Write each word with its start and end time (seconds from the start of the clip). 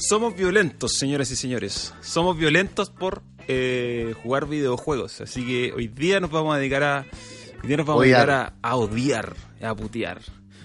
Somos 0.00 0.36
violentos, 0.36 0.94
señoras 0.94 1.30
y 1.30 1.36
señores. 1.36 1.92
Somos 2.00 2.36
violentos 2.38 2.90
por 2.90 3.22
eh, 3.48 4.14
jugar 4.22 4.46
videojuegos. 4.46 5.20
Así 5.20 5.44
que 5.44 5.72
hoy 5.74 5.88
día 5.88 6.20
nos 6.20 6.30
vamos 6.30 6.54
a 6.54 6.58
dedicar 6.58 6.82
a. 6.84 7.06
Hoy 7.62 7.68
día 7.68 7.76
nos 7.78 7.86
vamos 7.86 8.02
a 8.02 8.04
Odiar. 8.06 8.26
dedicar 8.26 8.54
a, 8.62 8.68
a 8.68 8.76
odiar, 8.76 9.36
a 9.62 9.74
putear, 9.74 10.20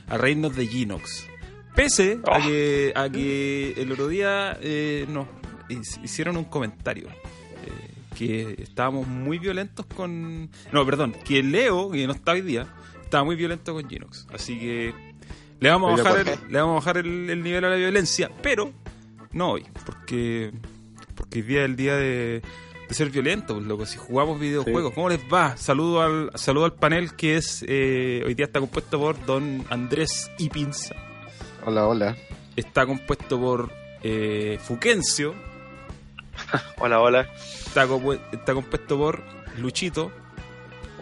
a 0.07 0.17
reírnos 0.17 0.55
de 0.55 0.67
Ginox. 0.67 1.27
Pese 1.75 2.19
a, 2.27 2.37
Oh. 2.37 2.47
que, 2.47 2.93
a 2.95 3.09
que 3.09 3.73
el 3.77 3.91
otro 3.91 4.07
día 4.07 4.57
eh, 4.61 5.05
nos 5.09 5.27
hic- 5.69 6.03
hicieron 6.03 6.37
un 6.37 6.45
comentario. 6.45 7.07
eh, 7.07 7.89
que 8.15 8.55
estábamos 8.61 9.07
muy 9.07 9.39
violentos 9.39 9.87
con. 9.87 10.51
No, 10.71 10.85
perdón, 10.85 11.15
que 11.25 11.41
Leo, 11.41 11.89
que 11.89 12.05
no 12.05 12.13
está 12.13 12.33
hoy 12.33 12.41
día, 12.41 12.67
estaba 13.03 13.23
muy 13.23 13.35
violento 13.35 13.73
con 13.73 13.89
Ginox. 13.89 14.27
Así 14.31 14.59
que 14.59 14.93
le 15.59 15.69
vamos 15.71 15.99
a 15.99 16.03
bajar, 16.03 16.23
¿por 16.23 16.33
el, 16.45 16.51
le 16.51 16.59
vamos 16.59 16.73
a 16.73 16.75
bajar 16.75 16.97
el, 16.97 17.29
el 17.31 17.41
nivel 17.41 17.65
a 17.65 17.69
la 17.69 17.75
violencia, 17.77 18.29
pero 18.43 18.71
no 19.33 19.51
hoy, 19.51 19.65
porque, 19.85 20.51
porque 21.15 21.39
hoy 21.39 21.45
día 21.45 21.59
es 21.61 21.65
el 21.65 21.75
día 21.75 21.95
de, 21.95 22.41
de 22.87 22.95
ser 22.95 23.09
violento, 23.09 23.55
pues, 23.55 23.65
loco. 23.65 23.85
Si 23.85 23.97
jugamos 23.97 24.39
videojuegos, 24.39 24.93
¿cómo 24.93 25.09
les 25.09 25.21
va? 25.31 25.57
Saludo 25.57 26.01
al, 26.01 26.31
saludo 26.35 26.65
al 26.65 26.73
panel 26.73 27.15
que 27.15 27.37
es 27.37 27.63
eh, 27.67 28.23
hoy 28.25 28.35
día 28.35 28.45
está 28.45 28.59
compuesto 28.59 28.99
por 28.99 29.25
don 29.25 29.65
Andrés 29.69 30.31
y 30.37 30.49
Pinza. 30.49 30.95
Hola, 31.65 31.87
hola. 31.87 32.15
Está 32.55 32.85
compuesto 32.85 33.39
por 33.39 33.71
eh, 34.03 34.59
Fuquencio. 34.61 35.33
Hola, 36.77 36.99
hola. 36.99 37.21
Está, 37.35 37.87
está 38.31 38.53
compuesto 38.53 38.97
por 38.97 39.23
Luchito. 39.57 40.11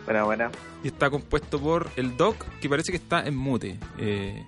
Buena, 0.06 0.24
buena. 0.24 0.52
Y 0.84 0.88
está 0.88 1.10
compuesto 1.10 1.60
por 1.60 1.90
el 1.96 2.18
Doc, 2.18 2.44
que 2.60 2.70
parece 2.70 2.92
que 2.92 2.98
está 2.98 3.26
en 3.26 3.36
mute. 3.36 3.80
Eh, 3.98 4.46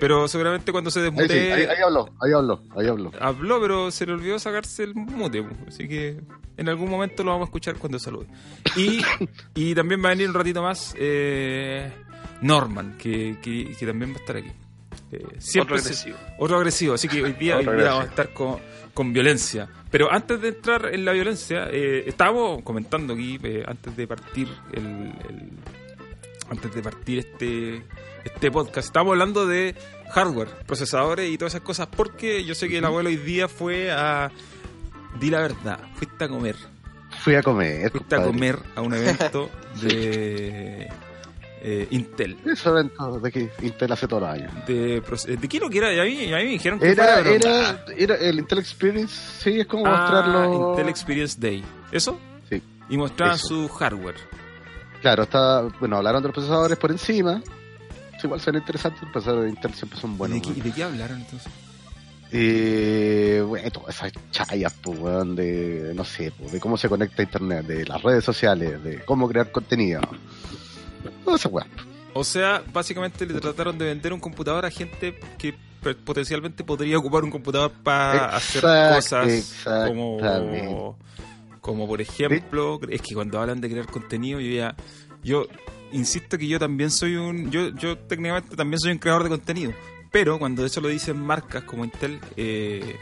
pero 0.00 0.26
seguramente 0.26 0.72
cuando 0.72 0.90
se 0.90 0.98
Ahí, 1.00 1.04
desmute... 1.04 1.28
sí, 1.28 1.52
ahí, 1.52 1.62
ahí 1.64 1.82
habló, 1.84 2.08
ahí 2.20 2.32
habló, 2.32 2.62
ahí 2.76 2.86
habló. 2.88 3.12
habló, 3.20 3.60
pero 3.60 3.90
se 3.90 4.06
le 4.06 4.12
olvidó 4.14 4.38
sacarse 4.38 4.82
el 4.84 4.94
mute. 4.94 5.42
pu. 5.42 5.54
Así 5.68 5.86
que 5.86 6.20
en 6.56 6.68
algún 6.68 6.90
momento 6.90 7.22
lo 7.22 7.30
vamos 7.32 7.46
a 7.46 7.48
escuchar 7.50 7.76
cuando 7.76 7.98
salude. 7.98 8.26
Y, 8.76 9.00
y 9.54 9.74
también 9.74 10.02
va 10.02 10.08
a 10.08 10.10
venir 10.10 10.28
un 10.28 10.34
ratito 10.34 10.62
más 10.62 10.94
eh, 10.98 11.92
Norman, 12.42 12.96
que, 12.98 13.36
que, 13.42 13.74
que 13.78 13.86
también 13.86 14.10
va 14.12 14.16
a 14.16 14.20
estar 14.20 14.36
aquí. 14.36 14.50
Eh, 15.12 15.26
siempre 15.38 15.74
Otro 15.76 15.84
se- 15.84 15.88
agresivo. 16.08 16.16
otro 16.38 16.56
agresivo, 16.56 16.94
así 16.94 17.08
que 17.08 17.22
hoy 17.22 17.32
día, 17.34 17.56
hoy 17.58 17.64
día 17.64 17.74
vamos 17.90 18.04
a 18.04 18.08
estar 18.08 18.32
con, 18.32 18.58
con 18.94 19.12
violencia. 19.12 19.68
Pero 19.90 20.10
antes 20.12 20.40
de 20.40 20.48
entrar 20.48 20.86
en 20.94 21.04
la 21.04 21.12
violencia, 21.12 21.66
eh, 21.70 22.04
estábamos 22.06 22.62
comentando 22.62 23.14
aquí, 23.14 23.38
eh, 23.42 23.64
antes 23.66 23.96
de 23.96 24.06
partir 24.06 24.48
el, 24.72 24.86
el- 25.28 25.50
antes 26.48 26.74
de 26.74 26.82
partir 26.82 27.18
este, 27.20 27.82
este 28.24 28.50
podcast, 28.50 28.86
estábamos 28.86 29.12
hablando 29.12 29.46
de 29.46 29.74
hardware, 30.12 30.48
procesadores 30.66 31.30
y 31.30 31.38
todas 31.38 31.54
esas 31.54 31.64
cosas, 31.64 31.86
porque 31.88 32.44
yo 32.44 32.54
sé 32.54 32.68
que 32.68 32.78
el 32.78 32.84
abuelo 32.84 33.08
hoy 33.08 33.16
día 33.16 33.48
fue 33.48 33.90
a... 33.90 34.30
Di 35.18 35.30
la 35.30 35.40
verdad, 35.40 35.78
fuiste 35.94 36.24
a 36.24 36.28
comer. 36.28 36.56
Fui 37.22 37.34
a 37.34 37.42
comer. 37.42 37.90
Fuiste 37.90 38.14
a 38.14 38.22
comer 38.22 38.58
a 38.76 38.80
un 38.80 38.94
evento 38.94 39.50
de 39.82 40.88
eh, 41.62 41.88
Intel. 41.90 42.38
Evento 42.64 43.18
de 43.20 43.32
que 43.32 43.50
Intel 43.62 43.92
hace 43.92 44.06
todos 44.06 44.22
los 44.22 44.30
años. 44.30 44.52
De, 44.66 45.00
¿De 45.36 45.48
qué 45.48 45.58
lo 45.58 45.68
que 45.68 45.78
era? 45.78 45.92
Y 45.92 45.98
a 45.98 46.04
mí, 46.04 46.32
a 46.32 46.36
mí 46.38 46.44
me 46.44 46.50
dijeron 46.50 46.78
que 46.78 46.90
Era, 46.90 47.22
fuera 47.22 47.30
era, 47.30 47.84
era 47.96 48.14
el 48.16 48.38
Intel 48.38 48.58
Experience, 48.60 49.14
sí, 49.40 49.60
es 49.60 49.66
como 49.66 49.84
Ah, 49.86 49.98
mostrarlo. 50.00 50.70
Intel 50.70 50.88
Experience 50.88 51.36
Day. 51.38 51.64
¿Eso? 51.90 52.18
Sí. 52.48 52.62
Y 52.88 52.96
mostraban 52.96 53.34
Eso. 53.34 53.48
su 53.48 53.68
hardware. 53.68 54.16
Claro, 55.02 55.24
está, 55.24 55.62
bueno, 55.80 55.96
hablaron 55.96 56.22
de 56.22 56.28
los 56.28 56.34
procesadores 56.34 56.78
por 56.78 56.90
encima. 56.92 57.42
Sí, 58.20 58.26
igual 58.26 58.40
son 58.40 58.56
interesantes, 58.56 59.00
procesadores 59.10 59.44
de 59.44 59.50
Intel 59.50 59.74
siempre 59.74 59.98
son 59.98 60.18
buenos. 60.18 60.38
¿Y, 60.38 60.40
de 60.40 60.44
qué, 60.44 60.50
weón. 60.50 60.58
y 60.58 60.68
de 60.68 60.74
qué 60.74 60.82
hablaron 60.82 61.20
entonces? 61.20 61.52
Eh, 62.32 63.42
bueno, 63.46 63.70
todas 63.70 63.96
esas 63.96 64.12
chayas, 64.30 64.72
pues, 64.82 64.98
weón, 64.98 65.34
de, 65.34 65.92
no 65.94 66.04
sé, 66.04 66.32
pues, 66.38 66.52
de 66.52 66.60
cómo 66.60 66.76
se 66.76 66.88
conecta 66.88 67.22
a 67.22 67.24
Internet, 67.24 67.66
de 67.66 67.86
las 67.86 68.02
redes 68.02 68.24
sociales, 68.24 68.82
de 68.84 69.00
cómo 69.04 69.28
crear 69.28 69.50
contenido. 69.50 70.00
Todas 71.24 71.40
esas 71.40 71.52
weas. 71.52 71.68
O 72.12 72.24
sea, 72.24 72.62
básicamente 72.72 73.24
le 73.26 73.40
trataron 73.40 73.78
de 73.78 73.86
vender 73.86 74.12
un 74.12 74.20
computador 74.20 74.64
a 74.64 74.70
gente 74.70 75.18
que 75.38 75.54
potencialmente 76.04 76.62
podría 76.62 76.98
ocupar 76.98 77.24
un 77.24 77.30
computador 77.30 77.72
para 77.82 78.36
hacer 78.36 78.60
cosas 78.60 79.54
como, 79.88 80.18
exactamente. 80.18 80.94
como 81.60 81.86
por 81.86 82.00
ejemplo, 82.00 82.80
es 82.88 83.00
que 83.00 83.14
cuando 83.14 83.40
hablan 83.40 83.60
de 83.60 83.70
crear 83.70 83.86
contenido, 83.86 84.40
yo 84.40 84.52
ya, 84.52 84.76
yo 85.22 85.46
insisto 85.92 86.36
que 86.38 86.46
yo 86.46 86.58
también 86.58 86.90
soy 86.90 87.16
un, 87.16 87.50
yo, 87.50 87.68
yo 87.70 87.98
técnicamente 87.98 88.56
también 88.56 88.78
soy 88.80 88.92
un 88.92 88.98
creador 88.98 89.24
de 89.24 89.28
contenido, 89.30 89.72
pero 90.10 90.38
cuando 90.38 90.64
eso 90.64 90.80
lo 90.80 90.88
dicen 90.88 91.18
marcas 91.20 91.62
como 91.64 91.84
Intel, 91.84 92.20
eh, 92.36 92.96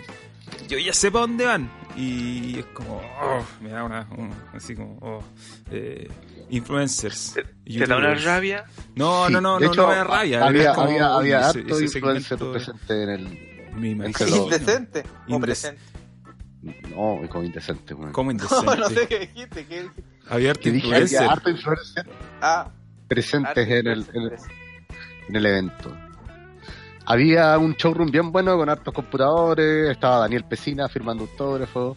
yo 0.68 0.78
ya 0.78 0.92
sé 0.92 1.10
para 1.10 1.22
dónde 1.26 1.44
van 1.46 1.70
y 1.96 2.58
es 2.58 2.66
como, 2.66 2.96
oh, 3.22 3.44
me 3.60 3.70
da 3.70 3.84
una, 3.84 4.06
un- 4.16 4.32
así 4.54 4.74
como, 4.74 4.98
oh, 5.02 5.22
eh, 5.70 6.08
influencers. 6.50 7.34
¿Te, 7.34 7.42
te 7.78 7.86
da 7.86 7.96
una 7.96 8.14
rabia? 8.14 8.64
No, 8.94 9.26
Sí, 9.26 9.32
no, 9.32 9.40
no, 9.40 9.58
de 9.58 9.66
no, 9.66 9.72
hecho, 9.72 9.82
no 9.82 9.88
me 9.88 9.94
da 9.96 10.04
rabia. 10.04 10.46
Había, 10.46 10.70
es 10.70 10.76
como, 10.76 10.86
había, 10.88 11.14
había 11.14 11.38
ese- 11.50 11.58
harto 11.60 11.74
ese 11.78 11.84
influencer 11.98 12.38
presente 12.38 13.02
en 13.02 13.08
el. 13.10 13.48
Me 13.74 13.90
imagino. 13.90 14.36
Indecente. 14.44 15.04
O 15.28 15.30
Indec- 15.32 15.40
presente. 15.40 15.82
No, 16.62 17.20
como 17.28 17.44
indecente, 17.44 17.94
weón. 17.94 18.12
Como 18.12 18.32
No, 18.32 18.38
indecente. 18.42 18.76
no 18.76 18.88
sé 18.88 19.06
qué 19.08 19.18
dijiste. 19.20 19.66
¿qué 19.66 19.82
dijiste? 19.82 20.04
Había 20.28 20.50
harto 20.50 20.68
influencer. 20.68 21.18
había 21.18 21.32
harto 21.32 21.50
influencer 21.50 22.06
Ah, 22.40 22.70
presentes 23.08 23.68
en 23.68 23.86
el, 23.86 24.04
en, 24.12 24.22
el, 24.22 24.28
presente. 24.28 24.54
en 25.28 25.36
el 25.36 25.46
evento. 25.46 25.96
Había 27.06 27.56
un 27.58 27.74
showroom 27.74 28.10
bien 28.10 28.32
bueno 28.32 28.56
con 28.56 28.68
hartos 28.68 28.92
computadores. 28.92 29.90
Estaba 29.90 30.18
Daniel 30.18 30.44
Pesina 30.44 30.88
firmando 30.88 31.24
autógrafos. 31.24 31.96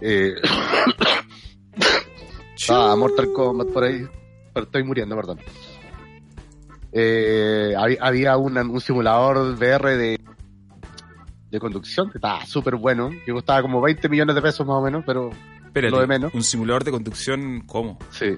Eh, 0.00 0.34
estaba 2.56 2.94
Mortal 2.96 3.28
Kombat 3.34 3.68
por 3.68 3.84
ahí. 3.84 4.06
Pero 4.54 4.66
estoy 4.66 4.84
muriendo, 4.84 5.16
perdón. 5.16 5.38
Eh, 6.92 7.74
había 7.76 7.98
había 8.02 8.36
un, 8.36 8.56
un 8.58 8.80
simulador 8.80 9.38
VR 9.56 9.96
de, 9.96 10.20
de 11.50 11.60
conducción 11.60 12.10
que 12.10 12.18
estaba 12.18 12.44
súper 12.46 12.76
bueno. 12.76 13.10
Que 13.24 13.32
costaba 13.32 13.62
como 13.62 13.80
20 13.80 14.08
millones 14.08 14.34
de 14.36 14.42
pesos 14.42 14.66
más 14.66 14.76
o 14.76 14.82
menos, 14.82 15.02
pero 15.06 15.30
Espérate, 15.64 15.90
lo 15.90 16.00
de 16.00 16.06
menos. 16.06 16.34
un 16.34 16.42
simulador 16.44 16.84
de 16.84 16.90
conducción, 16.90 17.62
¿cómo? 17.66 17.98
Sí. 18.10 18.36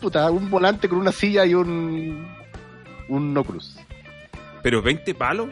Puta, 0.00 0.30
un 0.30 0.50
volante 0.50 0.88
con 0.88 0.98
una 0.98 1.12
silla 1.12 1.44
y 1.46 1.54
un. 1.54 2.26
Un 3.08 3.32
no 3.34 3.42
cruz. 3.44 3.76
¿Pero 4.62 4.82
20 4.82 5.14
palos? 5.14 5.48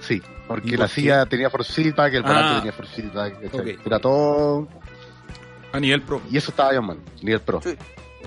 Sí, 0.00 0.22
porque 0.46 0.68
¿Y 0.68 0.76
la 0.76 0.86
qué? 0.86 0.94
silla 0.94 1.26
tenía 1.26 1.50
force 1.50 1.72
feedback, 1.72 2.14
el 2.14 2.22
volante 2.22 2.48
Ah. 2.50 2.56
tenía 2.58 2.72
force 2.72 3.02
feedback, 3.02 3.40
¿cachai? 3.50 3.74
Ok. 3.76 3.86
era 3.86 3.98
todo. 3.98 4.68
A 5.72 5.80
nivel 5.80 6.02
pro. 6.02 6.20
Y 6.30 6.36
eso 6.36 6.50
estaba 6.50 6.70
bien, 6.70 6.84
man, 6.84 6.98
nivel 7.22 7.40
pro. 7.40 7.60
Sí. 7.62 7.74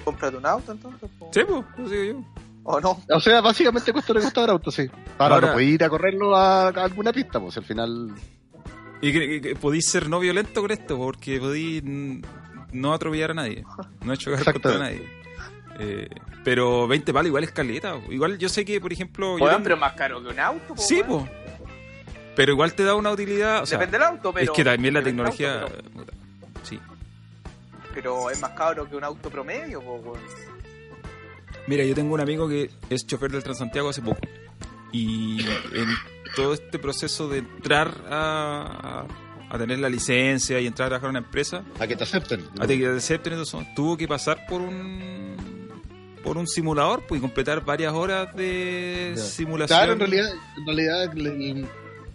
Cómprate 0.03 0.37
un 0.37 0.45
auto 0.45 0.71
entonces. 0.71 1.09
po. 1.17 1.29
Sí, 1.33 1.41
pues, 1.47 1.63
lo 1.77 1.89
digo 1.89 2.03
yo. 2.19 2.25
¿O 2.63 2.79
no? 2.81 2.99
O 3.09 3.19
sea, 3.19 3.41
básicamente 3.41 3.91
cuesta 3.93 4.13
lo 4.13 4.19
que 4.19 4.25
costaba 4.25 4.45
el 4.45 4.51
auto, 4.51 4.71
sí. 4.71 4.89
Ahora, 5.17 5.35
Ahora- 5.35 5.47
no 5.47 5.53
podéis 5.53 5.73
ir 5.75 5.83
a 5.83 5.89
correrlo 5.89 6.35
a, 6.35 6.67
a 6.67 6.83
alguna 6.83 7.11
pista, 7.13 7.39
pues 7.39 7.55
al 7.57 7.63
final. 7.63 8.13
¿Y 9.01 9.13
que, 9.13 9.19
que- 9.27 9.41
que 9.41 9.55
podéis 9.55 9.89
ser 9.89 10.09
no 10.09 10.19
violento 10.19 10.61
con 10.61 10.71
esto? 10.71 10.97
Porque 10.97 11.39
podéis 11.39 11.81
no 11.83 12.93
atropellar 12.93 13.31
a 13.31 13.35
nadie. 13.35 13.63
No 14.03 14.15
chocar 14.17 14.43
contra 14.53 14.77
nadie. 14.77 15.07
Eh, 15.79 16.07
pero 16.43 16.87
20 16.87 17.13
palos 17.13 17.27
igual 17.27 17.43
es 17.43 17.51
caleta. 17.51 17.95
po. 17.99 18.11
Igual 18.11 18.37
yo 18.37 18.49
sé 18.49 18.65
que, 18.65 18.79
por 18.81 18.91
ejemplo... 18.93 19.37
yo 19.37 19.43
Weón, 19.45 19.55
tengo- 19.57 19.63
pero 19.63 19.77
más 19.77 19.93
caro 19.93 20.21
que 20.21 20.29
un 20.29 20.39
auto. 20.39 20.75
po, 20.75 20.81
Sí, 20.81 21.01
pues. 21.07 21.23
Pero 22.35 22.51
igual 22.53 22.73
te 22.73 22.83
da 22.83 22.95
una 22.95 23.11
utilidad... 23.11 23.63
O 23.63 23.65
sea, 23.65 23.77
Depende 23.77 23.97
del 23.97 24.07
auto, 24.07 24.31
pero. 24.33 24.51
es 24.51 24.55
que 24.55 24.63
también 24.63 24.93
la 24.93 25.01
tecnología... 25.03 25.61
auto, 25.63 25.75
Sí. 26.63 26.79
pero, 27.93 28.29
es 28.29 28.39
más 28.41 28.51
caro 28.51 28.89
que 28.89 28.95
un 28.95 29.03
auto 29.03 29.29
promedio, 29.29 29.81
po. 29.81 30.13
Mira, 31.67 31.83
yo 31.83 31.93
tengo 31.95 32.13
un 32.13 32.21
amigo 32.21 32.47
que 32.49 32.69
es 32.89 33.05
chofer 33.05 33.31
del 33.31 33.43
Transantiago 33.43 33.89
hace 33.89 34.01
poco. 34.01 34.19
Y 34.91 35.41
en 35.73 35.87
todo 36.35 36.53
este 36.53 36.79
proceso 36.79 37.27
de 37.27 37.39
entrar 37.39 37.93
a, 38.09 39.05
a, 39.49 39.53
a 39.55 39.57
tener 39.57 39.79
la 39.79 39.89
licencia 39.89 40.59
y 40.59 40.65
entrar 40.67 40.87
a 40.87 40.89
trabajar 40.89 41.09
en 41.09 41.17
una 41.17 41.25
empresa, 41.25 41.63
A 41.79 41.85
que 41.87 41.95
te 41.95 42.03
acepten. 42.03 42.43
a 42.59 42.65
que 42.65 42.77
te 42.77 42.87
acepten 42.87 43.33
eso, 43.33 43.63
tuvo 43.75 43.97
que 43.97 44.07
pasar 44.07 44.45
por 44.47 44.61
un 44.61 45.28
por 46.23 46.37
un 46.37 46.47
simulador 46.47 47.03
pues, 47.07 47.19
y 47.19 47.21
completar 47.21 47.63
varias 47.63 47.93
horas 47.93 48.35
de 48.35 49.13
simulación. 49.17 49.77
Claro, 49.77 49.93
en 49.93 49.99
realidad, 49.99 50.31
en 50.57 50.65
realidad 50.65 51.03
el- 51.17 51.67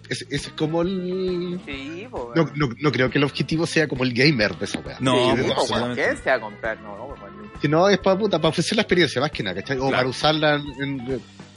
ese 0.09 0.25
ese 0.31 0.49
es 0.49 0.49
como 0.55 0.83
el. 0.83 1.59
Sí, 1.65 2.07
po, 2.11 2.33
No, 2.37 2.45
no, 2.55 2.69
no 2.79 2.93
creo 2.93 3.09
que 3.11 3.17
el 3.19 3.25
objetivo 3.25 3.67
sea 3.67 3.89
como 3.89 4.05
el 4.05 4.13
gamer 4.13 4.55
de 4.59 4.67
esa 4.67 4.79
weá. 4.81 4.99
No, 5.01 5.15
Sí, 5.15 5.31
pues, 5.31 5.43
po, 5.43 5.49
weón. 5.49 5.59
absolutamente. 5.61 6.03
¿Quién 6.05 6.17
se 6.19 6.31
va 6.31 6.37
a 6.37 6.41
comprar? 6.41 6.81
No, 6.81 6.97
no, 6.99 7.05
weón. 7.07 7.51
Si 7.63 7.69
no, 7.69 7.89
es 7.89 7.99
para 7.99 8.19
puta, 8.19 8.39
para 8.39 8.51
ofrecer 8.51 8.77
la 8.77 8.83
experiencia, 8.83 9.21
más 9.21 9.31
que 9.31 9.43
nada, 9.43 9.57
¿cachai? 9.63 9.79
O 9.79 9.81
Claro. 9.89 9.97
para 9.97 10.09
usarla 10.09 10.55
en, 10.57 10.83
en, 10.83 11.11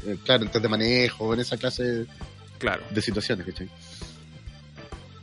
eh, 0.05 0.17
claro, 0.23 0.43
en 0.45 0.49
test 0.51 0.63
de 0.63 0.69
manejo, 0.69 1.33
en 1.33 1.41
esa 1.41 1.57
clase 1.57 2.05
Claro. 2.57 2.83
de 2.89 3.01
situaciones, 3.01 3.45
¿cachai? 3.45 3.69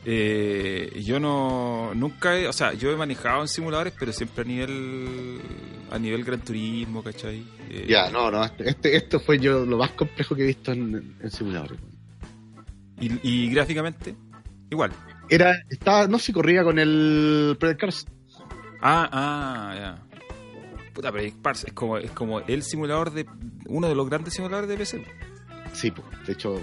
Eh, 0.07 1.01
yo 1.05 1.19
no 1.19 1.93
nunca 1.95 2.39
he, 2.39 2.47
o 2.47 2.53
sea, 2.53 2.75
yo 2.75 2.91
he 2.93 2.97
manejado 2.97 3.41
en 3.43 3.49
simuladores, 3.49 3.95
pero 3.99 4.13
siempre 4.13 4.43
a 4.43 4.47
nivel 4.47 5.41
a 5.91 5.99
nivel 5.99 6.25
Gran 6.25 6.41
Turismo, 6.41 7.03
¿cachai? 7.03 7.43
Eh, 7.71 7.87
Ya, 7.89 8.11
no, 8.11 8.31
no, 8.31 8.45
este, 8.45 8.69
este- 8.69 8.97
esto 8.97 9.19
fue 9.21 9.39
yo 9.39 9.65
lo 9.65 9.79
más 9.79 9.91
complejo 9.93 10.35
que 10.35 10.43
he 10.43 10.47
visto 10.47 10.73
en, 10.73 11.17
en 11.23 11.31
simuladores. 11.31 11.79
Y, 13.01 13.19
y 13.23 13.51
gráficamente, 13.51 14.15
igual. 14.71 14.93
Era, 15.31 15.57
estaba, 15.71 16.07
no 16.07 16.19
sé 16.19 16.27
si 16.27 16.33
corría 16.35 16.63
con 16.65 16.79
el 16.79 17.57
Project 17.59 17.81
Cars. 17.81 18.07
Ah, 18.83 19.09
ah, 19.11 19.75
ya. 19.75 20.03
Puta, 20.93 21.11
pero 21.11 21.33
Parse 21.43 21.69
es 21.69 21.73
como, 21.73 21.97
es 21.99 22.11
como 22.11 22.41
el 22.41 22.63
simulador 22.63 23.11
de. 23.11 23.27
Uno 23.67 23.89
de 23.89 23.95
los 23.95 24.09
grandes 24.09 24.35
simuladores 24.35 24.69
de 24.69 24.77
PC. 24.77 25.05
Sí, 25.73 25.91
pues, 25.91 26.07
de 26.27 26.35
hecho, 26.35 26.61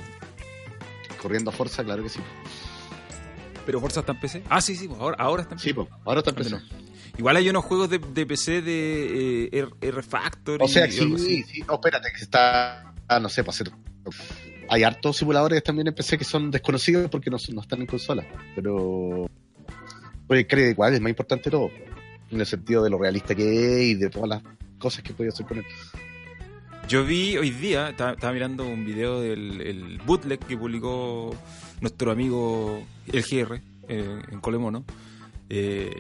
corriendo 1.22 1.50
a 1.50 1.54
fuerza, 1.54 1.84
claro 1.84 2.04
que 2.04 2.10
sí. 2.10 2.20
Pero 3.66 3.80
Forza 3.80 4.00
está 4.02 4.14
en 4.14 4.20
PC. 4.20 4.44
Ah, 4.50 4.62
sí, 4.62 4.76
sí, 4.76 4.88
pues 4.88 5.00
ahora, 5.00 5.18
ahora 5.20 5.44
está 5.44 5.56
en 5.56 5.58
PC. 5.58 5.70
Sí, 5.70 5.74
pues, 5.74 5.88
ahora 6.06 6.20
está 6.20 6.32
empezando. 6.32 6.62
Igual 7.18 7.36
hay 7.36 7.50
unos 7.50 7.66
juegos 7.66 7.90
de, 7.90 8.00
de 8.00 8.26
PC 8.26 8.62
de 8.62 9.46
eh, 9.46 9.50
R, 9.52 9.70
R 9.82 10.04
Factory. 10.04 10.64
O 10.64 10.68
sea, 10.68 10.88
y 10.88 10.92
sí, 10.92 11.44
sí, 11.44 11.64
no, 11.68 11.76
espérate, 11.76 12.10
que 12.12 12.24
está, 12.24 12.94
ah, 13.08 13.20
no 13.20 13.30
sé, 13.30 13.44
para 13.44 13.54
hacer... 13.54 13.72
Hay 14.70 14.84
hartos 14.84 15.18
simuladores 15.18 15.62
también 15.64 15.88
en 15.90 15.94
PC 15.94 16.18
que 16.18 16.24
son 16.24 16.50
desconocidos 16.50 17.10
porque 17.10 17.30
no, 17.30 17.38
no 17.54 17.62
están 17.62 17.82
en 17.82 17.88
consola, 17.88 18.26
pero... 18.56 19.30
Oye, 20.28 20.48
creo 20.48 20.66
que 20.66 20.72
igual 20.72 20.94
es 20.94 21.02
más 21.02 21.10
importante 21.10 21.52
todo, 21.52 21.70
en 22.32 22.40
el 22.40 22.46
sentido 22.46 22.82
de 22.84 22.90
lo 22.90 22.98
realista 22.98 23.36
que 23.36 23.44
es 23.44 23.88
y 23.90 23.96
de 23.96 24.10
todas 24.10 24.30
las 24.30 24.44
cosas 24.80 25.04
que 25.04 25.14
podía 25.14 25.30
hacer 25.30 25.46
con 25.46 25.58
él. 25.58 25.66
Yo 26.88 27.06
vi 27.06 27.38
hoy 27.38 27.52
día, 27.52 27.90
estaba, 27.90 28.14
estaba 28.14 28.32
mirando 28.34 28.66
un 28.66 28.86
video 28.86 29.20
del 29.20 29.62
el 29.62 29.98
bootleg 30.00 30.40
que 30.40 30.58
publicó 30.58 31.36
nuestro 31.82 32.12
amigo 32.12 32.84
El 33.12 33.22
GR 33.24 33.56
eh, 33.90 34.22
en 34.32 34.40
Colemono. 34.40 34.86
Eh, 35.50 35.92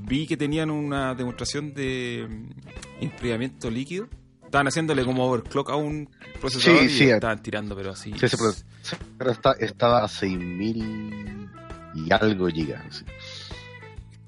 vi 0.00 0.26
que 0.26 0.36
tenían 0.36 0.70
una 0.70 1.14
demostración 1.14 1.72
de 1.74 2.26
mm, 2.28 3.02
enfriamiento 3.04 3.70
líquido. 3.70 4.08
Estaban 4.44 4.66
haciéndole 4.66 5.04
como 5.04 5.24
overclock 5.30 5.70
a 5.70 5.76
un 5.76 6.08
procesador 6.40 6.80
Sí, 6.80 6.86
y 6.86 6.88
sí. 6.88 7.04
estaban 7.10 7.40
tirando, 7.40 7.76
pero 7.76 7.92
así. 7.92 8.12
Sí, 8.18 8.26
ese 8.26 8.36
procesador 8.36 9.30
está, 9.30 9.52
estaba 9.52 10.02
a 10.04 10.08
6000 10.08 11.48
y 11.94 12.12
algo 12.12 12.48
gigas. 12.48 13.04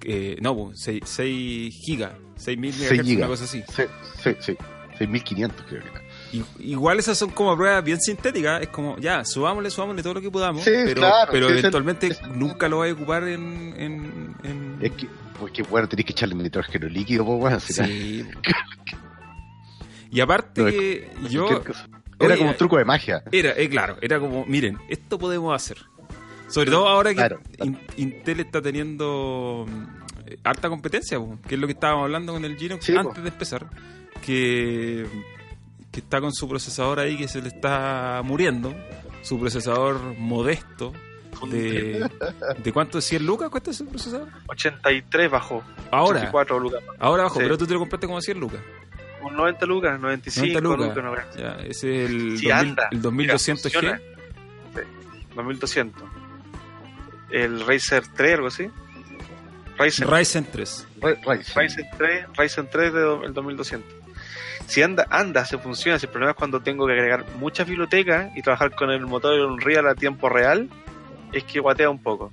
Eh, 0.05 0.37
no, 0.41 0.71
6, 0.75 1.01
gigas, 1.75 2.13
6000 2.37 2.73
Seis 2.73 2.91
MHz, 2.91 2.95
una 2.99 3.05
gigas. 3.05 3.29
cosa 3.29 3.45
así. 3.45 3.63
Sí, 3.69 3.83
sí, 4.23 4.31
sí. 4.41 4.57
6500 4.99 5.67
creo 5.69 5.83
que 5.83 5.89
era. 5.89 6.02
Igual 6.61 6.99
esas 6.99 7.19
son 7.19 7.31
como 7.31 7.57
pruebas 7.57 7.85
bien 7.85 8.01
sintéticas, 8.01 8.63
es 8.63 8.69
como, 8.69 8.97
ya, 8.99 9.25
subámosle, 9.25 9.71
subámosle 9.71 10.03
todo 10.03 10.15
lo 10.15 10.21
que 10.21 10.31
podamos, 10.31 10.63
Sí, 10.65 10.71
pero, 10.85 11.01
claro, 11.03 11.31
pero 11.33 11.49
el- 11.49 11.59
eventualmente 11.59 12.07
el- 12.07 12.39
nunca 12.39 12.69
lo 12.69 12.79
vas 12.79 12.91
a 12.91 12.95
ocupar 12.95 13.25
en... 13.25 13.75
en, 13.77 14.35
en- 14.43 14.79
Es 14.81 14.93
que, 14.93 15.09
porque 15.39 15.63
bueno, 15.63 15.89
tenés 15.89 16.07
que 16.07 16.13
echarle 16.13 16.35
nitrógeno 16.37 16.89
líquido, 16.89 17.25
pues 17.27 17.39
bueno, 17.39 17.61
Sí. 17.61 18.25
y 20.11 20.21
aparte 20.21 21.11
No, 21.21 21.27
es- 21.27 21.31
yo... 21.33 21.49
Era 22.19 22.35
Oye, 22.35 22.39
como 22.39 22.51
un 22.51 22.57
truco 22.57 22.77
de 22.79 22.85
magia. 22.85 23.25
Era, 23.33 23.51
eh, 23.57 23.69
claro, 23.69 23.97
era 24.01 24.21
como, 24.21 24.47
miren, 24.47 24.79
esto 24.89 25.19
podemos 25.19 25.53
hacer. 25.57 25.79
Sobre 26.49 26.71
todo 26.71 26.87
ahora 26.89 27.11
que 27.11 27.17
Claro. 27.17 27.41
Intel 27.97 28.41
está 28.41 28.63
teniendo 28.63 29.67
mm, 29.69 30.39
harta 30.45 30.69
competencia, 30.69 31.19
que 31.49 31.57
es 31.57 31.61
lo 31.61 31.67
que 31.67 31.73
estábamos 31.73 32.05
hablando 32.05 32.33
con 32.35 32.45
el 32.45 32.57
Gino 32.57 32.77
Sí, 32.81 32.93
po. 32.93 33.01
antes 33.01 33.25
de 33.25 33.29
empezar, 33.29 33.67
que, 34.25 35.05
que 35.93 36.01
está 36.01 36.21
con 36.21 36.33
su 36.33 36.49
procesador 36.49 36.99
ahí 36.99 37.17
que 37.17 37.29
se 37.29 37.41
le 37.43 37.49
está 37.49 38.21
muriendo, 38.25 38.75
su 39.23 39.39
procesador 39.39 40.01
modesto. 40.19 40.93
De, 41.49 42.09
¿De 42.63 42.73
cuánto? 42.73 42.99
¿100 42.99 43.21
lucas 43.21 43.49
cuesta 43.51 43.71
ese 43.73 43.85
procesador? 43.85 44.29
83 44.49 45.31
bajó. 45.31 45.63
Ahora, 45.91 46.19
84 46.21 46.59
lucas. 46.61 46.83
ahora 46.99 47.23
abajo, 47.25 47.37
Sí. 47.39 47.43
pero 47.45 47.59
tú 47.59 47.67
te 47.67 47.73
lo 47.75 47.81
compraste 47.81 48.07
como 48.07 48.19
a 48.19 48.23
100 48.23 48.39
lucas. 48.41 48.61
Un 49.23 49.37
90 49.37 49.67
lucas, 49.67 50.01
95 50.01 50.61
90 50.61 51.01
lucas. 51.01 51.05
lucas. 51.05 51.37
Ya, 51.37 51.53
ese 51.65 52.05
es 52.05 52.11
el, 52.11 52.39
Sí, 52.39 52.49
2000 52.49 52.53
anda. 52.53 52.89
el 52.91 53.03
2200G. 53.03 53.13
Mira, 53.13 53.39
funciona. 53.39 54.01
Sí, 54.75 54.81
2200. 55.37 56.03
El 57.31 57.67
Razer 57.67 58.05
3, 58.09 58.35
algo 58.35 58.47
así. 58.49 58.69
Razer, 59.79 60.09
Ryzen 60.11 60.45
3. 60.53 60.87
Ra- 61.01 61.15
Ryzen. 61.35 61.55
Ryzen 61.63 61.85
3, 61.97 62.27
Ryzen 62.37 62.69
3 62.71 62.93
del 62.93 63.33
2200. 63.35 63.95
Si 64.73 64.81
anda, 64.81 65.07
anda, 65.11 65.45
se 65.45 65.59
funciona. 65.59 65.99
Si 65.99 66.07
el 66.07 66.13
problema 66.13 66.31
es 66.31 66.37
cuando 66.39 66.61
tengo 66.61 66.87
que 66.87 66.95
agregar 66.95 67.27
muchas 67.37 67.69
bibliotecas 67.69 68.35
y 68.35 68.41
trabajar 68.41 68.75
con 68.75 68.89
el 68.89 69.05
motor 69.05 69.35
de 69.37 69.45
Unreal 69.45 69.87
a 69.87 69.95
tiempo 69.95 70.31
real, 70.31 70.71
es 71.31 71.45
que 71.45 71.61
guatea 71.61 71.91
un 71.91 72.03
poco. 72.03 72.33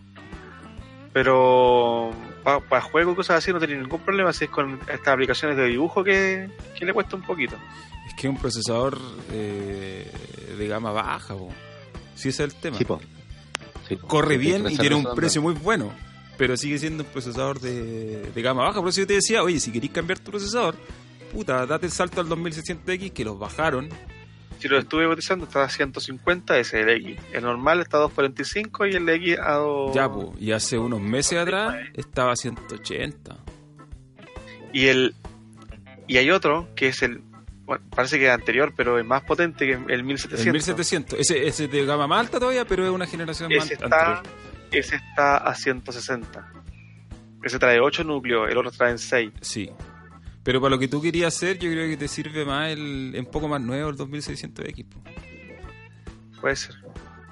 Pero 1.12 2.14
para 2.46 2.82
juegos 2.82 3.12
y 3.12 3.16
cosas 3.18 3.40
así 3.40 3.52
no 3.52 3.60
tiene 3.60 3.76
ningún 3.76 4.00
problema 4.00 4.32
si 4.32 4.46
es 4.46 4.52
con 4.52 4.80
estas 4.88 5.10
aplicaciones 5.10 5.58
de 5.58 5.66
dibujo 5.66 6.02
que, 6.02 6.50
que 6.78 6.86
le 6.86 6.94
cuesta 6.94 7.18
un 7.18 7.24
poquito. 7.24 7.58
Es 8.08 8.14
que 8.14 8.28
es 8.28 8.34
un 8.34 8.40
procesador 8.40 8.98
eh, 9.34 10.10
de 10.58 10.68
gama 10.70 10.94
baja, 10.94 11.36
po. 11.36 11.50
si 12.16 12.30
ese 12.30 12.46
es 12.46 12.54
el 12.54 12.56
tema. 12.58 12.78
Sí, 12.78 12.86
po. 12.86 13.02
Sí, 13.86 13.98
po. 13.98 14.08
Corre 14.08 14.38
bien 14.38 14.66
y 14.70 14.78
tiene 14.78 14.98
en 14.98 15.06
un 15.06 15.14
precio 15.14 15.42
muy 15.42 15.56
bueno, 15.56 15.92
pero 16.38 16.56
sigue 16.56 16.80
siendo 16.80 17.04
un 17.04 17.10
procesador 17.10 17.60
de, 17.60 18.32
de 18.34 18.42
gama 18.42 18.64
baja. 18.64 18.80
Por 18.80 18.88
eso 18.88 19.02
yo 19.02 19.08
te 19.08 19.16
decía, 19.16 19.44
oye, 19.44 19.60
si 19.60 19.74
queréis 19.74 19.92
cambiar 19.92 20.20
tu 20.20 20.32
procesador, 20.32 20.76
puta, 21.32 21.66
date 21.66 21.86
el 21.86 21.92
salto 21.92 22.22
al 22.22 22.28
2600X 22.28 23.14
que 23.14 23.24
los 23.24 23.38
bajaron. 23.40 23.90
Si 24.60 24.68
lo 24.68 24.78
estuve 24.78 25.08
cotizando, 25.08 25.46
está 25.46 25.64
a 25.64 25.70
150, 25.70 26.60
ese 26.60 26.82
es 26.82 26.88
el 26.88 26.90
X. 27.08 27.18
El 27.32 27.44
normal 27.44 27.80
está 27.80 27.98
a 27.98 28.02
245 28.02 28.88
y 28.88 28.92
el 28.96 29.08
X 29.08 29.38
a 29.42 29.54
2. 29.54 29.96
Ya, 29.96 30.12
po, 30.12 30.34
y 30.38 30.52
hace 30.52 30.78
unos 30.78 31.00
meses 31.00 31.40
atrás 31.40 31.76
estaba 31.94 32.34
a 32.34 32.36
180. 32.36 33.38
Y 34.74 34.88
el 34.88 35.16
y 36.08 36.18
hay 36.18 36.32
otro 36.32 36.68
que 36.76 36.88
es 36.88 37.02
el 37.04 37.22
bueno, 37.66 37.86
parece 37.96 38.18
que 38.18 38.26
es 38.26 38.32
anterior, 38.32 38.74
pero 38.76 38.98
es 38.98 39.06
más 39.06 39.22
potente 39.24 39.68
que 39.68 39.74
el 39.74 40.04
1700. 40.04 40.46
El 40.48 40.54
1700, 40.54 41.20
ese, 41.20 41.48
ese 41.48 41.66
es 41.66 41.72
de 41.72 41.86
gama 41.86 42.08
más 42.08 42.22
alta 42.22 42.40
todavía, 42.40 42.66
pero 42.66 42.84
es 42.84 42.90
una 42.90 43.06
generación 43.06 43.54
más 43.56 43.66
Ese 43.66 43.76
está, 43.76 43.86
anterior. 43.86 44.24
ese 44.72 44.96
está 44.96 45.38
a 45.38 45.54
160. 45.54 46.52
Ese 47.44 47.60
trae 47.60 47.80
8 47.80 48.04
núcleos, 48.04 48.50
el 48.50 48.58
otro 48.58 48.72
trae 48.72 48.98
6. 48.98 49.32
Sí. 49.42 49.70
Pero 50.44 50.62
para 50.62 50.72
lo 50.72 50.80
que 50.80 50.88
tú 50.88 51.02
querías 51.02 51.36
hacer, 51.36 51.60
yo 51.60 51.70
creo 51.70 51.88
que 51.90 51.98
te 51.98 52.08
sirve 52.08 52.46
más 52.46 52.70
el, 52.72 53.14
un 53.18 53.26
poco 53.26 53.48
más 53.48 53.62
nuevo 53.62 53.90
el 53.90 53.98
2600X. 53.98 54.86
po. 54.86 55.02
Puede 56.42 56.56
ser. 56.56 56.76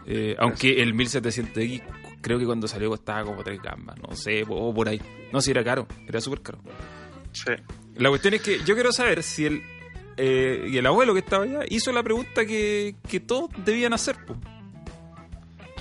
Eh, 0.06 0.36
aunque 0.40 0.82
el 0.82 0.94
1700X 0.94 1.82
creo 2.22 2.38
que 2.40 2.46
cuando 2.46 2.68
salió 2.68 2.90
costaba 2.90 3.24
como 3.24 3.44
3 3.44 3.62
gamas, 3.62 3.98
no 4.02 4.16
sé, 4.16 4.44
o 4.48 4.74
por 4.74 4.90
ahí. 4.90 5.02
No, 5.32 5.42
si 5.42 5.52
era 5.52 5.64
caro, 5.64 5.88
era 6.08 6.20
súper 6.22 6.42
caro. 6.42 6.60
Sí. 7.32 7.52
La 7.96 8.10
cuestión 8.10 8.34
es 8.34 8.42
que 8.42 8.60
yo 8.66 8.74
quiero 8.76 8.92
saber 8.92 9.24
si 9.24 9.46
el, 9.46 9.62
eh, 10.18 10.68
y 10.70 10.78
el 10.78 10.86
abuelo 10.86 11.14
que 11.14 11.20
estaba 11.20 11.44
allá 11.44 11.60
hizo 11.70 11.92
la 11.92 12.04
pregunta 12.04 12.46
que, 12.46 12.96
que 13.08 13.20
todos 13.20 13.50
debían 13.66 13.94
hacer, 13.94 14.18
po. 14.26 14.36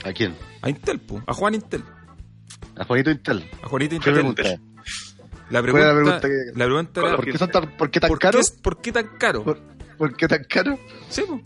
¿A 0.04 0.12
quién? 0.12 0.34
a 0.62 0.70
Intel, 0.70 1.00
po. 1.00 1.22
a 1.26 1.32
Juan 1.34 1.54
Intel, 1.54 1.82
A 2.76 2.84
Juanito 2.84 3.10
Intel. 3.10 3.50
a 3.62 3.68
Juanito 3.68 3.98
¿Qué 4.00 4.10
Intel. 4.10 4.60
La 5.50 5.60
¿Cuál 5.60 5.62
pregunta, 5.62 5.84
era 5.86 5.94
la 5.94 6.00
pregunta 6.02 6.28
que- 6.28 6.58
la 6.58 6.64
pregunta 6.64 7.00
era, 7.00 7.16
¿Por 7.16 7.24
qué, 7.24 7.38
son 7.38 7.50
tan, 7.50 7.76
¿Por 7.76 7.90
qué 7.90 8.00
tan 8.00 8.08
¿por, 8.08 8.18
caro? 8.18 8.38
qué, 8.40 8.62
¿por 8.62 8.80
qué 8.80 8.92
tan 8.92 9.06
caro? 9.18 9.44
¿Por, 9.44 9.58
por 9.96 10.16
qué 10.16 10.28
tan 10.28 10.44
caro? 10.44 10.78
Sí, 11.08 11.22
po. 11.26 11.40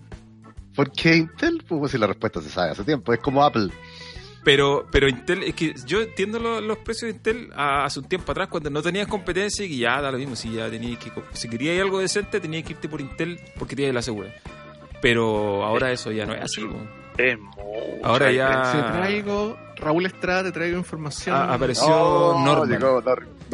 ¿Por 0.75 0.90
qué 0.92 1.16
Intel? 1.16 1.62
Pues 1.69 1.92
si 1.92 1.99
la 1.99 2.07
respuesta 2.07 2.40
se 2.40 2.49
sabe 2.49 2.71
hace 2.71 2.85
tiempo. 2.85 3.12
Es 3.12 3.21
como 3.21 3.42
Apple. 3.45 3.69
Pero, 4.42 4.87
pero 4.90 5.07
Intel, 5.07 5.42
es 5.42 5.54
que 5.54 5.75
yo 5.85 6.00
entiendo 6.00 6.38
lo- 6.38 6.62
los 6.62 6.78
precios 6.78 7.11
de 7.11 7.16
Intel 7.19 7.50
a- 7.54 7.85
hace 7.85 8.00
un 8.00 8.07
tiempo 8.09 8.33
atrás, 8.33 8.49
cuando 8.49 8.71
no 8.71 8.80
tenías 8.80 9.07
competencia 9.07 9.66
y 9.66 9.69
que 9.69 9.76
ya 9.76 10.00
da 10.00 10.11
lo 10.11 10.16
mismo, 10.16 10.35
si 10.35 10.50
ya 10.52 10.71
tenías 10.71 10.99
que, 10.99 11.12
si 11.35 11.49
querías 11.50 11.78
algo 11.83 11.99
decente, 11.99 12.40
tenías 12.40 12.64
que 12.64 12.73
irte 12.73 12.88
por 12.88 13.00
Intel 13.02 13.38
porque 13.59 13.76
tenías 13.76 13.95
la 13.95 14.00
segura. 14.00 14.33
Pero 15.02 15.62
ahora 15.64 15.92
eso 15.92 16.11
ya 16.11 16.25
no 16.25 16.33
es 16.35 16.42
así. 16.42 16.62
po. 16.64 16.76
Es. 17.19 17.37
Ahora 18.02 18.33
ya-. 18.33 18.73
Te 18.73 18.99
traigo, 18.99 19.59
Raúl 19.76 20.07
Estrada, 20.07 20.45
te 20.45 20.52
traigo 20.52 20.78
información. 20.78 21.37
Ah, 21.37 21.52
apareció 21.54 21.87
Oh, 21.88 22.42
Norman. 22.42 22.71
llegó 22.71 23.02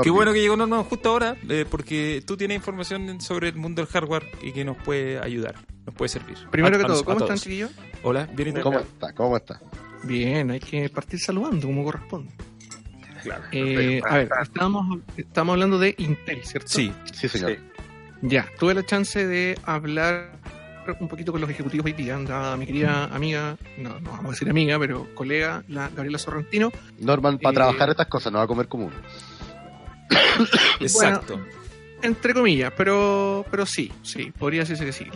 Qué 0.02 0.10
bueno 0.10 0.32
que 0.32 0.40
llegó 0.40 0.56
Norman 0.56 0.84
justo 0.84 1.08
ahora, 1.10 1.36
eh, 1.48 1.64
porque 1.70 2.22
tú 2.26 2.36
tienes 2.36 2.56
información 2.56 3.20
sobre 3.20 3.48
el 3.48 3.56
mundo 3.56 3.82
del 3.82 3.90
hardware 3.90 4.24
y 4.42 4.52
que 4.52 4.64
nos 4.64 4.76
puede 4.78 5.18
ayudar, 5.18 5.54
nos 5.84 5.94
puede 5.94 6.08
servir. 6.08 6.36
Primero 6.50 6.76
A- 6.76 6.78
que 6.78 6.84
a 6.84 6.88
todo, 6.88 7.04
¿cómo 7.04 7.18
están, 7.20 7.38
chiquillos? 7.38 7.70
Hola, 8.02 8.28
bien 8.34 8.48
y 8.50 8.52
tú? 8.52 8.60
¿Cómo 8.62 8.78
está? 8.80 9.12
¿Cómo 9.14 9.36
está? 9.36 9.60
Bien, 10.04 10.50
hay 10.50 10.60
que 10.60 10.88
partir 10.88 11.18
saludando 11.20 11.66
como 11.66 11.84
corresponde. 11.84 12.32
Claro. 13.22 13.42
Eh, 13.50 14.00
a 14.08 14.18
ver, 14.18 14.28
estábamos 15.16 15.52
hablando 15.52 15.78
de 15.78 15.94
Intel, 15.98 16.44
¿cierto? 16.44 16.68
Sí, 16.68 16.92
Sí, 17.12 17.28
señor. 17.28 17.52
Sí. 17.52 17.58
Ya, 18.22 18.46
tuve 18.58 18.74
la 18.74 18.84
chance 18.84 19.26
de 19.26 19.58
hablar 19.64 20.32
un 21.00 21.08
poquito 21.08 21.32
con 21.32 21.40
los 21.40 21.50
ejecutivos 21.50 21.84
hoy 21.86 21.92
día. 21.92 22.14
Andaba 22.14 22.56
mi 22.56 22.64
querida 22.66 23.06
amiga, 23.06 23.56
no, 23.78 23.98
no 24.00 24.10
vamos 24.12 24.26
a 24.26 24.30
decir 24.30 24.48
amiga, 24.48 24.78
pero 24.78 25.12
colega, 25.14 25.64
la 25.68 25.88
Gabriela 25.88 26.18
Sorrentino. 26.18 26.70
Norman, 27.00 27.38
para 27.38 27.50
Eh, 27.52 27.54
trabajar 27.56 27.90
estas 27.90 28.06
cosas 28.06 28.32
no 28.32 28.38
va 28.38 28.44
a 28.44 28.46
comer 28.46 28.68
común. 28.68 28.92
exacto. 30.80 31.40
Entre 32.02 32.34
comillas, 32.34 32.72
pero, 32.76 33.44
pero 33.50 33.66
sí, 33.66 33.90
sí, 34.02 34.32
podría 34.38 34.60
decirse 34.60 34.84
que 34.84 34.92
sí. 34.92 35.06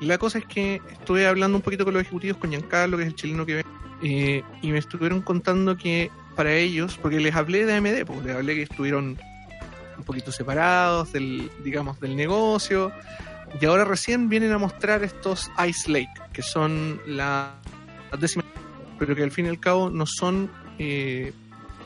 La 0.00 0.18
cosa 0.18 0.38
es 0.38 0.44
que 0.44 0.80
estuve 0.90 1.26
hablando 1.26 1.56
un 1.56 1.62
poquito 1.62 1.84
con 1.84 1.94
los 1.94 2.02
ejecutivos, 2.02 2.38
con 2.38 2.50
Giancarlo, 2.50 2.96
que 2.96 3.04
es 3.04 3.08
el 3.08 3.14
chileno 3.14 3.46
que 3.46 3.54
ve, 3.54 3.64
eh, 4.02 4.42
y 4.60 4.72
me 4.72 4.78
estuvieron 4.78 5.22
contando 5.22 5.76
que 5.76 6.10
para 6.34 6.52
ellos, 6.54 6.98
porque 7.00 7.20
les 7.20 7.34
hablé 7.34 7.64
de 7.66 7.74
AMD, 7.74 8.04
pues 8.06 8.24
les 8.24 8.34
hablé 8.34 8.54
que 8.56 8.62
estuvieron 8.62 9.18
un 9.96 10.04
poquito 10.04 10.32
separados 10.32 11.12
del, 11.12 11.50
digamos, 11.62 12.00
del 12.00 12.16
negocio, 12.16 12.90
y 13.60 13.64
ahora 13.66 13.84
recién 13.84 14.28
vienen 14.28 14.50
a 14.52 14.58
mostrar 14.58 15.04
estos 15.04 15.50
Ice 15.68 15.90
Lake, 15.90 16.12
que 16.32 16.42
son 16.42 17.00
la, 17.06 17.54
la 18.10 18.16
décima 18.16 18.42
pero 19.02 19.16
que 19.16 19.24
al 19.24 19.32
fin 19.32 19.46
y 19.46 19.48
al 19.48 19.58
cabo 19.58 19.90
no 19.90 20.06
son, 20.06 20.48
eh, 20.78 21.32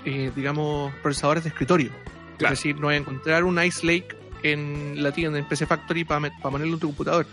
eh, 0.04 0.30
digamos, 0.36 0.92
procesadores 0.96 1.44
de 1.44 1.48
escritorio. 1.48 1.90
Claro. 2.38 2.54
Es 2.54 2.60
decir, 2.60 2.78
no 2.78 2.88
a 2.88 2.96
encontrar 2.96 3.44
un 3.44 3.62
Ice 3.62 3.86
Lake 3.86 4.16
en 4.42 5.02
la 5.02 5.12
tienda, 5.12 5.38
en 5.38 5.46
PC 5.46 5.66
Factory, 5.66 6.04
para 6.04 6.30
ponerlo 6.40 6.74
en 6.74 6.80
tu 6.80 6.88
computador, 6.88 7.26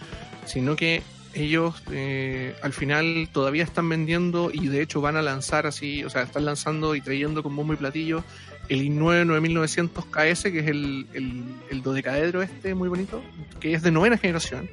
sino 0.46 0.76
que 0.76 1.04
ellos 1.34 1.82
eh, 1.92 2.56
al 2.62 2.74
final 2.74 3.28
todavía 3.32 3.64
están 3.64 3.90
vendiendo 3.90 4.52
y 4.54 4.68
de 4.68 4.82
hecho 4.82 5.02
van 5.02 5.18
a 5.18 5.22
lanzar 5.22 5.66
así, 5.66 6.04
o 6.04 6.10
sea, 6.10 6.24
están 6.24 6.46
lanzando 6.46 6.96
y 6.96 7.02
trayendo 7.02 7.42
con 7.42 7.56
bombo 7.56 7.74
y 7.74 7.78
platillo 7.78 8.24
el 8.70 8.82
i9 8.82 9.26
9900 9.26 10.06
KS, 10.06 10.44
que 10.44 10.60
es 10.60 10.68
el, 10.68 11.08
el, 11.14 11.44
el 11.70 11.82
dodecaedro 11.82 12.42
este 12.42 12.76
muy 12.76 12.88
bonito, 12.88 13.22
que 13.60 13.74
es 13.74 13.82
de 13.82 13.92
novena 13.92 14.18
generación, 14.18 14.70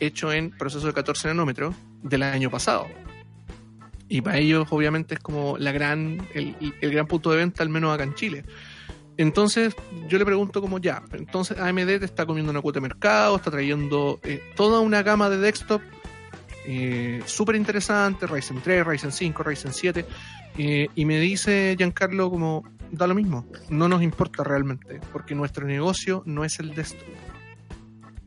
hecho 0.00 0.32
en 0.32 0.50
proceso 0.50 0.86
de 0.86 0.92
14 0.92 1.28
nanómetros 1.28 1.74
del 2.02 2.22
año 2.24 2.50
pasado. 2.50 2.88
Y 4.08 4.20
para 4.20 4.38
ellos, 4.38 4.66
obviamente, 4.70 5.14
es 5.14 5.20
como 5.20 5.56
la 5.56 5.72
gran, 5.72 6.26
el, 6.34 6.74
el 6.80 6.90
gran 6.90 7.06
punto 7.06 7.30
de 7.30 7.38
venta, 7.38 7.62
al 7.62 7.68
menos 7.68 7.94
acá 7.94 8.04
en 8.04 8.14
Chile. 8.14 8.44
Entonces, 9.18 9.74
yo 10.08 10.18
le 10.18 10.24
pregunto 10.24 10.60
como 10.60 10.78
ya, 10.78 11.02
entonces 11.12 11.58
AMD 11.58 11.98
te 11.98 12.04
está 12.04 12.24
comiendo 12.24 12.50
una 12.50 12.60
cuota 12.62 12.78
de 12.78 12.88
mercado, 12.88 13.36
está 13.36 13.50
trayendo 13.50 14.18
eh, 14.22 14.40
toda 14.56 14.80
una 14.80 15.02
gama 15.02 15.28
de 15.28 15.36
desktop 15.38 15.82
eh, 16.66 17.20
súper 17.26 17.56
interesante, 17.56 18.26
Ryzen 18.26 18.60
3, 18.62 18.86
Ryzen 18.86 19.12
5, 19.12 19.42
Ryzen 19.42 19.72
7, 19.74 20.06
eh, 20.58 20.88
y 20.94 21.04
me 21.04 21.18
dice 21.20 21.74
Giancarlo 21.76 22.30
como, 22.30 22.64
da 22.90 23.06
lo 23.06 23.14
mismo, 23.14 23.46
no 23.68 23.88
nos 23.88 24.02
importa 24.02 24.44
realmente, 24.44 25.00
porque 25.12 25.34
nuestro 25.34 25.66
negocio 25.66 26.22
no 26.24 26.44
es 26.44 26.58
el 26.60 26.74
desktop, 26.74 27.06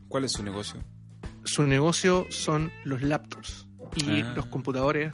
¿Cuál 0.08 0.24
es 0.24 0.32
su 0.32 0.42
negocio? 0.44 0.80
su 1.44 1.62
negocio 1.66 2.26
son 2.30 2.70
los 2.84 3.02
laptops 3.02 3.66
y 3.96 4.20
Ah. 4.20 4.32
los 4.36 4.46
computadores, 4.46 5.12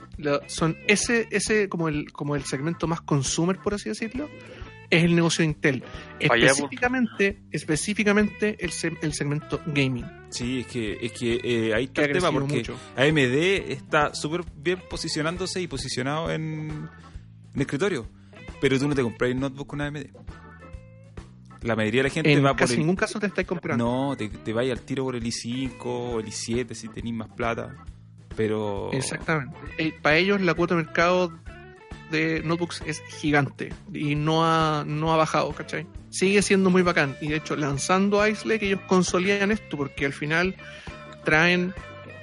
son 0.49 0.77
ese, 0.89 1.29
ese 1.31 1.69
como 1.69 1.89
el, 1.89 2.11
como 2.13 2.35
el 2.37 2.45
segmento 2.45 2.87
más 2.89 3.01
consumer, 3.03 3.57
por 3.59 3.75
así 3.75 3.89
decirlo, 3.89 4.29
es 4.97 5.05
el 5.05 5.15
negocio 5.17 5.43
de 5.43 5.47
Intel. 5.47 5.83
Vaya, 6.29 6.47
Específicamente, 6.47 7.43
específicamente 7.51 8.57
el, 8.65 8.71
se- 8.71 8.97
el 9.03 9.13
segmento 9.15 9.61
gaming. 9.67 10.05
Sí, 10.31 10.61
es 10.61 10.67
que, 10.67 10.99
es 11.01 11.13
que 11.13 11.41
eh, 11.43 11.75
ahí 11.75 11.85
está 11.85 12.05
el 12.05 12.13
tema, 12.13 12.31
porque 12.31 12.55
mucho. 12.57 12.77
AMD 12.97 13.19
está 13.73 14.15
súper 14.15 14.43
bien 14.55 14.79
posicionándose 14.89 15.61
y 15.61 15.67
posicionado 15.67 16.31
en, 16.31 16.89
en 17.55 17.61
escritorio. 17.61 18.07
Pero 18.61 18.79
tú 18.79 18.87
no 18.89 18.95
te 18.95 19.03
compras 19.03 19.33
un 19.33 19.41
notebook 19.41 19.67
con 19.67 19.81
AMD. 19.81 20.07
La 21.63 21.77
mayoría 21.77 22.01
de 22.03 22.09
la 22.09 22.15
gente 22.15 22.33
En 22.33 22.45
va 22.45 22.51
por 22.51 22.59
casi 22.59 22.75
el... 22.75 22.81
ningún 22.81 22.97
caso 22.97 23.21
te 23.21 23.27
estáis 23.27 23.47
comprando. 23.47 23.85
No, 23.85 24.17
te, 24.17 24.29
te 24.29 24.53
vaya 24.53 24.73
al 24.73 24.81
tiro 24.81 25.05
por 25.05 25.15
el 25.17 25.23
i5 25.23 25.73
o 25.85 26.21
el 26.21 26.27
i7 26.27 26.75
si 26.75 26.89
tenéis 26.89 27.15
más 27.15 27.29
plata. 27.29 27.77
Pero... 28.37 28.91
Exactamente. 28.93 29.57
Eh, 29.79 29.93
para 30.03 30.17
ellos 30.17 30.41
la 30.41 30.55
cuota 30.55 30.75
de 30.75 30.83
mercado 30.85 31.39
de 32.13 32.43
notebooks 32.45 32.83
es 32.87 33.01
gigante 33.19 33.73
y 33.93 34.15
no 34.15 34.45
ha, 34.45 34.85
no 34.87 35.13
ha 35.13 35.17
bajado, 35.17 35.53
¿cachai? 35.53 35.87
Sigue 36.11 36.43
siendo 36.43 36.71
muy 36.71 36.83
bacán. 36.83 37.17
Y 37.21 37.29
de 37.29 37.37
hecho, 37.37 37.57
lanzando 37.57 38.25
Ice 38.29 38.47
Lake, 38.47 38.67
ellos 38.67 38.81
consolidan 38.87 39.51
esto 39.51 39.77
porque 39.77 40.07
al 40.07 40.13
final 40.13 40.55
traen, 41.25 41.75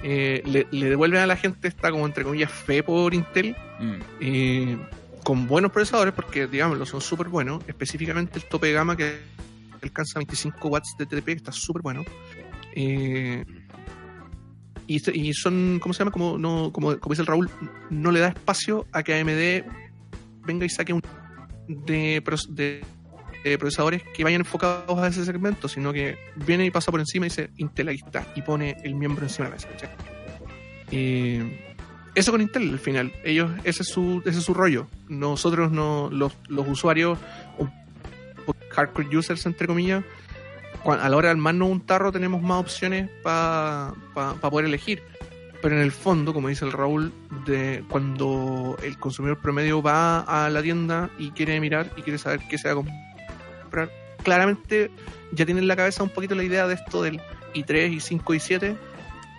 eh, 0.02 0.42
le, 0.46 0.66
le 0.70 0.88
devuelven 0.88 1.20
a 1.20 1.26
la 1.26 1.36
gente 1.36 1.68
esta 1.68 1.90
como 1.90 2.06
entre 2.06 2.24
comillas 2.24 2.50
fe 2.50 2.82
por 2.82 3.12
Intel 3.12 3.54
Mm. 3.80 3.94
eh, 4.20 4.78
con 5.24 5.46
buenos 5.46 5.72
procesadores 5.72 6.12
porque 6.12 6.46
digámoslo 6.46 6.84
son 6.84 7.00
súper 7.00 7.28
buenos 7.28 7.62
específicamente 7.66 8.38
el 8.38 8.44
tope 8.44 8.66
de 8.66 8.74
gama 8.74 8.94
que 8.94 9.18
alcanza 9.82 10.18
25 10.18 10.68
watts 10.68 10.94
de 10.98 11.06
TDP 11.06 11.24
que 11.24 11.32
está 11.32 11.52
súper 11.52 11.80
bueno 11.80 12.04
Eh, 12.74 13.44
y, 14.90 15.28
y 15.28 15.32
son 15.34 15.78
¿cómo 15.80 15.94
se 15.94 16.00
llama? 16.00 16.10
como, 16.10 16.36
no, 16.36 16.72
como, 16.72 16.98
como 16.98 17.12
dice 17.12 17.22
el 17.22 17.26
Raúl 17.26 17.48
no 17.90 18.10
le 18.10 18.18
da 18.18 18.28
espacio 18.28 18.86
a 18.92 19.04
que 19.04 19.14
AMD 19.14 19.70
venga 20.44 20.66
y 20.66 20.68
saque 20.68 20.92
un 20.92 21.02
de, 21.68 22.20
de, 23.44 23.58
procesadores 23.58 24.02
que 24.14 24.24
vayan 24.24 24.40
enfocados 24.40 24.98
a 24.98 25.06
ese 25.06 25.24
segmento 25.24 25.68
sino 25.68 25.92
que 25.92 26.18
viene 26.34 26.66
y 26.66 26.72
pasa 26.72 26.90
por 26.90 26.98
encima 26.98 27.26
y 27.26 27.28
dice 27.28 27.50
Intel 27.56 27.88
aquí 27.88 28.02
está 28.04 28.26
y 28.34 28.42
pone 28.42 28.76
el 28.82 28.96
miembro 28.96 29.22
encima 29.24 29.48
de 29.48 29.50
la 29.50 29.56
mesa. 29.56 29.68
Eh, 30.90 31.66
eso 32.16 32.32
con 32.32 32.40
Intel 32.40 32.70
al 32.70 32.80
final. 32.80 33.12
Ellos, 33.24 33.52
ese 33.62 33.82
es 33.82 33.88
su, 33.88 34.20
ese 34.26 34.40
es 34.40 34.44
su 34.44 34.52
rollo. 34.52 34.88
Nosotros 35.08 35.70
no, 35.70 36.10
los, 36.10 36.36
los 36.48 36.66
usuarios, 36.66 37.16
hardcore 38.70 39.16
users 39.16 39.46
entre 39.46 39.68
comillas, 39.68 40.04
a 40.84 41.08
la 41.08 41.16
hora 41.16 41.28
de 41.28 41.32
armarnos 41.32 41.70
un 41.70 41.80
tarro 41.80 42.12
tenemos 42.12 42.42
más 42.42 42.60
opciones 42.60 43.10
para 43.22 43.94
poder 44.40 44.66
elegir. 44.66 45.02
Pero 45.62 45.76
en 45.76 45.82
el 45.82 45.92
fondo, 45.92 46.32
como 46.32 46.48
dice 46.48 46.64
el 46.64 46.72
Raúl, 46.72 47.12
de 47.44 47.84
cuando 47.90 48.78
el 48.82 48.98
consumidor 48.98 49.38
promedio 49.38 49.82
va 49.82 50.20
a 50.20 50.48
la 50.48 50.62
tienda 50.62 51.10
y 51.18 51.32
quiere 51.32 51.60
mirar 51.60 51.92
y 51.96 52.02
quiere 52.02 52.18
saber 52.18 52.40
qué 52.48 52.56
se 52.56 52.72
va 52.72 52.80
a 52.80 52.84
comprar, 53.62 53.90
claramente 54.22 54.90
ya 55.32 55.44
tiene 55.44 55.60
en 55.60 55.68
la 55.68 55.76
cabeza 55.76 56.02
un 56.02 56.08
poquito 56.08 56.34
la 56.34 56.44
idea 56.44 56.66
de 56.66 56.74
esto 56.74 57.02
del 57.02 57.20
i3, 57.54 57.92
i5, 57.94 58.22
i7, 58.22 58.76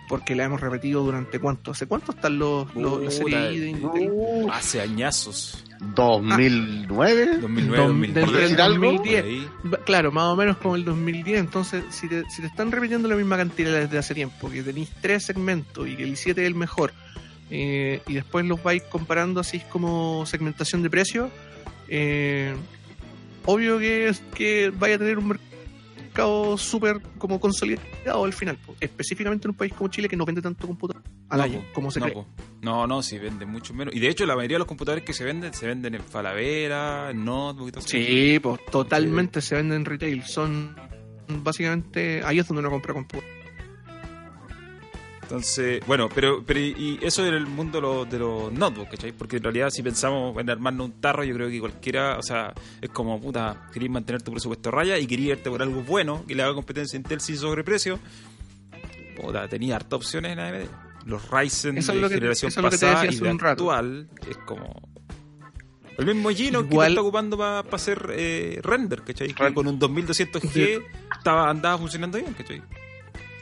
porque 0.08 0.36
la 0.36 0.44
hemos 0.44 0.60
repetido 0.60 1.02
durante 1.02 1.40
cuánto, 1.40 1.72
¿hace 1.72 1.86
cuánto 1.86 2.12
están 2.12 2.38
los, 2.38 2.72
los, 2.74 3.02
la 3.02 3.10
serie 3.10 3.38
Puta, 3.38 3.50
I 3.50 3.58
de 3.58 3.68
Intel? 3.68 4.12
Hace 4.52 4.80
añazos. 4.80 5.64
2009. 5.94 7.38
2009, 7.40 7.78
Dom- 7.78 7.88
2010. 7.88 8.14
desde 8.14 8.26
¿Por 8.26 8.34
decir 8.40 8.54
el 8.54 8.60
algo? 8.60 8.84
2010. 8.92 9.22
por 9.22 9.30
ahí. 9.30 9.48
Va- 9.72 9.78
Claro, 9.84 10.12
más 10.12 10.24
o 10.24 10.36
menos 10.36 10.56
como 10.58 10.76
el 10.76 10.84
2010. 10.84 11.40
Entonces, 11.40 11.84
si 11.90 12.08
te, 12.08 12.28
si 12.30 12.40
te 12.42 12.46
están 12.48 12.70
repitiendo 12.72 13.08
la 13.08 13.16
misma 13.16 13.36
cantidad 13.36 13.72
desde 13.72 13.98
hace 13.98 14.14
tiempo, 14.14 14.50
que 14.50 14.62
tenéis 14.62 14.90
tres 15.00 15.24
segmentos 15.24 15.88
y 15.88 15.96
que 15.96 16.04
el 16.04 16.12
i7 16.12 16.30
es 16.30 16.38
el 16.46 16.54
mejor, 16.54 16.92
eh, 17.50 18.00
y 18.06 18.14
después 18.14 18.46
los 18.46 18.62
vais 18.62 18.82
comparando 18.84 19.40
así 19.40 19.60
como 19.70 20.24
segmentación 20.26 20.82
de 20.82 20.90
precios, 20.90 21.30
eh, 21.88 22.54
obvio 23.44 23.78
que, 23.78 24.08
es, 24.08 24.22
que 24.34 24.72
vaya 24.76 24.94
a 24.94 24.98
tener 24.98 25.18
un 25.18 25.36
mercado 25.98 26.56
súper 26.56 27.00
como 27.18 27.38
consolidado 27.40 28.24
al 28.24 28.32
final, 28.32 28.56
específicamente 28.80 29.46
en 29.46 29.50
un 29.50 29.56
país 29.56 29.72
como 29.74 29.88
Chile 29.90 30.08
que 30.08 30.16
no 30.16 30.24
vende 30.24 30.40
tanto 30.40 30.66
computador 30.66 31.02
al 31.32 31.38
No, 31.38 31.44
año 31.44 31.60
po, 31.60 31.66
como 31.74 31.90
se 31.90 31.98
no, 32.00 32.06
cree. 32.06 32.14
po. 32.14 32.26
No, 32.60 32.86
no, 32.86 33.02
sí 33.02 33.18
venden 33.18 33.48
mucho 33.48 33.74
menos. 33.74 33.94
Y 33.94 33.98
de 34.00 34.08
hecho, 34.08 34.24
la 34.26 34.36
mayoría 34.36 34.54
de 34.54 34.60
los 34.60 34.68
computadores 34.68 35.04
que 35.04 35.12
se 35.12 35.24
venden, 35.24 35.52
se 35.52 35.66
venden 35.66 35.94
en 35.96 36.02
Falavera, 36.02 37.10
en 37.10 37.24
notebook 37.24 37.68
y 37.68 37.72
todo 37.72 37.80
eso. 37.80 37.88
Sí, 37.88 38.38
pues 38.40 38.60
totalmente 38.70 39.40
se 39.40 39.56
venden 39.56 39.78
en 39.78 39.84
retail. 39.84 40.22
Son 40.24 40.76
básicamente 41.28 42.22
ahí 42.24 42.38
es 42.38 42.46
donde 42.46 42.60
uno 42.60 42.70
compra 42.70 42.94
computador. 42.94 43.24
Entonces, 45.22 45.82
bueno, 45.86 46.10
pero, 46.14 46.44
pero 46.44 46.60
y 46.60 46.98
eso 47.00 47.24
en 47.26 47.32
el 47.32 47.46
mundo 47.46 47.78
de 47.78 47.82
los, 47.82 48.10
de 48.10 48.18
los 48.18 48.52
notebooks, 48.52 48.90
¿cachai? 48.90 49.12
Porque 49.12 49.36
en 49.38 49.44
realidad 49.44 49.70
si 49.70 49.82
pensamos 49.82 50.36
en 50.38 50.50
armarnos 50.50 50.86
un 50.88 51.00
tarro, 51.00 51.24
yo 51.24 51.32
creo 51.34 51.48
que 51.48 51.58
cualquiera, 51.58 52.18
o 52.18 52.22
sea, 52.22 52.52
es 52.82 52.90
como, 52.90 53.18
puta, 53.18 53.68
querías 53.72 53.90
mantener 53.92 54.20
tu 54.20 54.30
presupuesto 54.30 54.68
a 54.68 54.72
raya 54.72 54.98
y 54.98 55.06
querías 55.06 55.38
irte 55.38 55.48
por 55.48 55.62
algo 55.62 55.82
bueno, 55.82 56.22
que 56.26 56.34
le 56.34 56.42
haga 56.42 56.52
competencia 56.54 56.98
a 56.98 57.00
Intel 57.00 57.20
sin 57.20 57.38
sobreprecio. 57.38 57.98
Puta, 59.18 59.48
tenía 59.48 59.76
harta 59.76 59.96
opciones 59.96 60.32
en 60.32 60.38
AMD. 60.38 60.66
Los 61.06 61.30
Ryzen 61.30 61.78
Eso 61.78 61.92
de 61.92 61.98
es 61.98 62.02
lo 62.02 62.08
que- 62.08 62.14
generación 62.14 62.48
eso 62.48 62.60
es 62.60 62.64
lo 62.64 62.70
que 62.70 62.78
te 62.78 62.86
pasada 62.86 63.06
y 63.12 63.16
de 63.16 63.30
un 63.30 63.38
rato. 63.38 63.70
actual 63.72 64.08
es 64.28 64.36
como... 64.38 64.88
El 65.98 66.06
mismo 66.06 66.30
Gino 66.30 66.66
que 66.68 66.74
lo 66.74 66.82
está 66.84 67.00
ocupando 67.02 67.36
para 67.36 67.60
hacer 67.60 68.06
eh, 68.12 68.60
render, 68.62 69.02
¿cachai? 69.02 69.34
Que 69.34 69.52
con 69.54 69.66
un 69.66 69.78
2200G 69.78 70.82
estaba, 71.18 71.50
andaba 71.50 71.76
funcionando 71.78 72.16
bien, 72.18 72.32
¿cachai? 72.32 72.62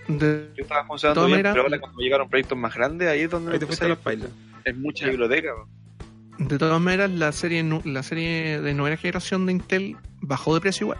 De- 0.08 0.50
Yo 0.56 0.62
estaba 0.64 0.84
funcionando 0.84 1.20
todas 1.20 1.28
bien, 1.28 1.38
maneras- 1.38 1.52
pero 1.54 1.62
ahora 1.64 1.78
cuando 1.80 2.00
llegaron 2.00 2.28
proyectos 2.28 2.58
más 2.58 2.74
grandes, 2.74 3.08
ahí 3.08 3.20
es 3.20 3.30
donde 3.30 3.52
Ahí 3.52 3.58
te 3.60 3.66
fuiste 3.66 3.88
las 3.88 3.98
pailas. 3.98 4.30
Es 4.64 4.76
mucha 4.76 5.06
biblioteca. 5.08 5.50
po. 5.54 6.44
De 6.44 6.58
todas 6.58 6.80
maneras, 6.80 7.10
la 7.10 7.30
serie, 7.32 7.62
la 7.84 8.02
serie 8.02 8.60
de 8.60 8.74
novena 8.74 8.96
generación 8.96 9.46
de 9.46 9.52
Intel 9.52 9.96
bajó 10.20 10.54
de 10.54 10.60
precio 10.60 10.86
igual. 10.86 10.98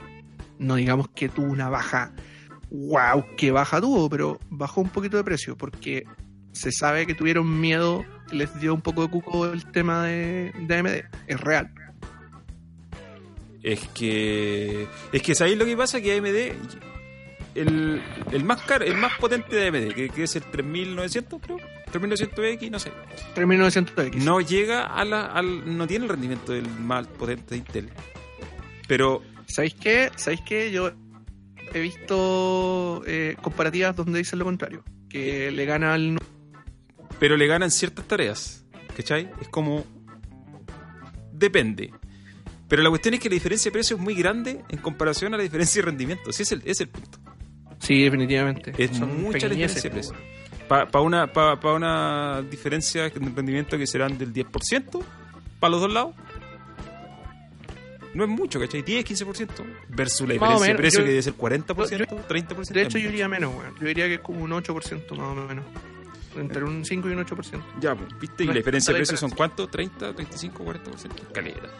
No 0.59 0.77
digamos 0.77 1.09
que 1.09 1.29
tuvo 1.31 1.47
una 1.51 1.69
baja, 1.69 2.13
wow, 2.71 3.25
que 3.37 3.51
baja 3.51 3.81
tuvo, 3.81 4.09
pero 4.09 4.39
bajó 4.51 4.83
un 4.83 4.91
poquito 4.91 5.17
de 5.17 5.25
precio 5.25 5.57
porque 5.57 6.05
se 6.53 6.73
sabe 6.73 7.07
que 7.07 7.15
tuvieron 7.15 7.61
miedo, 7.61 8.05
les 8.33 8.59
dio 8.61 8.75
un 8.75 8.81
poco 8.81 9.03
de 9.03 9.11
cuco 9.11 9.47
el 9.47 9.65
tema 9.71 10.05
de, 10.05 10.53
de 10.59 10.77
AMD. 10.77 11.05
Es 11.27 11.41
real. 11.41 11.73
Es 13.63 13.87
que. 13.89 14.87
Es 15.13 15.23
que 15.23 15.35
sabéis 15.35 15.59
lo 15.59 15.65
que 15.65 15.77
pasa 15.77 16.01
que 16.01 16.17
AMD. 16.17 16.81
El, 17.55 18.01
el 18.31 18.45
más 18.45 18.63
caro, 18.63 18.85
el 18.85 18.97
más 18.97 19.13
potente 19.19 19.57
de 19.57 19.69
AMD, 19.69 19.95
que, 19.95 20.09
que 20.09 20.23
es 20.23 20.37
el 20.37 20.43
3900, 20.45 21.41
creo. 21.43 21.59
3900X, 21.93 22.71
no 22.71 22.79
sé. 22.79 22.93
3900X. 23.35 24.15
No 24.17 24.41
llega 24.41 24.87
a 24.87 25.05
la. 25.05 25.27
Al, 25.27 25.77
no 25.77 25.87
tiene 25.87 26.05
el 26.05 26.11
rendimiento 26.11 26.53
del 26.53 26.69
más 26.69 27.07
potente 27.07 27.51
de 27.51 27.57
Intel. 27.59 27.91
Pero. 28.87 29.23
¿Sabéis 29.47 29.75
qué? 29.75 30.11
¿Sabéis 30.15 30.43
qué? 30.43 30.71
Yo 30.71 30.93
he 31.75 31.81
visto 31.81 33.03
eh, 33.07 33.37
comparativas 33.43 33.97
donde 33.97 34.19
dicen 34.19 34.39
lo 34.39 34.45
contrario. 34.45 34.85
Que 35.09 35.51
le 35.51 35.65
gana 35.65 35.95
al 35.95 36.19
Pero 37.21 37.37
le 37.37 37.47
ganan 37.47 37.71
ciertas 37.71 38.05
tareas. 38.09 38.65
¿Cachai? 38.97 39.31
Es 39.41 39.47
como. 39.49 39.85
Depende. 41.33 41.93
Pero 42.69 42.83
la 42.83 42.89
cuestión 42.91 43.15
es 43.15 43.21
que 43.21 43.29
la 43.29 43.35
diferencia 43.35 43.69
de 43.71 43.73
precio 43.73 43.97
es 43.97 44.03
muy 44.03 44.15
grande 44.15 44.63
en 44.69 44.79
comparación 44.79 45.33
a 45.35 45.37
la 45.37 45.43
diferencia 45.43 45.81
de 45.83 45.87
rendimiento. 45.87 46.33
Sí, 46.33 46.43
es 46.43 46.53
el, 46.53 46.63
es 46.65 46.81
el 46.81 46.89
punto. 46.89 47.19
Sí, 47.79 48.03
definitivamente. 48.03 48.73
Es 48.77 48.97
Son 48.97 49.23
mucha 49.23 49.47
la 49.49 49.55
diferencia 49.55 49.83
de 49.83 49.91
precio. 49.91 50.15
Para 50.69 51.01
una, 51.01 51.33
pa, 51.33 51.59
pa 51.59 51.73
una 51.75 52.43
diferencia 52.49 53.03
de 53.05 53.09
rendimiento 53.11 53.77
que 53.77 53.87
serán 53.87 54.17
del 54.19 54.33
10% 54.33 55.03
para 55.59 55.71
los 55.73 55.81
dos 55.81 55.93
lados. 55.93 56.15
No 58.15 58.25
es 58.25 58.31
mucho, 58.31 58.59
¿cachai? 58.61 58.83
10, 58.83 59.05
15% 59.05 59.49
versus 59.89 60.27
la 60.29 60.35
diferencia 60.35 60.67
de 60.69 60.75
precio 60.75 61.01
Yo- 61.01 61.05
que 61.05 61.11
debe 61.11 61.23
ser 61.23 61.35
40%, 61.35 61.99
yo- 61.99 62.07
30%. 62.29 62.73
De 62.75 62.83
hecho, 62.83 62.99
yo 62.99 63.09
diría 63.09 63.29
menos, 63.29 63.55
weón. 63.55 63.75
Yo 63.81 63.87
diría 63.87 64.07
que 64.07 64.15
es 64.15 64.21
como 64.21 64.43
un 64.45 64.51
8% 64.53 65.15
más 65.17 65.37
o 65.39 65.47
menos. 65.47 65.65
Entre 66.37 66.63
un 66.65 66.85
5 66.85 67.09
y 67.09 67.13
un 67.13 67.25
8%. 67.25 67.63
Ya, 67.81 67.95
pues, 67.95 68.09
¿viste? 68.21 68.45
Y 68.45 68.47
No 68.47 68.53
la 68.53 68.59
diferencia 68.59 68.93
de 68.93 69.01
tanta 69.01 69.11
precio 69.11 69.29
son 69.29 69.37
cuánto? 69.37 69.69
¿30, 69.69 70.15
35, 70.15 70.65
40%? 70.65 71.33
Calera. 71.33 71.71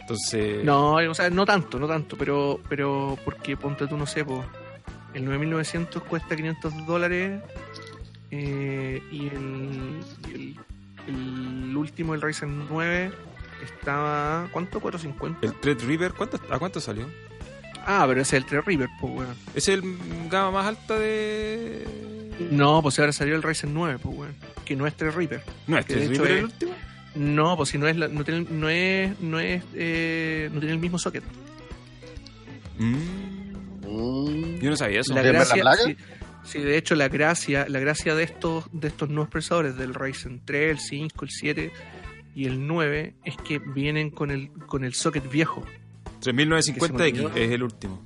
Entonces. 0.00 0.64
No, 0.64 0.94
o 0.94 1.14
sea, 1.14 1.30
no 1.30 1.44
tanto, 1.44 1.78
no 1.78 1.86
tanto, 1.86 2.16
pero, 2.16 2.60
pero 2.68 3.18
porque 3.24 3.56
ponte 3.56 3.86
tú, 3.86 3.96
no 3.96 4.06
sé, 4.06 4.24
po, 4.24 4.44
el 5.14 5.24
9900 5.24 6.02
cuesta 6.04 6.34
500 6.34 6.86
dólares 6.86 7.42
eh, 8.30 9.02
y, 9.10 9.28
el, 9.28 10.00
y 10.28 10.34
el, 10.34 10.56
el 11.08 11.76
último, 11.76 12.14
el 12.14 12.22
Ryzen 12.22 12.66
9, 12.68 13.12
estaba, 13.62 14.48
¿cuánto? 14.52 14.80
450. 14.80 15.46
El 15.46 15.54
Threadripper, 15.54 16.12
¿cuánto, 16.14 16.40
¿a 16.50 16.58
cuánto 16.58 16.80
salió? 16.80 17.06
Ah, 17.86 18.04
pero 18.06 18.20
ese 18.20 18.36
es 18.36 18.42
el 18.42 18.48
Threadripper, 18.48 18.88
pues, 19.00 19.12
weón. 19.12 19.36
¿Es 19.54 19.68
el 19.68 19.82
gama 20.28 20.50
más 20.50 20.66
alta 20.66 20.98
de. 20.98 21.86
No, 22.50 22.82
pues 22.82 22.98
ahora 22.98 23.12
salió 23.12 23.34
el 23.36 23.42
Ryzen 23.42 23.72
9, 23.74 23.98
pues, 24.02 24.16
weón. 24.16 24.34
Que 24.64 24.76
no 24.76 24.86
es 24.86 24.94
Threadripper. 24.94 25.42
No, 25.66 25.78
es 25.78 25.86
que 25.86 25.94
de 25.96 26.04
hecho 26.04 26.22
Threadripper 26.22 26.30
el 26.32 26.38
es- 26.38 26.44
último. 26.44 26.72
No, 27.14 27.56
pues 27.56 27.68
si 27.70 27.78
no 27.78 27.88
es, 27.88 27.96
la- 27.96 28.08
no 28.08 28.22
tiene, 28.24 28.46
no 28.50 28.68
es, 28.68 29.18
no 29.20 29.40
es, 29.40 29.62
eh, 29.74 30.50
no 30.52 30.60
tiene 30.60 30.74
el 30.74 30.80
mismo 30.80 30.98
socket. 30.98 31.24
Mm, 32.78 34.58
yo 34.60 34.70
no 34.70 34.76
sabía 34.76 35.00
eso. 35.00 35.14
La 35.14 35.22
¿De 35.22 35.32
gracia, 35.32 35.62
Plaga? 35.62 35.82
sí, 35.82 35.96
sí, 36.44 36.58
de 36.60 36.76
hecho 36.76 36.94
la 36.94 37.08
gracia, 37.08 37.66
la 37.68 37.80
gracia 37.80 38.14
de 38.14 38.22
estos, 38.24 38.64
de 38.72 38.88
estos 38.88 39.08
nuevos 39.08 39.28
procesadores, 39.30 39.76
del 39.76 39.94
Ryzen 39.94 40.42
3, 40.44 40.70
el 40.72 40.78
5, 40.78 41.24
el 41.24 41.30
7 41.30 41.72
y 42.34 42.46
el 42.46 42.66
9, 42.66 43.14
es 43.24 43.36
que 43.38 43.58
vienen 43.58 44.10
con 44.10 44.30
el, 44.30 44.50
con 44.66 44.84
el 44.84 44.94
socket 44.94 45.28
viejo. 45.30 45.64
3950X 46.20 46.74
Que 46.74 46.80
se 46.86 46.92
me 46.92 47.04
olvidó. 47.26 47.30
es 47.36 47.50
el 47.50 47.62
último. 47.62 48.02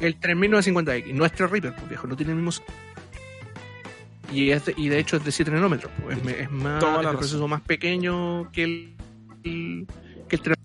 El 0.00 0.18
3950X, 0.18 1.12
no 1.14 1.24
es 1.24 1.32
Threadripper, 1.32 1.74
pues 1.76 1.88
viejo, 1.88 2.06
no 2.08 2.16
tiene 2.16 2.32
el 2.32 2.36
mismo 2.38 2.50
socket. 2.52 2.74
Y, 4.32 4.50
es 4.50 4.64
de, 4.66 4.74
y 4.76 4.88
de 4.88 4.98
hecho 4.98 5.16
es 5.16 5.24
de 5.24 5.32
7 5.32 5.50
nanómetros, 5.50 5.92
pues, 6.02 6.16
es, 6.18 6.50
más, 6.50 6.82
es 6.82 7.06
el 7.06 7.16
proceso 7.16 7.48
más 7.48 7.60
pequeño 7.62 8.50
que 8.50 8.64
el, 8.64 8.96
el- 9.44 9.86
que 10.28 10.36
el 10.36 10.42
Thread- 10.42 10.58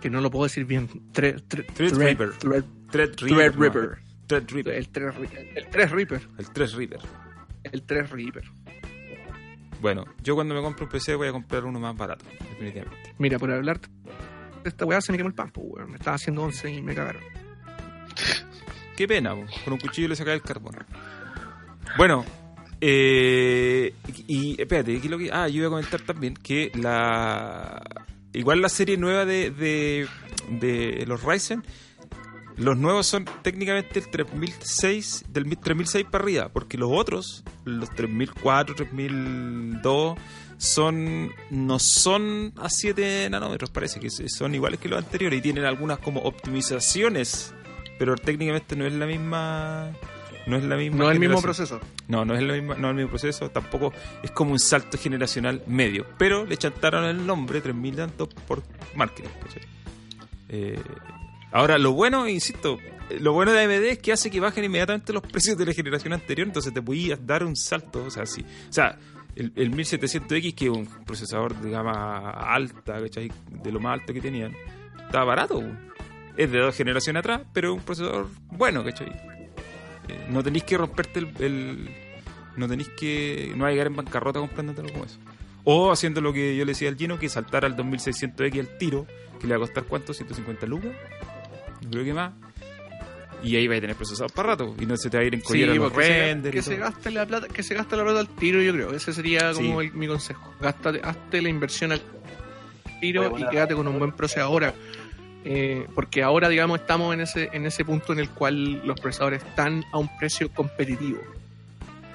que 0.00 0.10
no 0.10 0.20
lo 0.20 0.30
puedo 0.30 0.44
decir 0.44 0.64
bien. 0.64 0.88
Thread, 1.12 1.42
Threadripper. 1.74 2.30
El 2.52 2.68
3 2.90 3.10
el 3.14 3.18
3 3.18 3.54
Reaper. 3.56 3.98
El 6.38 6.50
3 6.50 6.70
Reaper. 6.72 7.00
El 7.64 7.82
3 7.82 8.10
Reaper. 8.10 8.44
Bueno, 9.80 10.04
yo 10.22 10.34
cuando 10.34 10.54
me 10.54 10.60
compro 10.60 10.84
un 10.86 10.90
PC 10.90 11.14
voy 11.16 11.28
a 11.28 11.32
comprar 11.32 11.64
uno 11.64 11.80
más 11.80 11.96
barato, 11.96 12.24
definitivamente. 12.50 13.14
Mira, 13.18 13.38
por 13.38 13.50
hablar 13.52 13.80
de 13.80 13.88
esta 14.68 14.84
weá 14.84 15.00
se 15.00 15.10
me 15.12 15.18
quemó 15.18 15.28
el 15.28 15.34
pan, 15.34 15.50
pues, 15.50 15.66
weón. 15.68 15.90
Me 15.90 15.96
estaba 15.96 16.16
haciendo 16.16 16.42
11 16.42 16.70
y 16.72 16.82
me 16.82 16.94
cagaron. 16.94 17.22
Qué 18.96 19.08
pena, 19.08 19.34
po. 19.34 19.44
con 19.64 19.72
un 19.74 19.80
cuchillo 19.80 20.08
le 20.08 20.16
sacaba 20.16 20.34
el 20.34 20.42
carbón. 20.42 20.76
Bueno, 21.96 22.24
eh, 22.84 23.94
y, 24.26 24.60
espérate, 24.60 24.96
aquí 24.96 25.08
lo 25.08 25.16
que, 25.16 25.30
ah, 25.32 25.46
yo 25.46 25.58
iba 25.58 25.66
a 25.68 25.70
comentar 25.70 26.00
también 26.00 26.34
que 26.34 26.72
la 26.74 27.80
igual 28.32 28.60
la 28.60 28.68
serie 28.68 28.96
nueva 28.96 29.24
de, 29.24 29.52
de, 29.52 30.08
de 30.48 31.04
los 31.06 31.22
Ryzen, 31.22 31.62
los 32.56 32.76
nuevos 32.76 33.06
son 33.06 33.24
técnicamente 33.42 34.00
el 34.00 34.08
3006 34.08 35.26
del 35.28 35.56
3006 35.56 36.06
para 36.10 36.24
arriba, 36.24 36.48
porque 36.48 36.76
los 36.76 36.90
otros, 36.92 37.44
los 37.64 37.88
3004, 37.90 38.74
3002 38.74 40.18
son 40.58 41.30
no 41.50 41.78
son 41.78 42.52
a 42.56 42.68
7 42.68 43.28
nanómetros, 43.30 43.70
parece 43.70 44.00
que 44.00 44.10
son 44.10 44.56
iguales 44.56 44.80
que 44.80 44.88
los 44.88 44.98
anteriores 44.98 45.38
y 45.38 45.42
tienen 45.42 45.64
algunas 45.66 45.98
como 46.00 46.20
optimizaciones 46.22 47.54
pero 48.02 48.16
técnicamente 48.16 48.74
no 48.74 48.84
es 48.84 48.92
la 48.92 49.06
misma 49.06 49.92
no 50.46 50.56
es 50.56 50.64
la 50.64 50.76
misma 50.76 50.98
No 50.98 51.10
es 51.10 51.14
el 51.14 51.20
mismo 51.20 51.40
proceso. 51.42 51.80
no 52.08 52.24
no 52.24 52.34
es 52.34 52.42
la 52.42 52.54
misma 52.54 52.74
no 52.76 52.88
es 52.88 52.90
el 52.90 52.96
mismo 52.96 53.10
proceso 53.10 53.50
tampoco 53.50 53.92
es 54.22 54.30
como 54.30 54.52
un 54.52 54.58
salto 54.58 54.98
generacional 54.98 55.62
medio 55.66 56.06
pero 56.18 56.44
le 56.44 56.56
chantaron 56.56 57.04
el 57.04 57.26
nombre 57.26 57.60
3000 57.60 57.96
tantos 57.96 58.28
por 58.46 58.62
marketing. 58.94 59.28
Eh, 60.48 60.80
ahora 61.50 61.78
lo 61.78 61.92
bueno 61.92 62.28
insisto 62.28 62.78
lo 63.20 63.32
bueno 63.32 63.52
de 63.52 63.62
AMD 63.62 63.84
es 63.84 63.98
que 63.98 64.12
hace 64.12 64.30
que 64.30 64.40
bajen 64.40 64.64
inmediatamente 64.64 65.12
los 65.12 65.22
precios 65.22 65.56
de 65.58 65.66
la 65.66 65.72
generación 65.72 66.12
anterior 66.12 66.46
entonces 66.46 66.72
te 66.72 66.82
podías 66.82 67.24
dar 67.26 67.44
un 67.44 67.56
salto 67.56 68.04
o 68.04 68.10
sea 68.10 68.26
sí 68.26 68.44
o 68.68 68.72
sea 68.72 68.98
el, 69.34 69.52
el 69.56 69.72
1700X 69.72 70.54
que 70.54 70.66
es 70.66 70.70
un 70.70 70.86
procesador 71.04 71.54
de 71.56 71.70
gama 71.70 72.30
alta 72.30 73.00
¿cachai? 73.00 73.30
de 73.50 73.72
lo 73.72 73.80
más 73.80 74.00
alto 74.00 74.12
que 74.12 74.20
tenían 74.20 74.54
estaba 75.06 75.24
barato 75.24 75.62
es 76.36 76.50
de 76.50 76.58
dos 76.58 76.74
generaciones 76.74 77.20
atrás, 77.20 77.42
pero 77.52 77.72
es 77.72 77.78
un 77.78 77.84
procesador 77.84 78.28
bueno, 78.46 78.82
¿cachai? 78.84 79.12
Eh, 80.08 80.26
no 80.30 80.42
tenéis 80.42 80.64
que 80.64 80.76
romperte 80.78 81.20
el, 81.20 81.28
el- 81.40 81.90
No 82.56 82.68
tenéis 82.68 82.88
que. 82.90 83.52
No 83.56 83.64
hay 83.66 83.72
que 83.72 83.74
llegar 83.76 83.86
en 83.88 83.96
bancarrota 83.96 84.40
comprándotelo 84.40 84.90
como 84.92 85.04
eso. 85.04 85.18
O 85.64 85.92
haciendo 85.92 86.20
lo 86.20 86.32
que 86.32 86.56
yo 86.56 86.64
le 86.64 86.72
decía 86.72 86.88
al 86.88 86.96
Gino, 86.96 87.18
que 87.18 87.28
saltar 87.28 87.64
al 87.64 87.76
2600X 87.76 88.58
al 88.60 88.78
tiro, 88.78 89.06
que 89.40 89.46
le 89.46 89.54
va 89.56 89.64
a 89.64 89.66
costar 89.66 89.84
cuánto, 89.84 90.12
150 90.12 90.66
lucas. 90.66 90.90
No 91.82 91.90
creo 91.90 92.04
que 92.04 92.12
más. 92.14 92.32
Y 93.44 93.56
ahí 93.56 93.66
va 93.66 93.76
a 93.76 93.80
tener 93.80 93.96
procesador 93.96 94.32
para 94.32 94.50
rato. 94.50 94.74
Y 94.80 94.86
no 94.86 94.96
se 94.96 95.08
te 95.10 95.16
va 95.16 95.22
a 95.22 95.26
ir 95.26 95.34
en 95.34 95.40
Sí, 95.40 95.46
collera 95.46 95.74
los 95.74 95.92
se, 95.92 95.98
renders. 95.98 96.54
que 96.54 96.62
se 96.62 96.76
todo. 96.76 96.84
gaste 96.84 97.10
la 97.10 97.26
plata, 97.26 97.48
que 97.48 97.62
se 97.62 97.74
gaste 97.74 97.96
la 97.96 98.04
plata 98.04 98.20
al 98.20 98.28
tiro, 98.28 98.60
yo 98.62 98.72
creo. 98.72 98.92
Ese 98.92 99.12
sería 99.12 99.52
como 99.52 99.80
Sí. 99.80 99.86
el- 99.88 99.92
mi 99.94 100.06
consejo. 100.06 100.52
Gástate, 100.60 101.00
hazte 101.02 101.42
la 101.42 101.48
inversión 101.48 101.90
al 101.92 102.02
tiro 103.00 103.36
y 103.38 103.44
quédate 103.48 103.74
con 103.74 103.88
un 103.88 103.98
buen 103.98 104.12
procesador. 104.12 104.64
ahora. 104.64 104.74
Eh, 105.44 105.86
porque 105.94 106.22
ahora, 106.22 106.48
digamos, 106.48 106.80
estamos 106.80 107.12
en 107.14 107.20
ese, 107.22 107.50
en 107.52 107.66
ese 107.66 107.84
punto 107.84 108.12
en 108.12 108.20
el 108.20 108.30
cual 108.30 108.86
los 108.86 108.98
procesadores 109.00 109.42
están 109.42 109.84
a 109.92 109.98
un 109.98 110.08
precio 110.18 110.50
competitivo. 110.52 111.20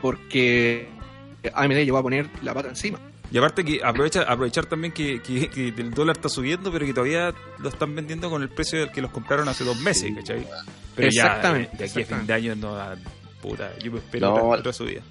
Porque 0.02 0.88
AMD 1.54 1.74
llegó 1.84 1.98
a 1.98 2.04
poner 2.04 2.30
la 2.42 2.54
pata 2.54 2.70
encima. 2.70 3.00
Y 3.30 3.38
aparte 3.38 3.66
que 3.66 3.82
aprovecha, 3.84 4.22
aprovechar 4.22 4.68
también 4.68 4.94
que, 4.94 5.22
que- 5.22 5.50
que 5.50 5.68
el 5.68 5.92
dólar 5.94 6.16
está 6.16 6.30
subiendo, 6.30 6.72
pero 6.72 6.86
que 6.86 6.94
todavía 6.94 7.34
lo 7.60 7.68
están 7.68 7.94
vendiendo 7.94 8.30
con 8.30 8.42
el 8.42 8.48
precio 8.50 8.80
del 8.80 8.92
que 8.92 9.02
los 9.02 9.12
compraron 9.12 9.50
hace 9.50 9.66
dos 9.66 9.78
meses, 9.82 10.14
¿cachai? 10.16 10.48
Pero 10.96 11.10
ya, 11.12 11.24
Exactamente, 11.26 11.76
de 11.78 11.84
aquí 11.84 12.02
a 12.04 12.06
fin 12.06 12.26
de 12.26 12.34
año 12.34 12.56
no 12.56 12.74
da 12.76 12.96
puta, 13.42 13.78
yo 13.80 13.92
me 13.92 13.98
espero 14.00 14.28
No. 14.30 14.36
otra, 14.46 14.60
otra 14.62 14.74
subida. 14.74 15.02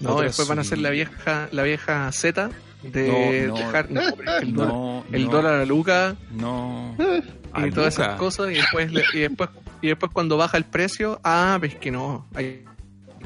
No, 0.00 0.14
Otra 0.14 0.24
después 0.26 0.48
van 0.48 0.58
a 0.58 0.64
ser 0.64 0.78
la 0.78 0.90
vieja, 0.90 1.48
la 1.52 1.62
vieja 1.62 2.10
Z 2.12 2.50
de 2.82 3.46
No, 3.46 3.54
no. 3.54 3.58
dejar 3.58 3.86
el, 3.88 3.94
dólar, 4.16 4.46
No, 4.46 5.04
el 5.12 5.24
no, 5.26 5.30
dólar 5.30 5.54
a 5.60 5.64
Luca 5.66 6.16
No. 6.32 6.94
y 6.98 7.70
todas 7.70 7.70
Luca. 7.74 7.86
esas 7.88 8.14
cosas 8.18 8.50
y 8.50 8.54
después, 8.54 8.92
le- 8.92 9.04
y 9.14 9.18
después 9.20 9.50
y 9.80 9.88
después 9.88 10.12
cuando 10.12 10.36
baja 10.36 10.56
el 10.56 10.64
precio, 10.64 11.20
ah, 11.24 11.58
ves 11.60 11.74
que 11.74 11.90
no, 11.90 12.26
hay 12.34 12.64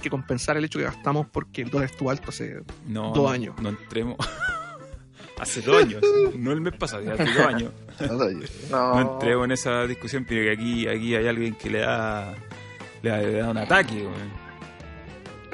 que 0.02 0.08
compensar 0.10 0.56
el 0.56 0.64
hecho 0.64 0.78
que 0.78 0.84
gastamos 0.86 1.26
porque 1.30 1.62
el 1.62 1.70
dólar 1.70 1.90
estuvo 1.90 2.10
alto 2.10 2.30
hace 2.30 2.60
No, 2.86 3.12
Dos 3.12 3.30
años. 3.30 3.54
No 3.60 3.68
entremos. 3.70 4.16
hace 5.38 5.60
dos 5.60 5.82
años, 5.84 6.02
no 6.34 6.52
el 6.52 6.60
mes 6.62 6.74
pasado, 6.76 7.12
hace 7.12 7.24
dos 7.36 7.46
años. 7.46 7.72
No, 8.70 8.94
No 8.94 9.12
entremos 9.14 9.44
en 9.46 9.52
esa 9.52 9.86
discusión, 9.86 10.24
pero 10.28 10.42
que 10.44 10.52
aquí, 10.52 10.88
aquí 10.88 11.14
hay 11.14 11.26
alguien 11.28 11.54
que 11.54 11.68
le 11.70 11.78
da, 11.80 12.34
le 13.02 13.10
da, 13.10 13.18
le 13.18 13.32
da 13.32 13.50
un 13.50 13.58
ataque. 13.58 14.06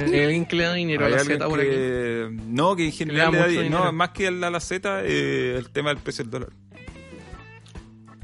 alguien 0.25 0.47
que 0.47 0.57
le 0.57 0.65
da 0.65 0.75
dinero 0.75 1.07
a 1.07 1.09
la 1.09 1.19
Z 1.21 1.49
por 1.49 1.61
aquí. 1.61 1.71
no, 2.47 2.77
que 2.77 2.83
en 2.85 2.91
le 2.91 2.93
general 2.93 3.33
da 3.33 3.47
le 3.47 3.63
da, 3.65 3.71
no, 3.71 3.93
más 3.93 4.11
que 4.11 4.29
a 4.29 4.31
la, 4.31 4.49
a 4.49 4.51
la 4.51 4.61
Z, 4.61 5.03
eh, 5.05 5.57
el 5.57 5.71
tema 5.71 5.91
del 5.91 5.99
precio 5.99 6.25
del 6.25 6.31
dólar. 6.31 6.51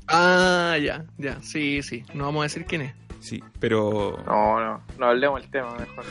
Ah, 0.07 0.79
ya, 0.83 1.05
ya, 1.19 1.41
sí, 1.43 1.83
sí, 1.83 2.05
no 2.15 2.25
vamos 2.25 2.41
a 2.41 2.43
decir 2.45 2.65
quién 2.65 2.83
es. 2.83 2.95
Sí, 3.21 3.43
pero 3.61 4.23
no, 4.27 4.61
no, 4.61 4.83
no 4.99 5.07
hablemos 5.07 5.43
del 5.43 5.51
tema 5.51 5.75
mejor. 5.77 6.05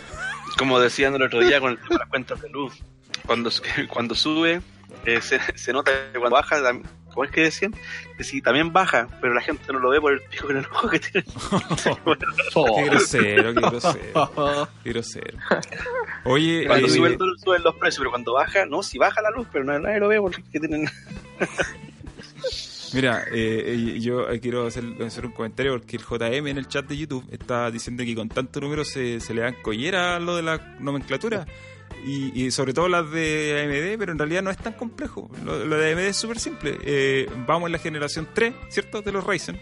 Como 0.57 0.79
decían 0.79 1.15
el 1.15 1.23
otro 1.23 1.39
día 1.39 1.59
con 1.59 1.71
el 1.71 1.77
tema 1.77 1.89
de 1.89 1.97
las 1.99 2.09
cuentas 2.09 2.41
de 2.41 2.49
luz, 2.49 2.73
cuando, 3.25 3.49
cuando 3.89 4.13
sube, 4.13 4.61
eh, 5.05 5.21
se, 5.21 5.39
se 5.55 5.73
nota 5.73 5.91
que 6.13 6.19
cuando 6.19 6.35
baja, 6.35 6.57
¿cómo 7.17 7.25
es 7.25 7.31
que 7.31 7.41
decían? 7.41 7.73
Que 8.15 8.23
sí, 8.23 8.43
también 8.43 8.71
baja, 8.71 9.07
pero 9.19 9.33
la 9.33 9.41
gente 9.41 9.73
no 9.73 9.79
lo 9.79 9.89
ve 9.89 9.99
por 9.99 10.13
el 10.13 10.21
pico 10.21 10.51
en 10.51 10.57
el 10.57 10.65
ojo 10.67 10.87
que 10.87 10.99
tiene. 10.99 11.25
qué 12.75 12.83
grosero, 12.85 13.53
qué 13.55 13.59
grosero, 13.59 14.69
qué 14.83 14.89
grosero. 14.91 15.37
Oye, 16.25 16.67
Cuando 16.67 16.85
eh, 16.85 16.89
sube 16.91 17.07
el 17.07 17.17
suben 17.39 17.63
los 17.63 17.73
precios, 17.73 17.97
pero 17.97 18.11
cuando 18.11 18.33
baja, 18.33 18.67
no, 18.67 18.83
si 18.83 18.99
baja 18.99 19.19
la 19.23 19.31
luz, 19.31 19.47
pero 19.51 19.65
nadie, 19.65 19.79
nadie 19.79 19.99
lo 19.99 20.09
ve 20.09 20.21
porque 20.21 20.43
tienen. 20.51 20.87
Mira, 22.93 23.23
eh, 23.31 23.63
eh, 23.65 23.99
yo 23.99 24.29
eh, 24.29 24.39
quiero 24.39 24.67
hacer, 24.67 24.85
hacer 25.03 25.25
un 25.25 25.31
comentario 25.31 25.71
porque 25.71 25.97
el 25.97 26.03
JM 26.03 26.47
en 26.47 26.57
el 26.59 26.67
chat 26.67 26.85
de 26.85 26.97
YouTube 26.97 27.25
está 27.31 27.71
diciendo 27.71 28.03
que 28.03 28.13
con 28.13 28.29
tanto 28.29 28.61
número 28.61 28.85
se, 28.85 29.19
se 29.21 29.33
le 29.33 29.41
dan 29.41 29.55
collera 29.63 30.17
a 30.17 30.19
lo 30.19 30.35
de 30.35 30.43
la 30.43 30.77
nomenclatura. 30.79 31.47
Y, 32.05 32.45
y 32.45 32.51
sobre 32.51 32.73
todo 32.73 32.87
las 32.87 33.09
de 33.11 33.63
AMD, 33.63 33.99
pero 33.99 34.11
en 34.11 34.17
realidad 34.17 34.41
no 34.41 34.49
es 34.49 34.57
tan 34.57 34.73
complejo. 34.73 35.29
Lo, 35.43 35.65
lo 35.65 35.77
de 35.77 35.91
AMD 35.91 35.99
es 35.99 36.17
súper 36.17 36.39
simple. 36.39 36.77
Eh, 36.83 37.29
vamos 37.45 37.67
en 37.67 37.73
la 37.73 37.79
generación 37.79 38.27
3, 38.33 38.53
¿cierto? 38.69 39.01
De 39.01 39.11
los 39.11 39.25
Ryzen. 39.25 39.59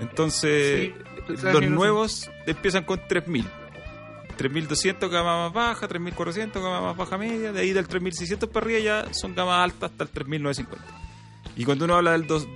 Entonces, 0.00 0.92
tercera 1.26 1.52
los 1.52 1.68
nuevos 1.68 2.30
empiezan 2.46 2.84
con 2.84 3.00
3000. 3.06 3.46
3200 4.36 5.10
gama 5.10 5.44
más 5.44 5.52
baja, 5.52 5.88
3400 5.88 6.62
gama 6.62 6.80
más 6.80 6.96
baja 6.96 7.16
media, 7.18 7.52
de 7.52 7.60
ahí 7.60 7.72
del 7.72 7.86
3600 7.86 8.48
para 8.48 8.66
arriba 8.66 8.80
ya 8.80 9.14
son 9.14 9.34
gamas 9.34 9.62
altas 9.62 9.92
hasta 9.92 10.04
el 10.04 10.10
3950. 10.10 11.04
Y 11.56 11.64
cuando 11.64 11.84
uno 11.84 11.94
habla 11.94 12.12
del 12.12 12.26
2, 12.26 12.48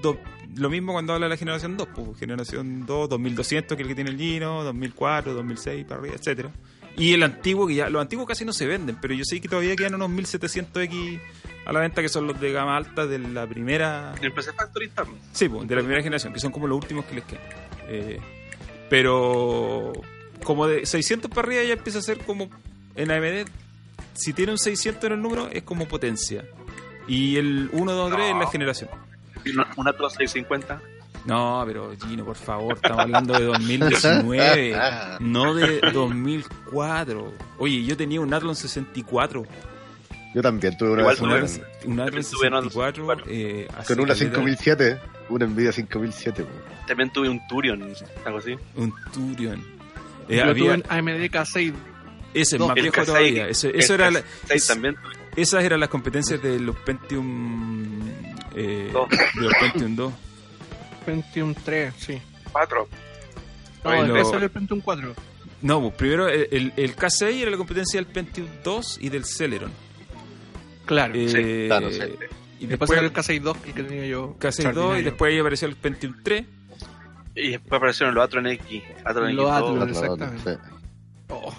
lo 0.57 0.71
mismo 0.71 0.93
cuando 0.93 1.13
habla 1.13 1.27
de 1.27 1.31
la 1.31 1.37
generación 1.37 1.77
2, 1.77 1.89
pues, 1.95 2.19
generación 2.19 2.85
2, 2.85 3.09
2200 3.09 3.77
que 3.77 3.83
es 3.83 3.87
el 3.87 3.89
que 3.89 3.95
tiene 3.95 4.11
el 4.11 4.19
Gino, 4.19 4.65
2004, 4.65 5.35
2006 5.35 5.85
para 5.85 6.01
arriba, 6.01 6.17
etcétera. 6.17 6.51
Y 6.99 7.15
el 7.15 7.23
antiguo 7.23 7.67
que 7.67 7.77
ya 7.77 7.89
los 7.89 8.03
antiguos 8.03 8.27
casi 8.27 8.45
no 8.45 8.53
se 8.53 8.67
venden, 8.67 8.97
pero 9.01 9.15
yo 9.15 9.25
sé 9.25 9.41
que 9.41 9.49
todavía 9.49 9.77
quedan 9.77 9.95
unos 9.95 10.11
1700X 10.11 11.21
a 11.65 11.73
la 11.73 11.81
venta 11.81 12.03
que 12.03 12.09
son 12.09 12.27
los 12.27 12.41
de 12.41 12.51
gama 12.53 12.77
alta 12.77 13.07
de 13.07 13.21
la 13.21 13.47
primera 13.47 14.15
El 14.21 14.33
PC 14.33 14.53
Factory. 14.53 14.91
Sí, 15.33 15.49
pues, 15.49 15.69
de 15.69 15.77
la 15.77 15.83
primera 15.83 16.03
generación, 16.03 16.33
que 16.33 16.41
son 16.41 16.51
como 16.51 16.67
los 16.67 16.77
últimos 16.77 17.05
que 17.05 17.15
les 17.15 17.25
quedan. 17.25 17.45
Eh, 17.89 18.21
pero 18.91 19.93
como 20.43 20.67
de 20.67 20.87
600 20.87 21.31
para 21.31 21.47
arriba 21.47 21.63
ya 21.63 21.75
empieza 21.75 22.01
a 22.01 22.03
ser 22.03 22.19
como 22.19 22.51
en 22.97 23.11
AMD, 23.13 23.49
si 24.15 24.33
tiene 24.33 24.53
un 24.53 24.59
600 24.59 25.05
en 25.05 25.13
el 25.13 25.23
número 25.23 25.49
es 25.53 25.63
como 25.63 25.87
potencia. 25.87 26.45
Y 27.07 27.37
el 27.37 27.71
1, 27.73 27.93
2, 27.93 28.13
3 28.13 28.31
es 28.31 28.37
la 28.37 28.51
generación. 28.51 28.91
Una, 29.55 29.69
una 29.77 29.91
Atlas 29.91 30.15
650. 30.15 30.83
No, 31.29 31.63
pero 31.67 31.93
Gino, 32.03 32.25
por 32.25 32.37
favor, 32.37 32.75
estamos 32.77 33.01
hablando 33.01 33.35
de 33.39 33.45
2019, 33.45 34.77
no 35.21 35.55
de 35.55 35.81
2004. 35.93 37.35
Oye, 37.59 37.85
yo 37.85 37.97
tenía 37.97 38.21
un 38.21 38.33
Athlon 38.33 38.57
64, 38.57 39.45
Yo 40.35 40.43
también 40.43 40.77
tuve 40.79 40.91
una 40.93 41.01
Igual 41.03 41.17
vez 41.43 41.61
un 41.85 41.93
un 41.93 42.01
Athlon 42.01 42.23
tuve 42.25 42.47
un 42.47 42.55
Athlon 42.55 42.71
64, 42.71 43.05
64. 43.07 43.25
eh, 43.29 43.69
con 43.87 44.01
una 44.01 44.15
caleta- 44.15 44.19
5007, 44.37 45.01
una 45.29 45.47
Nvidia 45.47 45.73
5007. 45.73 46.43
po. 46.45 46.49
También 46.87 47.11
tuve 47.13 47.29
un 47.29 47.47
Turion, 47.47 47.83
algo 48.25 48.39
así. 48.39 48.57
un 48.77 48.95
Turion. 49.13 49.63
Eh, 50.31 50.37
Yo 50.37 50.45
había- 50.45 50.55
tuve 50.65 50.75
en 50.75 50.85
AMD 50.89 51.31
K6. 51.31 51.75
ese 52.33 52.57
es 52.57 52.59
dos. 52.59 52.69
más 52.69 52.75
viejo 52.75 52.95
K6, 52.97 53.05
todavía. 53.07 53.49
Eso, 53.49 53.69
eso 53.69 53.95
el 53.95 54.01
era 54.01 54.11
la- 54.11 54.21
K6 54.21 54.25
es- 54.55 54.67
también 54.67 54.95
tuve. 54.95 55.13
Esas 55.37 55.63
eran 55.63 55.79
las 55.81 55.89
competencias 55.91 56.43
de 56.43 56.59
los 56.59 56.75
Pentium. 56.77 57.87
Eh, 58.55 58.91
Dos. 58.93 59.09
de 59.11 59.43
los 59.43 59.53
Pentium 59.61 59.95
2. 59.95 60.13
Pentium 61.13 61.55
3, 61.55 61.95
sí. 61.97 62.21
4. 62.53 62.89
No, 63.85 63.91
Oye, 63.91 64.01
el 64.01 64.09
lo- 64.09 64.35
era 64.35 64.45
el 64.45 64.51
Pentium 64.51 64.81
4. 64.81 65.15
No, 65.63 65.81
pues 65.81 65.95
primero 65.95 66.29
el, 66.29 66.49
el- 66.51 66.73
el 66.77 66.95
K6 66.97 67.23
era 67.43 67.51
la 67.51 67.57
competencia 67.57 67.99
del 67.99 68.07
Pentium 68.07 68.47
2 68.63 68.99
y 69.01 69.09
del 69.09 69.25
Celeron. 69.25 69.71
Claro. 70.85 71.15
Eh, 71.17 71.65
claro, 71.69 71.91
sí. 71.91 71.97
Y 72.61 72.67
después 72.67 72.91
después 72.91 72.91
era 72.91 73.01
el 73.01 73.07
el 73.07 73.13
K6 73.13 73.41
2 73.41 73.57
el 73.67 73.73
que 73.75 73.83
tenía 73.83 74.07
yo. 74.07 74.37
K6 74.39 74.73
2 74.73 74.99
y 74.99 75.03
después 75.03 75.33
ahí 75.33 75.39
apareció 75.39 75.69
el 75.69 75.77
Pentium 75.77 76.15
3. 76.23 76.45
Y 77.37 77.51
después 77.53 77.79
aparecieron 77.79 78.15
los 78.15 78.25
Atron 78.25 78.47
X, 78.49 78.83
Atron 79.05 79.35
Los 79.37 79.47
X2, 79.47 79.53
Athlon. 79.53 79.83
Otro, 79.83 79.83
otro, 79.83 80.05
exactamente. 80.27 80.55
sí. 80.55 80.73
Oh, 81.29 81.55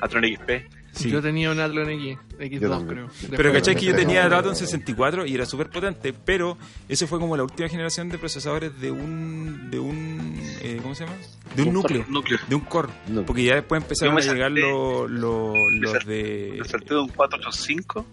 Atron 0.00 0.24
XP. 0.24 0.50
Sí. 0.94 1.10
Yo 1.10 1.20
tenía 1.20 1.50
un 1.50 1.58
Athlon 1.58 1.90
X, 1.90 2.18
X2 2.38 2.60
Yo 2.60 2.70
también. 2.70 3.08
creo. 3.08 3.30
Pero 3.36 3.52
cachai 3.52 3.74
que 3.74 3.86
yo 3.86 3.96
tenía 3.96 4.28
Raton 4.28 4.54
64 4.54 5.26
y 5.26 5.34
era 5.34 5.44
súper 5.44 5.68
potente, 5.68 6.12
pero 6.12 6.56
ese 6.88 7.06
fue 7.08 7.18
como 7.18 7.36
la 7.36 7.42
última 7.42 7.68
generación 7.68 8.08
de 8.10 8.18
procesadores 8.18 8.80
de 8.80 8.90
un. 8.92 9.70
de 9.70 9.78
un. 9.80 10.40
eh, 10.60 10.78
¿Cómo 10.82 10.94
se 10.94 11.04
llama? 11.04 11.16
De 11.56 11.62
un 11.64 11.72
núcleo. 11.74 12.04
Núcleo. 12.08 12.38
De 12.48 12.54
un 12.54 12.60
core. 12.60 12.88
Porque 13.26 13.42
ya 13.44 13.56
después 13.56 13.82
empezaron 13.82 14.16
a 14.16 14.20
llegar 14.20 14.52
salté- 14.52 14.60
los, 14.60 15.10
los, 15.10 15.56
los 15.80 15.90
sal- 15.90 16.04
de. 16.06 16.56
Me 16.60 16.68
salté 16.68 16.94
de 16.94 17.00
un 17.00 17.08
485 17.08 18.06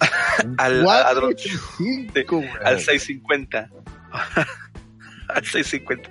al, 0.58 0.84
al, 0.88 1.16
al 2.64 2.80
650. 2.80 3.70
al 5.28 5.44
650. 5.46 6.08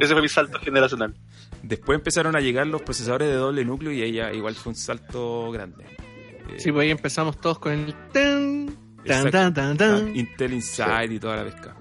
Ese 0.00 0.12
fue 0.12 0.22
mi 0.22 0.28
salto 0.28 0.58
generacional. 0.60 1.14
Después 1.62 1.98
empezaron 1.98 2.34
a 2.36 2.40
llegar 2.40 2.66
los 2.66 2.82
procesadores 2.82 3.28
de 3.28 3.34
doble 3.34 3.64
núcleo 3.64 3.92
y 3.92 4.02
ahí 4.02 4.12
ya 4.12 4.32
igual 4.32 4.54
fue 4.54 4.70
un 4.70 4.76
salto 4.76 5.50
grande. 5.52 5.84
Eh, 5.84 6.56
Sí, 6.58 6.72
pues 6.72 6.84
ahí 6.84 6.90
empezamos 6.90 7.40
todos 7.40 7.58
con 7.58 7.72
el 7.72 7.94
tan, 8.12 8.66
tan, 9.06 9.30
tan, 9.30 9.54
tan, 9.54 9.72
ah, 9.72 9.76
tan. 9.76 10.16
Intel 10.16 10.54
Inside 10.54 11.14
y 11.14 11.18
toda 11.18 11.36
la 11.36 11.44
pesca. 11.44 11.76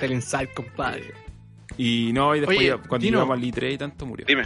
El 0.00 0.12
Insight, 0.12 0.52
compadre. 0.52 1.14
Y 1.76 2.12
no, 2.12 2.34
y 2.34 2.40
después 2.40 2.58
Oye, 2.58 2.68
ya, 2.68 2.76
cuando 2.78 3.06
llegamos 3.06 3.38
al 3.38 3.42
i3 3.42 3.72
y 3.74 3.78
tanto 3.78 4.04
murió. 4.06 4.26
Dime. 4.26 4.44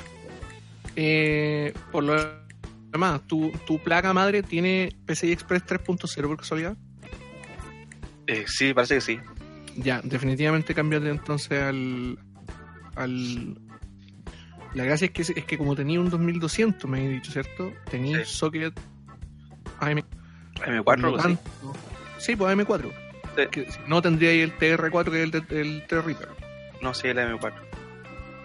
Eh, 0.95 1.73
por 1.91 2.05
lo 2.05 2.15
demás, 2.93 3.27
¿tu, 3.27 3.51
tu 3.67 3.79
placa 3.79 4.13
madre 4.13 4.43
tiene 4.43 4.91
PCI 5.07 5.33
Express 5.33 5.65
3.0 5.67 6.27
por 6.27 6.37
casualidad? 6.37 6.77
Eh, 8.27 8.45
sí, 8.47 8.73
parece 8.73 8.97
que 8.97 9.01
sí. 9.01 9.19
Ya, 9.77 10.01
definitivamente 10.05 10.75
cambiate 10.75 11.09
entonces 11.09 11.61
al. 11.61 12.19
al 12.95 13.59
la 14.75 14.85
gracia 14.85 15.07
es 15.07 15.11
que, 15.13 15.23
es 15.23 15.45
que 15.45 15.59
como 15.59 15.75
tenía 15.77 16.01
un 16.01 16.11
2200, 16.11 16.91
me 16.91 17.05
he 17.05 17.09
dicho, 17.09 17.31
¿cierto? 17.33 17.73
Tenía 17.91 18.25
Sí. 18.25 18.35
socket 18.37 18.79
AM. 19.81 20.03
por 20.57 20.67
M4, 20.69 20.97
lo 21.01 21.07
algo 21.09 21.19
así. 21.19 21.23
tanto- 21.29 21.73
sí, 22.19 22.37
pues 22.37 22.51
AM4. 22.57 22.91
Sí. 23.37 23.43
Que 23.51 23.71
si 23.71 23.79
no 23.89 24.01
tendría 24.03 24.31
ahí 24.31 24.41
el 24.41 24.53
TR4 24.57 25.11
que 25.11 25.23
es 25.25 25.35
el, 25.35 25.57
el 25.57 25.87
T-Reaper. 25.87 26.29
No, 26.83 26.95
sí, 26.95 27.09
el 27.09 27.19
M4. 27.19 27.53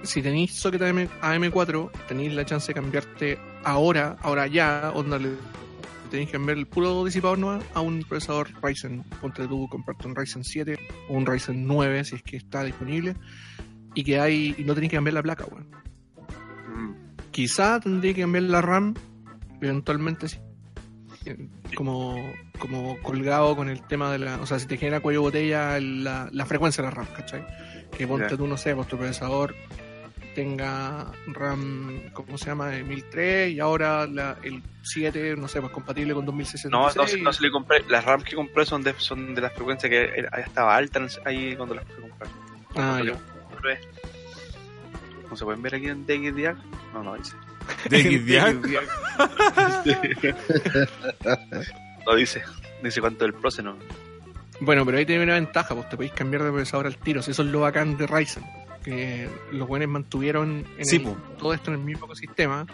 Si 0.04 0.22
tenéis 0.22 0.54
socket 0.54 0.82
AM, 0.82 1.08
AM4, 1.22 1.92
tenéis 2.08 2.34
la 2.34 2.46
chance 2.46 2.68
de 2.68 2.74
cambiarte 2.74 3.38
ahora, 3.64 4.16
ahora 4.22 4.48
ya, 4.48 4.92
onda, 4.96 5.20
le 5.20 5.32
tenéis 6.10 6.30
que 6.30 6.34
cambiar 6.38 6.58
el 6.58 6.66
puro 6.66 7.04
disipador 7.06 7.38
nuevo 7.38 7.62
a 7.74 7.82
un 7.82 8.02
procesador 8.04 8.48
Ryzen. 8.64 9.04
Ponte 9.22 9.46
tú, 9.48 9.68
comprarte 9.70 10.08
un 10.08 10.16
Ryzen 10.16 10.44
7 10.44 10.80
o 11.10 11.14
un 11.14 11.26
Ryzen 11.26 11.68
9 11.68 12.04
si 12.06 12.16
es 12.16 12.24
que 12.24 12.38
está 12.38 12.64
disponible. 12.64 13.16
Y 13.94 14.04
que 14.04 14.20
hay, 14.20 14.56
y 14.58 14.64
no 14.64 14.74
tenéis 14.74 14.92
que 14.92 14.98
cambiar 14.98 15.16
la 15.16 15.22
placa, 15.24 15.46
weón. 15.46 15.68
Mm. 15.70 15.89
Quizá 17.40 17.80
tendría 17.80 18.14
que 18.14 18.22
cambiar 18.22 18.44
la 18.44 18.62
RAM 18.62 18.96
eventualmente 19.62 20.28
sí. 20.28 20.40
Eh, 21.26 21.48
como, 21.74 22.18
como 22.60 22.98
colgado 23.02 23.56
con 23.56 23.70
el 23.70 23.82
tema 23.88 24.12
de 24.12 24.20
la. 24.20 24.38
O 24.42 24.46
sea, 24.46 24.60
si 24.60 24.68
te 24.68 24.76
genera 24.76 25.00
cuello 25.00 25.22
botella 25.22 25.80
la, 25.80 26.28
la 26.34 26.46
frecuencia 26.46 26.84
de 26.84 26.90
la 26.90 26.96
RAM, 26.96 27.08
¿cachai? 27.16 27.46
Que 27.98 28.06
ponte 28.06 28.36
tú, 28.36 28.46
no 28.46 28.58
sé, 28.58 28.76
pues 28.76 28.88
tu 28.90 28.98
procesador 28.98 29.56
tenga 30.36 31.12
RAM, 31.28 32.10
¿cómo 32.14 32.38
se 32.38 32.48
llama? 32.48 32.68
De 32.68 32.84
1003 32.84 33.54
y 33.54 33.60
ahora 33.62 34.06
la, 34.06 34.38
el 34.44 34.62
7, 34.84 35.36
no 35.38 35.48
sé, 35.48 35.62
pues 35.62 35.72
compatible 35.72 36.14
con 36.14 36.26
No, 36.26 36.32
2066. 36.34 36.96
no, 36.98 37.08
se- 37.08 37.22
no 37.22 37.32
se 37.34 37.42
le 37.44 37.52
compré. 37.52 37.84
Las 37.88 38.04
RAM 38.04 38.22
que 38.22 38.36
compré 38.36 38.66
son 38.66 38.84
de, 38.84 38.94
son 38.98 39.34
de 39.34 39.42
las 39.42 39.54
frecuencias 39.54 39.90
que 39.90 40.04
era- 40.20 40.30
estaba 40.42 40.76
alta 40.76 41.00
ahí 41.26 41.56
cuando 41.56 41.76
las 41.76 41.86
fui 41.86 41.96
a 41.96 42.02
comprar. 42.10 42.30
Ah, 42.76 43.02
ya. 43.02 43.14
compré. 43.50 43.80
¿No 45.30 45.36
se 45.36 45.46
pueden 45.46 45.62
ver 45.62 45.76
aquí 45.76 45.88
en 45.88 46.06
DXDiag? 46.06 46.58
No, 46.94 47.04
no 47.04 47.16
dice. 47.16 47.36
¿De 47.90 48.02
Gideon? 48.04 48.62
No 52.06 52.16
dice. 52.16 52.42
Dice 52.84 53.02
cuánto 53.02 53.26
del 53.26 53.34
proce, 53.34 53.62
no. 53.62 53.76
Bueno, 54.62 54.86
pero 54.86 54.98
ahí 54.98 55.06
tiene 55.06 55.24
una 55.24 55.36
ventaja, 55.36 55.74
pues 55.76 55.88
te 55.90 55.96
podéis 55.96 56.14
cambiar 56.14 56.44
de 56.44 56.52
procesador 56.52 56.88
al 56.88 56.98
tiro. 56.98 57.22
Si 57.22 57.32
eso 57.32 57.44
es 57.44 57.50
lo 57.50 57.62
bacán 57.62 57.98
de 57.98 58.08
Ryzen. 58.08 58.44
Que 58.84 59.30
los 59.52 59.68
buenos 59.68 59.90
mantuvieron 59.90 60.66
en 60.78 60.86
Sí, 60.86 60.98
el- 60.98 61.14
todo 61.38 61.54
esto 61.54 61.72
en 61.72 61.80
el 61.80 61.86
mismo 61.86 62.06
ecosistema. 62.06 62.66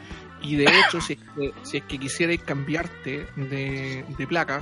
Y 0.41 0.55
de 0.55 0.65
hecho, 0.65 1.01
si 1.01 1.13
es 1.13 1.19
que, 1.35 1.53
si 1.63 1.77
es 1.77 1.83
que 1.83 1.97
quisierais 1.97 2.41
cambiarte 2.41 3.25
de, 3.35 4.05
de 4.15 4.27
placa, 4.27 4.61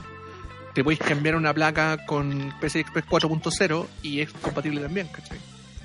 te 0.73 0.83
podéis 0.83 1.01
cambiar 1.01 1.35
una 1.35 1.53
placa 1.53 2.05
con 2.05 2.53
PCI 2.61 2.79
Express 2.79 3.05
4.0 3.05 3.87
y 4.01 4.21
es 4.21 4.31
compatible 4.31 4.79
también, 4.81 5.07
¿cachai? 5.09 5.37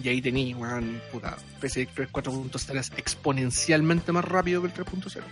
Y 0.03 0.09
ahí 0.09 0.21
tenéis, 0.21 0.57
weón, 0.57 1.01
puta, 1.11 1.37
PCI 1.61 1.83
Express 1.83 2.13
4.0 2.13 2.79
es 2.79 2.93
exponencialmente 2.97 4.13
más 4.13 4.25
rápido 4.25 4.63
que 4.63 4.69
el 4.69 4.75
3.0. 4.75 5.23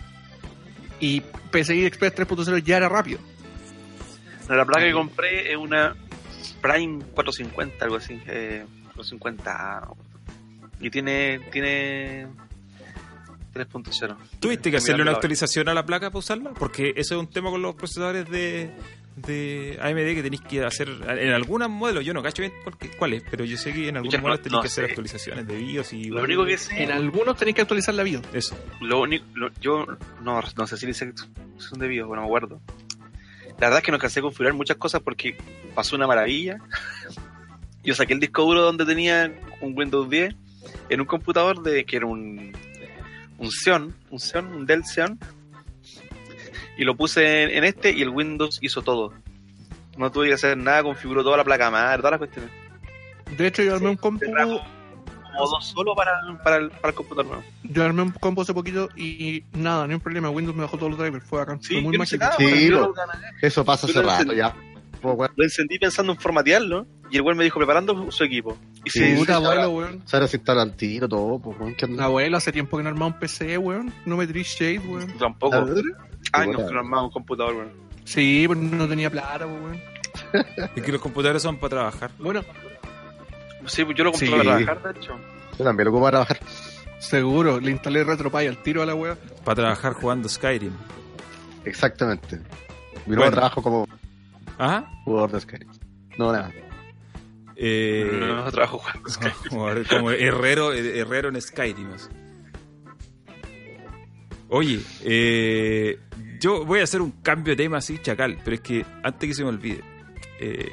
Y 1.01 1.21
PCI 1.21 1.87
Express 1.87 2.15
3.0 2.17 2.63
ya 2.65 2.79
era 2.79 2.89
rápido. 2.89 3.21
La 4.49 4.65
placa 4.65 4.85
que 4.85 4.93
compré 4.93 5.53
es 5.53 5.57
una 5.57 5.95
Prime 6.61 7.05
450, 7.15 7.85
algo 7.85 7.97
así. 7.97 8.21
Eh, 8.27 8.65
450. 8.95 9.89
Y 10.81 10.91
tiene. 10.91 11.41
tiene 11.53 12.27
3.0. 13.55 14.17
¿Tuviste 14.39 14.71
que 14.71 14.77
hacerle 14.77 15.03
una 15.03 15.13
actualización 15.13 15.69
a 15.69 15.75
la 15.75 15.87
placa 15.87 16.11
para 16.11 16.19
usarla? 16.19 16.51
Porque 16.51 16.93
eso 16.97 17.15
es 17.15 17.21
un 17.21 17.29
tema 17.29 17.51
con 17.51 17.63
los 17.63 17.75
procesadores 17.75 18.29
de, 18.29 18.71
de 19.17 19.79
AMD 19.81 20.15
que 20.15 20.23
tenéis 20.23 20.43
que 20.43 20.63
hacer 20.65 20.89
en 20.89 21.33
algunos 21.33 21.69
modelos. 21.71 22.05
Yo 22.05 22.13
no 22.15 22.23
cacho 22.23 22.43
bien 22.43 22.53
cuál- 22.63 22.77
cuáles, 22.99 23.23
pero 23.31 23.45
yo 23.45 23.57
sé 23.57 23.73
que 23.73 23.89
en 23.89 23.97
algunos 23.97 24.05
Muchas 24.13 24.21
modelos 24.23 24.43
tenéis 24.43 24.53
no 24.57 24.61
que 24.63 24.69
hacer 24.69 24.85
actualizaciones 24.85 25.47
de 25.47 25.57
BIOS 25.57 25.93
y... 25.95 26.05
Lo 26.11 26.23
único 26.23 26.45
que 26.45 26.59
sé. 26.59 26.83
En 26.83 26.91
algunos 26.93 27.37
tenéis 27.37 27.55
que 27.57 27.63
actualizar 27.63 27.95
la 27.95 28.03
BIOS. 28.03 28.23
Eso. 28.35 28.57
Lo 28.83 29.01
único, 29.01 29.25
lo- 29.35 29.51
yo 29.61 29.87
no, 30.23 30.41
no 30.57 30.67
sé 30.67 30.77
si 30.77 30.87
dice 30.87 31.07
que 31.13 31.15
son 31.61 31.79
de 31.79 31.89
video, 31.89 32.07
no 32.15 32.21
me 32.21 32.27
acuerdo. 32.27 32.61
La 33.59 33.69
verdad 33.69 33.79
es 33.79 33.85
que 33.85 33.91
no 33.91 33.95
alcancé 33.97 34.21
a 34.21 34.23
configurar 34.23 34.53
muchas 34.53 34.77
cosas 34.77 35.01
porque 35.03 35.39
pasó 35.75 35.97
una 35.97 36.07
maravilla. 36.07 36.59
Yo 37.83 37.95
saqué 37.95 38.13
el 38.13 38.21
disco 38.21 38.43
duro 38.43 38.63
donde 38.63 38.85
tenía 38.85 39.33
un 39.63 39.77
Windows 39.77 40.11
10 40.11 40.35
en 40.91 41.01
un 41.01 41.07
computador 41.07 41.63
de 41.63 41.85
que 41.85 41.97
era 41.97 42.07
un 42.07 42.53
un 43.39 43.51
Xeon, 43.51 43.95
un 44.11 44.19
Xeon, 44.19 44.47
un 44.47 44.67
Dell 44.67 44.83
Xeon 44.85 45.19
y 46.77 46.85
lo 46.85 46.97
puse 46.97 47.45
en, 47.45 47.51
en 47.51 47.65
este 47.65 47.91
y 47.93 48.03
el 48.03 48.11
Windows 48.11 48.59
hizo 48.63 48.83
todo. 48.83 49.13
No 49.97 50.11
tuve 50.13 50.29
que 50.29 50.35
hacer 50.35 50.57
nada, 50.59 50.83
configuró 50.83 51.23
toda 51.25 51.37
la 51.39 51.45
placa 51.45 51.71
madre, 51.71 51.99
todas 51.99 52.13
las 52.13 52.19
cuestiones. 52.19 52.51
De 53.37 53.47
hecho, 53.47 53.63
yo 53.63 53.75
armé 53.77 53.89
un 53.91 53.97
compu. 53.97 54.25
Como 54.27 55.49
dos 55.51 55.67
solo 55.67 55.95
para, 55.95 56.13
para, 56.43 56.57
el, 56.57 56.71
para 56.71 56.89
el 56.89 56.95
computador 56.95 57.27
nuevo. 57.27 57.45
Yo 57.63 57.85
armé 57.85 58.03
un 58.03 58.11
combo 58.11 58.41
hace 58.43 58.55
poquito 58.55 58.89
y 58.97 59.45
nada, 59.53 59.87
ni 59.87 59.93
un 59.95 60.01
problema. 60.01 60.31
Windows 60.31 60.57
me 60.57 60.63
bajó 60.63 60.79
todos 60.79 60.91
los 60.93 60.99
drivers, 60.99 61.25
fue 61.27 61.43
acá. 61.43 61.59
Sí, 61.61 61.75
fue 61.75 61.83
muy 61.83 61.93
yo 61.95 61.99
no 61.99 62.07
sé 62.07 62.17
mágico. 62.17 62.43
nada, 62.43 62.57
Sí, 62.57 62.69
lo- 62.69 62.95
Eso 63.43 63.65
pasa 63.65 63.87
hace 63.87 64.01
rato 64.03 64.33
ya. 64.33 64.55
Pues, 65.01 65.15
weón, 65.17 65.33
Lo 65.37 65.45
encendí 65.45 65.79
pensando 65.79 66.13
en 66.13 66.19
formatearlo 66.19 66.87
y 67.11 67.17
el 67.17 67.23
güey 67.23 67.37
me 67.37 67.45
dijo 67.45 67.59
preparando 67.59 68.11
su 68.11 68.25
equipo. 68.25 68.57
Y 68.85 68.91
Sí, 68.91 68.99
se, 69.01 69.17
Puta 69.17 69.37
abuelo, 69.37 69.71
weón. 69.71 70.03
Se 70.07 70.19
instala 70.19 70.63
al 70.63 70.75
tiro 70.77 71.09
todo, 71.09 71.39
pues, 71.39 71.59
weón. 71.59 72.01
Abuelo, 72.01 72.37
hace 72.37 72.53
tiempo 72.53 72.77
que 72.77 72.83
no 72.83 72.89
armaba 72.89 73.07
un 73.07 73.19
PC, 73.19 73.59
weón. 73.59 73.93
No 74.05 74.17
me 74.17 74.27
tirís 74.27 74.47
shade, 74.49 74.79
weón. 74.81 75.17
tampoco. 75.19 75.57
Años 76.33 76.57
que 76.57 76.73
no 76.73 76.79
armaba 76.81 77.05
un 77.05 77.11
computador, 77.11 77.55
güey. 77.55 77.69
Sí, 78.05 78.45
pues 78.47 78.59
no 78.59 78.89
tenía 78.89 79.11
plata, 79.11 79.47
pues, 79.47 79.61
weón. 79.63 79.81
Es 80.75 80.83
que 80.83 80.93
los 80.93 81.01
computadores 81.01 81.43
son 81.43 81.59
para 81.59 81.71
trabajar. 81.71 82.11
Bueno, 82.19 82.43
Sí, 83.67 83.85
pues 83.85 83.97
yo 83.97 84.05
lo 84.05 84.13
compré 84.13 84.29
Sí. 84.29 84.33
para 84.33 84.45
trabajar, 84.45 84.83
de 84.95 85.01
hecho. 85.01 85.13
Yo 85.59 85.65
también 85.65 85.85
lo 85.87 85.91
ocupo 85.91 86.05
para 86.05 86.25
trabajar. 86.25 86.39
seguro, 86.99 87.59
le 87.61 87.71
instalé 87.73 88.05
RetroPie 88.05 88.49
al 88.49 88.63
tiro 88.63 88.83
a 88.83 88.87
la 88.87 88.95
weá. 88.95 89.17
Para 89.45 89.57
trabajar 89.57 89.93
jugando 89.95 90.29
Skyrim. 90.29 90.73
Exactamente. 91.65 92.37
Mi 93.07 93.15
nuevo 93.17 93.23
Bueno. 93.23 93.33
trabajo 93.33 93.63
como 93.63 93.89
Ajá. 94.59 94.91
jugador 95.05 95.33
de 95.33 95.41
Skyrim. 95.41 95.69
No, 96.19 96.33
nada. 96.33 96.51
Eh, 97.57 98.11
no 98.13 98.51
trabajo 98.51 98.79
jugando 98.79 99.09
Skyrim. 99.09 99.35
como, 99.89 100.11
herrero, 100.11 100.73
herrero 100.73 101.29
en 101.29 101.41
Skyrim. 101.41 101.93
así. 101.93 102.09
Oye, 104.49 104.81
eh, 105.03 105.99
yo 106.39 106.65
voy 106.65 106.81
a 106.81 106.85
hacer 106.85 107.03
un 107.03 107.11
cambio 107.23 107.53
de 107.53 107.65
tema 107.65 107.79
así, 107.79 107.99
chacal, 107.99 108.39
pero 108.45 108.55
es 108.55 108.61
que 108.61 108.87
antes 109.03 109.29
que 109.29 109.35
se 109.35 109.43
me 109.43 109.49
olvide, 109.49 109.83
eh, 110.39 110.71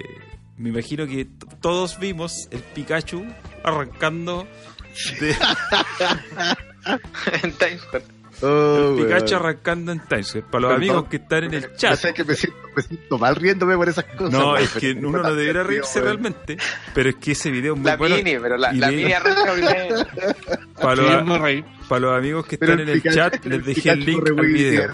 me 0.57 0.69
imagino 0.69 1.07
que 1.07 1.27
todos 1.59 1.99
vimos 1.99 2.47
el 2.51 2.59
Pikachu 2.61 3.25
arrancando 3.63 4.47
de, 5.19 5.31
en 7.43 7.51
Times 7.53 7.81
Square. 7.81 8.05
Oh, 8.43 8.95
el 8.97 9.03
Pikachu 9.05 9.25
weón. 9.35 9.39
arrancando 9.45 9.91
en 9.91 9.99
Times. 10.07 10.31
Para 10.33 10.41
los 10.41 10.51
Perdón. 10.51 10.75
amigos 10.75 11.05
que 11.09 11.15
están 11.17 11.43
en 11.45 11.53
el 11.53 11.75
chat. 11.75 11.95
sé 11.99 12.13
que 12.13 12.23
me 12.23 12.35
siento, 12.35 12.59
me 12.75 12.81
siento 12.83 13.17
mal 13.17 13.35
riéndome 13.35 13.75
por 13.77 13.89
esas 13.89 14.05
cosas. 14.05 14.31
No, 14.33 14.57
es 14.57 14.69
que 14.71 14.91
uno 14.93 15.23
no 15.23 15.33
debería 15.33 15.63
reírse 15.63 15.99
weón. 15.99 16.05
realmente, 16.21 16.57
pero 16.93 17.09
es 17.09 17.15
que 17.15 17.31
ese 17.31 17.51
video 17.51 17.73
es 17.73 17.79
muy 17.79 17.87
La 17.89 17.95
bueno. 17.97 18.15
mini, 18.17 18.37
pero 18.39 18.57
la, 18.57 18.71
mini 18.71 19.11
arranca 19.13 19.53
primero. 19.53 19.95
Para 20.81 20.95
los, 21.23 21.63
para 21.87 22.17
amigos 22.17 22.45
que 22.45 22.57
Pero 22.57 22.73
están 22.73 22.87
en 22.89 22.93
el 22.93 23.01
Pikachu- 23.01 23.13
chat, 23.15 23.45
les 23.45 23.65
dejé 23.65 23.89
el 23.91 23.99
Pikachu 24.05 24.25
link 24.33 24.39
al 24.39 24.45
video. 24.47 24.91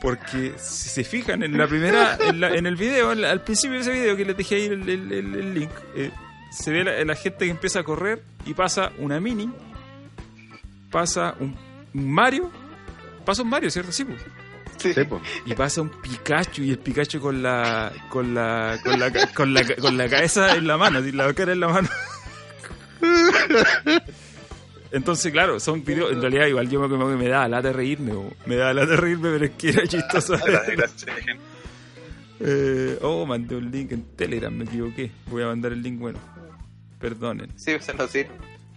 Porque 0.00 0.52
si 0.58 0.88
se 0.90 1.04
fijan 1.04 1.42
en 1.42 1.56
la 1.56 1.66
primera, 1.66 2.18
en, 2.20 2.40
la- 2.40 2.54
en 2.54 2.66
el 2.66 2.76
video, 2.76 3.12
en 3.12 3.22
la- 3.22 3.30
al 3.30 3.42
principio 3.42 3.76
de 3.76 3.80
ese 3.82 3.92
video 3.92 4.16
que 4.16 4.24
les 4.24 4.36
dejé 4.36 4.56
ahí 4.56 4.66
el, 4.66 4.88
el- 4.88 5.12
el- 5.12 5.34
el 5.34 5.54
link, 5.54 5.70
eh, 5.96 6.10
se 6.50 6.70
ve 6.70 6.84
la, 6.84 7.02
la 7.04 7.14
gente 7.14 7.44
que 7.46 7.50
empieza 7.50 7.80
a 7.80 7.84
correr 7.84 8.22
y 8.44 8.52
pasa 8.54 8.92
una 8.98 9.18
mini, 9.20 9.50
pasa 10.90 11.34
un 11.40 11.56
Mario, 11.94 12.50
pasa 13.24 13.42
un 13.42 13.48
Mario, 13.48 13.70
¿cierto? 13.70 13.90
Sí, 13.92 14.04
pues. 14.04 14.20
Sí. 14.78 14.90
Y 15.46 15.54
pasa 15.54 15.80
un 15.80 15.88
Pikachu 15.88 16.62
y 16.62 16.70
el 16.72 16.78
Pikachu 16.78 17.18
con 17.20 17.42
la 17.42 17.90
con 18.10 18.34
la 18.34 18.78
con 18.84 18.98
la, 19.00 19.10
ca- 19.12 19.28
con 19.32 19.54
la, 19.54 19.64
ca- 19.64 19.76
con 19.76 19.96
la 19.96 20.08
cabeza 20.08 20.56
en 20.56 20.66
la 20.66 20.76
mano, 20.76 20.98
así, 20.98 21.12
la 21.12 21.32
cara 21.32 21.52
en 21.52 21.60
la 21.60 21.68
mano. 21.68 21.88
Entonces, 24.92 25.32
claro, 25.32 25.58
son 25.58 25.84
videos, 25.84 26.12
en 26.12 26.20
realidad 26.20 26.46
igual 26.46 26.68
yo 26.68 26.80
me, 26.86 26.96
me, 26.96 27.16
me 27.16 27.28
da 27.28 27.48
lata 27.48 27.68
de 27.68 27.72
reírme, 27.74 28.12
o 28.12 28.32
me 28.46 28.54
da 28.56 28.72
lata 28.72 28.90
de 28.92 28.96
reírme, 28.96 29.30
pero 29.32 29.44
es 29.46 29.50
que 29.52 29.70
era 29.70 29.86
chistoso. 29.86 30.34
Eh, 32.46 32.98
oh, 33.00 33.24
mandé 33.24 33.54
un 33.56 33.70
link 33.70 33.92
en 33.92 34.02
Telegram, 34.16 34.52
me 34.52 34.64
equivoqué. 34.64 35.10
Voy 35.30 35.44
a 35.44 35.46
mandar 35.46 35.72
el 35.72 35.80
link, 35.80 36.00
bueno. 36.00 36.18
Perdonen, 36.98 37.48
Sí, 37.56 37.70
eso 37.70 37.94
no 37.94 38.06
sirve. 38.08 38.32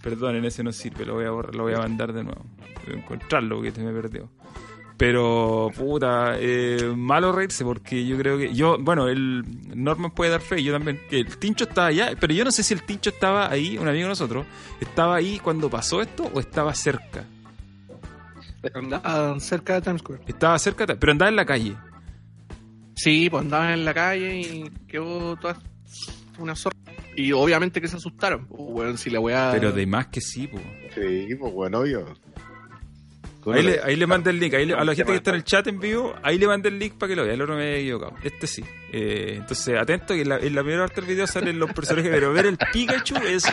Perdonen, 0.09 0.45
ese 0.45 0.63
no 0.63 0.71
sirve, 0.71 1.05
lo 1.05 1.15
voy 1.15 1.25
a 1.25 1.31
borrar, 1.31 1.55
lo 1.55 1.63
voy 1.63 1.73
a 1.73 1.79
mandar 1.79 2.13
de 2.13 2.23
nuevo. 2.23 2.45
Voy 2.85 2.95
a 2.95 2.97
encontrarlo 2.97 3.57
porque 3.57 3.71
se 3.71 3.81
me 3.81 3.91
perdió. 3.91 4.29
Pero, 4.97 5.69
puta, 5.77 6.37
eh, 6.39 6.91
malo 6.95 7.31
reírse 7.31 7.63
porque 7.63 8.05
yo 8.05 8.17
creo 8.17 8.37
que. 8.37 8.53
Yo, 8.53 8.77
bueno, 8.79 9.07
el 9.07 9.43
Norman 9.75 10.11
puede 10.11 10.31
dar 10.31 10.41
fe, 10.41 10.63
yo 10.63 10.73
también. 10.73 10.99
Que 11.07 11.19
el 11.19 11.37
Tincho 11.37 11.65
estaba 11.65 11.87
allá, 11.87 12.11
pero 12.19 12.33
yo 12.33 12.43
no 12.43 12.51
sé 12.51 12.63
si 12.63 12.73
el 12.73 12.81
Tincho 12.81 13.11
estaba 13.11 13.51
ahí, 13.51 13.77
un 13.77 13.87
amigo 13.87 14.05
de 14.05 14.09
nosotros, 14.09 14.45
estaba 14.79 15.15
ahí 15.15 15.39
cuando 15.39 15.69
pasó 15.69 16.01
esto 16.01 16.29
o 16.33 16.39
estaba 16.39 16.73
cerca. 16.73 17.25
Andaba 18.73 19.39
cerca 19.39 19.75
de 19.75 19.81
Times 19.81 20.01
Square. 20.01 20.23
Estaba 20.25 20.57
cerca, 20.57 20.87
pero 20.87 21.11
andaba 21.11 21.29
en 21.29 21.35
la 21.35 21.45
calle. 21.45 21.75
Sí, 22.95 23.29
pues 23.29 23.43
andaban 23.43 23.69
en 23.73 23.85
la 23.85 23.93
calle 23.93 24.39
y 24.39 24.71
quedó 24.87 25.35
toda 25.35 25.59
una 26.39 26.55
zorra. 26.55 26.75
Y 27.15 27.31
obviamente 27.31 27.81
que 27.81 27.87
se 27.87 27.97
asustaron. 27.97 28.45
Pues, 28.47 28.61
weón, 28.61 28.97
si 28.97 29.09
la 29.09 29.19
weá. 29.19 29.49
Pero 29.53 29.71
de 29.71 29.85
más 29.85 30.07
que 30.07 30.21
sí, 30.21 30.47
pues. 30.47 30.63
Sí, 30.95 31.35
pues 31.35 31.53
bueno, 31.53 31.85
yo. 31.85 32.05
Ahí 33.53 33.63
le, 33.63 33.79
ahí 33.81 33.95
le 33.95 34.05
mandé 34.07 34.31
el 34.31 34.39
link, 34.41 34.53
ahí 34.55 34.65
le- 34.65 34.73
a 34.73 34.83
la 34.83 34.93
gente 34.93 35.11
que 35.13 35.17
está 35.19 35.29
en 35.29 35.37
el 35.37 35.43
chat 35.45 35.65
en 35.67 35.79
vivo, 35.79 36.13
ahí 36.21 36.37
le 36.37 36.47
mandé 36.47 36.67
el 36.67 36.77
link 36.79 36.95
para 36.95 37.09
que 37.11 37.15
lo 37.15 37.23
vea, 37.23 37.33
el 37.33 37.41
otro 37.41 37.55
me 37.55 37.63
había 37.63 37.77
equivocado. 37.77 38.13
Este 38.21 38.45
sí. 38.45 38.61
Eh, 38.91 39.35
entonces, 39.37 39.79
atento 39.79 40.13
que 40.15 40.21
en 40.23 40.29
la, 40.29 40.37
en 40.37 40.53
la 40.53 40.61
primera 40.63 40.85
parte 40.85 40.99
del 40.99 41.09
video 41.09 41.27
salen 41.27 41.57
los 41.57 41.71
personajes, 41.71 42.11
pero 42.11 42.33
ver 42.33 42.45
el 42.45 42.57
Pikachu 42.73 43.15
es... 43.25 43.45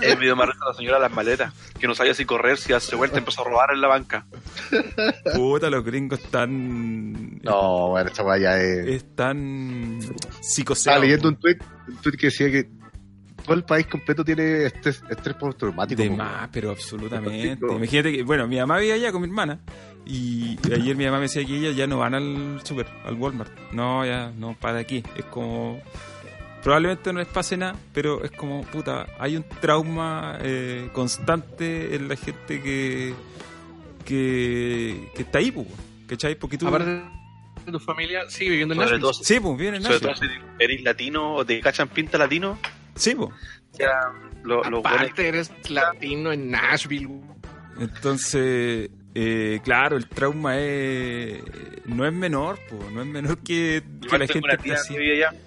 El 0.00 0.16
video 0.16 0.36
más 0.36 0.48
de 0.48 0.54
la 0.66 0.74
señora 0.74 0.98
las 0.98 1.12
maletas, 1.12 1.52
que 1.78 1.86
no 1.86 1.94
sabía 1.94 2.14
si 2.14 2.24
correr, 2.24 2.58
si 2.58 2.72
hace 2.72 2.96
vuelta, 2.96 3.18
empezó 3.18 3.42
a 3.42 3.44
robar 3.44 3.70
en 3.72 3.80
la 3.80 3.88
banca. 3.88 4.26
puta, 5.34 5.70
los 5.70 5.84
gringos 5.84 6.20
están... 6.20 7.38
No, 7.42 7.88
bueno, 7.88 8.08
esta 8.08 8.22
weá 8.22 8.38
ya 8.38 8.60
es. 8.60 8.86
Están 9.02 9.98
Estaba 10.00 10.42
psicoseados. 10.42 11.02
leyendo 11.02 11.28
un 11.28 11.36
tweet, 11.36 11.58
un 11.88 11.96
tweet 11.96 12.16
que 12.16 12.26
decía 12.26 12.50
que 12.50 12.68
todo 13.44 13.54
el 13.54 13.64
país 13.64 13.86
completo 13.86 14.24
tiene 14.24 14.66
estrés, 14.66 15.02
estrés 15.08 15.36
postraumático. 15.36 16.02
De 16.02 16.10
más, 16.10 16.48
pero 16.52 16.70
absolutamente. 16.70 17.56
Imagínate 17.60 18.12
que, 18.12 18.22
bueno, 18.24 18.48
mi 18.48 18.58
mamá 18.58 18.78
vivía 18.78 18.94
allá 18.94 19.12
con 19.12 19.22
mi 19.22 19.28
hermana 19.28 19.60
y 20.04 20.58
ayer 20.72 20.96
mi 20.96 21.04
mamá 21.04 21.18
me 21.18 21.22
decía 21.24 21.44
que 21.44 21.56
ellas 21.56 21.76
ya 21.76 21.86
no 21.86 21.98
van 21.98 22.14
al 22.14 22.60
super, 22.64 22.86
al 23.04 23.14
Walmart. 23.14 23.52
No, 23.72 24.04
ya, 24.04 24.32
no, 24.36 24.56
para 24.58 24.78
aquí. 24.80 25.02
Es 25.16 25.24
como, 25.26 25.80
probablemente 26.66 27.12
no 27.12 27.20
les 27.20 27.28
pase 27.28 27.56
nada, 27.56 27.76
pero 27.94 28.24
es 28.24 28.32
como, 28.32 28.62
puta, 28.62 29.06
hay 29.20 29.36
un 29.36 29.44
trauma 29.60 30.36
eh, 30.42 30.88
constante 30.92 31.94
en 31.94 32.08
la 32.08 32.16
gente 32.16 32.60
que, 32.60 33.14
que, 34.04 35.08
que 35.14 35.22
está 35.22 35.38
ahí, 35.38 35.52
pues, 35.52 35.68
¿cachai? 36.08 36.34
Porque 36.34 36.58
tú... 36.58 36.66
Aparte 36.66 36.90
de 36.90 37.72
tu 37.72 37.78
familia, 37.78 38.28
sigue 38.28 38.50
viviendo 38.50 38.74
en 38.74 38.80
Nashville. 38.80 39.06
Sí, 39.22 39.38
pues, 39.38 39.56
viene 39.56 39.76
en 39.76 39.84
sobre 39.84 40.00
todo 40.00 40.10
Nashville. 40.10 40.34
si 40.58 40.64
eres 40.64 40.82
latino 40.82 41.34
o 41.36 41.44
te 41.46 41.60
cachan 41.60 41.86
pinta 41.88 42.18
latino, 42.18 42.58
Sí, 42.96 43.14
pues. 43.14 43.30
ya 43.78 43.90
lo- 44.42 44.56
los 44.64 44.82
buenos- 44.82 44.86
Aparte 44.86 45.28
eres 45.28 45.52
latino 45.70 46.32
en 46.32 46.50
Nashville. 46.50 47.20
Entonces, 47.78 48.90
eh, 49.14 49.60
claro, 49.62 49.96
el 49.96 50.08
trauma 50.08 50.58
es, 50.58 51.42
no 51.84 52.04
es 52.04 52.12
menor, 52.12 52.58
pues, 52.68 52.90
no 52.90 53.02
es 53.02 53.06
menor 53.06 53.38
que, 53.38 53.84
la 54.10 54.18
gente 54.26 54.38
una 54.40 54.56
tía 54.56 54.76
que 54.88 54.98
vive 54.98 55.24
allá 55.24 55.38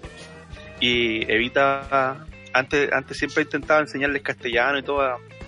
y 0.80 1.30
evita 1.30 2.24
antes 2.52 2.92
antes 2.92 3.16
siempre 3.18 3.42
intentaba 3.44 3.80
enseñarles 3.80 4.22
castellano 4.22 4.78
y 4.78 4.82
todo 4.82 4.98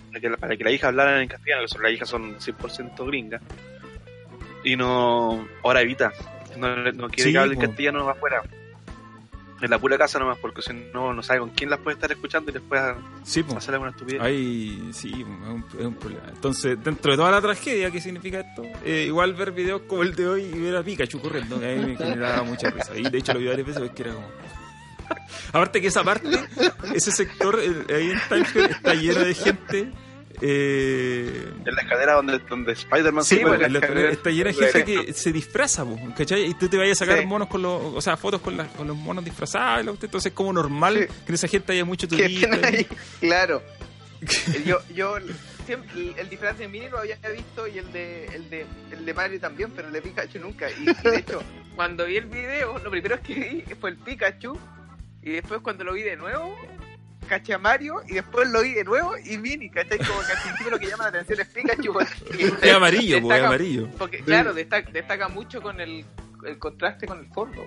para 0.09 0.21
que, 0.21 0.29
la- 0.31 0.37
para 0.37 0.57
que 0.57 0.65
la 0.65 0.71
hija 0.71 0.89
hablaran 0.89 1.23
en 1.23 1.29
castellano 1.29 1.63
que 1.63 1.69
son, 1.69 1.83
las 1.83 1.93
hijas 1.93 2.09
son 2.09 2.37
100% 2.39 3.07
gringas. 3.07 3.43
Y 4.65 4.77
no 4.77 5.47
ahora 5.65 5.81
evita. 5.81 6.13
No, 6.57 6.77
no 6.93 7.09
quiere 7.09 7.31
Sí, 7.31 7.33
que 7.33 7.39
hablen 7.39 7.59
castellano 7.59 8.09
afuera. 8.09 8.43
En 9.61 9.71
la 9.71 9.79
pura 9.79 9.97
casa 9.97 10.19
nomás 10.19 10.39
porque 10.39 10.61
si 10.61 10.73
no 10.93 11.15
no 11.15 11.23
sabe 11.23 11.39
con 11.39 11.51
quién 11.51 11.71
las 11.71 11.79
puede 11.79 11.95
estar 11.95 12.11
escuchando 12.11 12.51
y 12.51 12.55
después 12.55 12.83
Sí, 13.23 13.45
hacer 13.57 13.75
alguna 13.75 13.93
estupidez. 13.93 14.21
Hay, 14.21 14.89
sí, 14.93 15.11
es 15.13 15.25
un, 15.25 15.65
es 15.79 15.87
un 15.87 15.95
problema. 15.95 16.25
Entonces, 16.29 16.83
dentro 16.83 17.13
de 17.13 17.17
toda 17.17 17.31
la 17.31 17.41
tragedia 17.41 17.89
que 17.93 18.01
significa 18.01 18.41
esto, 18.41 18.65
eh, 18.85 19.05
igual 19.07 19.35
ver 19.35 19.53
videos 19.53 19.83
como 19.83 20.03
el 20.03 20.17
de 20.17 20.27
hoy 20.27 20.43
y 20.43 20.59
ver 20.61 20.75
a 20.77 20.83
Pikachu 20.83 21.21
corriendo, 21.21 21.61
que 21.61 21.73
a 21.73 21.77
mí 21.77 21.87
me 21.93 21.97
generaba 21.97 22.43
mucha 22.43 22.71
risa. 22.71 22.97
Y 22.97 23.09
de 23.09 23.19
hecho 23.19 23.33
lo 23.35 23.39
vi 23.39 23.47
varias 23.47 23.67
veces 23.69 23.83
porque 23.83 24.03
era 24.03 24.15
como... 24.15 24.27
Aparte 25.53 25.81
que 25.81 25.89
esa 25.89 26.03
parte, 26.05 26.29
ese 26.95 27.11
sector 27.13 27.59
eh, 27.61 27.95
ahí 27.95 28.11
en 28.11 28.21
Times 28.29 28.71
está 28.71 28.95
lleno 28.95 29.21
de 29.21 29.35
gente... 29.35 29.93
Eh, 30.45 31.53
en 31.65 31.75
la 31.75 31.83
escalera 31.83 32.15
donde, 32.15 32.39
donde 32.41 32.73
Spider-Man 32.73 33.25
Sí, 33.25 33.37
se 33.37 33.41
pues, 33.43 33.61
en 33.61 33.73
la- 33.73 33.79
está 34.11 34.31
llena 34.31 34.51
de 34.51 34.55
gente 34.55 34.85
que 34.85 35.13
se 35.13 35.31
disfraza, 35.33 35.85
po, 35.85 35.97
¿cachai? 36.17 36.47
Y 36.47 36.55
tú 36.55 36.69
te 36.69 36.77
vayas 36.79 37.01
a 37.01 37.05
sacar 37.05 37.21
Sí. 37.21 37.27
monos 37.27 37.47
con 37.49 37.63
los, 37.63 37.81
o 37.81 38.01
sea, 38.01 38.17
fotos 38.17 38.41
con, 38.41 38.57
las- 38.57 38.69
con 38.69 38.89
los 38.89 38.97
monos 38.97 39.25
disfrazados, 39.25 39.85
la 39.85 39.91
entonces 39.93 40.27
es 40.27 40.33
como 40.33 40.53
normal 40.53 40.95
Sí. 40.99 41.07
que 41.07 41.29
en 41.29 41.35
esa 41.35 41.47
gente 41.49 41.73
haya 41.73 41.85
mucho 41.85 42.09
turista. 42.09 42.49
ahí, 42.67 42.87
claro. 43.21 43.63
Yo, 44.65 44.79
yo 44.95 45.17
siempre, 45.67 45.91
el, 46.01 46.15
el 46.17 46.29
disfraz 46.29 46.57
de 46.59 46.69
Mini 46.69 46.89
lo 46.89 46.99
había 46.99 47.17
visto 47.35 47.67
y 47.69 47.79
el 47.79 47.93
de, 47.93 48.27
el 48.27 48.51
de, 48.51 48.67
el 48.93 49.05
de 49.05 49.15
Mario 49.15 49.41
también, 49.41 49.71
pero 49.75 49.89
el 49.89 49.93
de 49.95 50.01
Pikachu 50.03 50.39
nunca. 50.39 50.69
Y, 50.71 50.89
y 50.91 50.95
de 51.11 51.17
hecho, 51.19 51.43
cuando 51.75 52.05
vi 52.07 52.17
el 52.19 52.27
video, 52.27 52.79
lo 52.79 52.91
primero 52.91 53.21
que 53.21 53.35
vi 53.35 53.75
fue 53.81 53.91
el 53.91 53.97
Pikachu 53.97 54.57
y 55.23 55.31
después 55.31 55.61
cuando 55.63 55.85
lo 55.85 55.93
vi 55.95 56.03
de 56.03 56.17
nuevo, 56.17 56.57
caché 57.29 57.55
a 57.55 57.59
Mario 57.59 58.03
y 58.09 58.15
después 58.15 58.49
lo 58.51 58.63
vi 58.63 58.73
de 58.73 58.85
nuevo 58.85 59.15
y 59.25 59.39
Mini, 59.39 59.71
¿cachai? 59.71 59.99
Como 59.99 60.21
que 60.21 60.33
al 60.33 60.43
principio 60.43 60.71
lo 60.73 60.79
que 60.79 60.87
llama 60.87 61.05
la 61.05 61.09
atención 61.11 61.41
es 61.41 61.47
Pikachu. 61.49 61.93
porque- 61.93 62.53
Es 62.69 62.73
amarillo, 62.75 63.21
po, 63.21 63.29
es 63.29 63.29
destaca- 63.39 63.47
amarillo. 63.47 63.89
Porque, 63.99 64.19
claro, 64.23 64.53
destaca, 64.53 64.91
destaca 64.91 65.29
mucho 65.29 65.63
con 65.63 65.81
el, 65.81 66.05
el 66.47 66.59
contraste 66.59 67.07
con 67.07 67.21
el 67.21 67.27
fondo. 67.33 67.65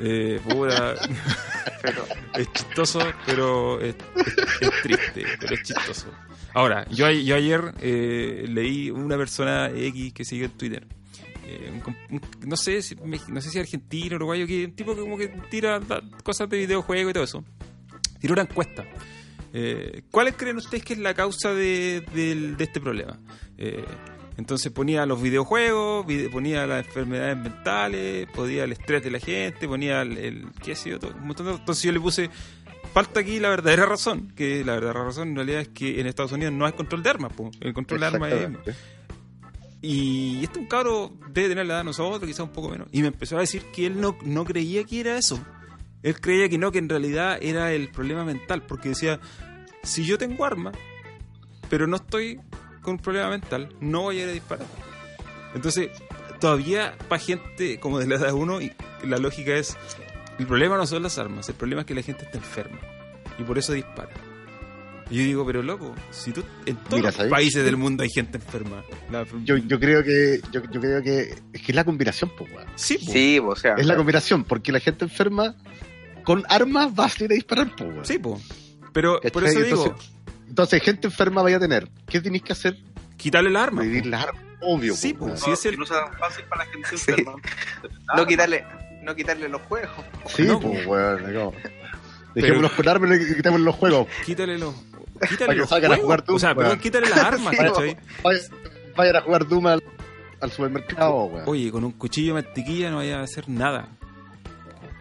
Eh, 0.00 0.40
puta, 0.48 0.94
Pero, 1.82 2.04
es 2.34 2.52
chistoso, 2.52 3.00
pero 3.26 3.80
es, 3.80 3.94
es- 4.16 4.62
es 4.62 4.82
triste, 4.82 5.24
pero 5.40 5.54
es 5.54 5.62
chistoso. 5.64 6.06
Ahora, 6.54 6.86
yo, 6.90 7.10
yo 7.10 7.34
ayer 7.36 7.74
eh, 7.80 8.46
leí 8.48 8.90
una 8.90 9.16
persona 9.16 9.68
X 9.74 10.12
que 10.12 10.24
sigue 10.24 10.44
en 10.46 10.50
Twitter. 10.52 10.86
Eh, 11.54 11.82
no 12.46 12.56
sé 12.56 12.82
si 12.82 12.94
no 12.96 13.40
sé 13.40 13.50
si 13.50 13.58
argentino, 13.58 14.16
uruguayo, 14.16 14.46
que 14.46 14.64
un 14.66 14.72
tipo 14.72 14.94
que 14.94 15.00
como 15.00 15.16
que 15.18 15.28
tira 15.50 15.78
da- 15.80 16.02
cosas 16.22 16.48
de 16.48 16.58
videojuegos 16.58 17.10
y 17.10 17.14
todo 17.14 17.24
eso. 17.24 17.44
Tiró 18.20 18.34
una 18.34 18.42
encuesta. 18.42 18.84
Eh, 19.52 20.02
¿Cuáles 20.10 20.34
creen 20.36 20.56
ustedes 20.56 20.84
que 20.84 20.94
es 20.94 20.98
la 20.98 21.14
causa 21.14 21.52
de, 21.52 22.04
del- 22.14 22.56
de 22.56 22.64
este 22.64 22.80
problema? 22.80 23.18
Eh, 23.58 23.84
entonces 24.38 24.72
ponía 24.72 25.04
los 25.04 25.20
videojuegos, 25.20 26.06
vide- 26.06 26.30
ponía 26.30 26.66
las 26.66 26.86
enfermedades 26.86 27.36
mentales, 27.36 28.26
ponía 28.34 28.64
el 28.64 28.72
estrés 28.72 29.02
de 29.04 29.10
la 29.10 29.18
gente, 29.18 29.68
ponía 29.68 30.02
el, 30.02 30.16
el- 30.16 30.46
qué 30.64 30.74
sé 30.74 30.90
yo, 30.90 30.98
todo, 30.98 31.12
un 31.14 31.26
montón 31.26 31.46
de 31.46 31.52
Entonces 31.52 31.84
yo 31.84 31.92
le 31.92 32.00
puse, 32.00 32.30
falta 32.94 33.20
aquí 33.20 33.40
la 33.40 33.50
verdadera 33.50 33.84
razón, 33.84 34.32
que 34.34 34.64
la 34.64 34.72
verdadera 34.74 35.04
razón 35.04 35.28
en 35.30 35.36
realidad 35.36 35.60
es 35.60 35.68
que 35.68 36.00
en 36.00 36.06
Estados 36.06 36.32
Unidos 36.32 36.54
no 36.54 36.64
hay 36.64 36.72
control 36.72 37.02
de 37.02 37.10
armas, 37.10 37.32
po. 37.34 37.50
el 37.60 37.74
control 37.74 38.00
de 38.00 38.06
armas 38.06 38.32
es... 38.32 38.76
Y 39.82 40.44
este 40.44 40.60
un 40.60 40.66
cabro 40.66 41.12
debe 41.30 41.48
tener 41.50 41.66
la 41.66 41.74
edad 41.74 41.80
de 41.80 41.86
nosotros, 41.86 42.22
quizás 42.24 42.46
un 42.46 42.52
poco 42.52 42.68
menos. 42.68 42.88
Y 42.92 43.02
me 43.02 43.08
empezó 43.08 43.36
a 43.36 43.40
decir 43.40 43.64
que 43.72 43.86
él 43.86 44.00
no, 44.00 44.16
no 44.24 44.44
creía 44.44 44.84
que 44.84 45.00
era 45.00 45.18
eso. 45.18 45.44
Él 46.02 46.20
creía 46.20 46.48
que 46.48 46.56
no, 46.56 46.70
que 46.70 46.78
en 46.78 46.88
realidad 46.88 47.38
era 47.40 47.72
el 47.72 47.90
problema 47.90 48.24
mental. 48.24 48.62
Porque 48.62 48.90
decía, 48.90 49.18
si 49.82 50.04
yo 50.04 50.18
tengo 50.18 50.44
armas, 50.44 50.76
pero 51.68 51.88
no 51.88 51.96
estoy 51.96 52.40
con 52.80 52.94
un 52.94 52.98
problema 53.00 53.30
mental, 53.30 53.74
no 53.80 54.02
voy 54.02 54.20
a 54.20 54.22
ir 54.22 54.28
a 54.28 54.32
disparar. 54.32 54.66
Entonces, 55.54 55.90
todavía 56.40 56.96
para 57.08 57.20
gente 57.20 57.78
como 57.80 57.98
de 57.98 58.06
la 58.06 58.16
edad 58.16 58.28
de 58.28 58.32
uno, 58.32 58.60
y 58.60 58.72
la 59.04 59.18
lógica 59.18 59.54
es, 59.54 59.76
el 60.38 60.46
problema 60.46 60.76
no 60.76 60.86
son 60.86 61.02
las 61.02 61.18
armas, 61.18 61.48
el 61.48 61.54
problema 61.54 61.82
es 61.82 61.86
que 61.86 61.94
la 61.94 62.02
gente 62.02 62.24
está 62.24 62.38
enferma. 62.38 62.78
Y 63.38 63.42
por 63.42 63.58
eso 63.58 63.72
dispara. 63.72 64.10
Y 65.12 65.16
yo 65.18 65.22
digo, 65.24 65.46
pero 65.46 65.62
loco, 65.62 65.94
si 66.10 66.32
tú 66.32 66.42
en 66.66 66.76
todos 66.76 67.00
Mira, 67.02 67.12
los 67.16 67.28
países 67.30 67.64
del 67.64 67.76
mundo 67.76 68.02
hay 68.02 68.08
gente 68.10 68.38
enferma. 68.38 68.82
La- 69.10 69.24
Yo, 69.44 69.56
yo 69.58 69.78
creo 69.78 70.02
que 70.02 70.40
yo, 70.50 70.62
yo 70.70 70.80
creo 70.80 71.02
que 71.02 71.34
es 71.52 71.60
que 71.62 71.72
es 71.72 71.74
la 71.74 71.84
combinación, 71.84 72.32
pues, 72.36 72.50
weón. 72.52 72.66
Sí, 72.76 72.98
po. 72.98 73.12
sí, 73.12 73.38
o 73.38 73.54
sea. 73.54 73.74
Es 73.76 73.86
la 73.86 73.94
combinación, 73.96 74.44
porque 74.44 74.72
la 74.72 74.80
gente 74.80 75.04
enferma 75.04 75.54
con 76.24 76.44
armas 76.48 76.88
va 76.98 77.04
a 77.04 77.08
salir 77.10 77.30
a 77.32 77.34
disparar, 77.34 77.70
pues, 77.76 77.90
weón. 77.90 78.04
Sí, 78.04 78.18
po. 78.18 78.40
Pero 78.92 79.16
¿Cachai? 79.16 79.30
por 79.32 79.44
eso 79.44 79.60
digo, 79.60 79.84
Entonces- 79.86 80.12
Entonces, 80.48 80.82
gente 80.82 81.06
enferma 81.06 81.42
vaya 81.42 81.56
a 81.56 81.60
tener. 81.60 81.88
¿Qué 82.08 82.20
tenéis 82.20 82.42
que 82.42 82.52
hacer? 82.52 82.76
quitarle 83.16 83.50
el 83.50 83.56
arma. 83.56 83.82
Po. 83.82 84.08
las 84.08 84.24
armas. 84.24 84.42
Obvio, 84.64 84.94
Sí, 84.96 85.12
pues, 85.14 85.32
pues, 85.32 85.42
sí 85.42 85.50
es 85.50 85.66
el- 85.66 85.78
no 85.78 85.86
sea 85.86 86.04
tan 86.04 86.18
fácil 86.18 86.44
para 86.48 86.64
la 86.64 86.70
gente 86.72 86.88
Sí. 86.88 86.94
enferma. 87.10 87.34
no 88.16 88.26
quitarle, 88.26 88.64
no 89.02 89.14
quitarle 89.14 89.48
los 89.48 89.60
juegos. 89.62 89.90
Sí, 90.34 90.42
No, 90.44 90.58
pues, 90.60 90.86
weón. 90.86 91.32
no. 91.34 91.52
Dejémonos 92.34 92.72
con 92.72 92.88
armas 92.88 93.10
y 93.20 93.34
quitemos 93.34 93.60
los 93.60 93.74
juegos. 93.74 94.06
Quítale 94.24 94.58
los. 94.58 94.74
Quítale 95.28 95.54
los 95.56 95.72
a 95.72 95.78
juegos. 95.78 95.98
jugar 95.98 96.22
tú, 96.22 96.34
O 96.34 96.38
sea, 96.38 96.50
weón. 96.50 96.58
perdón, 96.58 96.78
quítale 96.80 97.08
las 97.08 97.18
armas, 97.18 97.54
Sí, 97.56 97.64
¿cachai? 97.64 97.96
Vayan, 98.96 99.16
a 99.16 99.20
jugar 99.22 99.48
Doom 99.48 99.66
al, 99.66 99.82
al 100.40 100.50
supermercado, 100.50 101.24
weón. 101.24 101.44
Oye, 101.48 101.70
con 101.70 101.84
un 101.84 101.92
cuchillo 101.92 102.34
de 102.34 102.42
mantequilla 102.42 102.90
no 102.90 102.96
vaya 102.98 103.20
a 103.20 103.22
hacer 103.22 103.48
nada. 103.48 103.88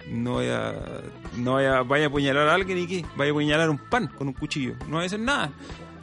No 0.08 0.36
vaya, 0.36 0.74
no 1.38 1.54
vaya, 1.54 1.82
vaya 1.84 2.06
a 2.06 2.08
apuñalar 2.08 2.48
a 2.50 2.54
alguien 2.56 2.78
y 2.80 2.88
qué, 2.88 3.06
vaya 3.16 3.32
a 3.32 3.34
apuñalar 3.34 3.70
un 3.70 3.78
pan 3.78 4.08
con 4.08 4.28
un 4.28 4.34
cuchillo. 4.34 4.76
No 4.88 4.96
vaya 4.98 5.04
a 5.04 5.06
hacer 5.08 5.20
nada. 5.20 5.52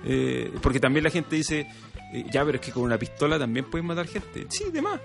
Eh, 0.05 0.53
porque 0.63 0.81
también 0.81 1.05
la 1.05 1.11
gente 1.11 1.37
dice, 1.37 1.67
eh, 2.15 2.25
ya, 2.31 2.45
pero 2.45 2.57
es 2.57 2.61
que 2.65 2.73
con 2.73 2.85
una 2.85 2.97
pistola 2.99 3.39
también 3.39 3.67
puedes 3.67 3.85
matar 3.87 4.07
gente. 4.07 4.47
Sí, 4.49 4.65
de 4.73 4.81
más. 4.81 5.01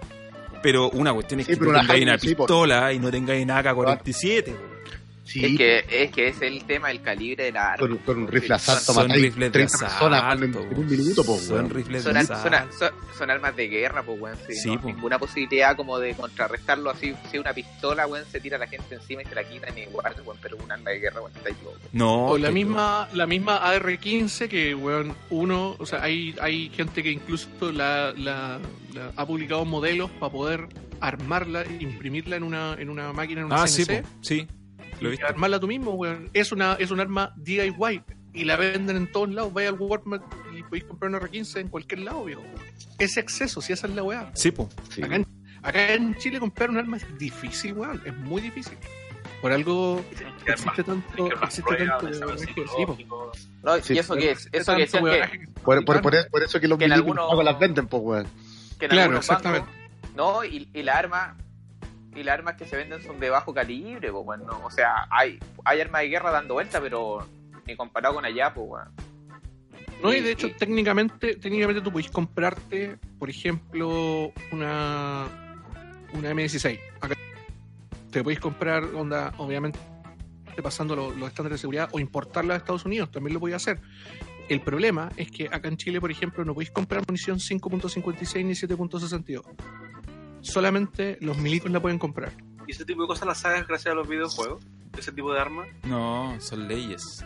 Pero 0.61 0.89
una 0.91 1.11
cuestión 1.13 1.41
es 1.41 1.47
Sí, 1.47 1.53
que 1.53 1.59
tú 1.59 1.65
tengáis 1.65 1.83
una 1.83 1.93
Jaime, 1.93 2.19
sí, 2.19 2.35
por- 2.35 2.45
pistola 2.47 2.93
y 2.93 2.99
no 2.99 3.11
tengáis 3.11 3.43
una 3.43 3.59
AK-47. 3.61 4.43
po. 4.51 4.72
Sí, 5.25 5.45
Es 5.45 5.57
que, 5.57 5.85
es 6.03 6.11
que 6.11 6.27
ese 6.27 6.47
es 6.47 6.51
el 6.53 6.65
tema, 6.65 6.91
el 6.91 7.01
calibre 7.01 7.45
de 7.45 7.51
la 7.53 7.71
arma. 7.73 7.87
con, 7.87 7.97
con 7.99 8.17
un 8.23 8.27
rifle 8.27 8.55
asalto 8.55 8.91
Son 8.93 9.07
matáis 9.07 9.21
rifles 9.23 9.39
de 9.47 9.51
30 9.51 9.77
personas 9.79 10.23
asalto. 10.23 10.43
en, 10.61 10.71
en 10.71 10.77
un 10.77 10.85
minuto, 10.87 11.23
Son 11.23 11.69
rifles 11.69 12.03
Son, 12.03 12.13
de 12.13 12.19
ar- 12.19 12.25
son, 12.25 12.51
son, 12.77 12.89
son 13.17 13.29
armas 13.31 13.55
de 13.55 13.67
guerra, 13.69 14.03
pues, 14.03 14.19
weón. 14.19 14.37
Sí, 14.45 14.53
Sí, 14.55 14.69
no, 14.75 14.81
po. 14.81 14.87
ninguna 14.87 15.17
posibilidad 15.19 15.77
como 15.77 15.97
de 15.97 16.13
contrarrestarlo 16.13 16.89
así. 16.89 17.13
Si 17.31 17.37
una 17.37 17.53
pistola, 17.53 18.05
weón, 18.05 18.25
se 18.29 18.41
tira 18.41 18.57
a 18.57 18.59
la 18.59 18.67
gente 18.67 18.95
encima 18.95 19.21
y 19.21 19.25
se 19.25 19.33
la 19.35 19.43
quitan 19.45 19.77
igual, 19.77 20.13
weón. 20.25 20.37
Pero 20.41 20.57
un 20.57 20.69
arma 20.71 20.89
de 20.91 20.99
guerra, 20.99 21.21
weón, 21.21 21.31
está 21.37 21.47
ahí 21.49 21.55
loco. 21.63 21.77
No, 21.93 22.25
O 22.27 22.37
la 22.37 22.51
misma, 22.51 23.07
la 23.13 23.25
misma 23.25 23.57
AR-15 23.57 24.49
que, 24.49 24.75
weón, 24.75 25.15
uno, 25.29 25.77
o 25.79 25.85
sea, 25.85 26.03
hay, 26.03 26.35
hay 26.41 26.69
gente 26.75 27.01
que 27.01 27.11
incluso 27.11 27.47
la, 27.71 28.13
la- 28.17 28.59
la- 28.93 29.11
ha 29.15 29.25
publicado 29.25 29.63
modelos 29.63 30.11
para 30.19 30.31
poder 30.33 30.67
armarla, 30.99 31.63
imprimirla 31.79 32.35
en 32.35 32.43
una, 32.43 32.75
en 32.77 32.89
una 32.89 33.13
máquina, 33.13 33.39
en 33.41 33.45
una 33.47 33.63
Ah, 33.63 33.67
sí, 33.67 33.85
CNC, 33.85 34.01
po, 34.03 34.09
sí. 34.21 34.47
Lo 35.03 35.09
he 35.09 35.13
y 35.13 35.17
visto. 35.17 35.27
armarla 35.27 35.59
tú 35.59 35.67
mismo, 35.67 35.91
weón. 35.91 36.29
Es 36.33 36.51
una, 36.51 36.73
es 36.73 36.91
un 36.91 36.99
arma 36.99 37.33
DIY 37.37 38.01
y 38.33 38.43
la 38.45 38.55
venden 38.55 38.97
en 38.97 39.11
todos 39.11 39.29
lados. 39.29 39.53
Vais 39.53 39.69
al 39.69 39.75
Walmart 39.79 40.23
y 40.57 40.63
podéis 40.63 40.85
comprar 40.85 41.09
una 41.09 41.19
R15 41.19 41.59
en 41.61 41.67
cualquier 41.67 41.99
lado, 42.01 42.23
viejo. 42.25 42.43
Ese 42.99 43.19
acceso, 43.19 43.61
si 43.61 43.73
esa 43.73 43.87
es 43.87 43.93
la 43.95 44.03
weá. 44.03 44.31
Sí, 44.33 44.51
po. 44.51 44.69
Sí. 44.89 45.03
Acá 45.03 45.15
en, 45.17 45.27
acá 45.61 45.93
en 45.93 46.15
Chile 46.15 46.39
comprar 46.39 46.69
un 46.69 46.77
arma 46.77 46.97
es 46.97 47.17
difícil, 47.17 47.73
weón. 47.73 48.01
Es 48.05 48.15
muy 48.15 48.41
difícil. 48.41 48.77
Por 49.41 49.51
algo 49.51 50.01
existe 50.45 50.83
tanto, 50.83 51.27
existe 51.43 51.75
tanto. 51.75 52.07
No, 53.61 53.77
y 53.77 53.97
eso 53.97 54.15
que 54.15 54.31
es, 54.31 54.47
eso 54.51 54.75
que 54.75 54.85
que, 54.87 55.47
Por, 55.63 55.83
por, 55.85 56.01
por, 56.01 56.29
por 56.29 56.43
eso 56.43 56.59
que 56.61 56.67
los 56.67 56.77
Que 56.79 56.85
en 56.85 56.93
algunos- 56.93 57.43
las 57.43 57.59
venden, 57.59 57.87
pues, 57.87 58.01
weón. 58.03 58.27
que 58.79 58.85
en 58.85 58.91
Claro, 58.91 59.17
exactamente. 59.17 59.67
bancos- 59.67 60.15
no, 60.15 60.43
y, 60.45 60.69
y 60.73 60.83
la 60.83 60.97
arma 60.97 61.35
y 62.15 62.23
las 62.23 62.33
armas 62.37 62.55
que 62.55 62.65
se 62.65 62.75
venden 62.77 63.01
son 63.01 63.19
de 63.19 63.29
bajo 63.29 63.53
calibre, 63.53 64.11
pues, 64.11 64.23
weón. 64.25 64.45
no, 64.45 64.65
o 64.65 64.71
sea, 64.71 65.07
hay, 65.09 65.39
hay 65.65 65.81
armas 65.81 66.01
de 66.01 66.09
guerra 66.09 66.31
dando 66.31 66.53
vuelta, 66.55 66.79
pero 66.81 67.25
ni 67.65 67.75
comparado 67.75 68.15
con 68.15 68.25
allá, 68.25 68.53
pues. 68.53 68.83
No, 70.01 70.13
y 70.13 70.19
de 70.19 70.31
hecho, 70.31 70.47
y- 70.47 70.53
técnicamente, 70.53 71.35
técnicamente 71.37 71.81
tú 71.81 71.91
podés 71.91 72.09
comprarte, 72.11 72.97
por 73.17 73.29
ejemplo, 73.29 74.31
una, 74.51 75.27
una 76.13 76.31
M16. 76.31 76.79
Acá 77.01 77.15
te 78.11 78.21
podéis 78.23 78.39
comprar, 78.41 78.83
onda, 78.95 79.33
obviamente, 79.37 79.79
pasando 80.61 80.95
lo- 80.95 81.11
los 81.11 81.29
estándares 81.29 81.57
de 81.59 81.61
seguridad, 81.61 81.89
o 81.93 81.99
importarla 81.99 82.53
a 82.53 82.57
Estados 82.57 82.85
Unidos, 82.85 83.11
también 83.11 83.33
lo 83.33 83.39
podéis 83.39 83.55
hacer. 83.55 83.79
El 84.49 84.59
problema 84.59 85.09
es 85.15 85.31
que 85.31 85.47
acá 85.47 85.69
en 85.69 85.77
Chile, 85.77 86.01
por 86.01 86.11
ejemplo, 86.11 86.43
no 86.43 86.53
podéis 86.53 86.71
comprar 86.71 87.01
munición 87.07 87.39
5.56 87.39 88.43
ni 88.45 88.51
7.62. 88.53 89.41
Solamente 90.43 91.17
los 91.21 91.37
milicos 91.37 91.71
la 91.71 91.81
pueden 91.81 91.97
comprar. 91.99 92.31
Y 92.67 92.71
ese 92.71 92.85
tipo 92.85 93.01
de 93.01 93.07
cosas 93.07 93.27
las 93.27 93.39
sabes 93.39 93.67
gracias 93.67 93.91
a 93.91 93.95
los 93.95 94.07
videojuegos. 94.07 94.63
Ese 94.97 95.11
tipo 95.11 95.33
de 95.33 95.39
armas. 95.39 95.67
No, 95.83 96.35
son 96.39 96.67
leyes. 96.67 97.23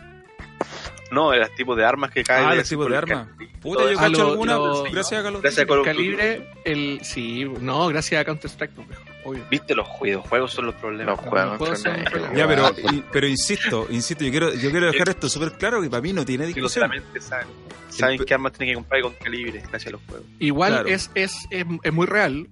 No, 1.10 1.32
el 1.32 1.42
tipo 1.54 1.74
de 1.74 1.84
armas 1.84 2.10
que 2.10 2.22
caen. 2.22 2.46
Ah, 2.46 2.50
de 2.50 2.56
los 2.58 2.68
tipos 2.68 2.86
de 2.86 2.92
el 2.92 2.98
armas. 2.98 3.28
Puta, 3.62 3.90
yo 3.90 3.98
cacho 3.98 4.30
alguna 4.30 4.56
lo- 4.56 4.82
gracias 4.84 5.20
a 5.20 5.24
Call 5.24 5.36
of 5.36 5.42
Gracias 5.42 5.68
a 5.68 5.74
El 5.74 5.82
calibre, 5.82 6.50
el 6.64 7.00
sí, 7.02 7.44
no, 7.60 7.88
gracias 7.88 8.20
a 8.20 8.24
Counter 8.24 8.50
Strike, 8.50 8.72
pues, 8.74 8.86
obvio. 9.24 9.44
Viste, 9.50 9.74
los 9.74 9.86
videojuegos 10.02 10.52
son 10.52 10.66
los 10.66 10.74
problemas. 10.76 11.16
Los 11.16 11.26
juegos, 11.26 11.58
Los 11.60 11.68
son 11.68 11.76
son- 11.92 11.98
un 11.98 12.04
problema. 12.04 12.34
Ya, 12.34 12.46
pero, 12.46 12.70
y- 12.92 13.04
pero 13.10 13.26
insisto, 13.26 13.86
insisto, 13.90 14.22
yo 14.24 14.30
quiero, 14.30 14.54
yo 14.54 14.70
quiero 14.70 14.86
dejar 14.92 15.08
esto 15.08 15.28
súper 15.28 15.52
claro 15.52 15.80
que 15.80 15.88
para 15.90 16.02
mí 16.02 16.12
no 16.12 16.24
tiene 16.24 16.46
Sí, 16.46 16.52
discusión. 16.54 16.84
solamente 16.88 17.20
saben, 17.20 17.48
saben 17.88 18.20
El- 18.20 18.26
qué 18.26 18.34
armas 18.34 18.52
tienen 18.52 18.74
que 18.74 18.74
comprar 18.76 19.00
y 19.00 19.02
con 19.02 19.14
calibre 19.14 19.58
gracias 19.60 19.86
a 19.86 19.90
los 19.90 20.00
juegos. 20.06 20.26
Igual 20.38 20.72
Claro. 20.72 20.88
es, 20.88 21.10
es, 21.14 21.46
es, 21.50 21.64
es 21.82 21.92
muy 21.92 22.06
real. 22.06 22.48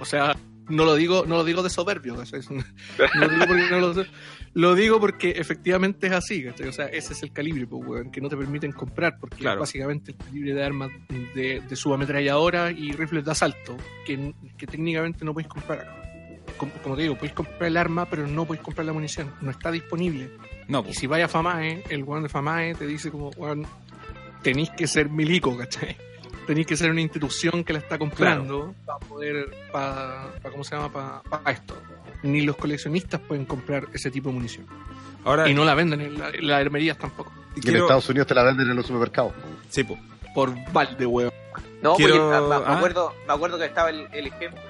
O 0.00 0.04
sea, 0.04 0.34
no 0.68 0.84
lo 0.84 0.94
digo, 0.94 1.24
no 1.26 1.36
lo 1.36 1.44
digo 1.44 1.62
de 1.62 1.70
soberbio. 1.70 2.16
¿cachai? 2.16 2.40
No 2.48 3.20
lo 3.26 3.28
digo 3.28 3.46
porque 3.46 3.66
no 3.70 3.80
lo. 3.80 4.04
Lo 4.54 4.74
digo 4.74 4.98
porque 4.98 5.32
efectivamente 5.32 6.06
es 6.06 6.12
así, 6.14 6.42
¿cachai? 6.42 6.68
O 6.68 6.72
sea, 6.72 6.86
ese 6.86 7.12
es 7.12 7.22
el 7.22 7.30
calibre, 7.30 7.66
pues, 7.66 7.86
weón, 7.86 8.10
que 8.10 8.22
no 8.22 8.28
te 8.30 8.36
permiten 8.38 8.72
comprar, 8.72 9.18
porque 9.20 9.36
Claro. 9.36 9.56
es 9.56 9.60
básicamente 9.60 10.12
el 10.12 10.16
calibre 10.16 10.54
de 10.54 10.64
armas 10.64 10.90
de, 11.34 11.60
de 11.60 11.76
subametralladora 11.76 12.70
y 12.72 12.92
rifles 12.92 13.22
de 13.26 13.30
asalto, 13.32 13.76
que, 14.06 14.32
que 14.56 14.66
técnicamente 14.66 15.24
no 15.26 15.32
podéis 15.34 15.48
comprar 15.48 16.06
como 16.82 16.96
te 16.96 17.02
digo, 17.02 17.16
podéis 17.16 17.34
comprar 17.34 17.64
el 17.64 17.76
arma, 17.76 18.06
pero 18.08 18.26
no 18.26 18.46
podéis 18.46 18.64
comprar 18.64 18.86
la 18.86 18.94
munición, 18.94 19.30
no 19.42 19.50
está 19.50 19.70
disponible. 19.70 20.30
No, 20.68 20.80
Y 20.80 20.82
pues, 20.84 20.96
si 20.96 21.06
vaya 21.06 21.26
a 21.26 21.28
Famae, 21.28 21.82
el 21.90 22.02
weón 22.04 22.22
de 22.22 22.30
Famae 22.30 22.74
te 22.74 22.86
dice 22.86 23.10
como, 23.10 23.28
weón, 23.36 23.66
tenéis 24.42 24.70
que 24.70 24.86
ser 24.86 25.10
milico, 25.10 25.54
¿cachai? 25.56 25.96
Tenéis 26.46 26.66
que 26.66 26.76
ser 26.76 26.90
una 26.90 27.00
institución 27.00 27.64
que 27.64 27.72
la 27.72 27.80
está 27.80 27.98
comprando 27.98 28.74
para 28.84 28.98
poder, 29.00 29.50
para, 29.72 30.28
¿cómo 30.50 30.62
se 30.64 30.76
llama? 30.76 31.22
Para 31.22 31.50
esto. 31.50 31.74
Ni 32.22 32.42
los 32.42 32.56
coleccionistas 32.56 33.20
pueden 33.20 33.44
comprar 33.44 33.86
ese 33.92 34.10
tipo 34.10 34.28
de 34.28 34.34
munición. 34.36 34.66
ahora 35.24 35.48
Y 35.48 35.54
no 35.54 35.64
la 35.64 35.74
venden 35.74 36.00
en, 36.00 36.18
la- 36.18 36.30
las 36.30 36.60
armerías 36.60 36.96
tampoco. 36.98 37.32
Y 37.56 37.68
en 37.68 37.76
Estados 37.76 38.08
Unidos 38.08 38.28
te 38.28 38.34
la 38.34 38.42
venden 38.44 38.70
en 38.70 38.76
los 38.76 38.86
supermercados. 38.86 39.32
sí, 39.70 39.82
pues, 39.84 39.98
Por 40.34 40.54
balde, 40.72 41.04
weón. 41.06 41.32
No, 41.82 41.94
Quiero- 41.96 42.14
porque, 42.30 42.48
me, 42.48 42.54
ah. 42.70 42.76
acuerdo, 42.76 43.12
me 43.26 43.32
acuerdo 43.34 43.58
que 43.58 43.64
estaba 43.64 43.90
el, 43.90 44.06
el 44.12 44.26
ejemplo, 44.26 44.60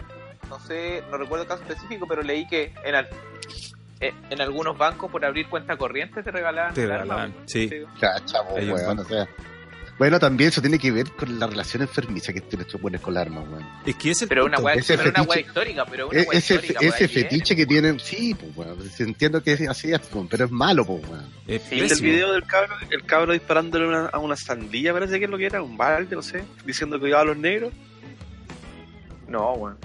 no 0.49 0.59
sé, 0.61 1.03
no 1.11 1.19
recuerdo 1.19 1.43
el 1.43 1.49
caso 1.49 1.63
específico, 1.63 2.07
pero 2.09 2.23
leí 2.23 2.47
que 2.49 2.73
en, 2.85 2.95
al- 2.95 3.09
eh, 4.01 4.13
en 4.31 4.41
algunos 4.41 4.77
bancos 4.79 5.11
por 5.11 5.25
abrir 5.25 5.49
cuenta 5.49 5.77
corriente 5.77 6.23
te 6.23 6.31
regalaban 6.31 6.75
Te 6.75 6.87
regalaban, 6.87 7.35
sí. 7.47 7.69
Po, 7.69 8.55
weón, 8.55 8.87
van- 8.87 8.99
o 9.01 9.05
sea. 9.05 9.29
Bueno, 9.99 10.19
también 10.19 10.49
eso 10.49 10.61
tiene 10.61 10.79
que 10.79 10.91
ver 10.93 11.11
con 11.13 11.39
la 11.39 11.47
relación 11.47 11.81
enfermiza 11.83 12.31
que 12.31 12.43
tienen 12.43 12.67
estos 12.67 12.79
buenos 12.81 13.01
con 13.01 13.15
las 13.15 13.23
armas, 13.27 13.45
weón. 13.49 13.67
Es 13.87 13.95
que 13.97 14.11
ese 14.11 14.27
Pero 14.27 14.45
una 14.45 14.57
punto. 14.57 14.67
weá, 14.67 14.75
Ese 14.75 14.99
pero 14.99 15.11
fetiche- 15.11 15.27
weá 15.29 15.41
histórica, 15.41 15.87
pero 15.87 16.09
una 16.09 16.19
weá 16.21 16.39
ese 16.39 16.55
histórica. 16.57 16.81
ese 16.81 17.05
weá, 17.07 17.57
que 17.57 17.67
tienen, 17.67 17.99
sí, 18.01 18.35
pues, 18.39 18.55
weón. 18.57 18.79
Entiendo 18.99 19.43
que 19.43 19.53
es 19.55 19.69
así, 19.69 19.93
es, 19.93 20.01
pero 20.29 20.45
es 20.45 20.51
malo, 20.51 20.85
pues, 20.85 21.03
weón. 21.09 21.25
Es 21.47 21.71
¿Viste 21.71 21.95
el 21.95 22.01
video 22.03 22.33
del 22.33 22.45
cabro? 22.45 22.75
El 22.91 23.05
cabro 23.05 23.33
disparándole 23.33 23.89
una- 23.89 24.07
a 24.09 24.19
una 24.19 24.37
sandía, 24.37 24.93
parece 24.93 25.19
que 25.19 25.25
es 25.25 25.31
lo 25.31 25.39
que 25.39 25.47
era, 25.47 25.63
un 25.63 25.79
balde, 25.79 26.15
no 26.15 26.21
sé, 26.23 26.45
diciendo 26.67 27.01
que 27.01 27.09
iba 27.09 27.21
a 27.21 27.25
los 27.25 27.39
negros. 27.39 27.73
No, 29.29 29.53
weón. 29.55 29.79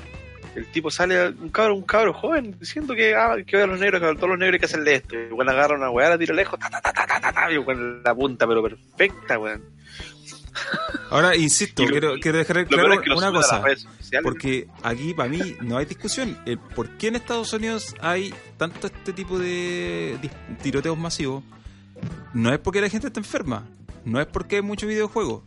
El 0.55 0.66
tipo 0.74 0.91
sale, 0.91 1.30
un 1.30 1.47
cabro, 1.49 1.76
un 1.76 1.84
cabro 1.84 2.14
joven, 2.14 2.57
diciendo 2.59 2.93
que, 2.93 3.16
ah, 3.16 3.38
que 3.47 3.55
odia 3.55 3.64
a 3.64 3.68
los 3.68 3.80
negros, 3.80 4.01
que 4.01 4.07
a 4.07 4.16
todos 4.16 4.28
los 4.32 4.38
negros 4.38 4.55
hay 4.55 4.59
que 4.59 4.66
hacerle 4.66 4.95
esto. 4.95 5.16
Y 5.18 5.28
bueno, 5.30 5.51
agarra 5.51 5.76
una 5.78 5.89
weá, 5.89 6.09
la 6.09 6.18
tira 6.18 6.34
lejos, 6.36 6.59
ta, 6.59 6.70
ta, 6.70 6.82
ta, 6.82 6.91
ta, 6.91 7.07
ta, 7.07 7.22
ta, 7.22 7.32
ta, 7.32 7.49
y 7.53 7.64
con 7.64 8.03
la 8.03 8.14
punta, 8.14 8.45
pero 8.45 8.62
perfecta, 8.62 9.39
weón. 9.39 9.64
Ahora, 11.10 11.36
insisto, 11.36 11.84
lo- 11.84 11.89
quiero, 11.89 12.14
quiero 12.22 12.38
dejar 12.38 12.68
claro 12.68 12.93
es 12.93 12.99
que 13.02 13.12
una 13.12 13.28
a 13.28 13.32
cosa. 13.32 13.64
Porque 14.24 14.68
aquí, 14.84 15.14
para 15.14 15.30
mí, 15.30 15.56
no 15.62 15.78
hay 15.78 15.86
discusión. 15.86 16.38
El 16.45 16.58
¿Por 16.60 16.89
qué 16.97 17.08
en 17.08 17.16
Estados 17.16 17.52
Unidos 17.54 17.95
hay 18.02 18.34
tanto 18.58 18.88
este 18.88 19.14
tipo 19.14 19.38
de 19.39 20.18
tiroteos 20.62 20.97
masivos? 20.97 21.43
No 22.34 22.52
es 22.54 22.60
porque 22.60 22.82
la 22.82 22.89
gente 22.89 23.08
está 23.08 23.20
enferma. 23.20 23.68
No 24.06 24.20
es 24.20 24.28
porque 24.28 24.58
hay 24.58 24.62
mucho 24.62 24.88
videojuego. 24.88 25.43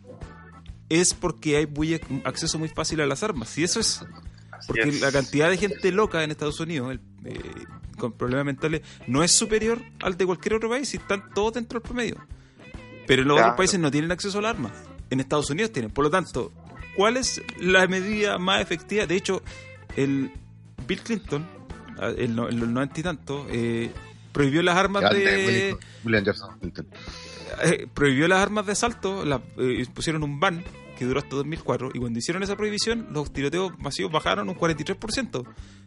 Es 0.89 1.13
porque 1.13 1.57
hay 1.57 1.67
muy, 1.67 1.99
acceso 2.23 2.57
muy 2.59 2.69
fácil 2.69 3.01
a 3.01 3.05
las 3.05 3.23
armas. 3.23 3.57
Y 3.57 3.63
eso 3.63 3.79
es 3.79 4.03
porque 4.67 4.89
es. 4.89 5.01
la 5.01 5.11
cantidad 5.11 5.49
de 5.49 5.57
gente 5.57 5.91
loca 5.91 6.23
en 6.23 6.31
Estados 6.31 6.59
Unidos 6.59 6.91
el- 6.93 7.01
eh, 7.25 7.39
con 7.97 8.11
problemas 8.11 8.45
mentales 8.45 8.81
no 9.07 9.23
es 9.23 9.31
superior 9.31 9.81
al 10.01 10.17
de 10.17 10.25
cualquier 10.25 10.55
otro 10.55 10.69
país 10.69 10.93
y 10.93 10.97
están 10.97 11.29
todos 11.33 11.53
dentro 11.53 11.79
del 11.79 11.87
promedio. 11.87 12.17
Pero 13.07 13.21
en 13.23 13.27
los 13.29 13.35
Claro. 13.35 13.49
otros 13.51 13.57
países 13.57 13.79
no 13.79 13.89
tienen 13.91 14.11
acceso 14.11 14.39
al 14.39 14.45
arma. 14.45 14.71
En 15.09 15.19
Estados 15.19 15.49
Unidos 15.49 15.71
tienen. 15.71 15.91
Por 15.91 16.05
lo 16.05 16.09
tanto, 16.11 16.51
¿cuál 16.95 17.17
es 17.17 17.41
la 17.59 17.87
medida 17.87 18.37
más 18.37 18.61
efectiva? 18.61 19.05
De 19.05 19.15
hecho, 19.15 19.41
el 19.95 20.31
Bill 20.87 21.01
Clinton, 21.01 21.45
en 22.17 22.35
lo- 22.35 22.49
en 22.49 22.59
los 22.59 22.69
noventa 22.69 22.99
y 22.99 23.03
tanto, 23.03 23.45
eh, 23.49 23.91
prohibió 24.31 24.61
las 24.63 24.75
armas 24.75 25.01
Grande, 25.03 25.19
de 25.25 25.45
William- 25.47 25.79
William 26.03 26.25
Jefferson 26.25 26.59
Clinton. 26.59 26.87
eh, 27.63 27.87
prohibió 27.93 28.27
las 28.27 28.39
armas 28.39 28.65
de 28.65 28.71
asalto, 28.73 29.23
la- 29.25 29.41
eh, 29.57 29.85
pusieron 29.93 30.23
un 30.23 30.39
ban 30.39 30.63
que 30.97 31.05
duró 31.05 31.19
hasta 31.19 31.35
2004 31.35 31.91
y 31.93 31.99
cuando 31.99 32.19
hicieron 32.19 32.41
esa 32.43 32.55
prohibición 32.55 33.07
los 33.11 33.31
tiroteos 33.31 33.77
masivos 33.79 34.11
bajaron 34.11 34.49
un 34.49 34.55
43%. 34.55 35.43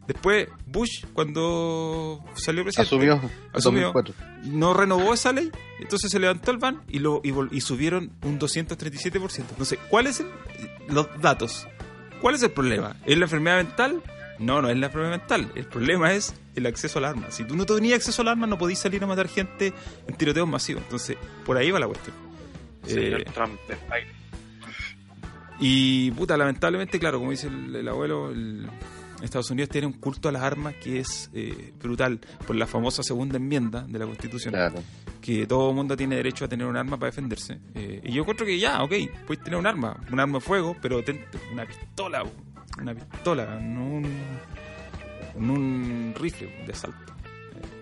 Después 0.07 0.49
Bush 0.67 1.05
cuando 1.13 2.25
salió 2.35 2.63
presidente 2.65 2.87
Asumió 2.89 3.21
Asumió. 3.53 3.93
2004. 3.93 4.15
no 4.45 4.73
renovó 4.75 5.13
esa 5.13 5.33
ley, 5.33 5.51
entonces 5.81 6.11
se 6.11 6.19
levantó 6.19 6.51
el 6.51 6.59
ban 6.59 6.83
y 6.89 6.99
lo 7.01 7.21
y, 7.25 7.31
vol- 7.31 7.49
y 7.53 7.61
subieron 7.61 8.13
un 8.23 8.39
237%. 8.39 9.39
Entonces, 9.51 9.79
¿cuáles 9.91 10.17
son 10.17 10.29
los 10.89 11.09
datos? 11.21 11.67
¿Cuál 12.23 12.35
es 12.37 12.43
el 12.43 12.51
problema? 12.51 12.97
¿Es 13.07 13.19
la 13.19 13.25
enfermedad 13.27 13.59
mental? 13.59 14.03
No, 14.39 14.63
no 14.63 14.71
es 14.71 14.77
la 14.79 14.87
enfermedad 14.87 15.11
mental. 15.19 15.53
El 15.57 15.67
problema 15.67 16.13
es 16.15 16.35
el 16.55 16.67
acceso 16.67 16.99
al 17.01 17.05
arma. 17.05 17.31
Si 17.31 17.45
tú 17.45 17.55
no 17.57 17.67
tenías 17.67 17.97
acceso 17.99 18.23
al 18.23 18.29
arma, 18.29 18.47
no 18.47 18.57
podías 18.57 18.79
salir 18.79 19.03
a 19.05 19.07
matar 19.07 19.29
gente 19.29 19.73
en 20.07 20.15
tiroteos 20.17 20.49
masivos. 20.49 20.83
Entonces, 20.85 21.17
por 21.45 21.57
ahí 21.57 21.71
va 21.71 21.79
la 21.81 21.87
cuestión. 21.87 22.15
Señor 22.87 23.21
Eh, 23.21 23.25
Trump. 23.35 23.59
Y 25.61 26.11
puta, 26.13 26.37
lamentablemente, 26.37 26.99
claro, 26.99 27.19
como 27.19 27.31
dice 27.33 27.49
el, 27.49 27.75
el 27.77 27.89
abuelo, 27.89 28.31
el- 28.31 28.69
Estados 29.23 29.51
Unidos 29.51 29.69
tiene 29.69 29.89
un 29.89 29.95
culto 29.95 30.29
a 30.29 30.33
las 30.33 30.43
armas 30.43 30.75
que 30.77 31.01
es 31.01 31.29
eh, 31.35 31.73
brutal 31.83 32.21
por 32.47 32.55
la 32.55 32.69
famosa 32.69 33.03
segunda 33.03 33.37
enmienda 33.39 33.83
de 33.83 33.99
la 33.99 34.07
Constitución, 34.07 34.53
Claro. 34.55 34.77
que 35.21 35.45
todo 35.45 35.73
mundo 35.73 35.97
tiene 35.97 36.15
derecho 36.15 36.45
a 36.45 36.49
tener 36.49 36.65
un 36.69 36.77
arma 36.77 36.97
para 36.97 37.11
defenderse. 37.11 37.59
Eh, 37.75 38.01
y 38.05 38.13
yo 38.13 38.21
encuentro 38.23 38.47
que 38.47 38.57
ya, 38.61 38.81
ok, 38.85 38.93
puedes 39.27 39.43
tener 39.43 39.59
un 39.59 39.67
arma, 39.67 39.97
un 40.13 40.21
arma 40.21 40.35
de 40.39 40.41
fuego, 40.41 40.77
pero 40.81 41.03
ten 41.03 41.25
una 41.53 41.67
pistola, 41.67 42.23
una 42.81 42.95
pistola, 42.95 43.59
no 43.61 43.87
un, 43.95 44.23
no 45.37 45.53
un 45.55 46.15
rifle 46.17 46.63
de 46.65 46.73
asalto. 46.73 47.13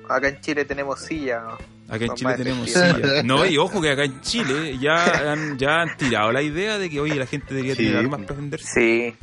Acá 0.08 0.28
en 0.28 0.40
Chile 0.40 0.64
tenemos 0.64 1.00
silla. 1.00 1.42
Acá 1.88 2.04
en 2.04 2.14
Chile 2.14 2.34
tenemos 2.36 2.68
efectivas. 2.68 3.10
silla. 3.10 3.22
No, 3.24 3.46
y 3.46 3.58
ojo 3.58 3.80
que 3.80 3.90
acá 3.90 4.04
en 4.04 4.20
Chile 4.20 4.76
ya 4.78 5.32
han, 5.32 5.56
ya 5.58 5.82
han 5.82 5.96
tirado 5.96 6.32
la 6.32 6.42
idea 6.42 6.78
de 6.78 6.90
que, 6.90 7.00
oye, 7.00 7.14
la 7.14 7.26
gente 7.26 7.54
debería 7.54 7.74
Sí. 7.76 7.84
tener 7.84 7.98
armas 7.98 8.20
para 8.22 8.34
defenderse. 8.34 8.66
Sí. 8.74 9.14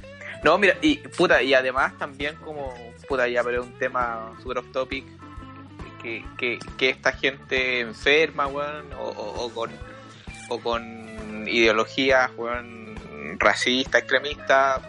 No, 0.43 0.57
mira, 0.57 0.78
y 0.82 0.97
puta, 0.97 1.41
y 1.41 1.53
además 1.53 1.97
también 1.97 2.36
como, 2.43 2.74
puta, 3.07 3.28
ya 3.28 3.43
pero 3.43 3.61
es 3.61 3.68
un 3.68 3.74
tema 3.80 4.32
super 4.41 4.57
off 4.59 4.66
topic, 4.74 5.05
que, 6.01 6.24
que, 6.38 6.59
que 6.78 6.89
esta 6.89 7.14
gente 7.14 7.80
enferma, 7.80 8.47
weón, 8.47 8.91
o, 8.99 9.03
o- 9.07 9.45
o 9.45 9.49
con, 9.53 9.72
o 10.49 10.59
con 10.59 11.47
ideologías, 11.47 12.30
weón, 12.36 12.93
racistas, 13.39 14.01
extremistas, 14.01 14.82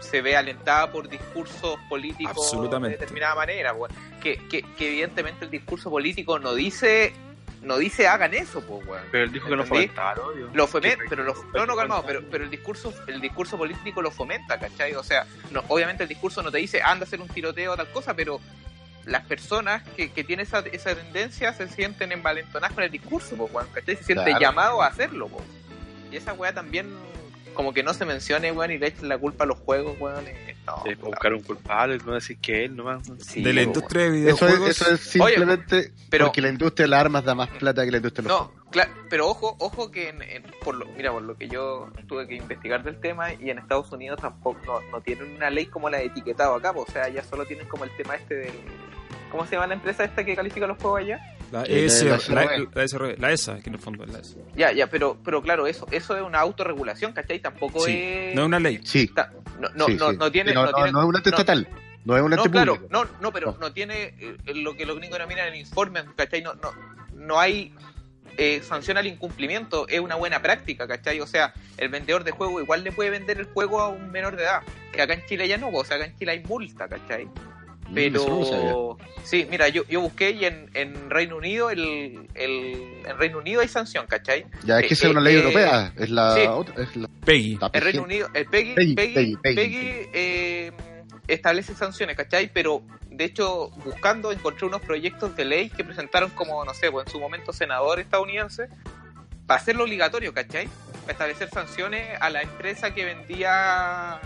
se 0.00 0.20
ve 0.22 0.36
alentada 0.36 0.90
por 0.90 1.08
discursos 1.08 1.76
políticos 1.88 2.50
de 2.82 2.88
determinada 2.88 3.34
manera, 3.34 3.72
weón. 3.72 3.90
Que, 4.20 4.36
que, 4.48 4.62
que 4.62 4.88
evidentemente 4.88 5.44
el 5.44 5.50
discurso 5.50 5.88
político 5.90 6.38
no 6.38 6.54
dice, 6.54 7.12
no 7.62 7.78
dice 7.78 8.06
hagan 8.08 8.34
eso, 8.34 8.60
pues, 8.62 8.86
weón. 8.86 9.02
Pero 9.12 9.24
él 9.24 9.32
dijo 9.32 9.48
que 9.48 9.56
no 9.56 9.62
¿Entendí? 9.62 9.86
fomentaba 9.88 10.12
el 10.12 10.18
odio. 10.20 10.50
Lo 10.52 10.66
fomenta, 10.66 11.02
Que- 11.04 11.08
pero 11.10 11.22
lo, 11.24 11.34
no, 11.54 11.66
no, 11.66 11.76
calmado, 11.76 12.04
pero, 12.06 12.22
pero 12.30 12.44
el 12.44 12.50
discurso, 12.50 12.92
el 13.06 13.20
discurso 13.20 13.56
político 13.56 14.02
lo 14.02 14.10
fomenta, 14.10 14.58
¿cachai? 14.58 14.94
O 14.94 15.02
sea, 15.02 15.26
no, 15.50 15.62
obviamente 15.68 16.02
el 16.02 16.08
discurso 16.08 16.42
no 16.42 16.50
te 16.50 16.58
dice 16.58 16.82
anda 16.82 17.04
a 17.04 17.06
hacer 17.06 17.20
un 17.20 17.28
tiroteo 17.28 17.72
o 17.72 17.76
tal 17.76 17.88
cosa, 17.90 18.14
pero 18.14 18.40
las 19.06 19.24
personas 19.26 19.82
que, 19.96 20.10
que 20.12 20.24
tienen 20.24 20.46
esa, 20.46 20.60
esa 20.72 20.94
tendencia 20.94 21.52
se 21.54 21.68
sienten 21.68 22.12
envalentonadas 22.12 22.72
con 22.74 22.84
el 22.84 22.90
discurso, 22.90 23.36
po, 23.36 23.44
weón, 23.52 23.68
¿cachai? 23.72 23.96
Se 23.96 24.04
sienten 24.04 24.26
Claro. 24.26 24.40
llamados 24.40 24.82
a 24.82 24.86
hacerlo, 24.86 25.28
po. 25.28 25.42
Y 26.12 26.16
esa 26.16 26.32
weá 26.34 26.52
también, 26.52 26.88
como 27.60 27.74
que 27.74 27.82
no 27.82 27.92
se 27.92 28.06
mencione, 28.06 28.50
weón, 28.52 28.70
y 28.70 28.78
le 28.78 28.86
echen 28.86 29.06
la 29.08 29.18
culpa 29.18 29.44
a 29.44 29.46
los 29.46 29.58
juegos, 29.58 29.94
weón. 30.00 30.24
no, 30.66 30.82
Sí, 30.86 30.94
buscar 30.94 31.34
un 31.34 31.42
culpable, 31.42 31.98
no 32.06 32.14
decir 32.14 32.38
que 32.38 32.64
él 32.64 32.74
nomás. 32.74 33.06
sí, 33.18 33.42
de 33.42 33.52
la 33.52 33.62
industria 33.62 34.04
de 34.04 34.08
Eso 34.30 34.46
videojuegos. 34.46 34.70
es, 34.70 34.80
eso 34.80 34.94
es 34.94 35.00
simplemente 35.00 35.92
pero- 36.08 36.24
porque 36.26 36.40
la 36.40 36.48
industria 36.48 36.84
de 36.84 36.88
las 36.88 37.00
armas 37.00 37.22
da 37.24 37.34
más 37.34 37.50
plata 37.50 37.84
que 37.84 37.90
la 37.90 37.98
industria 37.98 38.22
de 38.22 38.28
los 38.30 38.40
No, 38.40 38.52
claro, 38.70 38.90
pero 39.10 39.28
ojo, 39.28 39.56
ojo 39.58 39.90
que 39.90 40.08
en, 40.08 40.22
en- 40.22 40.44
por 40.64 40.74
lo, 40.74 40.86
mira, 40.86 41.12
por 41.12 41.20
lo 41.22 41.36
que 41.36 41.48
yo 41.48 41.90
tuve 42.08 42.26
que 42.26 42.36
investigar 42.36 42.82
del 42.82 42.98
tema 42.98 43.34
y 43.34 43.50
en 43.50 43.58
Estados 43.58 43.92
Unidos 43.92 44.18
tampoco 44.22 44.58
no, 44.64 44.80
no 44.90 45.02
tienen 45.02 45.34
una 45.36 45.50
ley 45.50 45.66
como 45.66 45.90
la 45.90 45.98
de 45.98 46.06
etiquetado 46.06 46.54
acá, 46.54 46.70
o 46.74 46.86
sea, 46.90 47.08
ya 47.10 47.22
solo 47.22 47.44
tienen 47.44 47.68
como 47.68 47.84
el 47.84 47.90
tema 47.96 48.14
este 48.14 48.36
del 48.36 48.52
¿cómo 49.30 49.44
se 49.44 49.52
llama 49.56 49.66
la 49.66 49.74
empresa 49.74 50.02
esta 50.04 50.24
que 50.24 50.34
califica 50.34 50.66
los 50.66 50.78
juegos 50.78 51.00
allá? 51.00 51.20
La, 51.52 51.64
Eh, 51.64 51.86
S, 51.86 52.04
la 52.04 52.12
la, 52.12 52.18
SRB. 52.20 52.68
la 52.76 52.82
SRB, 52.88 53.18
la 53.18 53.32
ESA, 53.32 53.60
que 53.60 53.70
en 53.70 53.74
el 53.74 53.80
fondo 53.80 54.04
es 54.04 54.10
la 54.10 54.18
ESA. 54.20 54.36
Ya, 54.54 54.72
ya, 54.72 54.86
pero 54.88 55.18
pero 55.24 55.42
claro, 55.42 55.66
eso 55.66 55.86
eso 55.90 56.16
es 56.16 56.22
una 56.22 56.38
autorregulación, 56.40 57.12
¿cachai? 57.12 57.40
Tampoco 57.40 57.80
Sí, 57.84 57.92
es 57.96 58.34
no 58.34 58.42
es 58.42 58.46
una 58.46 58.60
ley. 58.60 58.80
Sí, 58.84 59.08
ta- 59.08 59.32
no 59.58 59.68
no 59.74 59.86
sí, 59.86 59.94
no, 59.94 60.10
sí. 60.10 60.16
no 60.16 60.30
tiene 60.30 60.54
no, 60.54 60.62
no 60.64 60.70
no, 60.70 60.76
tiene 60.76 60.92
no 60.92 61.00
es 61.00 61.06
un 61.06 61.16
ente 61.16 61.30
estatal, 61.30 61.68
no 62.04 62.16
es 62.16 62.22
un 62.22 62.32
ente 62.32 62.44
no, 62.44 62.50
claro, 62.52 62.74
público. 62.76 62.92
no, 62.92 63.04
no, 63.20 63.32
pero 63.32 63.52
No. 63.52 63.58
no 63.58 63.72
tiene 63.72 64.14
eh, 64.20 64.36
lo 64.54 64.76
que 64.76 64.86
los 64.86 64.96
gringos 64.96 65.18
denominan 65.18 65.48
el 65.48 65.56
informe, 65.56 66.02
¿cachai? 66.16 66.40
No, 66.42 66.54
no, 66.54 66.72
no 67.14 67.40
hay 67.40 67.74
eh, 68.38 68.62
sanción 68.62 68.96
al 68.96 69.06
incumplimiento, 69.08 69.88
es 69.88 69.98
una 70.00 70.14
buena 70.14 70.40
práctica, 70.40 70.86
¿cachai? 70.86 71.20
O 71.20 71.26
sea, 71.26 71.52
el 71.76 71.88
vendedor 71.88 72.22
de 72.24 72.30
juego 72.30 72.60
igual 72.60 72.84
le 72.84 72.92
puede 72.92 73.10
vender 73.10 73.38
el 73.38 73.46
juego 73.46 73.80
a 73.80 73.88
un 73.88 74.10
menor 74.12 74.36
de 74.36 74.44
edad, 74.44 74.62
que 74.92 75.02
acá 75.02 75.14
en 75.14 75.26
Chile 75.26 75.48
ya 75.48 75.58
no, 75.58 75.68
o 75.68 75.84
sea, 75.84 75.96
acá 75.96 76.06
en 76.06 76.16
Chile 76.16 76.30
hay 76.30 76.40
multa, 76.44 76.88
¿cachai? 76.88 77.28
Mm. 77.90 77.94
Pero 77.94 78.96
sí, 79.24 79.46
mira, 79.50 79.68
yo, 79.68 79.84
yo 79.88 80.00
busqué 80.00 80.30
y 80.30 80.44
en, 80.44 80.70
en 80.74 81.10
Reino 81.10 81.36
Unido 81.36 81.70
el, 81.70 82.28
el 82.34 83.02
en 83.04 83.18
Reino 83.18 83.38
Unido 83.38 83.60
hay 83.60 83.68
sanción, 83.68 84.06
¿cachai? 84.06 84.46
Ya 84.64 84.78
es 84.78 84.86
que 84.86 84.94
eh, 84.94 84.98
es 85.00 85.04
una 85.04 85.20
eh, 85.20 85.24
ley 85.24 85.34
eh, 85.34 85.38
europea, 85.38 85.92
es 85.96 86.10
la 86.10 86.34
sí. 86.34 86.40
otra, 86.48 86.82
es 86.82 86.96
la, 86.96 87.08
Peggy. 87.24 87.58
la 87.60 87.70
En 87.72 87.82
Reino. 87.82 88.02
Unido, 88.02 88.28
el 88.34 88.46
Peggy, 88.46 88.74
Peggy, 88.74 88.94
Peggy, 88.94 89.36
Peggy, 89.42 90.08
eh, 90.12 90.72
establece 91.26 91.74
sanciones, 91.74 92.16
¿cachai? 92.16 92.50
Pero 92.52 92.82
de 93.10 93.24
hecho, 93.24 93.70
buscando, 93.84 94.32
encontré 94.32 94.66
unos 94.66 94.80
proyectos 94.80 95.36
de 95.36 95.44
ley 95.44 95.68
que 95.68 95.84
presentaron 95.84 96.30
como, 96.30 96.64
no 96.64 96.74
sé, 96.74 96.90
pues 96.90 97.06
en 97.06 97.12
su 97.12 97.20
momento 97.20 97.52
senador 97.52 98.00
estadounidense, 98.00 98.68
para 99.46 99.60
hacerlo 99.60 99.84
obligatorio, 99.84 100.32
¿cachai? 100.32 100.68
Para 101.02 101.12
establecer 101.12 101.50
sanciones 101.50 102.08
a 102.20 102.30
la 102.30 102.42
empresa 102.42 102.94
que 102.94 103.04
vendía 103.04 104.20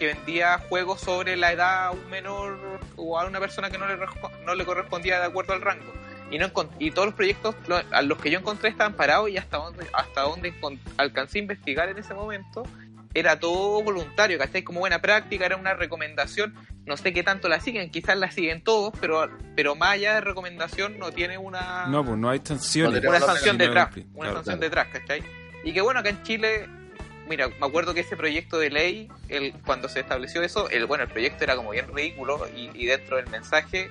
que 0.00 0.06
vendía 0.14 0.58
juegos 0.68 1.00
sobre 1.00 1.36
la 1.36 1.52
edad 1.52 1.86
a 1.86 1.90
un 1.92 2.10
menor 2.10 2.80
o 2.96 3.16
a 3.20 3.26
una 3.26 3.38
persona 3.38 3.70
que 3.70 3.78
no 3.78 3.86
le, 3.86 3.96
no 4.44 4.54
le 4.56 4.64
correspondía 4.64 5.20
de 5.20 5.26
acuerdo 5.26 5.52
al 5.52 5.60
rango. 5.60 5.92
Y, 6.32 6.38
no 6.38 6.50
y 6.78 6.90
todos 6.90 7.06
los 7.06 7.14
proyectos 7.14 7.54
lo- 7.68 7.80
a 7.90 8.02
los 8.02 8.18
que 8.18 8.30
yo 8.30 8.38
encontré 8.38 8.70
estaban 8.70 8.94
parados 8.94 9.28
y 9.30 9.36
hasta 9.36 9.58
donde, 9.58 9.86
hasta 9.92 10.22
donde 10.22 10.54
alcancé 10.96 11.38
a 11.38 11.42
investigar 11.42 11.88
en 11.88 11.98
ese 11.98 12.14
momento 12.14 12.62
era 13.12 13.38
todo 13.40 13.82
voluntario, 13.82 14.38
¿cachai? 14.38 14.62
Como 14.62 14.78
buena 14.80 15.00
práctica, 15.00 15.44
era 15.44 15.56
una 15.56 15.74
recomendación, 15.74 16.54
no 16.86 16.96
sé 16.96 17.12
qué 17.12 17.24
tanto 17.24 17.48
la 17.48 17.58
siguen, 17.60 17.90
quizás 17.90 18.16
la 18.16 18.30
siguen 18.30 18.62
todos, 18.62 18.92
pero, 19.00 19.28
pero 19.56 19.74
más 19.74 19.90
allá 19.94 20.14
de 20.14 20.20
recomendación 20.20 20.98
no 21.00 21.10
tiene 21.10 21.36
una, 21.36 21.86
No, 21.88 22.04
pues 22.04 22.16
no 22.16 22.30
hay 22.30 22.40
sanciones. 22.44 23.04
Una 23.04 23.18
sanción 23.20 23.58
detrás, 23.58 23.88
una 24.14 24.30
Claro. 24.30 24.34
sanción 24.36 24.58
claro. 24.58 24.60
detrás, 24.60 24.88
¿cachai? 24.92 25.22
Y 25.64 25.72
que 25.72 25.80
bueno, 25.80 25.98
acá 26.00 26.10
en 26.10 26.22
Chile, 26.22 26.68
mira, 27.30 27.48
me 27.48 27.66
acuerdo 27.66 27.94
que 27.94 28.00
ese 28.00 28.16
proyecto 28.16 28.58
de 28.58 28.68
ley, 28.68 29.08
el, 29.28 29.54
cuando 29.64 29.88
se 29.88 30.00
estableció 30.00 30.42
eso, 30.42 30.68
el 30.68 30.84
bueno, 30.86 31.04
el 31.04 31.10
proyecto 31.10 31.44
era 31.44 31.56
como 31.56 31.70
bien 31.70 31.86
ridículo 31.94 32.46
y, 32.54 32.70
y 32.74 32.86
dentro 32.86 33.16
del 33.16 33.28
mensaje 33.28 33.88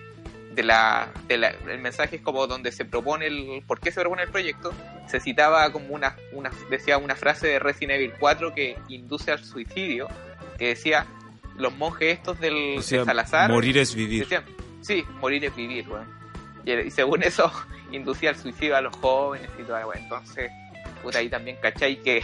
de 0.54 0.64
la, 0.64 1.10
de 1.28 1.38
la, 1.38 1.56
el 1.68 1.80
mensaje 1.80 2.18
es 2.18 2.22
como 2.22 2.46
donde 2.46 2.72
se 2.74 2.84
propone 2.84 3.28
el 3.28 3.64
por 3.66 3.80
qué 3.80 3.92
se 3.92 4.02
propone 4.02 4.24
el 4.24 4.30
proyecto, 4.30 4.74
se 5.08 5.22
citaba 5.22 5.72
como 5.72 5.94
una, 5.96 6.18
una 6.34 6.52
decía 6.70 6.98
una 6.98 7.16
frase 7.16 7.48
de 7.48 7.60
Resident 7.60 7.94
Evil 7.94 8.14
4 8.20 8.54
que 8.54 8.78
induce 8.90 9.32
al 9.32 9.44
suicidio, 9.44 10.10
que 10.58 10.68
decía 10.68 11.08
los 11.56 11.74
monjes 11.78 12.18
estos 12.18 12.40
del 12.42 12.78
O 12.78 12.82
sea, 12.82 13.00
de 13.00 13.06
Salazar 13.06 13.52
morir 13.52 13.78
es 13.78 13.96
vivir. 13.96 14.22
decían, 14.24 14.44
sí, 14.82 15.04
morir 15.22 15.46
es 15.46 15.56
vivir, 15.56 15.88
weón. 15.88 16.08
Y, 16.66 16.74
y 16.74 16.92
según 16.92 17.24
eso 17.24 17.52
inducía 17.94 18.32
al 18.32 18.36
suicidio 18.36 18.76
a 18.76 18.82
los 18.82 18.96
jóvenes 18.98 19.50
y 19.58 19.64
todo, 19.64 19.78
weón. 19.78 19.98
Entonces, 19.98 20.52
puta 21.02 21.20
ahí 21.20 21.30
también 21.30 21.58
cachai 21.62 22.02
que, 22.02 22.22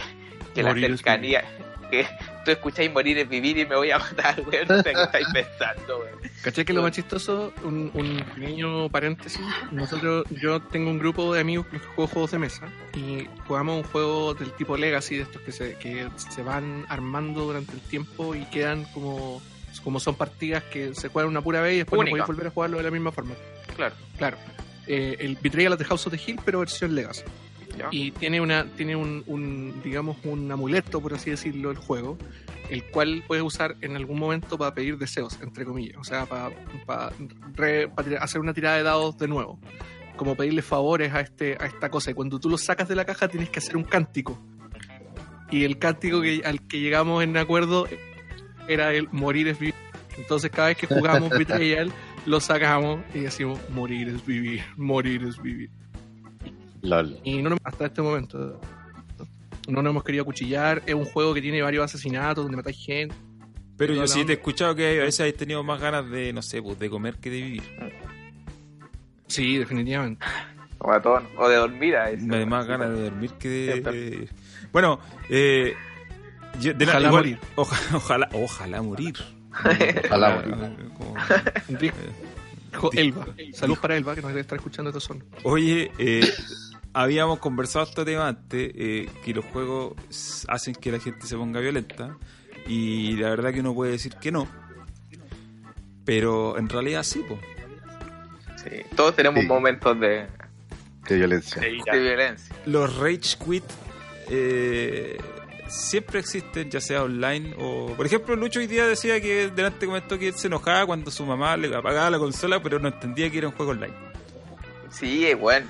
que 0.56 0.62
la 0.62 0.70
Morir 0.70 0.88
cercanía, 0.96 1.44
que 1.90 2.06
tú 2.44 2.50
escucháis 2.50 2.92
morir 2.92 3.18
es 3.18 3.28
vivir 3.28 3.58
y 3.58 3.66
me 3.66 3.76
voy 3.76 3.90
a 3.90 3.98
matar, 3.98 4.40
weón. 4.40 4.66
No 4.68 4.82
sé 4.82 4.92
qué 4.92 5.02
estáis 5.02 5.26
pensando, 5.32 5.98
weón. 6.00 6.16
¿Cachai 6.42 6.64
que 6.64 6.72
lo 6.72 6.82
más 6.82 6.92
chistoso? 6.92 7.52
Un, 7.64 7.90
un 7.94 8.24
pequeño 8.34 8.88
paréntesis. 8.88 9.40
Nosotros, 9.72 10.24
yo 10.30 10.60
tengo 10.60 10.90
un 10.90 10.98
grupo 10.98 11.34
de 11.34 11.40
amigos 11.40 11.66
que 11.66 11.78
juego 11.78 12.06
juegos 12.08 12.30
de 12.30 12.38
mesa 12.38 12.68
y 12.94 13.28
jugamos 13.46 13.84
un 13.84 13.90
juego 13.90 14.34
del 14.34 14.52
tipo 14.52 14.76
Legacy, 14.76 15.16
de 15.16 15.22
estos 15.22 15.42
que 15.42 15.52
se, 15.52 15.74
que 15.78 16.08
se 16.16 16.42
van 16.42 16.86
armando 16.88 17.44
durante 17.44 17.72
el 17.72 17.80
tiempo 17.80 18.34
y 18.34 18.44
quedan 18.46 18.84
como, 18.92 19.42
como 19.82 20.00
son 20.00 20.14
partidas 20.14 20.62
que 20.64 20.94
se 20.94 21.08
juegan 21.08 21.30
una 21.30 21.40
pura 21.42 21.60
vez 21.60 21.74
y 21.74 21.78
después 21.78 21.98
Única. 22.00 22.16
no 22.16 22.24
podéis 22.24 22.36
volver 22.36 22.46
a 22.46 22.50
jugarlo 22.50 22.76
de 22.78 22.82
la 22.84 22.90
misma 22.90 23.12
forma. 23.12 23.34
Claro. 23.74 23.94
Claro. 24.16 24.36
Eh, 24.86 25.16
el 25.18 25.36
Betrayal 25.36 25.72
at 25.72 25.78
the 25.78 25.84
House 25.84 26.06
of 26.06 26.12
the 26.12 26.20
Hill, 26.24 26.38
pero 26.44 26.60
versión 26.60 26.94
Legacy. 26.94 27.22
¿Ya? 27.76 27.88
Y 27.90 28.10
tiene 28.12 28.40
una 28.40 28.64
tiene 28.76 28.96
un, 28.96 29.22
un, 29.26 29.80
digamos, 29.82 30.16
un 30.24 30.50
amuleto, 30.50 31.00
por 31.00 31.14
así 31.14 31.30
decirlo, 31.30 31.70
el 31.70 31.76
juego, 31.76 32.16
el 32.70 32.84
cual 32.90 33.22
puedes 33.26 33.44
usar 33.44 33.76
en 33.80 33.96
algún 33.96 34.18
momento 34.18 34.58
para 34.58 34.74
pedir 34.74 34.98
deseos, 34.98 35.38
entre 35.42 35.64
comillas. 35.64 35.96
O 35.98 36.04
sea, 36.04 36.26
para, 36.26 36.50
para, 36.86 37.12
re- 37.54 37.88
para 37.88 38.08
tirar- 38.08 38.22
hacer 38.22 38.40
una 38.40 38.52
tirada 38.54 38.76
de 38.76 38.82
dados 38.82 39.16
de 39.18 39.28
nuevo. 39.28 39.58
Como 40.16 40.34
pedirle 40.34 40.62
favores 40.62 41.12
a 41.12 41.20
este 41.20 41.56
a 41.60 41.66
esta 41.66 41.90
cosa. 41.90 42.10
Y 42.10 42.14
cuando 42.14 42.40
tú 42.40 42.48
lo 42.48 42.56
sacas 42.58 42.88
de 42.88 42.94
la 42.96 43.04
caja 43.04 43.28
tienes 43.28 43.50
que 43.50 43.58
hacer 43.58 43.76
un 43.76 43.84
cántico. 43.84 44.40
Y 45.50 45.64
el 45.64 45.78
cántico 45.78 46.20
que, 46.22 46.42
al 46.44 46.66
que 46.66 46.80
llegamos 46.80 47.22
en 47.22 47.36
acuerdo 47.36 47.86
era 48.66 48.92
el 48.94 49.08
morir 49.12 49.48
es 49.48 49.58
vivir. 49.58 49.74
Entonces 50.18 50.50
cada 50.50 50.68
vez 50.68 50.76
que 50.78 50.86
jugamos 50.86 51.30
Betrayal 51.38 51.92
lo 52.24 52.40
sacamos 52.40 53.00
y 53.14 53.20
decimos 53.20 53.60
morir 53.70 54.08
es 54.08 54.24
vivir, 54.26 54.62
morir 54.76 55.22
es 55.24 55.40
vivir. 55.40 55.70
LOL. 56.86 57.18
Y 57.24 57.42
no 57.42 57.50
nos- 57.50 57.58
hasta 57.64 57.86
este 57.86 58.02
momento 58.02 58.60
no 59.68 59.82
nos 59.82 59.90
hemos 59.90 60.04
querido 60.04 60.22
acuchillar. 60.22 60.82
Es 60.86 60.94
un 60.94 61.04
juego 61.04 61.34
que 61.34 61.42
tiene 61.42 61.60
varios 61.62 61.84
asesinatos 61.84 62.44
donde 62.44 62.56
matáis 62.56 62.78
gente. 62.84 63.14
Pero 63.76 63.92
yo 63.94 64.06
sí 64.06 64.24
te 64.24 64.32
he 64.32 64.36
escuchado 64.36 64.74
que 64.74 65.00
a 65.00 65.04
veces 65.04 65.28
has 65.32 65.38
tenido 65.38 65.62
más 65.62 65.80
ganas 65.80 66.08
de, 66.10 66.32
no 66.32 66.40
sé, 66.40 66.62
pues 66.62 66.78
de 66.78 66.88
comer 66.88 67.16
que 67.16 67.28
de 67.30 67.42
vivir. 67.42 67.62
Sí, 69.26 69.58
definitivamente. 69.58 70.24
O 70.78 70.92
a 70.92 71.00
todos, 71.02 71.22
o 71.36 71.48
de 71.48 71.56
dormir 71.56 71.96
a 71.96 72.10
eso. 72.10 72.24
Me 72.24 72.38
da 72.40 72.46
más 72.46 72.66
ganas 72.66 72.90
de 72.90 73.02
dormir 73.02 73.32
que 73.38 73.48
de... 73.48 74.28
Bueno, 74.72 75.00
eh... 75.28 75.74
yo- 76.60 76.74
de 76.74 76.86
la- 76.86 76.92
Ojalá 76.92 77.08
igual- 77.08 77.22
morir. 77.24 77.38
oja- 77.56 77.80
ojalá, 77.96 78.28
ojalá 78.32 78.82
morir. 78.82 79.14
Ojalá 80.04 80.36
morir. 80.36 80.54
Dijo 81.80 82.90
Elba. 82.92 83.26
Salud 83.52 83.78
para 83.78 83.96
Elba, 83.96 84.14
que 84.14 84.20
nos 84.22 84.30
debe 84.30 84.42
estar 84.42 84.56
escuchando 84.56 84.90
esta 84.90 85.00
zona. 85.00 85.24
Oye, 85.44 85.90
eh, 85.98 86.20
habíamos 86.98 87.38
conversado 87.40 87.84
este 87.84 88.04
tema 88.04 88.28
antes, 88.28 88.72
eh, 88.74 89.08
que 89.24 89.34
los 89.34 89.44
juegos 89.46 89.92
hacen 90.48 90.74
que 90.74 90.90
la 90.90 90.98
gente 90.98 91.26
se 91.26 91.36
ponga 91.36 91.60
violenta, 91.60 92.16
y 92.66 93.16
la 93.16 93.30
verdad 93.30 93.52
que 93.52 93.60
uno 93.60 93.74
puede 93.74 93.92
decir 93.92 94.14
que 94.20 94.32
no, 94.32 94.48
pero 96.04 96.56
en 96.58 96.68
realidad 96.68 97.02
sí, 97.02 97.22
pues. 97.26 97.40
Sí, 98.62 98.70
todos 98.96 99.14
tenemos 99.14 99.40
Sí. 99.40 99.46
momentos 99.46 100.00
de, 100.00 100.26
De 101.08 101.16
violencia. 101.16 101.60
De 101.60 101.70
ira. 101.76 101.92
de 101.94 102.00
violencia. 102.00 102.56
Los 102.66 102.96
rage 102.98 103.36
quit 103.44 103.64
eh, 104.28 105.18
siempre 105.68 106.18
existen, 106.20 106.68
ya 106.70 106.80
sea 106.80 107.02
online 107.04 107.54
o... 107.58 107.92
Por 107.96 108.06
ejemplo, 108.06 108.34
Lucho 108.34 108.58
hoy 108.58 108.66
día 108.66 108.86
decía 108.86 109.20
que 109.20 109.50
delante 109.50 109.86
comentó 109.86 110.18
que 110.18 110.28
él 110.28 110.34
se 110.34 110.46
enojaba 110.48 110.84
cuando 110.86 111.10
su 111.12 111.24
mamá 111.26 111.56
le 111.56 111.74
apagaba 111.76 112.10
la 112.10 112.18
consola, 112.18 112.60
pero 112.62 112.78
no 112.80 112.88
entendía 112.88 113.30
que 113.30 113.38
era 113.38 113.48
un 113.48 113.54
juego 113.54 113.72
online. 113.72 113.94
Sí, 114.90 115.26
es 115.26 115.38
bueno. 115.38 115.66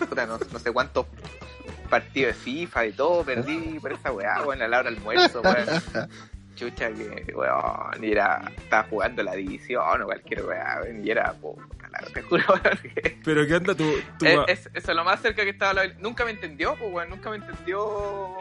Puta, 0.08 0.26
no, 0.26 0.38
no 0.52 0.58
sé 0.58 0.72
cuántos 0.72 1.06
partidos 1.90 2.34
de 2.36 2.40
FIFA 2.42 2.86
y 2.86 2.92
todo 2.92 3.24
perdí 3.24 3.78
por 3.80 3.92
esa 3.92 4.12
weá, 4.12 4.42
weón, 4.42 4.62
a 4.62 4.68
la 4.68 4.78
hora 4.80 4.90
del 4.90 4.98
almuerzo, 4.98 5.40
weón. 5.42 6.08
Chucha 6.56 6.88
que, 6.92 7.32
weón, 7.34 8.02
y 8.04 8.12
era, 8.12 8.40
estaba 8.56 8.84
jugando 8.88 9.22
la 9.22 9.34
división 9.34 10.02
o 10.02 10.04
cualquier 10.06 10.44
weá, 10.44 10.80
weón, 10.82 11.04
y 11.06 11.10
era, 11.10 11.32
puta, 11.32 11.88
la- 11.90 11.98
te 12.12 12.22
juro, 12.22 12.44
weón, 12.48 12.78
que- 12.94 13.18
Pero 13.24 13.46
¿qué 13.46 13.54
onda 13.56 13.74
tu... 13.74 13.84
tu 14.18 14.26
Es, 14.26 14.36
ma- 14.36 14.44
es- 14.46 14.70
eso 14.72 14.90
es 14.90 14.96
lo 14.96 15.04
más 15.04 15.20
cerca 15.20 15.42
que 15.44 15.50
estaba 15.50 15.72
la... 15.74 15.86
Nunca 15.98 16.24
me 16.24 16.30
entendió, 16.30 16.76
pues, 16.76 16.92
weón, 16.92 17.10
nunca 17.10 17.30
me 17.30 17.36
entendió... 17.36 18.36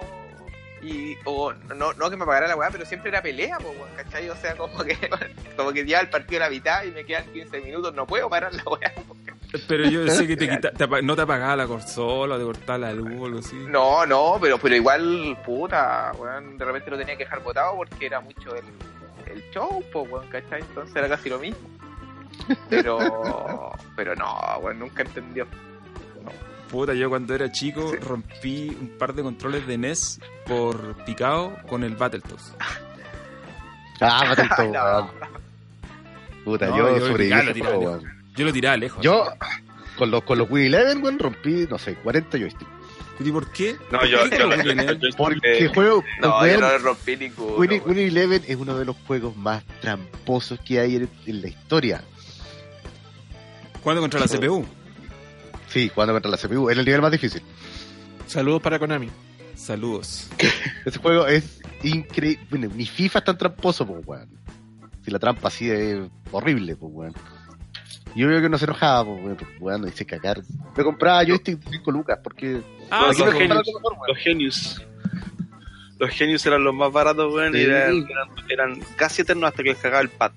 Y, 0.82 1.18
o 1.24 1.54
no, 1.54 1.94
no 1.94 2.10
que 2.10 2.18
me 2.18 2.26
pagara 2.26 2.46
la 2.46 2.58
weá, 2.58 2.70
pero 2.70 2.86
siempre 2.86 3.10
era 3.10 3.22
pelea, 3.22 3.58
pues, 3.58 3.74
weón, 3.78 3.90
¿cachai? 3.96 4.30
O 4.30 4.36
sea, 4.36 4.56
como 4.58 4.84
que, 4.84 4.98
como 5.58 5.72
que 5.72 5.86
ya 5.86 6.00
el 6.02 6.10
partido 6.10 6.42
a 6.44 6.48
la 6.48 6.52
mitad 6.52 6.84
y 6.84 6.92
me 6.92 7.06
quedan 7.06 7.24
15 7.32 7.62
minutos, 7.62 7.94
no 7.96 8.06
puedo 8.06 8.30
parar 8.30 8.54
la 8.54 8.64
weá. 8.66 8.92
Pero 9.68 9.88
yo 9.90 10.04
decía 10.04 10.26
que 10.28 10.36
te 10.38 10.50
quita- 10.50 10.72
te 10.72 11.02
no 11.04 11.16
te 11.16 11.22
apagaba 11.22 11.56
la 11.56 11.68
consola, 11.68 12.38
te 12.38 12.44
cortaba 12.44 12.78
la 12.80 12.94
luz 12.94 13.12
o 13.20 13.26
algo 13.26 13.40
así. 13.40 13.56
No, 13.70 14.06
no, 14.06 14.38
pero, 14.42 14.58
pero 14.58 14.76
igual, 14.76 15.38
puta, 15.46 16.12
weón, 16.18 16.58
de 16.58 16.66
repente 16.66 16.90
lo 16.92 16.98
tenía 16.98 17.16
que 17.18 17.24
dejar 17.26 17.42
botado 17.44 17.76
porque 17.78 18.06
era 18.08 18.20
mucho 18.20 18.56
el, 18.56 18.66
el 19.32 19.44
show, 19.52 19.84
pues, 19.92 20.12
weón, 20.12 20.28
¿cachai? 20.30 20.62
Entonces 20.62 20.96
era 20.96 21.08
casi 21.08 21.30
lo 21.30 21.40
mismo. 21.40 21.60
Pero, 22.70 23.72
pero 23.96 24.16
no, 24.16 24.36
weón, 24.62 24.80
nunca 24.80 25.04
entendió. 25.04 25.46
Puta, 26.72 26.96
yo 26.96 27.08
cuando 27.08 27.36
era 27.36 27.52
chico 27.52 27.92
Sí. 27.92 27.98
rompí 27.98 28.76
un 28.82 28.98
par 28.98 29.14
de 29.14 29.22
controles 29.22 29.68
de 29.68 29.78
NES 29.78 30.20
por 30.48 30.96
picado 31.06 31.54
con 31.70 31.84
el 31.84 31.96
Battletoads. 31.96 32.56
Ah, 34.02 34.26
Battletoads, 34.30 34.72
No. 34.74 34.84
weón. 34.84 35.10
Puta, 36.44 36.66
No, 36.68 36.78
yo 36.78 36.98
yo 36.98 37.08
sobreviví 37.08 37.62
Yo 38.36 38.46
lo 38.46 38.54
tiraba 38.54 38.78
lejos. 38.78 39.04
Yo, 39.04 39.26
con 39.98 40.10
los, 40.12 40.24
con 40.24 40.38
los 40.38 40.50
Win 40.50 40.66
Eleven, 40.66 41.04
weón, 41.04 41.20
rompí, 41.20 41.68
no 41.70 41.78
sé, 41.78 41.96
40 41.96 42.38
joysticks. 42.40 42.72
¿Y 43.20 43.32
por 43.32 43.52
qué? 43.52 43.76
No, 43.92 44.00
¿Por 44.00 44.08
yo, 44.08 44.30
qué 44.30 44.38
yo, 44.38 44.94
yo- 44.94 45.18
Porque 45.18 45.68
juego, 45.74 46.04
No, 46.20 46.40
weón, 46.40 46.60
yo 46.60 46.68
no 46.68 46.78
rompí 46.80 47.16
ninguno. 47.16 47.56
Win, 47.58 47.72
weón. 47.72 47.84
Win 47.86 48.00
Eleven 48.00 48.44
es 48.48 48.56
uno 48.56 48.78
de 48.78 48.86
los 48.86 48.96
juegos 49.08 49.36
más 49.38 49.64
tramposos 49.82 50.60
que 50.62 50.80
hay 50.80 50.96
en, 50.96 51.10
en 51.28 51.42
la 51.42 51.48
historia. 51.48 52.04
¿Cuándo 53.82 54.02
contra 54.02 54.20
la 54.20 54.28
CPU? 54.28 54.66
Sí, 55.68 55.90
jugando 55.94 56.14
contra 56.14 56.32
la 56.32 56.38
CPU, 56.38 56.70
es 56.70 56.78
el 56.78 56.86
nivel 56.86 57.02
más 57.02 57.12
difícil. 57.12 57.42
Saludos 58.28 58.62
para 58.62 58.80
Konami. 58.80 59.10
Saludos. 59.56 60.30
Ese 60.86 61.00
juego 61.00 61.28
es 61.28 61.60
increíble. 61.84 62.46
Bueno, 62.50 62.70
ni 62.76 62.86
FIFA 62.86 63.20
es 63.20 63.26
tan 63.26 63.38
tramposo, 63.38 63.86
pues, 63.86 64.06
weón. 64.06 64.30
Si 65.04 65.12
la 65.12 65.20
trampa 65.20 65.50
así 65.50 65.70
es 65.70 66.00
horrible, 66.32 66.76
pues, 66.76 66.92
weón. 66.94 67.14
Yo 68.16 68.28
veo 68.28 68.42
que 68.42 68.50
no 68.50 68.58
se 68.58 68.66
enojaba, 68.66 69.06
pues, 69.06 69.38
weón, 69.60 69.86
dice 69.86 70.06
cagar. 70.06 70.42
Me 70.78 70.84
compraba 70.84 71.26
joystick 71.26 71.58
de 71.60 71.78
5 71.78 71.92
lucas, 71.92 72.20
porque... 72.24 72.62
Ah, 72.92 73.12
genios. 73.14 73.52
algo 73.52 73.74
mejor, 73.74 73.94
weón. 73.94 74.08
los 74.08 74.18
Genius. 74.18 74.82
Los 75.98 76.10
Genius 76.12 76.46
eran 76.46 76.64
los 76.64 76.76
más 76.76 76.92
baratos, 76.92 77.34
weón, 77.34 77.56
y 77.56 77.62
eran, 77.62 78.06
eran, 78.08 78.30
eran 78.50 78.80
casi 78.96 79.22
eternos 79.22 79.48
hasta 79.50 79.64
que 79.64 79.70
les 79.70 79.78
cagaba 79.80 80.02
el 80.02 80.10
pad. 80.10 80.32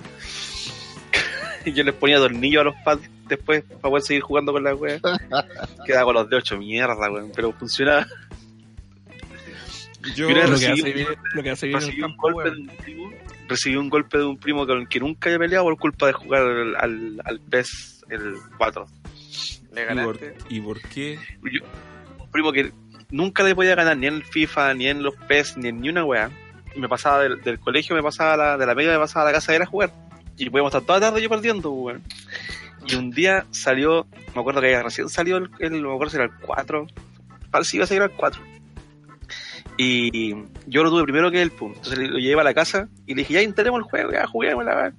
y 1.65 1.73
yo 1.75 1.85
les 1.85 1.95
ponía 1.95 2.19
tornillos 2.19 2.61
a 2.63 2.65
los 2.65 2.75
pads 2.85 3.11
después 3.29 3.63
para 3.65 3.81
poder 3.91 4.03
seguir 4.03 4.23
jugando 4.23 4.53
con 4.53 4.65
la 4.65 4.75
weá. 4.75 4.99
Quedaba 5.87 6.05
con 6.05 6.15
los 6.15 6.31
de 6.31 6.37
8 6.37 6.57
mierda, 6.59 7.11
weón, 7.11 7.31
pero 7.35 7.53
funcionaba. 7.53 8.07
yo, 10.15 10.29
Mira, 10.29 10.47
Lo 10.47 10.59
que 10.59 10.67
hace 10.69 10.93
bien, 10.93 11.09
lo 11.35 11.43
que 11.43 11.51
hace 11.51 11.67
bien 11.67 11.79
en 11.79 11.83
el 11.83 11.89
Recibí 11.89 12.03
un, 12.03 12.11
campo, 12.11 12.33
golpe 12.33 12.51
de 12.51 12.57
weón. 12.57 13.13
un 13.13 13.26
recibí 13.49 13.77
un 13.77 13.89
golpe 13.89 14.19
de 14.19 14.25
un 14.25 14.37
primo 14.39 14.67
con 14.67 14.79
el 14.79 14.89
que 14.89 15.01
nunca 15.01 15.29
había 15.29 15.39
peleado 15.39 15.65
por 15.65 15.77
culpa 15.79 16.07
de 16.07 16.13
jugar 16.13 16.43
al, 16.43 16.77
al, 16.77 17.23
al 17.25 17.41
PES 17.41 18.05
el 18.11 18.35
4. 18.59 18.87
Le 19.73 19.83
¿y, 19.83 19.85
por, 19.87 19.87
ganaste. 19.97 20.35
y 20.49 20.61
por 20.61 20.81
qué? 20.83 21.19
Yo- 21.43 21.65
un 22.21 22.31
primo 22.31 22.53
que 22.53 22.73
nunca 23.11 23.43
le 23.43 23.55
podía 23.55 23.75
ganar 23.75 23.97
ni 23.97 24.07
en 24.07 24.15
el 24.15 24.25
FIFA, 24.25 24.75
ni 24.75 24.89
en 24.89 25.03
los 25.03 25.15
PES, 25.29 25.57
ni 25.59 25.69
en 25.69 25.81
ni 25.81 25.89
una 25.91 26.05
weá. 26.05 26.31
Y 26.75 26.81
me 26.81 26.89
pasaba 26.89 27.21
del, 27.23 27.41
del 27.43 27.59
colegio, 27.59 27.95
me 27.97 28.03
pasaba 28.03 28.37
la, 28.37 28.59
de 28.59 28.67
la 28.67 28.75
media, 28.75 28.93
me 28.93 28.99
pasaba 28.99 29.25
a 29.25 29.33
la 29.33 29.37
casa 29.39 29.53
de 29.53 29.57
él 29.57 29.63
a 29.63 29.67
jugar. 29.67 29.93
Y 30.37 30.51
podíamos 30.51 30.71
estar 30.75 30.83
toda 30.87 30.99
la 31.01 31.07
tarde 31.09 31.23
yo 31.23 31.29
perdiendo, 31.31 31.71
weón. 31.71 32.03
Y 32.87 32.95
un 32.97 33.11
día 33.11 33.47
salió, 33.51 34.07
me 34.35 34.41
acuerdo 34.41 34.61
que 34.61 34.83
recién 34.83 35.09
salió 35.09 35.39
el, 35.39 35.51
el- 35.61 35.83
me 35.83 35.93
acuerdo 35.93 36.11
si 36.11 36.17
era 36.17 36.25
el 36.27 36.33
4. 36.43 36.87
Parece 37.51 37.71
que 37.73 37.77
iba 37.79 37.85
a 37.85 37.87
salir 37.89 38.03
el 38.03 38.11
4. 38.11 38.43
Y 39.77 40.35
yo 40.67 40.83
lo 40.83 40.91
tuve 40.91 41.03
primero 41.05 41.31
que 41.31 41.43
él, 41.43 41.51
pum. 41.51 41.73
Entonces 41.75 41.99
lo 41.99 42.19
llevé 42.19 42.41
a 42.41 42.45
la 42.45 42.55
casa 42.55 42.89
y 43.07 43.15
le 43.15 43.23
dije, 43.23 43.35
ya 43.35 43.43
intentemos 43.43 43.79
el 43.79 43.85
juego, 43.85 44.13
ya 44.13 44.27
juguemos 44.27 44.65
la. 44.65 44.93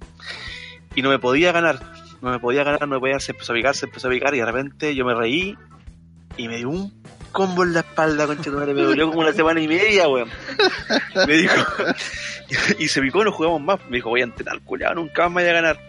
Y 0.95 1.01
no 1.01 1.09
me 1.09 1.19
podía 1.19 1.51
ganar. 1.51 1.79
No 2.21 2.31
me 2.31 2.39
podía 2.39 2.63
ganar, 2.63 2.81
no 2.81 2.87
me 2.87 2.99
podía, 2.99 3.19
se 3.19 3.31
empezó 3.31 3.53
a 3.53 3.55
picar, 3.55 3.75
se 3.75 3.85
empezó 3.85 4.07
a 4.07 4.11
picar 4.11 4.33
y 4.33 4.39
de 4.39 4.45
repente 4.45 4.95
yo 4.95 5.05
me 5.05 5.13
reí 5.13 5.55
y 6.35 6.47
me 6.47 6.57
dio 6.57 6.69
un 6.69 7.03
combo 7.31 7.63
en 7.63 7.73
la 7.73 7.81
espalda, 7.81 8.25
concha 8.25 8.49
madre, 8.49 8.73
me 8.73 8.81
dolió 8.81 9.07
como 9.07 9.21
una 9.21 9.33
semana 9.33 9.61
y 9.61 9.67
media, 9.67 10.07
weón. 10.07 10.29
Me 11.27 11.33
dijo, 11.33 11.55
y 12.79 12.87
se 12.87 13.01
picó, 13.01 13.23
no 13.23 13.31
jugamos 13.31 13.61
más. 13.61 13.79
Me 13.89 13.97
dijo, 13.97 14.09
voy 14.09 14.21
a 14.21 14.25
entrenar, 14.25 14.59
culiado, 14.61 14.95
nunca 14.95 15.23
más 15.23 15.33
me 15.33 15.41
voy 15.43 15.49
a 15.49 15.53
ganar. 15.53 15.79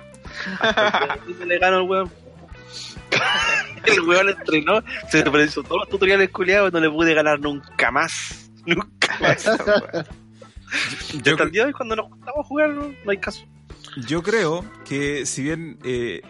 Hasta 0.61 1.19
día 1.27 1.45
le 1.47 1.59
gano 1.59 1.85
weón. 1.85 2.11
el 3.87 4.01
weón 4.03 4.29
entrenó, 4.29 4.83
se 5.11 5.21
hizo 5.21 5.63
todos 5.63 5.81
los 5.81 5.89
tutoriales 5.89 6.29
culiados 6.31 6.73
no 6.73 6.81
le 6.81 6.91
pude 6.91 7.15
ganar 7.15 7.41
nunca 7.41 7.91
más. 7.91 8.48
Nunca 8.77 9.19
más. 9.21 9.45
Yo, 11.25 11.33
Hasta 11.33 11.45
el 11.45 11.51
día 11.51 11.63
de 11.63 11.69
hoy 11.69 11.73
cuando 11.73 11.97
nos 11.97 12.09
juntamos 12.11 12.41
a 12.45 12.49
jugar 12.49 12.71
no, 12.71 12.93
no 13.05 13.11
hay 13.11 13.17
caso. 13.19 13.43
yo 14.07 14.23
creo 14.23 14.65
que 14.87 15.25
si 15.25 15.43
bien 15.43 15.79
eh, 15.83 16.21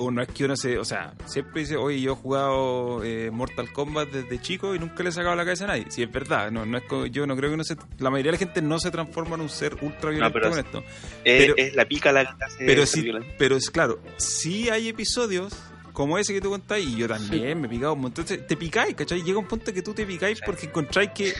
uno 0.00 0.22
es 0.22 0.28
que 0.28 0.44
uno 0.44 0.56
se, 0.56 0.76
o 0.78 0.84
sea, 0.84 1.14
siempre 1.26 1.60
dice, 1.60 1.76
oye, 1.76 2.00
yo 2.00 2.12
he 2.12 2.16
jugado 2.16 3.04
eh, 3.04 3.30
Mortal 3.30 3.72
Kombat 3.72 4.08
desde 4.10 4.40
chico 4.40 4.74
y 4.74 4.80
nunca 4.80 5.04
le 5.04 5.10
he 5.10 5.12
sacado 5.12 5.36
la 5.36 5.44
cabeza 5.44 5.64
a 5.64 5.68
nadie. 5.68 5.86
Si 5.88 6.02
es 6.02 6.10
verdad, 6.10 6.50
no, 6.50 6.66
no 6.66 6.78
es 6.78 6.84
yo 7.12 7.26
no 7.28 7.36
creo 7.36 7.50
que 7.50 7.56
no 7.58 7.62
se, 7.64 7.76
la 7.98 8.10
mayoría 8.10 8.32
de 8.32 8.38
la 8.38 8.44
gente 8.44 8.60
no 8.60 8.80
se 8.80 8.90
transforma 8.90 9.36
en 9.36 9.42
un 9.42 9.48
ser 9.48 9.76
ultra 9.82 10.10
violento 10.10 10.32
pero 10.32 10.50
con 10.50 10.58
es- 10.58 10.64
esto. 10.64 10.78
Es, 11.24 11.42
Pero- 11.46 11.54
es 11.56 11.74
la 11.76 11.84
pica 11.84 12.10
la 12.12 12.24
que 12.36 12.44
hace 12.44 12.66
Pero 12.66 12.86
sí, 12.86 13.02
violento. 13.02 13.28
pero 13.38 13.56
es 13.56 13.70
claro, 13.70 14.00
sí 14.16 14.68
hay 14.68 14.88
episodios 14.88 15.52
como 16.00 16.16
ese 16.16 16.32
que 16.32 16.40
tú 16.40 16.48
contás 16.48 16.78
y 16.80 16.96
yo 16.96 17.06
también 17.06 17.60
me 17.60 17.66
he 17.66 17.70
picado 17.70 17.92
un 17.92 18.00
montón. 18.00 18.24
Entonces, 18.24 18.46
te 18.46 18.56
picáis, 18.56 18.94
¿cachai? 18.94 19.22
Llega 19.22 19.38
un 19.38 19.46
punto 19.46 19.70
que 19.72 19.82
tú 19.82 19.92
te 19.92 20.06
picáis 20.06 20.38
Sí. 20.38 20.42
porque 20.46 20.64
encontráis 20.66 21.10
que. 21.14 21.34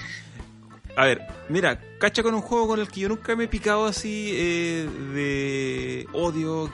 A 0.96 1.06
ver, 1.06 1.22
mira, 1.48 1.80
cacha 1.98 2.22
con 2.22 2.34
un 2.34 2.42
juego 2.42 2.68
con 2.68 2.78
el 2.80 2.88
que 2.88 3.00
yo 3.00 3.08
nunca 3.08 3.34
me 3.36 3.44
he 3.44 3.48
picado 3.48 3.86
así 3.86 4.32
eh, 4.34 4.86
de 5.14 6.06
odio. 6.12 6.70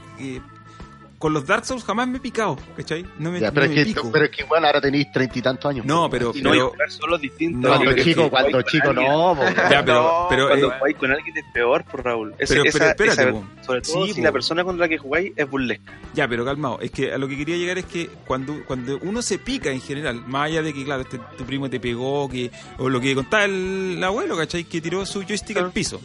Con 1.18 1.32
los 1.32 1.46
Dark 1.46 1.64
Souls 1.64 1.82
jamás 1.84 2.06
me 2.08 2.18
he 2.18 2.20
picado, 2.20 2.58
¿cachai? 2.76 3.04
No 3.18 3.30
me, 3.30 3.40
Ya, 3.40 3.50
pero, 3.50 3.66
no 3.66 3.72
es 3.72 3.78
me 3.78 3.84
que, 3.84 3.84
pico. 3.86 4.10
pero 4.12 4.24
es 4.26 4.30
que 4.30 4.44
bueno, 4.44 4.66
ahora 4.66 4.80
tenéis 4.80 5.10
treinta 5.12 5.38
y 5.38 5.42
tantos 5.42 5.70
años. 5.70 5.86
No, 5.86 6.10
pero. 6.10 6.32
Y 6.34 6.42
no 6.42 6.52
hay 6.52 6.58
pero 6.58 6.70
jugar 6.70 6.90
solo 6.90 7.18
distintos. 7.18 7.60
No, 7.62 7.68
cuando 7.68 7.90
es 7.92 8.04
chico, 8.04 8.22
que- 8.24 8.30
cuando 8.30 8.62
chico 8.62 8.92
no, 8.92 9.34
ya, 9.70 9.84
pero. 9.84 10.26
Cuando 10.48 10.68
eh, 10.68 10.74
jugáis 10.78 10.96
con 10.96 11.10
alguien 11.12 11.36
es 11.38 11.44
peor, 11.54 11.84
por 11.84 12.04
Raúl. 12.04 12.34
Ese- 12.38 12.54
Pero- 12.54 12.64
esa- 12.68 12.78
pero 12.78 12.90
espérate, 13.12 13.38
esa- 13.38 13.64
sobre 13.64 13.80
todo 13.80 14.06
Sí, 14.06 14.12
si 14.14 14.20
la 14.20 14.32
persona 14.32 14.64
con 14.64 14.78
la 14.78 14.88
que 14.88 14.98
jugáis 14.98 15.32
es 15.36 15.48
burlesca. 15.50 15.92
Ya, 16.14 16.28
pero 16.28 16.44
calmado. 16.44 16.78
Es 16.80 16.90
que 16.90 17.12
a 17.12 17.18
lo 17.18 17.28
que 17.28 17.36
quería 17.36 17.56
llegar 17.56 17.78
es 17.78 17.86
que 17.86 18.08
cuando, 18.26 18.64
cuando 18.66 18.98
uno 19.02 19.22
se 19.22 19.38
pica 19.38 19.70
en 19.70 19.80
general, 19.80 20.22
más 20.26 20.46
allá 20.46 20.62
de 20.62 20.72
que, 20.74 20.84
claro, 20.84 21.02
este- 21.02 21.20
tu 21.38 21.44
primo 21.44 21.70
te 21.70 21.80
pegó, 21.80 22.28
que 22.28 22.50
o 22.78 22.88
lo 22.88 23.00
que 23.00 23.14
contaba 23.14 23.44
el, 23.44 23.94
el 23.96 24.04
abuelo, 24.04 24.36
¿cachai? 24.36 24.64
Que 24.64 24.80
tiró 24.80 25.04
su 25.06 25.22
joystick 25.22 25.56
al 25.56 25.70
piso. 25.72 26.00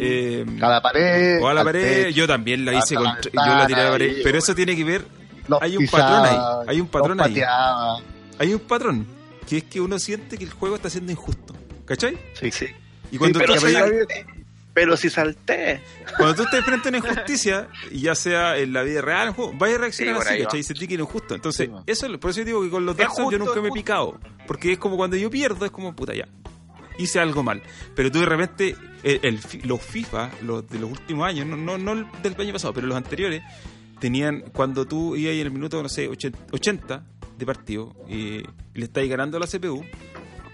Eh, 0.00 0.46
A 0.62 0.68
la 0.68 0.80
pared. 0.80 1.42
o 1.42 1.48
a 1.48 1.54
la 1.54 1.64
pared, 1.64 2.04
techo, 2.04 2.16
yo 2.16 2.26
también 2.28 2.64
la 2.64 2.74
hice, 2.74 2.94
la 2.94 3.00
contra- 3.14 3.32
yo 3.32 3.54
la 3.56 3.66
tiré 3.66 3.80
a 3.80 3.84
la 3.84 3.90
pared. 3.90 4.06
ventana, 4.06 4.22
Pero 4.24 4.38
eso 4.38 4.54
tiene 4.54 4.76
que 4.76 4.84
ver, 4.84 5.04
hay 5.60 5.76
un 5.76 5.82
pisaba, 5.84 6.22
patrón 6.22 6.24
ahí, 6.26 6.64
hay 6.68 6.80
un 6.80 6.86
patrón 6.88 7.20
ahí. 7.20 7.42
hay 8.38 8.54
un 8.54 8.60
patrón, 8.60 9.06
que 9.48 9.56
es 9.58 9.64
que 9.64 9.80
uno 9.80 9.98
siente 9.98 10.38
que 10.38 10.44
el 10.44 10.52
juego 10.52 10.76
está 10.76 10.88
siendo 10.88 11.10
injusto, 11.10 11.54
¿cachai? 11.84 12.16
Sí, 12.34 12.50
Sí. 12.52 12.66
Y 13.10 13.18
cuando, 13.18 13.38
pero 13.40 13.54
tú, 13.54 13.60
si 13.66 13.72
salté, 13.72 14.26
pero 14.74 14.96
si 14.96 15.10
salté. 15.10 15.80
cuando 16.16 16.34
tú 16.36 16.42
estás 16.42 16.64
frente 16.64 16.88
a 16.88 16.90
una 16.90 16.98
injusticia, 16.98 17.68
ya 17.90 18.14
sea 18.14 18.56
en 18.58 18.72
la 18.74 18.82
vida 18.82 19.00
real, 19.00 19.28
en 19.28 19.32
juego, 19.34 19.52
vaya 19.56 19.74
a 19.76 19.78
reaccionar 19.78 20.22
Sí, 20.22 20.28
así. 20.28 20.42
¿cachai? 20.44 20.60
Y 20.60 20.62
sentí 20.62 20.86
que 20.86 20.94
era 20.94 21.02
injusto. 21.02 21.34
Entonces, 21.34 21.68
Sí, 21.68 21.82
eso, 21.86 22.06
es- 22.06 22.18
por 22.18 22.30
eso 22.30 22.40
yo 22.40 22.44
digo 22.46 22.62
que 22.62 22.70
con 22.70 22.84
los 22.86 22.92
Es 22.94 22.98
Dark 22.98 23.12
Souls 23.16 23.32
yo 23.32 23.38
nunca 23.38 23.54
es 23.56 23.62
me 23.62 23.68
he 23.68 23.72
picado. 23.72 24.16
Porque 24.46 24.72
es 24.72 24.78
como 24.78 24.96
cuando 24.96 25.16
yo 25.16 25.28
pierdo, 25.30 25.64
es 25.64 25.70
como, 25.72 25.96
puta, 25.96 26.14
ya. 26.14 26.28
Hice 26.98 27.20
algo 27.20 27.42
mal. 27.42 27.62
Pero 27.94 28.10
tú 28.10 28.18
de 28.20 28.26
repente, 28.26 28.76
el, 29.02 29.20
el 29.22 29.38
fi- 29.38 29.62
los 29.62 29.80
FIFA, 29.80 30.30
los 30.42 30.68
de 30.68 30.78
los 30.78 30.90
últimos 30.90 31.26
años, 31.26 31.46
no, 31.46 31.56
no, 31.56 31.78
no 31.78 31.92
el 31.92 32.06
del 32.22 32.40
año 32.40 32.52
pasado, 32.52 32.74
pero 32.74 32.86
los 32.86 32.96
anteriores, 32.96 33.42
tenían, 34.00 34.42
cuando 34.52 34.86
tú 34.86 35.16
ibas 35.16 35.34
en 35.34 35.40
el 35.40 35.50
minuto, 35.50 35.82
no 35.82 35.88
sé, 35.88 36.08
80, 36.08 36.38
80 36.52 37.04
de 37.38 37.46
partido, 37.46 37.94
y 38.08 38.42
le 38.74 38.84
estáis 38.84 39.08
ganando 39.08 39.36
a 39.36 39.40
la 39.40 39.46
CPU, 39.46 39.84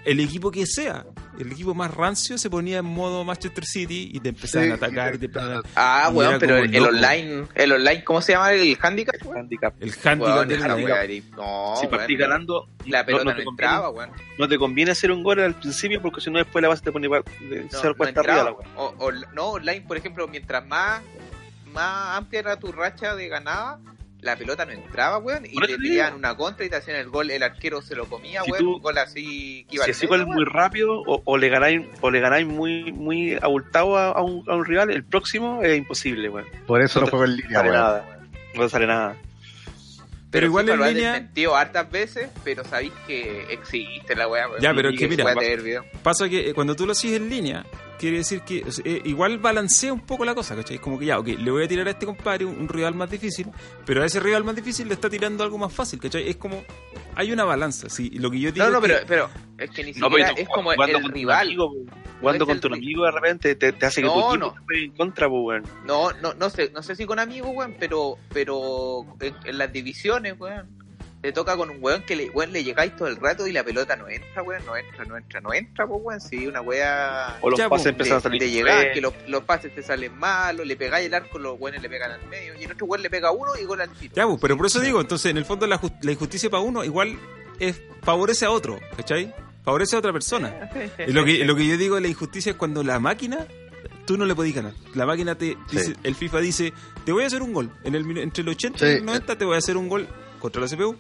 el 0.05 0.21
equipo 0.21 0.51
que 0.51 0.67
sea, 0.67 1.05
el 1.39 1.51
equipo 1.53 1.75
más 1.75 1.93
rancio 1.95 2.37
se 2.39 2.49
ponía 2.51 2.79
en 2.79 2.85
modo 2.85 3.25
Manchester 3.25 3.65
City 3.65 4.11
y 4.13 4.21
te 4.21 4.29
empezaban 4.31 4.67
Sí, 4.69 4.73
a 4.73 4.75
atacar 4.75 5.15
y 5.15 5.19
te 5.19 5.27
empezaban 5.27 5.63
Ah, 5.75 6.09
Y 6.11 6.15
weón, 6.15 6.37
pero 6.39 6.59
el, 6.59 6.75
el 6.75 6.83
online, 6.85 7.47
el 7.55 7.73
online, 7.73 8.05
¿cómo 8.05 8.21
se 8.21 8.33
llama 8.33 8.53
el 8.53 8.77
handicap? 8.81 9.15
weón? 9.25 9.39
Handicap. 9.41 9.75
El 9.81 9.93
handicap 10.05 10.21
Weón. 10.37 10.49
No, 11.37 11.75
si 11.77 11.87
weón, 11.87 11.91
partís 11.91 12.19
ganando, 12.19 12.69
La 12.87 13.01
no- 13.01 13.07
pelota 13.07 13.25
no, 13.25 13.31
no, 13.31 13.37
te 13.37 13.45
conviene, 13.45 13.51
entraba, 13.73 13.91
weón. 13.91 14.11
no 14.39 14.49
te 14.49 14.59
conviene 14.59 14.91
hacer 14.91 15.11
un 15.11 15.23
gol 15.23 15.41
al 15.41 15.55
principio 15.55 16.01
porque 16.03 16.21
si 16.21 16.31
no 16.31 16.39
después 16.39 16.63
la 16.63 16.69
base 16.69 16.83
te 16.83 16.93
pone 16.93 17.09
No, 17.09 17.23
ser 17.71 17.91
no 17.91 17.95
cuesta 17.97 18.21
arriba 18.21 18.45
la 18.45 18.53
weá. 18.53 18.69
O- 18.77 18.95
o- 18.99 19.13
no, 19.35 19.45
online, 19.53 19.81
por 19.83 19.97
ejemplo, 19.97 20.29
mientras 20.29 20.65
más, 20.67 21.03
más 21.73 22.19
amplia 22.19 22.41
era 22.41 22.57
tu 22.59 22.71
racha 22.73 23.15
de 23.17 23.29
ganada, 23.29 23.81
la 24.25 24.37
pelota 24.37 24.65
no 24.65 24.73
entraba, 24.73 25.19
weón, 25.19 25.45
y 25.47 25.55
te 25.67 25.77
tiraban 25.79 26.15
una 26.15 26.35
contra 26.37 26.65
y 26.65 26.71
te 26.71 26.77
hacían 26.77 26.97
el 26.97 27.09
gol, 27.11 27.31
el 27.31 27.43
arquero 27.43 27.83
se 27.83 27.95
lo 27.95 28.07
comía, 28.07 28.43
Si 28.43 28.51
weón, 28.51 28.65
tú- 28.65 28.75
un 28.77 28.83
gol 28.83 28.99
así 28.99 29.65
que 29.69 29.77
iba 29.77 29.85
Si 29.85 29.91
ese 29.93 30.07
gol 30.07 30.23
es 30.23 30.27
muy 30.27 30.45
rápido 30.45 31.01
o, 31.07 31.23
o 31.25 31.37
le 31.39 31.49
ganáis 31.49 31.83
o 32.01 32.11
le 32.11 32.21
ganáis 32.21 32.47
muy 32.47 32.91
muy 32.93 33.35
abultado 33.41 33.97
a, 33.99 34.09
a 34.13 34.23
un, 34.23 34.43
a 34.49 34.55
un 34.57 34.65
rival, 34.65 34.91
el 34.91 35.05
próximo 35.05 35.63
es 35.63 35.77
imposible, 35.79 36.29
weón. 36.29 36.47
Por 36.67 36.81
eso 36.83 37.01
No 37.01 37.07
no 37.07 37.11
juego 37.11 37.25
en 37.27 37.31
No 37.33 37.37
línea, 37.37 37.59
sale 37.59 37.71
weón. 37.71 37.83
nada, 37.83 38.05
weón. 38.09 38.31
No 38.57 38.69
sale 38.69 38.87
nada. 38.87 39.17
Pero 40.35 40.47
igual 40.47 40.65
FIFA 40.67 40.75
en 40.75 40.79
lo 40.81 40.85
ha 40.85 40.89
línea, 40.89 41.13
desmentido 41.13 41.57
hartas 41.57 41.91
veces, 41.91 42.29
pero 42.45 42.65
sabéis 42.65 42.93
que 43.07 43.47
existe 43.51 44.15
la 44.15 44.29
weá. 44.29 44.47
Ya, 44.61 44.75
pero 44.75 44.91
es 44.91 44.99
que 44.99 45.09
mira, 45.09 45.25
va- 45.25 45.35
pasa 46.03 46.29
que 46.29 46.51
eh, 46.51 46.55
cuando 46.55 46.75
tú 46.77 46.85
lo 46.87 46.93
haces 46.93 47.13
en 47.13 47.31
línea, 47.31 47.65
quiere 47.99 48.19
decir 48.19 48.41
que 48.43 48.65
o 48.67 48.71
sea, 48.73 48.85
eh, 48.87 49.01
igual 49.05 49.39
balancea 49.39 49.93
un 49.93 50.01
poco 50.01 50.25
la 50.25 50.35
cosa, 50.35 50.57
¿cachai? 50.57 50.77
Es 50.77 50.83
como 50.83 50.99
que 50.99 51.07
ya, 51.07 51.19
ok, 51.19 51.29
le 51.29 51.51
voy 51.51 51.65
a 51.65 51.69
tirar 51.69 51.87
a 51.87 51.91
este 51.93 52.05
compadre 52.05 52.45
un, 52.45 52.59
un 52.59 52.69
rival 52.69 52.95
más 52.95 53.09
difícil, 53.11 53.47
pero 53.87 54.03
a 54.03 54.07
ese 54.07 54.19
rival 54.21 54.45
más 54.45 54.57
difícil 54.57 54.89
le 54.89 54.95
está 54.95 55.09
tirando 55.09 55.45
algo 55.45 55.57
más 55.57 55.73
fácil, 55.73 56.01
¿cachai? 56.01 56.29
Es 56.29 56.37
como, 56.37 56.65
hay 57.15 57.33
una 57.33 57.45
balanza, 57.45 57.89
¿sí? 57.89 58.11
Lo 58.11 58.31
que 58.31 58.41
yo 58.41 58.51
digo 58.53 58.67
No, 58.67 58.73
no, 58.73 58.79
es 58.79 58.83
que- 58.83 59.07
pero, 59.07 59.31
pero 59.57 59.65
es 59.65 59.71
que 59.71 59.85
ni 59.85 59.93
No, 59.93 60.09
siquiera 60.09 60.27
pero 60.33 60.35
tú 60.35 60.43
es 60.43 60.49
como 60.49 60.73
el 60.73 61.13
rival. 61.13 61.47
amigo. 61.47 61.73
Jugando 62.21 62.45
un 62.45 62.51
el- 62.53 62.73
amigo 62.73 63.05
de 63.05 63.11
repente 63.11 63.55
te, 63.55 63.73
te 63.73 63.87
hace 63.87 64.03
que 64.03 64.09
tu 64.09 64.15
No, 64.15 64.35
equipo 64.35 64.37
no. 64.37 64.55
en 64.75 64.91
contra, 64.93 65.29
pues, 65.29 65.43
weón. 65.45 65.63
No, 65.87 66.13
no, 66.23 66.35
no 66.35 66.51
sé, 66.51 66.71
no 66.71 66.83
sé 66.83 66.97
si 66.97 67.05
con 67.07 67.19
amigos, 67.19 67.51
weón, 67.55 67.75
pero, 67.79 68.17
pero 68.33 69.05
en, 69.21 69.35
en 69.45 69.59
las 69.59 69.73
divisiones, 69.73 70.35
weón, 70.39 70.69
te 71.21 71.33
toca 71.33 71.57
con 71.57 71.71
un 71.71 71.79
weón 71.81 72.03
que 72.03 72.17
le, 72.17 72.29
weón, 72.31 72.53
le 72.53 72.63
llegáis 72.65 72.95
todo 72.97 73.09
el 73.09 73.17
rato 73.17 73.47
y 73.47 73.53
la 73.53 73.65
pelota 73.65 73.97
no 73.97 74.09
entra, 74.09 74.43
weón, 74.43 74.65
no 74.67 74.77
entra, 74.77 75.05
no 75.07 75.17
entra, 75.17 75.41
no 75.41 75.55
entra, 75.55 75.87
pues, 75.87 76.01
weón, 76.03 76.21
si 76.21 76.47
una 76.47 76.61
wea 76.61 77.39
O 77.41 77.49
los 77.51 77.59
Ya, 77.59 77.69
pases 77.69 77.85
pues, 77.85 77.87
empiezan 77.93 78.13
a 78.15 78.17
de, 78.19 78.23
salir. 78.23 78.41
de 78.43 78.51
llegar, 78.51 78.93
que 78.93 79.01
los, 79.01 79.15
los 79.29 79.43
pases 79.45 79.75
te 79.75 79.83
salen 79.83 80.15
malos, 80.19 80.67
le 80.67 80.77
pegáis 80.77 81.07
el 81.07 81.15
arco, 81.15 81.39
los 81.39 81.59
weones 81.59 81.81
le 81.83 81.89
pegan 81.89 82.11
al 82.13 82.27
medio, 82.29 82.55
y 82.61 82.65
el 82.65 82.73
otro 82.73 82.87
weón 82.87 83.03
le 83.03 83.09
pega 83.11 83.29
a 83.29 83.33
uno 83.33 83.53
y 83.61 83.65
gol 83.65 83.81
al 83.81 83.91
tiro. 83.91 84.15
Ya, 84.15 84.27
pues, 84.27 84.39
pero 84.41 84.57
por 84.57 84.67
eso 84.67 84.81
digo, 84.81 85.01
entonces, 85.01 85.31
en 85.31 85.39
el 85.39 85.45
fondo 85.47 85.67
la, 85.67 85.79
jus- 85.81 85.93
la 86.03 86.13
injusticia 86.13 86.51
para 86.51 86.63
uno 86.63 86.85
igual 86.85 87.19
es 87.59 87.81
favorece 88.03 88.45
a 88.45 88.51
otro, 88.51 88.79
¿cachai? 88.97 89.33
Favorece 89.65 89.97
a 89.97 89.99
otra 90.01 90.13
persona. 90.13 90.71
Y 91.07 91.13
lo 91.13 91.25
que, 91.25 91.45
lo 91.45 91.57
que 91.57 91.67
yo 91.67 91.77
digo 91.77 91.95
de 91.97 92.03
la 92.03 92.09
injusticia 92.09 92.51
es 92.51 92.57
cuando 92.57 92.83
la 92.83 93.01
máquina, 93.01 93.47
tú 94.07 94.17
no 94.19 94.27
le 94.27 94.35
podés 94.35 94.55
ganar. 94.55 94.73
La 94.95 95.07
máquina 95.07 95.35
te 95.37 95.57
Sí. 95.71 95.77
dice, 95.77 95.95
el 96.03 96.15
FIFA 96.15 96.41
dice, 96.41 96.73
te 97.05 97.13
voy 97.13 97.25
a 97.25 97.27
hacer 97.27 97.43
un 97.43 97.53
gol. 97.53 97.71
En 97.83 97.95
el, 97.95 98.19
entre 98.19 98.43
el 98.43 98.49
80 98.51 98.87
y 98.87 98.93
el 98.97 99.05
90 99.05 99.39
te 99.39 99.45
voy 99.45 99.55
a 99.55 99.59
hacer 99.59 99.77
un 99.77 99.89
gol 99.89 100.07
contra 100.39 100.61
la 100.61 100.69
CPU. 100.69 100.97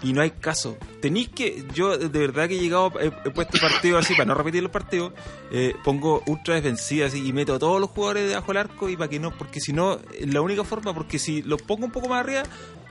Y 0.00 0.12
no 0.12 0.20
hay 0.22 0.30
caso. 0.30 0.78
Tenéis 1.02 1.28
que, 1.28 1.64
yo 1.74 1.98
de 1.98 2.08
verdad 2.20 2.46
que 2.46 2.56
he 2.56 2.60
llegado, 2.60 2.92
he, 3.00 3.06
he 3.08 3.30
puesto 3.32 3.58
partidos 3.58 4.04
así, 4.04 4.14
para 4.14 4.26
no 4.26 4.34
repetir 4.34 4.62
los 4.62 4.70
partidos, 4.70 5.12
eh, 5.50 5.74
pongo 5.82 6.22
ultra 6.26 6.54
defensiva 6.54 7.08
así 7.08 7.26
y 7.26 7.32
meto 7.32 7.52
a 7.54 7.58
todos 7.58 7.80
los 7.80 7.90
jugadores 7.90 8.28
debajo 8.28 8.46
del 8.46 8.58
arco 8.58 8.88
y 8.88 8.96
para 8.96 9.10
que 9.10 9.18
no, 9.18 9.36
porque 9.36 9.58
si 9.60 9.72
no, 9.72 9.98
la 10.20 10.40
única 10.40 10.62
forma, 10.62 10.94
porque 10.94 11.18
si 11.18 11.42
los 11.42 11.60
pongo 11.62 11.84
un 11.86 11.90
poco 11.90 12.08
más 12.08 12.20
arriba, 12.20 12.44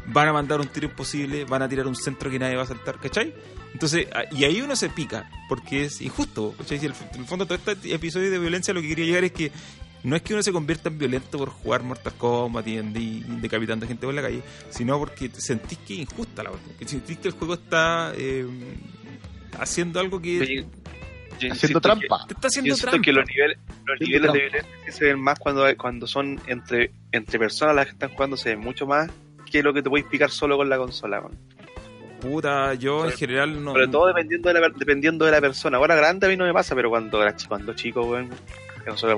van 0.07 0.27
a 0.29 0.33
mandar 0.33 0.59
un 0.61 0.67
tiro 0.67 0.87
imposible, 0.87 1.45
van 1.45 1.61
a 1.61 1.69
tirar 1.69 1.85
un 1.87 1.95
centro 1.95 2.29
que 2.29 2.39
nadie 2.39 2.55
va 2.55 2.63
a 2.63 2.67
saltar, 2.67 2.99
¿cachai? 2.99 3.33
Entonces, 3.73 4.07
a- 4.13 4.23
y 4.33 4.43
ahí 4.45 4.61
uno 4.61 4.75
se 4.75 4.89
pica, 4.89 5.29
porque 5.49 5.85
es 5.85 6.01
injusto, 6.01 6.53
¿cachai? 6.57 6.79
Si 6.79 6.85
el- 6.85 6.93
en 7.13 7.19
el 7.21 7.25
fondo 7.27 7.45
todo 7.45 7.55
este 7.57 7.93
episodio 7.93 8.31
de 8.31 8.39
violencia 8.39 8.73
lo 8.73 8.81
que 8.81 8.87
quería 8.89 9.05
llegar 9.05 9.23
es 9.25 9.31
que 9.33 9.51
no 10.03 10.15
es 10.15 10.21
que 10.21 10.33
uno 10.33 10.41
se 10.43 10.53
convierta 10.53 10.89
en 10.89 10.97
violento 10.97 11.37
por 11.37 11.49
jugar 11.49 11.83
Mortal 11.83 12.13
Kombat 12.17 12.65
y 12.67 12.77
y 12.77 13.23
decapitando 13.41 13.85
gente 13.87 14.05
por 14.05 14.13
la 14.15 14.21
calle, 14.21 14.41
sino 14.69 14.97
porque 14.99 15.27
te 15.27 15.41
sentís 15.41 15.77
que 15.79 15.95
es 15.95 15.99
injusta 16.01 16.43
la 16.43 16.51
verdad, 16.51 16.65
que 16.79 16.87
sentís 16.87 17.17
que 17.17 17.27
el 17.27 17.33
juego 17.33 17.55
está 17.55 18.13
eh, 18.15 18.45
haciendo 19.59 19.99
algo 19.99 20.21
que 20.21 20.65
yo 21.39 21.51
Haciendo 21.51 21.79
trampa. 21.81 22.25
te 22.27 22.33
está 22.33 22.41
que- 22.41 22.41
Yo 22.41 22.47
haciendo 22.47 22.75
siento 22.75 22.89
trampa. 22.91 23.03
que 23.05 23.11
los 23.13 23.27
niveles, 23.27 23.57
los 23.85 23.99
niveles 23.99 24.33
de 24.33 24.39
violencia 24.39 24.91
se 24.91 25.05
ven 25.05 25.19
más 25.19 25.37
cuando, 25.37 25.65
cuando 25.77 26.07
son 26.07 26.39
entre, 26.47 26.91
entre 27.11 27.37
personas 27.37 27.75
las 27.75 27.85
que 27.85 27.91
están 27.91 28.09
jugando, 28.09 28.37
se 28.37 28.49
ven 28.49 28.59
mucho 28.59 28.87
más 28.87 29.11
que 29.49 29.63
lo 29.63 29.73
que 29.73 29.81
te 29.81 29.89
puedes 29.89 30.05
picar 30.07 30.29
solo 30.29 30.57
con 30.57 30.69
la 30.69 30.77
consola. 30.77 31.19
weón. 31.19 31.37
Puta, 32.21 32.73
yo 32.73 33.05
en 33.05 33.11
general 33.11 33.63
no... 33.63 33.71
Sobre 33.73 33.87
todo 33.89 34.07
dependiendo 34.07 34.51
de, 34.51 34.59
la, 34.59 34.69
dependiendo 34.69 35.25
de 35.25 35.31
la 35.31 35.39
persona. 35.41 35.77
Ahora 35.77 35.95
grande 35.95 36.25
a 36.25 36.29
mí 36.29 36.35
no 36.35 36.45
me 36.45 36.53
pasa, 36.53 36.73
pero 36.73 36.89
cuando 36.89 37.21
era 37.21 37.35
chico, 37.35 37.49
cuando 37.49 37.73
chico, 37.73 38.01
weón. 38.01 38.29
Es 38.87 39.01
cuando, 39.01 39.13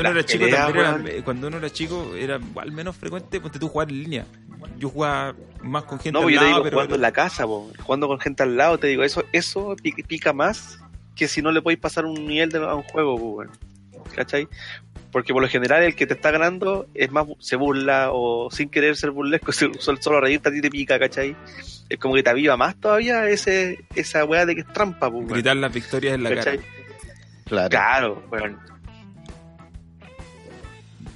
uno 0.00 0.10
era 0.10 0.24
chico 0.24 0.46
era- 0.46 0.68
weón. 0.68 1.06
cuando 1.24 1.46
uno 1.46 1.58
era 1.58 1.70
chico 1.70 2.12
era 2.16 2.40
al 2.56 2.72
menos 2.72 2.96
frecuente 2.96 3.40
ponte 3.40 3.58
tú 3.58 3.68
jugar 3.68 3.88
en 3.88 4.02
línea. 4.02 4.26
Yo 4.78 4.88
jugaba 4.90 5.34
más 5.62 5.84
con 5.84 5.98
gente 5.98 6.12
No, 6.12 6.18
al 6.18 6.24
pues 6.24 6.34
yo 6.34 6.40
te 6.40 6.44
lado, 6.46 6.56
digo, 6.56 6.64
pero 6.64 6.76
jugando 6.78 6.94
en 6.96 7.00
la 7.02 7.12
casa, 7.12 7.46
po, 7.46 7.70
jugando 7.80 8.08
con 8.08 8.18
gente 8.18 8.42
al 8.42 8.56
lado, 8.56 8.78
te 8.78 8.88
digo, 8.88 9.04
eso 9.04 9.22
eso 9.32 9.76
pi- 9.80 9.92
pica 10.02 10.32
más 10.32 10.80
que 11.14 11.28
si 11.28 11.40
no 11.40 11.52
le 11.52 11.62
podéis 11.62 11.78
pasar 11.80 12.04
un 12.04 12.26
nivel 12.26 12.50
de, 12.50 12.58
a 12.58 12.74
un 12.74 12.82
juego, 12.82 13.16
po, 13.16 13.24
weón. 13.36 13.50
¿cachai? 14.16 14.48
Porque 15.14 15.32
por 15.32 15.40
lo 15.42 15.48
general 15.48 15.82
el 15.84 15.94
que 15.94 16.06
te 16.06 16.14
está 16.14 16.30
ganando 16.32 16.88
es 16.92 17.10
más 17.10 17.24
se 17.38 17.54
burla 17.56 18.10
o 18.12 18.50
sin 18.50 18.68
querer 18.68 18.96
ser 18.96 19.12
burlesco, 19.12 19.52
se- 19.52 19.72
solo, 19.78 20.02
solo 20.02 20.20
reírte 20.20 20.48
a 20.50 20.52
ti 20.52 20.60
te 20.60 20.70
pica, 20.70 20.98
¿cachai? 20.98 21.34
Es 21.88 21.98
como 21.98 22.14
que 22.16 22.22
te 22.22 22.30
aviva 22.30 22.56
más 22.56 22.74
todavía 22.80 23.28
ese 23.30 23.84
esa 23.94 24.24
weá 24.24 24.44
de 24.44 24.56
que 24.56 24.60
es 24.62 24.72
trampa, 24.72 25.06
weón. 25.08 25.28
gritar 25.28 25.56
las 25.56 25.72
victorias 25.72 26.14
en 26.16 26.24
la 26.24 26.34
¿cachai? 26.34 26.58
cara. 26.58 26.68
Claro. 27.46 27.70
Claro, 27.70 28.24
weón. 28.32 28.58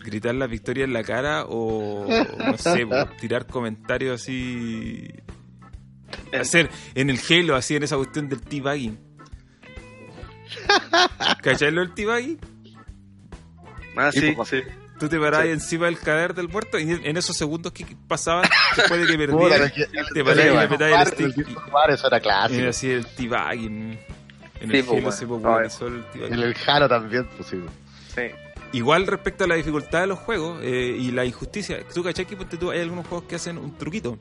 gritar 0.05 0.34
la 0.36 0.46
victoria 0.46 0.84
en 0.84 0.92
la 0.92 1.03
cara 1.05 1.44
o, 1.46 2.07
no 2.38 2.57
sé, 2.57 2.86
po, 2.86 3.07
tirar 3.20 3.46
comentarios 3.46 4.22
así. 4.22 5.09
En- 6.32 6.40
Hacer 6.40 6.70
en 6.94 7.11
el 7.11 7.18
Halo, 7.28 7.57
así 7.57 7.74
en 7.76 7.82
esa 7.82 7.96
cuestión 7.96 8.28
del 8.28 8.40
teabagging. 8.42 8.99
¿Cachai 11.42 11.70
lo 11.72 11.80
del 11.82 11.92
teabagging? 11.94 12.38
Ah, 13.99 14.12
Sí. 14.12 14.34
Tú 14.99 15.09
te 15.09 15.18
parabas 15.18 15.46
Sí. 15.46 15.53
encima 15.53 15.86
del 15.86 15.99
cadáver 15.99 16.34
del 16.34 16.49
muerto 16.49 16.76
y 16.78 16.90
en 16.90 17.16
esos 17.16 17.36
segundos 17.36 17.70
que 17.72 17.86
pasaban 18.09 18.44
después 18.76 19.01
de 19.01 19.07
que 19.07 19.16
perdías, 19.26 19.72
te 20.12 20.24
parabas 20.24 20.72
y 20.72 20.76
le 20.76 20.92
el 20.92 21.07
stick. 21.32 21.49
eso 21.90 22.07
era 22.09 22.20
clásico. 22.20 22.61
era 22.61 22.70
así 22.70 22.90
el 22.90 23.07
teabagging. 23.07 23.99
En 24.61 24.70
Sí, 24.72 24.76
el 24.78 24.88
Halo 24.88 25.12
se 25.12 25.26
popularizó 25.26 25.86
el 25.86 26.03
teabagging. 26.07 26.34
En 26.34 26.40
el 26.49 26.57
Halo 26.66 26.88
también, 26.88 27.28
pues 27.36 27.49
sí. 27.49 27.61
Sí. 28.12 28.22
Igual 28.72 29.07
respecto 29.07 29.44
a 29.44 29.46
la 29.46 29.55
dificultad 29.55 30.01
de 30.01 30.09
los 30.09 30.18
juegos 30.18 30.61
eh, 30.64 30.96
y 30.99 31.12
la 31.12 31.24
injusticia, 31.24 31.78
tú 31.94 32.03
cachai 32.03 32.26
que 32.26 32.34
tú, 32.36 32.70
hay 32.72 32.80
algunos 32.80 33.07
juegos 33.07 33.28
que 33.28 33.36
hacen 33.36 33.57
un 33.57 33.78
truquito, 33.78 34.18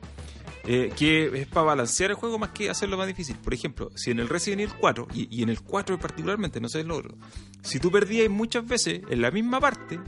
eh, 0.70 0.92
que 0.94 1.30
es 1.40 1.46
para 1.46 1.68
balancear 1.68 2.10
el 2.10 2.16
juego 2.16 2.38
más 2.38 2.50
que 2.50 2.68
hacerlo 2.68 2.98
más 2.98 3.06
difícil. 3.06 3.36
Por 3.36 3.54
ejemplo, 3.54 3.90
si 3.94 4.10
en 4.10 4.18
el 4.18 4.28
Resident 4.28 4.60
Evil 4.60 4.74
4, 4.78 5.08
y, 5.14 5.26
y 5.34 5.42
en 5.42 5.48
el 5.48 5.62
4 5.62 5.98
particularmente, 5.98 6.60
no 6.60 6.68
sé 6.68 6.80
el 6.80 6.90
otro, 6.90 7.16
si 7.62 7.80
tú 7.80 7.90
perdías 7.90 8.28
muchas 8.28 8.66
veces 8.66 9.00
en 9.08 9.22
la 9.22 9.30
misma 9.30 9.60
parte, 9.60 9.98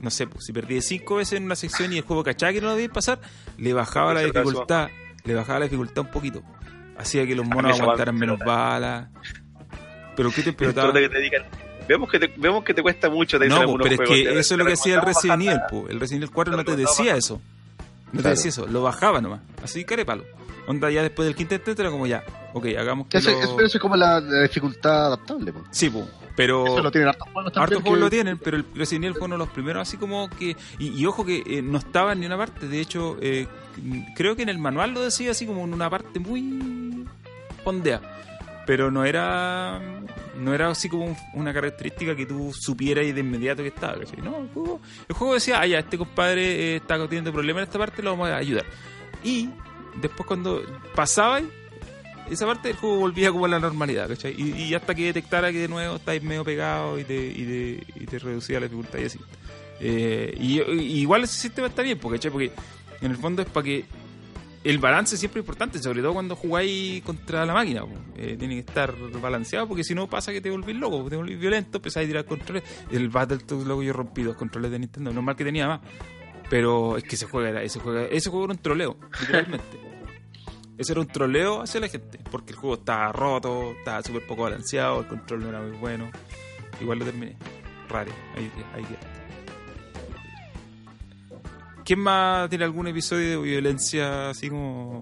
no 0.00 0.10
sé, 0.10 0.26
pues, 0.26 0.46
si 0.46 0.54
perdías 0.54 0.86
5 0.86 1.16
veces 1.16 1.34
en 1.34 1.44
una 1.44 1.56
sección 1.56 1.92
y 1.92 1.98
el 1.98 2.04
juego 2.04 2.24
cachaba 2.24 2.54
que 2.54 2.62
no 2.62 2.68
lo 2.68 2.72
debías 2.72 2.90
pasar, 2.90 3.20
le 3.58 3.74
bajaba 3.74 4.14
la 4.14 4.22
dificultad, 4.22 4.88
le 5.24 5.34
bajaba 5.34 5.58
la 5.58 5.64
dificultad 5.66 6.06
un 6.06 6.10
poquito. 6.10 6.42
Hacía 6.96 7.26
que 7.26 7.34
los 7.34 7.46
monos 7.46 7.78
aguantaran 7.78 8.16
menos 8.16 8.38
me 8.38 8.46
balas. 8.46 9.08
Pero 10.16 10.30
¿qué 10.30 10.42
te 10.42 10.50
explotaba? 10.50 10.90
que 10.90 11.08
te 11.10 11.20
digan, 11.20 11.42
vemos 11.86 12.10
que 12.10 12.18
te, 12.18 12.32
vemos 12.34 12.64
que 12.64 12.72
te 12.72 12.80
cuesta 12.80 13.10
mucho. 13.10 13.38
te 13.38 13.46
No, 13.46 13.56
po, 13.56 13.60
algunos 13.60 13.86
pero 13.86 14.02
es 14.04 14.08
que 14.08 14.38
eso 14.38 14.54
es 14.54 14.58
lo 14.58 14.64
que 14.64 14.72
hacía 14.72 14.94
el 14.94 15.00
recomendamos 15.02 15.42
Resident 15.44 15.70
Evil. 15.70 15.90
El 15.90 16.00
Resident 16.00 16.22
Evil 16.22 16.34
4 16.34 16.56
no 16.56 16.64
te 16.64 16.76
decía 16.76 17.14
eso. 17.14 17.42
No 18.12 18.16
te 18.18 18.22
Claro. 18.22 18.36
decía 18.36 18.48
eso, 18.50 18.66
lo 18.66 18.82
bajaba 18.82 19.20
nomás. 19.20 19.40
Así 19.62 19.84
carepalo. 19.84 20.24
Onda, 20.66 20.90
ya 20.90 21.02
después 21.02 21.26
del 21.26 21.34
quinto 21.34 21.54
intento 21.54 21.80
era 21.82 21.90
como 21.90 22.06
ya, 22.06 22.22
ok, 22.52 22.66
hagamos 22.78 23.06
que 23.08 23.18
Eso, 23.18 23.30
lo... 23.30 23.38
eso- 23.40 23.60
eso 23.60 23.78
es 23.78 23.80
como 23.80 23.96
la, 23.96 24.20
la 24.20 24.42
dificultad 24.42 25.06
adaptable. 25.06 25.52
pues. 25.52 25.64
Sí, 25.70 25.88
po, 25.88 26.06
pero... 26.36 26.66
Eso 26.66 26.80
lo 26.82 26.90
tienen 26.90 27.08
hartos 27.08 27.26
juegos 27.32 27.52
también. 27.52 27.62
Hartos 27.64 27.82
juegos 27.82 27.98
que- 27.98 28.04
lo 28.04 28.10
tienen, 28.10 28.38
pero 28.38 28.56
el 28.58 28.64
Resident 28.74 29.04
Evil 29.06 29.16
fue 29.16 29.26
uno 29.26 29.34
de 29.36 29.38
los 29.38 29.48
primeros 29.48 29.88
así 29.88 29.96
como 29.96 30.28
que... 30.28 30.56
Y, 30.78 30.88
y 30.88 31.06
ojo 31.06 31.24
que 31.24 31.42
eh, 31.46 31.62
no 31.62 31.78
estaba 31.78 32.12
en 32.12 32.20
ni 32.20 32.26
una 32.26 32.36
parte, 32.36 32.68
de 32.68 32.80
hecho, 32.80 33.16
eh, 33.22 33.46
creo 34.14 34.36
que 34.36 34.42
en 34.42 34.50
el 34.50 34.58
manual 34.58 34.92
lo 34.92 35.00
decía 35.00 35.30
así 35.30 35.46
como 35.46 35.64
en 35.64 35.72
una 35.72 35.88
parte 35.88 36.18
muy 36.20 37.06
pondea. 37.64 38.00
Pero 38.68 38.90
no 38.90 39.02
era 39.06 39.80
no 40.36 40.52
era 40.54 40.68
así 40.68 40.90
como 40.90 41.06
un- 41.06 41.16
una 41.32 41.54
característica 41.54 42.14
que 42.14 42.26
tú 42.26 42.52
supieras 42.52 43.06
de 43.14 43.20
inmediato 43.20 43.62
que 43.62 43.68
estaba. 43.70 43.94
¿cachai? 43.98 44.20
No, 44.22 44.42
el 44.42 44.48
juego, 44.50 44.80
el 45.08 45.14
juego 45.14 45.34
decía, 45.34 45.58
ah, 45.58 45.66
ya, 45.66 45.78
este 45.78 45.96
compadre 45.96 46.42
eh, 46.74 46.76
está 46.76 46.98
teniendo 47.08 47.32
problemas 47.32 47.62
en 47.62 47.68
esta 47.68 47.78
parte, 47.78 48.02
lo 48.02 48.10
vamos 48.10 48.28
a 48.28 48.36
ayudar. 48.36 48.66
Y 49.24 49.48
después 50.02 50.26
cuando 50.26 50.62
pasaba 50.94 51.40
esa 52.30 52.44
parte 52.44 52.68
del 52.68 52.76
juego 52.76 52.98
volvía 52.98 53.32
como 53.32 53.46
a 53.46 53.48
la 53.48 53.58
normalidad, 53.58 54.06
¿cachai? 54.06 54.34
Y, 54.38 54.74
hasta 54.74 54.94
que 54.94 55.06
detectara 55.06 55.50
que 55.50 55.60
de 55.60 55.68
nuevo 55.68 55.96
estáis 55.96 56.22
medio 56.22 56.44
pegado 56.44 56.98
y 56.98 57.04
te, 57.04 57.14
y 57.26 57.80
te, 58.04 58.14
y 58.14 58.18
reducía 58.18 58.60
la 58.60 58.66
dificultad 58.66 58.98
y 58.98 59.04
así. 59.06 59.18
Eh, 59.80 60.36
y, 60.38 60.60
y 60.60 61.00
igual 61.00 61.24
ese 61.24 61.38
sistema 61.38 61.68
está 61.68 61.80
bien, 61.80 61.98
¿cachai? 61.98 62.30
porque 62.30 62.52
en 63.00 63.10
el 63.12 63.16
fondo 63.16 63.40
es 63.40 63.48
para 63.48 63.64
que 63.64 63.86
el 64.64 64.78
balance 64.78 65.16
siempre 65.16 65.40
es 65.40 65.44
importante, 65.44 65.78
sobre 65.78 66.02
todo 66.02 66.12
cuando 66.14 66.34
jugáis 66.36 67.02
contra 67.02 67.46
la 67.46 67.54
máquina. 67.54 67.84
Eh, 68.16 68.36
tiene 68.38 68.54
que 68.54 68.60
estar 68.60 68.94
balanceado 69.20 69.68
porque 69.68 69.84
si 69.84 69.94
no 69.94 70.08
pasa 70.08 70.32
que 70.32 70.40
te 70.40 70.50
volvís 70.50 70.76
loco, 70.76 71.08
te 71.08 71.16
volvís 71.16 71.38
violento, 71.38 71.78
empezáis 71.78 72.06
a 72.06 72.08
tirar 72.08 72.24
controles. 72.24 72.64
El 72.90 73.08
Battletoads, 73.08 73.66
loco, 73.66 73.82
yo 73.82 73.92
rompí 73.92 74.22
dos 74.22 74.36
controles 74.36 74.70
de 74.70 74.78
Nintendo, 74.78 75.12
normal 75.12 75.36
que 75.36 75.44
tenía 75.44 75.68
más. 75.68 75.80
Pero 76.50 76.96
es 76.96 77.04
que 77.04 77.14
ese 77.14 77.26
juego 77.26 77.46
era, 77.46 77.62
ese 77.62 77.78
juego, 77.78 78.00
ese 78.00 78.30
juego 78.30 78.46
era 78.46 78.54
un 78.54 78.58
troleo, 78.58 78.96
literalmente. 79.20 79.80
Ese 80.78 80.92
era 80.92 81.00
un 81.00 81.08
troleo 81.08 81.62
hacia 81.62 81.80
la 81.80 81.88
gente, 81.88 82.20
porque 82.30 82.52
el 82.52 82.56
juego 82.56 82.76
estaba 82.76 83.10
roto, 83.10 83.72
estaba 83.72 84.00
súper 84.00 84.24
poco 84.24 84.44
balanceado, 84.44 85.00
el 85.00 85.08
control 85.08 85.40
no 85.40 85.48
era 85.48 85.60
muy 85.60 85.76
bueno. 85.76 86.08
Igual 86.80 87.00
lo 87.00 87.04
terminé. 87.04 87.36
Raro, 87.88 88.12
ahí, 88.36 88.48
ahí 88.74 88.84
queda. 88.84 89.17
¿Quién 91.88 92.00
más 92.00 92.50
tiene 92.50 92.64
algún 92.64 92.86
episodio 92.86 93.40
de 93.40 93.48
violencia 93.48 94.28
así 94.28 94.50
como... 94.50 95.00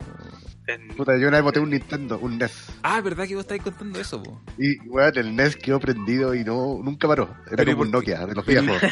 En- 0.68 0.87
Puta, 0.97 1.18
yo 1.18 1.26
una 1.26 1.39
vez 1.39 1.43
boté 1.43 1.59
un 1.59 1.70
Nintendo, 1.70 2.16
un 2.20 2.39
NES. 2.39 2.53
Ah, 2.84 3.01
¿verdad 3.01 3.26
que 3.26 3.34
vos 3.34 3.43
estáis 3.43 3.61
contando 3.61 3.99
eso, 4.01 4.22
po? 4.22 4.41
Y, 4.57 4.78
weón, 4.89 5.18
el 5.18 5.34
NES 5.34 5.57
quedó 5.57 5.80
prendido 5.80 6.32
y 6.32 6.45
no 6.45 6.78
nunca 6.84 7.09
paró. 7.09 7.28
Era 7.49 7.57
Pero 7.57 7.70
¿y 7.70 7.74
como 7.74 7.84
un 7.87 7.91
por 7.91 7.99
Nokia 8.01 8.24
de 8.26 8.34
los 8.37 8.45
pero- 8.47 8.62
viejos. 8.62 8.82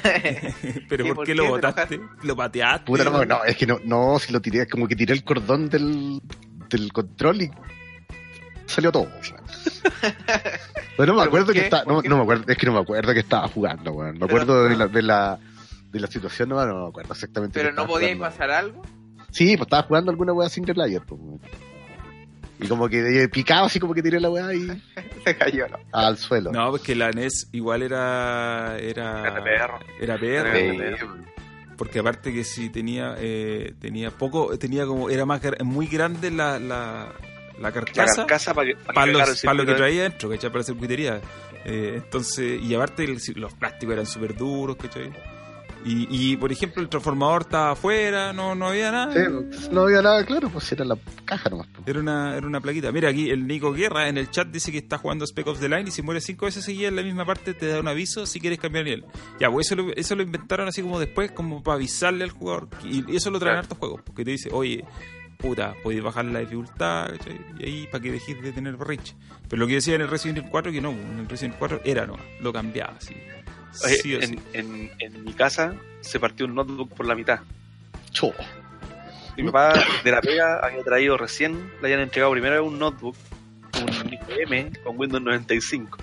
¿Pero 0.88 1.04
¿Y 1.04 1.06
por 1.08 1.16
por 1.16 1.24
qué 1.26 1.32
qué 1.32 1.36
lo 1.36 1.44
te 1.44 1.48
botaste? 1.50 2.00
¿Lo 2.24 2.34
pateaste? 2.36 2.84
Puta, 2.84 3.04
no, 3.04 3.24
no, 3.24 3.44
es 3.44 3.56
que 3.56 3.66
no, 3.66 3.78
no, 3.84 4.18
si 4.18 4.32
lo 4.32 4.40
tiré, 4.40 4.66
como 4.66 4.88
que 4.88 4.96
tiré 4.96 5.14
el 5.14 5.22
cordón 5.22 5.68
del, 5.68 6.20
del 6.68 6.92
control 6.92 7.42
y 7.42 7.50
salió 8.66 8.90
todo. 8.90 9.04
weón. 9.04 9.44
Pero 10.96 11.12
no 11.12 11.14
me 11.14 11.20
¿Pero 11.20 11.20
acuerdo 11.22 11.52
que 11.52 11.60
estaba, 11.60 11.84
no, 11.84 12.02
no 12.02 12.16
me 12.16 12.22
acuerdo, 12.22 12.44
es 12.48 12.56
que 12.58 12.66
no 12.66 12.72
me 12.72 12.80
acuerdo 12.80 13.12
que 13.14 13.20
estaba 13.20 13.46
jugando, 13.48 13.92
weón. 13.92 14.14
Me 14.14 14.18
Pero- 14.20 14.26
acuerdo 14.26 14.64
de 14.64 14.76
la, 14.76 14.86
de 14.88 15.02
la, 15.02 15.38
de 15.94 16.00
la 16.00 16.06
situación, 16.08 16.48
no, 16.50 16.66
no 16.66 16.82
me 16.82 16.88
acuerdo 16.88 17.12
exactamente. 17.14 17.58
Pero 17.58 17.72
no 17.72 17.86
podíais 17.86 18.16
jugando. 18.16 18.36
pasar 18.36 18.50
algo. 18.50 18.82
Sí, 19.30 19.56
pues 19.56 19.66
estaba 19.66 19.84
jugando 19.84 20.10
alguna 20.10 20.32
weá 20.32 20.48
single 20.48 20.74
player, 20.74 21.00
pues. 21.06 21.20
Y 22.60 22.68
como 22.68 22.88
que 22.88 23.22
eh, 23.24 23.28
picado 23.28 23.66
así 23.66 23.80
como 23.80 23.94
que 23.94 24.02
tiré 24.02 24.20
la 24.20 24.30
weá 24.30 24.54
y 24.54 24.66
Se 25.24 25.36
cayó, 25.36 25.66
¿no? 25.68 25.78
al 25.92 26.16
suelo. 26.18 26.52
No, 26.52 26.70
porque 26.70 26.94
la 26.94 27.10
NES 27.10 27.48
igual 27.52 27.82
era... 27.82 28.76
Era, 28.78 29.20
Era 29.28 29.42
perro. 29.44 29.78
Era 30.00 30.18
perro. 30.18 30.96
Sí, 30.96 31.06
Porque 31.76 31.98
aparte 31.98 32.32
que 32.32 32.44
si 32.44 32.70
tenía 32.70 33.16
eh, 33.18 33.74
tenía 33.80 34.10
poco, 34.10 34.56
tenía 34.58 34.86
como, 34.86 35.10
era 35.10 35.24
más 35.26 35.40
muy 35.64 35.86
grande 35.88 36.30
la, 36.30 36.58
la, 36.60 37.08
la 37.58 37.60
la 37.60 37.72
carcasa 37.72 38.22
carcasa 38.22 38.52
para 38.54 38.66
que, 38.68 38.76
para 38.76 38.94
para, 38.94 39.12
los- 39.12 39.42
para 39.42 39.54
lo 39.54 39.64
que 39.66 39.74
traía 39.74 40.02
dentro, 40.04 40.28
¿cachai? 40.28 40.50
Para 40.50 40.60
hacer 40.62 40.74
circuitería. 40.74 41.20
Eh, 41.64 41.94
entonces, 42.04 42.60
y 42.62 42.74
aparte 42.74 43.04
el- 43.04 43.18
los 43.36 43.54
plásticos 43.54 43.92
eran 43.94 44.06
súper 44.06 44.36
duros, 44.36 44.76
¿cachai? 44.76 45.10
Y, 45.84 46.06
y, 46.08 46.36
por 46.38 46.50
ejemplo, 46.50 46.82
el 46.82 46.88
transformador 46.88 47.42
estaba 47.42 47.72
afuera, 47.72 48.32
no, 48.32 48.54
no 48.54 48.68
había 48.68 48.90
nada. 48.90 49.12
Sí, 49.12 49.68
no 49.70 49.82
había 49.82 50.00
nada 50.00 50.24
claro, 50.24 50.48
pues 50.48 50.72
era 50.72 50.84
la 50.84 50.96
caja 51.26 51.50
nomás. 51.50 51.66
pues. 51.74 51.86
Era 51.86 52.00
una, 52.00 52.36
era 52.36 52.46
una 52.46 52.60
plaquita. 52.60 52.90
Mira, 52.90 53.10
aquí 53.10 53.28
el 53.30 53.46
Nico 53.46 53.72
Guerra 53.72 54.08
en 54.08 54.16
el 54.16 54.30
chat 54.30 54.48
dice 54.48 54.72
que 54.72 54.78
está 54.78 54.96
jugando 54.96 55.26
Spec 55.26 55.46
of 55.46 55.60
the 55.60 55.68
Line 55.68 55.84
y 55.88 55.90
si 55.90 56.00
muere 56.00 56.22
cinco 56.22 56.46
veces 56.46 56.64
seguidas 56.64 56.88
en 56.90 56.96
la 56.96 57.02
misma 57.02 57.26
parte 57.26 57.52
te 57.52 57.66
da 57.66 57.80
un 57.80 57.88
aviso 57.88 58.24
si 58.24 58.40
quieres 58.40 58.58
cambiar 58.58 58.84
nivel. 58.84 59.04
Ya, 59.38 59.50
pues 59.50 59.66
eso 59.66 59.76
lo, 59.76 59.92
eso 59.92 60.16
lo 60.16 60.22
inventaron 60.22 60.68
así 60.68 60.80
como 60.80 60.98
después, 60.98 61.32
como 61.32 61.62
para 61.62 61.76
avisarle 61.76 62.24
al 62.24 62.30
jugador. 62.30 62.68
Y 62.82 63.14
eso 63.14 63.30
lo 63.30 63.38
traen 63.38 63.58
hartos 63.58 63.76
juegos, 63.76 64.00
porque 64.02 64.24
te 64.24 64.30
dice, 64.30 64.48
oye, 64.52 64.84
puta, 65.36 65.74
podéis 65.82 66.02
bajar 66.02 66.24
la 66.24 66.38
dificultad, 66.40 67.10
¿cachai? 67.10 67.38
Y 67.58 67.64
ahí 67.64 67.86
para 67.90 68.02
que 68.02 68.12
dejes 68.12 68.40
de 68.40 68.52
tener 68.52 68.76
berrinche. 68.78 69.14
Pero 69.48 69.60
lo 69.60 69.66
que 69.66 69.74
decía 69.74 69.94
en 69.96 70.00
el 70.00 70.08
Resident 70.08 70.38
Evil 70.38 70.50
4, 70.50 70.72
que 70.72 70.80
no, 70.80 70.90
en 70.90 71.18
el 71.18 71.28
Resident 71.28 71.56
Evil 71.56 71.58
4 71.58 71.80
era 71.84 72.06
no, 72.06 72.16
lo 72.40 72.52
cambiaba 72.52 72.94
así. 72.96 73.14
Oye, 73.84 73.94
Sí 73.96 74.14
o 74.14 74.20
en, 74.22 74.28
sí. 74.30 74.38
en, 74.52 74.90
en 74.98 75.24
mi 75.24 75.32
casa 75.32 75.74
se 76.00 76.20
partió 76.20 76.46
un 76.46 76.54
notebook 76.54 76.94
por 76.94 77.06
la 77.06 77.14
mitad. 77.14 77.40
Cho. 78.12 78.32
Mi 79.36 79.44
papá 79.44 79.72
de 80.04 80.10
la 80.12 80.20
pega 80.20 80.60
había 80.64 80.82
traído 80.84 81.16
recién, 81.16 81.70
le 81.80 81.88
habían 81.88 82.00
entregado 82.00 82.30
primero 82.32 82.64
un 82.64 82.78
notebook, 82.78 83.16
un 83.82 84.12
IBM 84.12 84.72
con 84.84 84.98
Windows 84.98 85.22
95. 85.22 85.98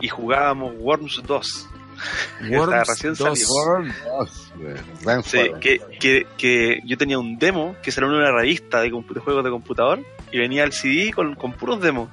Y 0.00 0.08
jugábamos 0.08 0.74
Worms 0.78 1.22
2. 1.26 1.68
Estaba 2.42 2.58
Worms 2.58 2.88
recién 2.88 3.14
2. 3.14 3.18
salido. 3.18 3.48
Worm 3.54 3.92
dos, 4.04 4.52
weón. 4.58 4.76
Buen 5.02 5.22
Sí, 5.22 5.38
juego. 5.38 5.60
que, 5.60 5.80
que, 5.98 6.26
que 6.36 6.80
yo 6.84 6.98
tenía 6.98 7.18
un 7.18 7.38
demo 7.38 7.74
que 7.82 7.90
salió 7.90 8.10
en 8.10 8.16
una 8.16 8.30
revista 8.32 8.80
de, 8.82 8.90
compu- 8.92 9.14
de 9.14 9.20
juegos 9.20 9.42
de 9.44 9.50
computador 9.50 10.00
y 10.30 10.38
venía 10.38 10.64
el 10.64 10.72
CD 10.72 11.10
con, 11.12 11.34
con 11.34 11.52
puros 11.54 11.80
demos. 11.80 12.10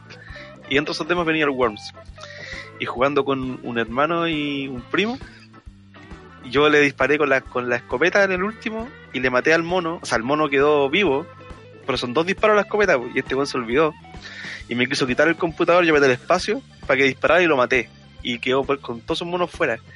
Y 0.70 0.76
dentro 0.76 0.94
de 0.94 0.96
esos 0.96 1.08
demos 1.08 1.26
venía 1.26 1.44
el 1.44 1.52
Worms. 1.52 1.82
Y 2.80 2.86
jugando 2.86 3.24
con 3.26 3.60
un 3.64 3.78
hermano 3.80 4.28
y 4.28 4.68
un 4.68 4.82
primo, 4.82 5.18
yo 6.50 6.70
le 6.70 6.80
disparé 6.82 7.18
con 7.18 7.30
la, 7.30 7.42
con 7.42 7.70
la 7.70 7.78
escopeta 7.78 8.24
en 8.24 8.32
el 8.34 8.44
último 8.44 8.88
y 9.14 9.20
le 9.20 9.30
maté 9.30 9.54
al 9.54 9.64
mono. 9.64 10.00
O 10.02 10.06
sea, 10.06 10.18
el 10.18 10.24
mono 10.24 10.50
quedó 10.50 10.90
vivo, 10.90 11.26
pero 11.86 11.98
son 11.98 12.14
dos 12.14 12.26
disparos 12.26 12.54
a 12.54 12.56
la 12.58 12.62
escopeta 12.64 12.98
y 13.14 13.20
este 13.20 13.36
weón 13.36 13.48
se 13.48 13.58
olvidó. 13.58 13.94
Y 14.68 14.76
me 14.76 14.88
quiso 14.88 15.08
quitar 15.08 15.28
el 15.28 15.36
computador, 15.36 15.86
yo 15.86 15.94
metí 15.94 16.06
el 16.06 16.12
espacio 16.12 16.62
para 16.88 16.98
que 16.98 17.04
disparara 17.06 17.42
y 17.42 17.48
lo 17.48 17.56
maté. 17.58 17.90
Y 18.24 18.40
quedó 18.40 18.64
con 18.64 19.02
todos 19.02 19.20
sus 19.20 19.28
monos 19.28 19.52
fuera. 19.52 19.78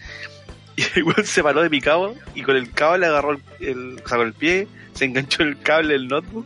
Y 0.78 0.84
el 0.98 1.04
weón 1.04 1.26
se 1.26 1.44
paró 1.44 1.62
de 1.62 1.70
mi 1.70 1.82
cabo 1.82 2.16
y 2.36 2.42
con 2.42 2.56
el 2.56 2.72
cable 2.72 3.06
agarró 3.06 3.32
el, 3.32 3.40
el- 3.60 4.02
o 4.02 4.08
sea, 4.08 4.18
con 4.18 4.28
el 4.28 4.32
pie, 4.34 4.66
se 4.94 5.04
enganchó 5.04 5.44
el 5.44 5.60
cable 5.60 5.92
del 5.96 6.08
notebook 6.08 6.46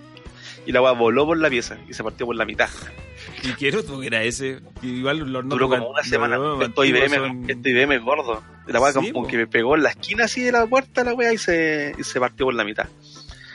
y 0.66 0.72
la 0.72 0.82
weá 0.82 0.94
voló 0.94 1.28
por 1.28 1.38
la 1.38 1.52
pieza 1.52 1.78
y 1.88 1.94
se 1.94 2.04
partió 2.04 2.26
por 2.26 2.36
la 2.36 2.44
mitad. 2.44 2.70
Y 3.44 3.52
quiero 3.54 3.78
notebook 3.80 4.04
era 4.06 4.24
ese. 4.24 4.62
que 4.82 4.88
Igual 4.88 5.20
los 5.20 5.48
Duró 5.50 5.70
como 5.70 5.90
una 5.90 6.00
an- 6.00 6.06
semana. 6.06 6.38
Esto 6.62 6.86
IBM, 6.86 7.10
son- 7.10 7.50
IBM 7.50 7.96
es 7.96 8.02
gordo. 8.02 8.44
La 8.68 8.80
weá 8.80 8.94
Sí, 8.94 9.12
como 9.12 9.28
que 9.28 9.38
me 9.38 9.48
pegó 9.48 9.76
en 9.76 9.84
la 9.84 9.90
esquina 9.90 10.26
así 10.26 10.42
de 10.42 10.52
la 10.54 10.66
puerta 10.66 11.04
la 11.04 11.14
weá 11.14 11.34
y 11.34 11.38
se, 11.38 11.94
y 11.98 12.04
se 12.04 12.20
partió 12.20 12.46
por 12.46 12.54
la 12.56 12.64
mitad. 12.64 12.88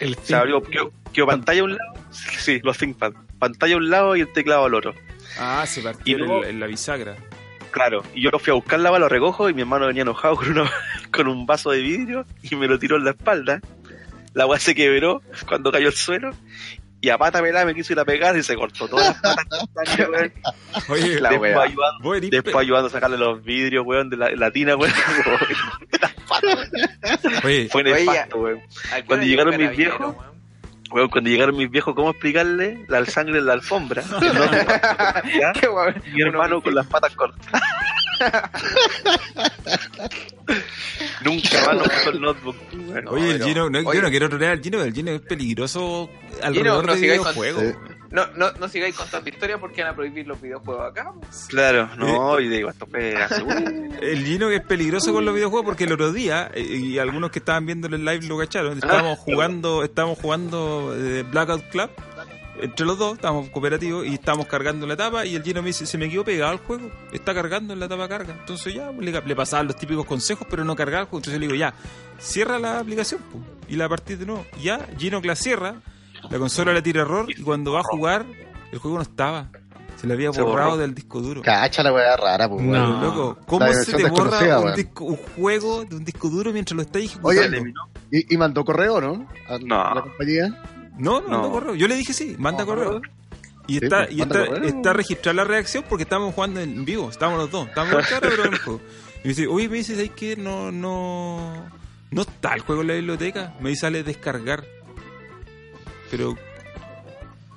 El 0.01 0.15
Se 0.17 0.35
abrió, 0.37 0.63
quedó, 0.63 0.93
quedó 1.13 1.27
pantalla 1.27 1.63
a 1.63 1.65
un 1.65 1.77
lado, 1.77 1.95
sí, 2.11 2.61
los 2.63 2.77
ThinkPad, 2.79 3.15
pantalla 3.39 3.75
a 3.75 3.79
un 3.79 3.91
lado 3.91 4.15
y 4.17 4.21
el 4.21 4.33
teclado 4.33 4.67
al 4.67 4.75
otro. 4.75 4.95
Ah, 5.39 5.65
se 5.67 5.81
partió 5.83 6.17
Y 6.17 6.19
luego- 6.19 6.45
en, 6.45 6.51
en 6.51 6.61
la 6.61 6.67
bisagra. 6.67 7.17
Claro, 7.71 8.03
y 8.15 8.23
yo 8.23 8.31
lo 8.31 8.39
fui 8.39 8.51
a 8.51 8.55
buscar 8.55 8.81
la 8.81 8.97
lo 8.99 9.09
recojo 9.09 9.49
y 9.51 9.55
mi 9.55 9.61
hermano 9.63 9.87
venía 9.87 10.03
enojado 10.03 10.37
con 10.37 10.51
una, 10.51 10.71
con 11.13 11.27
un 11.29 11.47
vaso 11.47 11.71
de 11.71 11.81
vidrio 11.81 12.25
y 12.43 12.55
me 12.57 12.67
lo 12.67 12.79
tiró 12.79 12.97
en 12.97 13.05
la 13.05 13.11
espalda. 13.11 13.61
La 14.35 14.47
weá 14.47 14.61
se 14.61 14.75
quebró 14.75 15.23
cuando 15.49 15.73
cayó 15.73 15.89
al 15.89 15.95
suelo. 15.95 16.31
Y 17.01 17.11
a 17.11 17.19
pata 17.19 17.41
pelada 17.41 17.65
me 17.65 17.75
quiso 17.75 17.93
ir 17.93 18.01
a 18.01 18.05
pegar 18.05 18.37
y 18.37 18.43
se 18.43 18.57
cortó 18.57 18.89
todas 18.89 19.07
las 19.23 19.35
patas. 19.37 19.47
con 19.73 19.87
sangre, 19.87 20.09
weón. 20.09 20.33
Oye, 20.89 21.21
La 21.21 21.31
después 21.31 21.55
wea. 21.55 21.63
ayudando, 21.65 22.15
eres 22.15 22.31
después 22.31 22.57
ayudando 22.57 22.89
a 22.89 22.91
sacarle 22.91 23.17
los 23.19 23.43
vidrios, 23.45 23.87
weón, 23.87 24.11
de 24.11 24.17
la, 24.17 24.31
la 24.33 24.51
tina, 24.51 24.75
weón. 24.77 24.93
Las 26.01 26.13
patas, 26.15 26.55
weón. 26.55 27.41
Oye, 27.45 27.69
Fue 27.71 27.83
Oye, 27.83 27.93
nefasto, 28.05 28.39
weón. 28.39 28.61
¿A 28.93 28.97
qué 28.97 29.05
Cuando 29.05 29.27
llegaron 29.27 29.57
mis 29.57 29.77
viejos, 29.77 30.17
weón? 30.91 31.09
Cuando 31.11 31.31
llegaron 31.31 31.57
mis 31.57 31.71
viejos, 31.71 31.95
¿cómo 31.95 32.11
explicarle 32.11 32.85
la 32.89 33.05
sangre 33.07 33.39
en 33.39 33.47
la 33.47 33.53
alfombra? 33.53 34.03
¿Ya? 35.39 35.53
Qué 35.53 35.69
weón. 35.69 36.03
Mi 36.13 36.23
hermano 36.23 36.61
con 36.63 36.75
las 36.75 36.87
patas 36.87 37.15
cortas. 37.15 37.47
Nunca 41.25 41.67
más 41.67 41.77
nos 41.77 41.89
puso 41.89 42.11
el 42.11 42.21
notebook. 42.21 42.57
oye, 43.11 43.31
el 43.33 43.39
no. 43.41 43.47
Gino, 43.47 43.71
no, 43.71 43.79
Oye. 43.81 43.99
yo 43.99 44.03
no 44.03 44.11
quiero 44.11 44.29
trolear 44.29 44.53
al 44.53 44.63
Gino, 44.63 44.83
el 44.83 44.93
Gino 44.95 45.11
es 45.11 45.21
peligroso 45.21 46.09
Gino, 46.09 46.47
alrededor 46.47 46.87
no 46.87 46.93
de 46.95 46.99
sigáis 46.99 47.21
con- 47.21 47.35
videojuegos. 47.35 47.75
Sí. 47.89 47.95
No, 48.11 48.27
no, 48.37 48.51
no 48.53 48.69
sigáis 48.69 48.97
contando 48.97 49.29
historias 49.29 49.61
porque 49.61 49.83
van 49.83 49.93
a 49.93 49.95
prohibir 49.95 50.27
los 50.27 50.41
videojuegos 50.41 50.91
acá. 50.91 51.13
pues. 51.21 51.45
Claro, 51.51 51.91
no, 51.99 52.41
y 52.41 52.49
digo, 52.49 52.71
esto 52.71 52.89
El 52.95 54.25
Gino 54.25 54.49
que 54.49 54.57
es 54.57 54.65
peligroso 54.65 55.13
con 55.13 55.27
los 55.27 55.35
videojuegos 55.35 55.67
porque 55.67 55.85
el 55.85 55.93
otro 55.93 56.11
día, 56.13 56.51
eh, 56.55 56.63
y 56.63 56.99
algunos 56.99 57.31
que 57.31 57.41
estaban 57.41 57.67
viendo 57.67 57.87
el 57.89 58.03
live 58.05 58.27
lo 58.27 58.39
cacharon, 58.39 58.79
estábamos 58.79 59.19
jugando, 59.19 59.85
estábamos 59.85 60.19
jugando 60.19 60.95
eh, 60.97 61.23
Blackout 61.31 61.69
Club, 61.69 61.91
entre 62.61 62.87
los 62.87 62.99
dos, 62.99 63.15
estábamos 63.15 63.49
cooperativos 63.51 64.07
y 64.07 64.15
estábamos 64.15 64.47
cargando 64.47 64.87
la 64.87 64.97
tapa 64.97 65.25
y 65.27 65.37
el 65.37 65.43
Gino 65.43 65.63
me 65.63 65.69
dice, 65.69 65.87
se 65.87 65.99
me 65.99 66.09
quedó 66.11 66.25
pegado 66.25 66.53
el 66.53 66.59
juego, 66.59 66.91
está 67.13 67.35
cargando 67.35 67.73
en 67.73 67.81
la 67.81 67.89
tapa 67.89 68.09
carga. 68.09 68.35
Entonces 68.41 68.75
ya, 68.75 68.91
le, 68.93 69.13
le 69.13 69.37
pasaban 69.37 69.67
los 69.67 69.77
típicos 69.77 70.05
consejos, 70.07 70.47
pero 70.51 70.65
no 70.65 70.75
cargaba 70.77 71.03
el 71.03 71.07
juego. 71.07 71.19
Entonces 71.19 71.41
le 71.41 71.47
digo, 71.47 71.57
ya, 71.59 71.75
cierra 72.19 72.59
la 72.59 72.79
aplicación 72.81 73.21
y 73.69 73.77
la 73.77 73.89
partida 73.89 74.19
de 74.19 74.27
nuevo. 74.27 74.47
Ya, 74.61 74.87
Gino 74.99 75.21
la 75.23 75.37
cierra, 75.37 75.77
la 76.31 76.39
consola 76.39 76.73
le 76.73 76.83
tira 76.83 77.03
error 77.03 77.27
y 77.31 77.43
cuando 77.43 77.73
va 77.73 77.81
a 77.81 77.85
jugar, 77.85 78.27
el 78.73 78.79
juego 78.79 78.97
no 78.97 79.03
estaba. 79.03 79.49
Se 79.97 80.07
le 80.07 80.15
había 80.15 80.31
borrado 80.31 80.77
del 80.77 80.95
disco 80.95 81.21
duro. 81.21 81.43
Cacha 81.43 81.83
la 81.83 81.93
weá 81.93 82.17
rara, 82.17 82.49
pues, 82.49 82.63
No. 82.63 82.71
weón. 82.71 83.01
Loco, 83.03 83.39
¿cómo 83.47 83.67
La 83.67 83.73
se 83.75 83.97
te 83.97 84.09
borra 84.09 84.39
un, 84.59 84.65
weón. 84.65 84.75
disco- 84.77 85.05
un 85.05 85.17
juego 85.17 85.85
de 85.85 85.97
un 85.97 86.05
disco 86.05 86.29
duro 86.29 86.53
mientras 86.53 86.77
lo 86.77 86.83
estás 86.83 87.03
Oye, 87.03 87.07
ejecutando? 87.41 87.57
eliminó. 87.57 87.81
¿Y, 88.13 88.33
y 88.33 88.39
mandó 88.39 88.65
correo, 88.65 89.01
¿no? 89.01 89.27
A 89.49 89.59
No. 89.59 89.95
la 89.95 90.03
compañía. 90.03 90.63
No, 90.99 91.21
no, 91.21 91.29
No. 91.29 91.29
mandó 91.29 91.51
correo. 91.53 91.75
Yo 91.75 91.89
le 91.89 91.95
dije 91.97 92.13
sí, 92.13 92.37
manda 92.39 92.65
correo. 92.67 93.01
Y 93.67 93.79
Sí, 93.79 93.85
está, 93.85 94.05
pues, 94.07 94.17
y 94.17 94.23
está, 94.23 94.45
está 94.67 94.93
registrada 94.95 95.35
la 95.37 95.45
reacción 95.45 95.85
porque 95.89 96.05
estábamos 96.05 96.35
jugando 96.35 96.61
en 96.61 96.85
vivo, 96.87 97.11
estábamos 97.11 97.41
los 97.41 97.51
dos, 97.51 97.69
estábamos 97.69 97.97
en 97.99 98.05
cara, 98.05 98.29
pero 98.31 98.45
en 98.47 98.53
el 98.55 98.59
juego. 98.61 98.81
Y 99.17 99.21
me 99.25 99.29
dice, 99.29 99.47
oye, 99.47 99.69
me 99.69 99.77
dice, 99.77 99.95
¿sabes 99.95 100.11
qué? 100.17 100.37
No, 100.37 100.73
no, 100.73 101.71
no 102.11 102.23
está 102.23 102.55
el 102.55 102.61
juego 102.63 102.81
en 102.83 102.89
la 102.89 102.95
biblioteca. 102.95 103.55
Me 103.61 103.69
dice, 103.71 103.83
sale 103.83 104.03
descargar. 104.03 104.65
Pero, 106.11 106.37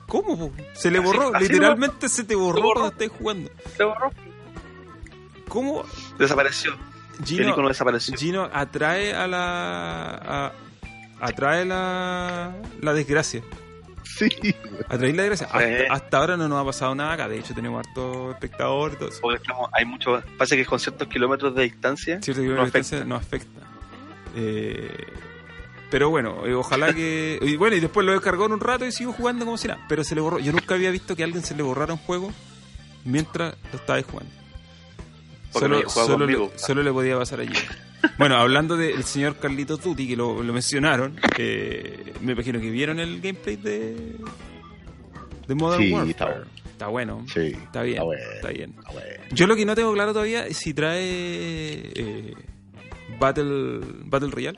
¿cómo? 0.07 0.37
po? 0.37 0.51
Se 0.73 0.91
le 0.91 0.99
borró, 0.99 1.33
así 1.33 1.47
literalmente 1.47 2.09
se 2.09 2.23
te 2.25 2.35
borró, 2.35 2.61
borró. 2.61 2.81
cuando 2.81 3.03
estás 3.03 3.17
jugando. 3.17 3.49
Se 3.77 3.83
borró. 3.85 4.11
¿Cócómo 5.47 5.83
Desapareció. 6.17 6.73
Gino, 7.25 7.55
desapareció. 7.67 8.17
Gino 8.17 8.49
atrae 8.51 9.13
a 9.13 9.27
la. 9.27 10.09
a- 10.47 10.51
atrae 11.21 11.63
la, 11.65 12.53
la 12.81 12.93
desgracia. 12.93 13.41
Sí. 14.03 14.29
Atrae 14.89 15.13
la 15.13 15.23
desgracia. 15.23 15.47
Hasta, 15.47 15.59
Sí. 15.67 15.73
hasta 15.89 16.17
ahora 16.17 16.37
no 16.37 16.47
nos 16.49 16.61
ha 16.61 16.65
pasado 16.65 16.93
nada 16.95 17.13
acá. 17.13 17.27
De 17.29 17.39
hecho, 17.39 17.53
tenemos 17.53 17.85
harto 17.85 18.31
espectador 18.31 18.93
y 18.93 18.95
todo 18.97 19.09
eso. 19.09 19.19
Porque 19.21 19.37
estamos, 19.37 19.69
hay 19.73 19.85
mucho, 19.85 20.21
pasa 20.37 20.55
que 20.55 20.65
con 20.65 20.79
ciertos 20.79 21.07
kilómetros 21.07 21.55
de 21.55 21.63
distancia, 21.63 22.21
Cierto 22.21 22.41
que 22.41 22.47
No 22.49 22.55
la 22.55 22.63
distancia 22.65 23.05
nos 23.05 23.21
afecta. 23.21 23.61
Eh, 24.35 25.07
pero 25.89 26.09
bueno, 26.09 26.45
eh, 26.45 26.53
ojalá 26.53 26.93
que. 26.93 27.37
Y 27.41 27.55
bueno, 27.57 27.75
y 27.75 27.79
después 27.79 28.05
lo 28.05 28.11
descargó 28.13 28.45
en 28.45 28.53
un 28.53 28.59
rato 28.59 28.85
y 28.85 28.91
sigo 28.91 29.13
jugando 29.13 29.45
como 29.45 29.57
si 29.57 29.67
nada. 29.67 29.85
Pero 29.89 30.03
se 30.03 30.15
le 30.15 30.21
borró. 30.21 30.39
Yo 30.39 30.51
nunca 30.51 30.75
había 30.75 30.91
visto 30.91 31.15
que 31.15 31.23
a 31.23 31.25
alguien 31.25 31.43
se 31.43 31.55
le 31.55 31.63
borrara 31.63 31.93
un 31.93 31.99
juego 31.99 32.31
mientras 33.05 33.55
lo 33.71 33.79
estaba 33.79 34.01
jugando. 34.01 34.31
Solo, 35.51 35.89
solo, 35.89 36.25
le, 36.25 36.49
solo 36.57 36.81
le 36.83 36.91
podía 36.91 37.17
pasar 37.17 37.41
allí. 37.41 37.53
Bueno, 38.17 38.35
hablando 38.37 38.77
del 38.77 39.03
señor 39.03 39.35
Carlito 39.37 39.77
Tuti, 39.77 40.07
que 40.07 40.15
lo, 40.15 40.41
lo 40.41 40.53
mencionaron, 40.53 41.19
eh, 41.37 42.13
me 42.21 42.31
imagino 42.33 42.59
que 42.59 42.69
vieron 42.69 42.99
el 42.99 43.21
gameplay 43.21 43.57
de, 43.57 44.15
de 45.47 45.55
Modern 45.55 45.83
Sí, 45.83 45.91
Warfare. 45.91 46.09
está 46.11 46.25
bueno. 46.25 46.45
Está 46.71 46.87
bueno. 46.87 47.25
Sí. 47.31 47.39
Está 47.63 47.81
bien. 47.83 47.95
Está 47.97 48.03
bueno. 48.05 48.23
Está 48.35 48.47
bien. 48.49 48.75
Ah, 48.85 48.89
bueno. 48.93 49.07
Yo 49.31 49.45
lo 49.47 49.55
que 49.55 49.65
no 49.65 49.75
tengo 49.75 49.93
claro 49.93 50.13
todavía 50.13 50.47
es 50.47 50.57
si 50.57 50.73
trae 50.73 51.01
eh, 51.03 52.33
Battle 53.19 53.81
Battle 54.05 54.29
Royale. 54.31 54.57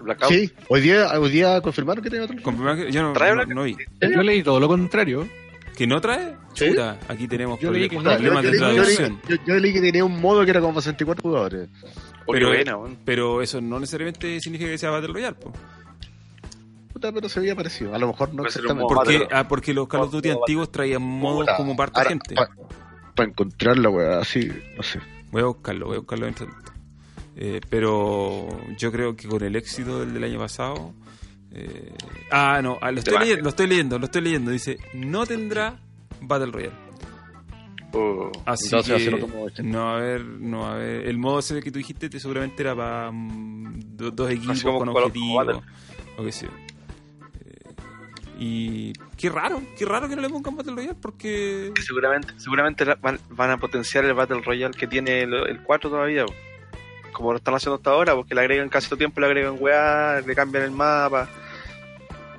Blackout. 0.00 0.30
Sí, 0.32 0.50
hoy 0.68 0.80
día, 0.80 1.18
hoy 1.18 1.30
día 1.30 1.60
confirmaron 1.60 2.02
que 2.02 2.10
tenía 2.10 2.24
otro. 2.24 2.36
Que- 2.36 2.90
yo 2.92 3.02
no, 3.02 3.12
¿Trae 3.12 3.30
no- 3.30 3.36
Black- 3.36 3.48
no 3.54 3.62
vi. 3.64 3.76
Yo 4.00 4.22
leí 4.22 4.42
todo 4.42 4.58
lo 4.60 4.68
contrario. 4.68 5.28
¿Que 5.76 5.86
no 5.86 6.00
trae? 6.00 6.34
¿Sí? 6.54 6.70
Chuta, 6.70 6.98
aquí 7.06 7.28
tenemos 7.28 7.60
Yo 7.60 7.70
no. 7.70 7.74
problemas 7.78 8.44
yo, 8.44 8.50
de 8.50 8.58
yo- 8.58 8.64
traducción. 8.72 9.20
yo- 9.28 9.36
yo 9.46 9.54
leí 9.56 9.72
que 9.74 9.80
tenía 9.82 10.04
un 10.04 10.20
modo 10.20 10.42
que 10.44 10.50
era 10.50 10.60
como 10.60 10.72
para 10.72 10.82
64 10.82 11.22
jugadores. 11.22 11.68
Pero- 12.26 12.48
buena. 12.48 12.76
Pero 13.04 13.42
eso 13.42 13.60
no 13.60 13.78
necesariamente 13.78 14.40
significa 14.40 14.70
que 14.70 14.78
sea 14.78 14.90
Battle 14.90 15.12
Royale. 15.12 15.36
po. 15.36 15.52
Puta, 16.92 17.12
pero 17.12 17.28
se 17.28 17.38
había 17.40 17.54
parecido. 17.54 17.94
A 17.94 17.98
lo 17.98 18.06
mejor 18.08 18.32
no 18.32 18.44
exactamente. 18.46 18.94
Porque, 18.94 19.28
ah, 19.30 19.46
porque 19.46 19.74
los 19.74 19.86
Call 19.86 20.00
of 20.02 20.10
Duty 20.12 20.30
antiguos 20.30 20.72
traían 20.72 21.02
modos 21.02 21.46
como 21.56 21.76
parte 21.76 21.98
ahora, 21.98 22.08
gente. 22.10 22.34
Para 23.14 23.28
encontrar 23.28 23.76
la 23.78 23.90
weá 23.90 24.18
así, 24.20 24.50
no 24.76 24.82
sé. 24.82 24.98
Voy 25.30 25.42
a 25.42 25.46
buscarlo, 25.46 25.86
voy 25.86 25.96
a 25.96 25.98
buscarlo 25.98 26.26
tanto. 26.32 26.48
Eh, 27.36 27.60
pero 27.68 28.48
yo 28.78 28.90
creo 28.90 29.14
que 29.14 29.28
con 29.28 29.42
el 29.44 29.56
éxito 29.56 30.00
del 30.00 30.14
del 30.14 30.24
año 30.24 30.38
pasado. 30.38 30.94
Eh, 31.56 31.92
ah, 32.30 32.60
no, 32.62 32.78
ah, 32.80 32.90
lo, 32.92 32.98
estoy 32.98 33.18
leyendo, 33.18 33.42
lo 33.44 33.48
estoy 33.50 33.66
leyendo, 33.66 33.98
lo 33.98 34.04
estoy 34.04 34.22
leyendo. 34.22 34.50
Dice: 34.50 34.78
No 34.94 35.24
tendrá 35.26 35.78
Battle 36.20 36.52
Royale. 36.52 36.86
Oh, 37.92 38.30
Así 38.44 38.66
Entonces 38.66 38.96
que 39.04 39.10
de 39.10 39.62
no 39.62 39.88
a 39.88 39.96
haber, 39.96 40.22
no 40.24 40.66
a 40.66 40.74
haber. 40.74 41.06
El 41.06 41.16
modo 41.18 41.38
ese 41.38 41.62
que 41.62 41.70
tú 41.70 41.78
dijiste 41.78 42.10
te- 42.10 42.20
seguramente 42.20 42.62
era 42.62 42.74
para 42.76 43.10
mm, 43.10 43.96
do- 43.96 44.10
dos 44.10 44.30
equipos 44.30 44.62
como- 44.62 44.78
con 44.80 44.88
objetivos. 44.90 45.62
O 46.18 46.22
qué 46.24 46.32
sé. 46.32 46.46
Eh, 46.46 47.74
y 48.38 48.92
qué 49.16 49.30
raro, 49.30 49.62
qué 49.78 49.86
raro 49.86 50.08
que 50.08 50.16
no 50.16 50.20
le 50.22 50.28
pongan 50.28 50.56
Battle 50.56 50.74
Royale 50.74 50.94
porque. 51.00 51.72
Seguramente, 51.80 52.34
seguramente 52.36 52.84
van, 53.00 53.18
van 53.30 53.50
a 53.50 53.56
potenciar 53.58 54.04
el 54.04 54.12
Battle 54.14 54.42
Royale 54.42 54.74
que 54.76 54.86
tiene 54.86 55.22
el, 55.22 55.32
el 55.32 55.62
4 55.62 55.88
todavía. 55.88 56.26
Como 57.12 57.30
lo 57.32 57.38
están 57.38 57.54
haciendo 57.54 57.76
hasta 57.76 57.90
ahora, 57.92 58.14
porque 58.14 58.34
le 58.34 58.42
agregan 58.42 58.68
casi 58.68 58.88
todo 58.90 58.98
tiempo, 58.98 59.20
le 59.20 59.26
agregan 59.28 59.56
weá, 59.58 60.20
le 60.20 60.34
cambian 60.34 60.64
el 60.64 60.70
mapa, 60.72 61.30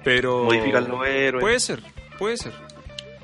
Pero. 0.07 0.43
modifican 0.45 0.87
los 0.87 1.05
héroes. 1.05 1.41
Puede 1.41 1.59
ser, 1.59 1.81
puede 2.17 2.37
ser. 2.37 2.53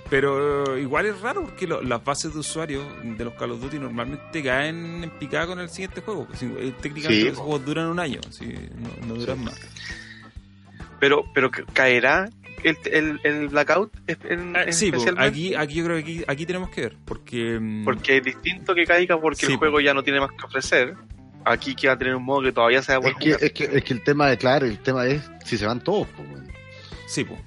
Pero 0.09 0.77
igual 0.77 1.05
es 1.07 1.19
raro 1.21 1.41
porque 1.43 1.65
lo- 1.65 1.81
las 1.81 2.03
bases 2.03 2.34
de 2.34 2.39
usuarios 2.39 2.86
de 3.03 3.23
los 3.25 3.34
Call 3.34 3.51
of 3.51 3.61
Duty 3.61 3.79
normalmente 3.79 4.43
caen 4.43 5.03
en 5.03 5.09
picada 5.11 5.47
con 5.47 5.59
el 5.59 5.69
siguiente 5.69 6.01
juego. 6.01 6.27
Si, 6.34 6.45
eh, 6.45 6.73
técnicamente 6.81 7.21
Sí, 7.23 7.27
los 7.29 7.38
po. 7.38 7.43
juegos 7.45 7.65
duran 7.65 7.88
un 7.88 7.99
año, 7.99 8.19
si, 8.29 8.45
no, 8.45 9.07
no 9.07 9.13
duran 9.15 9.43
más. 9.43 9.59
Pero, 10.99 11.25
pero 11.34 11.49
ca- 11.51 11.63
caerá 11.73 12.29
el, 12.63 12.77
el, 12.91 13.19
el 13.23 13.47
Blackout 13.49 13.91
en, 14.07 14.55
Ah, 14.55 14.71
sí, 14.71 14.91
po, 14.91 14.97
especialmente? 14.97 15.29
aquí, 15.29 15.55
aquí 15.55 15.73
yo 15.73 15.86
creo 15.86 15.95
que 15.97 16.01
aquí, 16.03 16.23
aquí 16.27 16.45
tenemos 16.45 16.69
que 16.69 16.81
ver. 16.81 16.97
Porque. 17.05 17.57
mm, 17.59 17.84
Porque 17.84 18.17
es 18.17 18.23
distinto 18.23 18.75
que 18.75 18.86
caiga 18.86 19.19
porque 19.19 19.45
Sí, 19.47 19.53
el 19.53 19.57
juego 19.57 19.79
ya 19.79 19.93
no 19.93 20.03
tiene 20.03 20.19
más 20.19 20.31
que 20.31 20.45
ofrecer. 20.45 20.95
Aquí 21.45 21.75
que 21.75 21.88
va 21.88 21.93
a 21.93 21.97
tener 21.97 22.15
un 22.15 22.23
modo 22.23 22.41
que 22.43 22.51
todavía 22.53 22.81
se 22.81 22.93
va 22.93 23.03
a 23.05 23.09
Es 23.09 23.15
poder 23.15 23.38
que, 23.39 23.45
es, 23.47 23.51
que, 23.53 23.77
es 23.77 23.84
que 23.84 23.93
el 23.93 24.03
tema 24.03 24.31
es 24.31 24.38
claro, 24.38 24.65
el 24.65 24.79
tema 24.79 25.05
es 25.07 25.21
si 25.43 25.57
se 25.57 25.65
van 25.65 25.81
todos, 25.84 26.07
pues. 26.15 26.27
Sí, 27.08 27.24
po. 27.24 27.38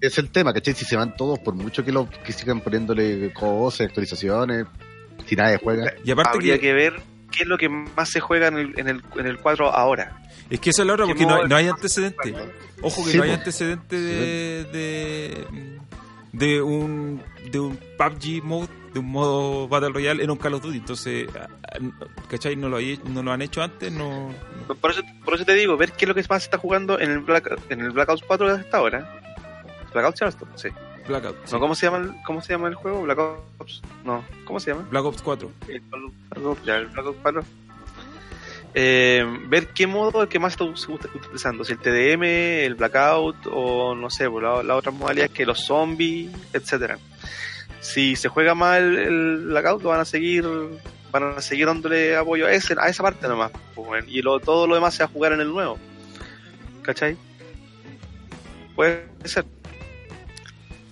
Es 0.00 0.18
el 0.18 0.30
tema, 0.30 0.52
¿cachai? 0.52 0.74
Si 0.74 0.84
se 0.84 0.96
van 0.96 1.16
todos, 1.16 1.38
por 1.38 1.54
mucho 1.54 1.84
que 1.84 1.92
lo 1.92 2.08
que 2.08 2.32
sigan 2.32 2.60
poniéndole 2.60 3.32
cosas, 3.32 3.86
actualizaciones, 3.88 4.66
si 5.26 5.36
nadie 5.36 5.58
juega. 5.62 5.92
Y 6.04 6.10
aparte 6.10 6.30
Habría 6.38 6.54
que, 6.54 6.60
que... 6.60 6.72
ver 6.72 7.00
qué 7.30 7.42
es 7.44 7.48
lo 7.48 7.56
que 7.56 7.68
más 7.68 8.10
se 8.10 8.20
juega 8.20 8.48
en 8.48 8.58
el, 8.58 8.78
en 8.78 8.88
el, 8.88 9.02
en 9.16 9.26
el 9.26 9.38
4 9.38 9.70
ahora. 9.70 10.18
Es 10.50 10.58
que 10.60 10.70
eso 10.70 10.82
es 10.82 10.88
la 10.88 10.96
¿Qué 10.96 11.04
porque 11.06 11.24
no, 11.24 11.36
hay- 11.36 11.48
no 11.48 11.56
hay 11.56 11.68
antecedente. 11.68 12.34
Ojo 12.82 13.04
que 13.04 13.12
Sí, 13.12 13.16
no 13.16 13.22
hay 13.22 13.30
po. 13.30 13.36
antecedente 13.36 13.96
de, 14.00 14.64
de, 14.72 15.46
de 16.32 16.60
un 16.62 17.22
de 17.50 17.60
un 17.60 17.78
PUBG 17.96 18.42
mode, 18.42 18.68
de 18.92 18.98
un 19.00 19.10
modo 19.10 19.68
Battle 19.68 19.90
Royale 19.90 20.22
en 20.22 20.30
un 20.30 20.36
Call 20.36 20.54
of 20.54 20.62
Duty. 20.62 20.78
Entonces, 20.78 21.28
ah, 21.38 21.46
ah, 21.62 22.06
¿cachai? 22.28 22.56
No 22.56 22.68
lo, 22.68 22.76
hay- 22.76 23.00
no 23.06 23.22
lo 23.22 23.32
han 23.32 23.42
hecho 23.42 23.62
antes, 23.62 23.90
no... 23.92 24.34
Por 24.80 24.90
eso, 24.90 25.02
por 25.24 25.34
eso 25.34 25.44
te 25.44 25.54
digo, 25.54 25.76
ver 25.76 25.92
qué 25.92 26.04
es 26.04 26.08
lo 26.08 26.14
que 26.14 26.24
más 26.28 26.42
se 26.42 26.46
está 26.46 26.58
jugando 26.58 26.98
en 27.00 27.10
el, 27.10 27.18
Black, 27.20 27.58
en 27.70 27.80
el 27.80 27.90
Blackout 27.90 28.22
4 28.26 28.48
hasta 28.48 28.76
ahora. 28.76 29.20
Blackout 29.92 30.16
se 30.16 30.24
llama? 30.24 30.36
Sí. 30.56 30.68
Blackout. 31.08 31.36
sí. 31.44 31.52
No, 31.54 31.60
¿cómo, 31.60 31.74
se 31.74 31.86
llama 31.86 31.98
el, 31.98 32.12
¿Cómo 32.24 32.40
se 32.42 32.52
llama 32.52 32.68
el 32.68 32.74
juego? 32.74 33.02
Blackout. 33.02 33.40
No, 34.04 34.24
¿cómo 34.44 34.60
se 34.60 34.70
llama? 34.72 34.86
Black 34.90 35.04
Ops 35.04 35.22
4. 35.22 35.50
El 35.68 35.80
Blackout, 35.80 36.64
ya, 36.64 36.76
el 36.76 36.86
Blackout 36.86 37.16
4. 37.22 37.44
Eh, 38.74 39.22
ver 39.48 39.68
qué 39.68 39.86
modo 39.86 40.22
el 40.22 40.28
que 40.28 40.38
más 40.38 40.52
está 40.54 40.64
utilizando, 40.64 41.62
si 41.62 41.72
el 41.72 41.78
TDM, 41.78 42.22
el 42.24 42.74
Blackout 42.74 43.36
o 43.52 43.94
no 43.94 44.08
sé, 44.08 44.30
pues, 44.30 44.42
la, 44.42 44.62
la 44.62 44.76
otra 44.76 44.90
modalidad 44.92 45.28
que 45.28 45.44
los 45.44 45.66
zombies, 45.66 46.30
etcétera. 46.54 46.98
Si 47.82 48.16
se 48.16 48.28
juega 48.28 48.54
mal 48.54 48.96
el 48.96 49.44
Blackout, 49.48 49.82
lo 49.82 49.90
van 49.90 50.00
a 50.00 50.04
seguir 50.06 50.46
van 51.12 51.24
a 51.36 51.42
seguir 51.42 51.66
dándole 51.66 52.16
apoyo 52.16 52.46
a, 52.46 52.52
ese, 52.52 52.74
a 52.78 52.88
esa 52.88 53.02
parte 53.02 53.28
nomás. 53.28 53.52
pues, 53.74 54.04
y 54.08 54.22
lo, 54.22 54.40
todo 54.40 54.66
lo 54.66 54.74
demás 54.74 54.94
se 54.94 55.02
va 55.02 55.10
a 55.10 55.12
jugar 55.12 55.32
en 55.34 55.40
el 55.40 55.48
nuevo. 55.48 55.78
¿Cachai? 56.80 57.16
Puede 58.74 59.04
ser. 59.24 59.44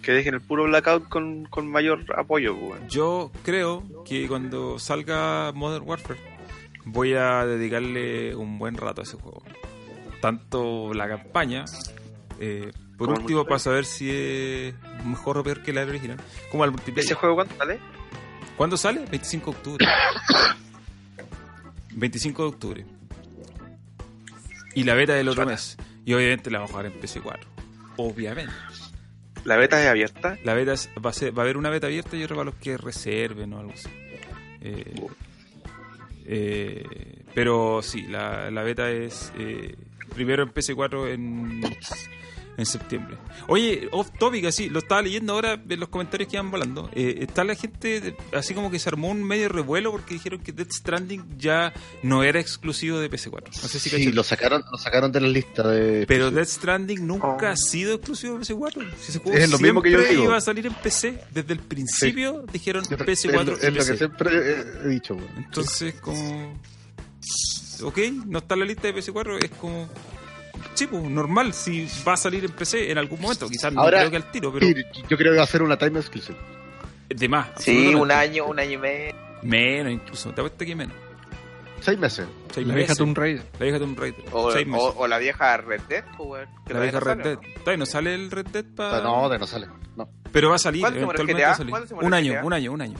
Que 0.02 0.12
dejen 0.12 0.34
el 0.34 0.40
puro 0.40 0.64
Blackout 0.64 1.08
con, 1.08 1.44
con 1.46 1.70
mayor 1.70 2.04
apoyo. 2.16 2.54
pues. 2.58 2.80
Yo 2.88 3.30
creo 3.44 3.82
que 4.04 4.28
cuando 4.28 4.78
salga 4.78 5.52
Modern 5.52 5.88
Warfare 5.88 6.20
voy 6.84 7.14
a 7.14 7.46
dedicarle 7.46 8.34
un 8.34 8.58
buen 8.58 8.76
rato 8.76 9.00
a 9.00 9.04
ese 9.04 9.16
juego. 9.16 9.42
Tanto 10.20 10.92
la 10.92 11.08
campaña, 11.08 11.64
eh, 12.38 12.70
por 13.00 13.08
Como 13.08 13.20
último, 13.22 13.44
para 13.46 13.58
saber 13.58 13.86
si 13.86 14.10
es 14.10 14.74
mejor 15.06 15.38
o 15.38 15.42
peor 15.42 15.62
que 15.62 15.72
la 15.72 15.82
original, 15.82 16.18
como 16.50 16.64
el 16.66 16.70
multiplayer. 16.70 17.06
¿Ese 17.06 17.14
juego 17.14 17.34
cuánto 17.34 17.56
sale? 17.56 17.78
¿Cuándo 18.56 18.76
sale? 18.76 19.04
25 19.10 19.50
de 19.50 19.56
octubre. 19.56 19.86
25 21.96 22.42
de 22.42 22.48
octubre. 22.48 22.86
Y 24.74 24.84
la 24.84 24.94
beta 24.94 25.14
del 25.14 25.28
otro 25.28 25.42
Suena. 25.44 25.52
mes. 25.52 25.76
Y 26.04 26.12
obviamente 26.14 26.50
la 26.50 26.58
vamos 26.58 26.70
a 26.70 26.72
jugar 26.74 26.86
en 26.92 27.00
PC4. 27.00 27.40
Obviamente. 27.96 28.52
La 29.44 29.56
beta 29.56 29.80
es 29.82 29.88
abierta. 29.88 30.36
La 30.44 30.52
beta 30.54 30.74
es- 30.74 30.90
va, 31.04 31.10
a 31.10 31.14
ser- 31.14 31.36
va 31.36 31.42
a 31.42 31.44
haber 31.44 31.56
una 31.56 31.70
beta 31.70 31.86
abierta 31.86 32.16
y 32.16 32.22
otra 32.22 32.36
para 32.36 32.50
los 32.50 32.54
que 32.56 32.76
reserven 32.76 33.52
o 33.54 33.60
algo 33.60 33.72
así. 33.72 33.88
Eh, 34.60 34.94
eh, 36.26 37.22
pero 37.34 37.80
sí, 37.82 38.02
la, 38.02 38.50
la 38.50 38.62
beta 38.62 38.90
es 38.90 39.32
eh, 39.38 39.74
primero 40.14 40.42
en 40.42 40.50
PC4 40.52 41.08
en, 41.14 41.62
en 42.60 42.66
septiembre. 42.66 43.16
Oye, 43.48 43.88
off 43.92 44.10
topic, 44.18 44.44
así, 44.44 44.68
lo 44.68 44.78
estaba 44.78 45.02
leyendo 45.02 45.32
ahora 45.32 45.60
en 45.68 45.80
los 45.80 45.88
comentarios 45.88 46.28
que 46.30 46.36
iban 46.36 46.50
volando. 46.50 46.88
Eh, 46.94 47.16
está 47.22 47.42
la 47.42 47.54
gente, 47.54 48.14
así 48.32 48.54
como 48.54 48.70
que 48.70 48.78
se 48.78 48.88
armó 48.88 49.08
un 49.08 49.24
medio 49.24 49.48
revuelo 49.48 49.90
porque 49.90 50.14
dijeron 50.14 50.40
que 50.40 50.52
Death 50.52 50.70
Stranding 50.72 51.38
ya 51.38 51.72
no 52.02 52.22
era 52.22 52.38
exclusivo 52.40 52.98
de 53.00 53.10
PC4. 53.10 53.44
No 53.62 53.68
sé 53.68 53.78
si 53.80 53.90
Sí, 53.90 54.12
lo 54.12 54.22
sacaron, 54.22 54.62
lo 54.70 54.78
sacaron 54.78 55.10
de 55.10 55.20
la 55.20 55.28
lista 55.28 55.66
de. 55.68 56.06
Pero 56.06 56.30
Death 56.30 56.48
Stranding 56.48 57.06
nunca 57.06 57.26
Oh. 57.28 57.46
ha 57.46 57.56
sido 57.56 57.94
exclusivo 57.94 58.34
de 58.38 58.44
PC4. 58.44 58.86
Si 59.00 59.10
ese 59.10 59.18
juego 59.18 59.36
Es 59.38 59.50
lo 59.50 59.58
mismo 59.58 59.82
que 59.82 59.90
yo 59.90 60.00
digo. 60.00 60.24
iba 60.24 60.36
a 60.36 60.40
salir 60.40 60.66
en 60.66 60.74
PC. 60.74 61.18
Desde 61.32 61.52
el 61.52 61.60
principio 61.60 62.44
dijeron 62.52 62.84
Yo- 62.88 62.96
PS4 62.98 63.56
es 63.56 63.64
lo, 63.64 63.70
que 63.72 63.72
PC. 63.72 63.96
siempre 63.96 64.30
he, 64.36 64.60
he 64.84 64.88
dicho, 64.88 65.14
weón. 65.14 65.28
Entonces, 65.38 65.94
como. 65.94 66.60
Ok, 67.82 67.98
no 68.26 68.38
está 68.40 68.54
en 68.54 68.60
la 68.60 68.66
lista 68.66 68.82
de 68.88 68.94
PS4, 68.94 69.38
es 69.44 69.50
como. 69.52 69.88
Sí, 70.80 70.86
pues, 70.86 71.02
normal, 71.04 71.52
si 71.52 71.86
va 72.08 72.14
a 72.14 72.16
salir 72.16 72.44
en 72.44 72.52
PC 72.52 72.90
en 72.90 72.96
algún 72.98 73.20
momento. 73.20 73.48
Quizás 73.48 73.72
no 73.72 73.84
creo 73.84 74.10
que 74.10 74.16
al 74.16 74.30
tiro, 74.30 74.50
pero. 74.52 74.66
Sí, 74.66 74.74
yo 75.08 75.16
creo 75.18 75.32
que 75.32 75.38
va 75.38 75.44
a 75.44 75.46
ser 75.46 75.62
una 75.62 75.76
time 75.76 76.00
exclusive. 76.00 76.38
De 77.08 77.28
más. 77.28 77.48
Sí, 77.58 77.94
un 77.94 78.10
año, 78.10 78.46
un 78.46 78.58
año 78.58 78.72
y 78.72 78.78
medio. 78.78 79.14
Menos 79.42 79.92
incluso. 79.92 80.32
Te 80.32 80.40
apuesto 80.40 80.64
que 80.64 80.74
menos. 80.74 80.96
Seis 81.80 81.98
meses. 81.98 82.26
Seis 82.54 82.66
La 82.66 82.74
meses. 82.74 82.88
vieja 82.88 82.94
Tomb 82.98 83.16
Raider. 83.16 83.42
La 83.58 83.64
vieja 83.64 83.78
Tomb 83.78 83.98
Raider. 83.98 84.24
O, 84.32 84.52
Seis 84.52 84.66
meses. 84.66 84.92
o, 84.96 85.00
o 85.00 85.06
la 85.06 85.18
vieja 85.18 85.56
Red 85.56 85.80
Dead, 85.88 86.04
pues, 86.16 86.46
que 86.66 86.74
la 86.74 86.80
vieja 86.80 86.98
todavía 87.00 87.24
Red 87.24 87.34
no 87.34 87.40
Dead. 87.40 87.52
sale, 87.64 87.76
¿no? 87.76 87.76
No 87.78 87.86
sale 87.86 88.14
el 88.14 88.30
Red 88.30 88.46
Dead 88.46 88.64
para. 88.76 89.00
No, 89.02 89.28
de 89.28 89.38
no 89.38 89.46
sale. 89.46 89.66
No. 89.96 90.08
Pero 90.32 90.50
va 90.50 90.56
a 90.56 90.58
salir, 90.58 90.80
¿Cuándo 90.82 91.00
se 91.00 91.04
muere 91.04 91.16
eventualmente 91.22 91.42
va 91.46 91.50
a 91.52 91.56
salir. 91.56 91.70
¿Cuándo 91.70 91.88
se 91.88 91.94
muere 91.94 92.06
Un 92.06 92.14
año, 92.14 92.40
un 92.42 92.52
año, 92.54 92.72
un 92.72 92.80
año. 92.82 92.96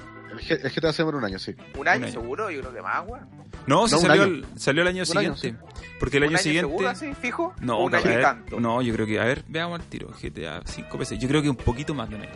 El 0.49 0.70
GTA 0.70 0.93
se 0.93 1.03
demora 1.03 1.18
un 1.18 1.24
año, 1.24 1.39
sí. 1.39 1.55
Un 1.76 1.87
año 1.89 1.99
Un 1.99 2.05
año. 2.05 2.12
seguro, 2.12 2.51
yo 2.51 2.61
creo 2.61 2.72
que 2.74 2.83
más, 2.83 3.07
weón. 3.07 3.28
No, 3.66 3.87
si 3.89 3.95
No, 3.95 4.01
un 4.01 4.07
salió, 4.07 4.22
el, 4.24 4.47
salió 4.57 4.83
el 4.83 4.89
año 4.89 5.03
Un 5.11 5.18
año, 5.18 5.37
siguiente. 5.37 5.64
Porque 6.01 6.16
el 6.16 6.24
¿Un 6.24 6.28
año, 6.30 6.36
año 6.38 6.42
siguiente. 6.42 6.68
seguro 6.68 6.88
así, 6.88 7.12
fijo? 7.14 7.55
No, 7.61 7.78
un 7.80 7.94
año 7.94 8.05
ver, 8.05 8.22
tanto. 8.22 8.59
no, 8.59 8.82
yo 8.82 8.92
creo 8.94 9.07
que, 9.07 9.20
a 9.20 9.24
ver, 9.24 9.44
veamos 9.46 9.78
al 9.80 9.86
tiro. 9.86 10.09
GTA 10.09 10.62
5 10.64 10.98
veces. 10.98 11.18
Yo 11.20 11.28
creo 11.28 11.42
que 11.42 11.51
un 11.51 11.57
poquito 11.57 11.94
más 11.94 12.09
de 12.11 12.16
medio. 12.18 12.34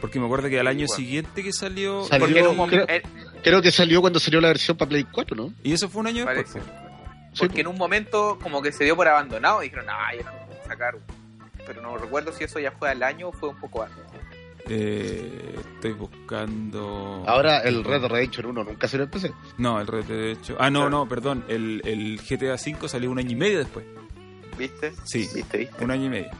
Porque 0.00 0.18
me 0.18 0.26
acuerdo 0.26 0.48
que 0.48 0.58
al 0.58 0.66
año 0.66 0.84
igual. 0.84 0.96
siguiente 0.96 1.42
que 1.42 1.52
salió. 1.52 2.04
Salió- 2.04 2.26
Porque 2.26 2.40
en 2.40 2.46
un 2.60 2.68
creo- 2.68 2.86
Creo 3.44 3.62
que 3.62 3.70
salió 3.70 4.00
cuando 4.00 4.18
salió 4.18 4.40
la 4.40 4.48
versión 4.48 4.76
para 4.76 4.88
Play 4.88 5.04
4, 5.04 5.36
¿no? 5.36 5.52
Y 5.62 5.72
eso 5.72 5.88
fue 5.88 6.00
un 6.00 6.08
año 6.08 6.24
después. 6.26 6.52
Parece. 6.52 6.58
po. 6.60 6.76
Sí, 7.32 7.40
porque 7.46 7.60
en 7.60 7.66
un 7.68 7.76
momento 7.76 8.38
como 8.42 8.62
que 8.62 8.72
se 8.72 8.84
dio 8.84 8.96
por 8.96 9.06
abandonado 9.08 9.62
y 9.62 9.66
dijeron, 9.66 9.86
ah, 9.90 10.08
ya 10.18 10.24
no 10.24 10.32
sacar. 10.66 10.96
Pero 11.66 11.82
no 11.82 11.96
recuerdo 11.98 12.32
si 12.32 12.44
eso 12.44 12.58
ya 12.60 12.70
fue 12.72 12.88
al 12.90 13.02
año 13.02 13.28
o 13.28 13.32
fue 13.32 13.48
un 13.50 13.56
poco 13.60 13.82
antes. 13.82 13.98
Eh, 14.68 15.54
estoy 15.74 15.92
buscando. 15.92 17.24
Ahora 17.26 17.60
el 17.60 17.84
Red 17.84 18.00
Dead 18.00 18.10
Redemption 18.10 18.46
1 18.46 18.64
nunca 18.64 18.88
salió 18.88 19.04
en 19.04 19.10
PC. 19.10 19.32
No, 19.58 19.80
el 19.80 19.86
Red 19.86 20.04
Dead 20.04 20.24
hecho. 20.30 20.56
Ah, 20.58 20.70
no, 20.70 20.90
no, 20.90 21.08
perdón. 21.08 21.44
El, 21.48 21.82
el 21.84 22.20
GTA 22.20 22.58
5 22.58 22.88
salió 22.88 23.10
un 23.10 23.18
año 23.18 23.30
y 23.30 23.36
medio 23.36 23.58
después. 23.58 23.84
¿Viste? 24.58 24.92
Sí, 25.04 25.28
¿Viste, 25.34 25.58
viste? 25.58 25.84
un 25.84 25.90
año 25.90 26.06
y 26.06 26.08
medio. 26.08 26.30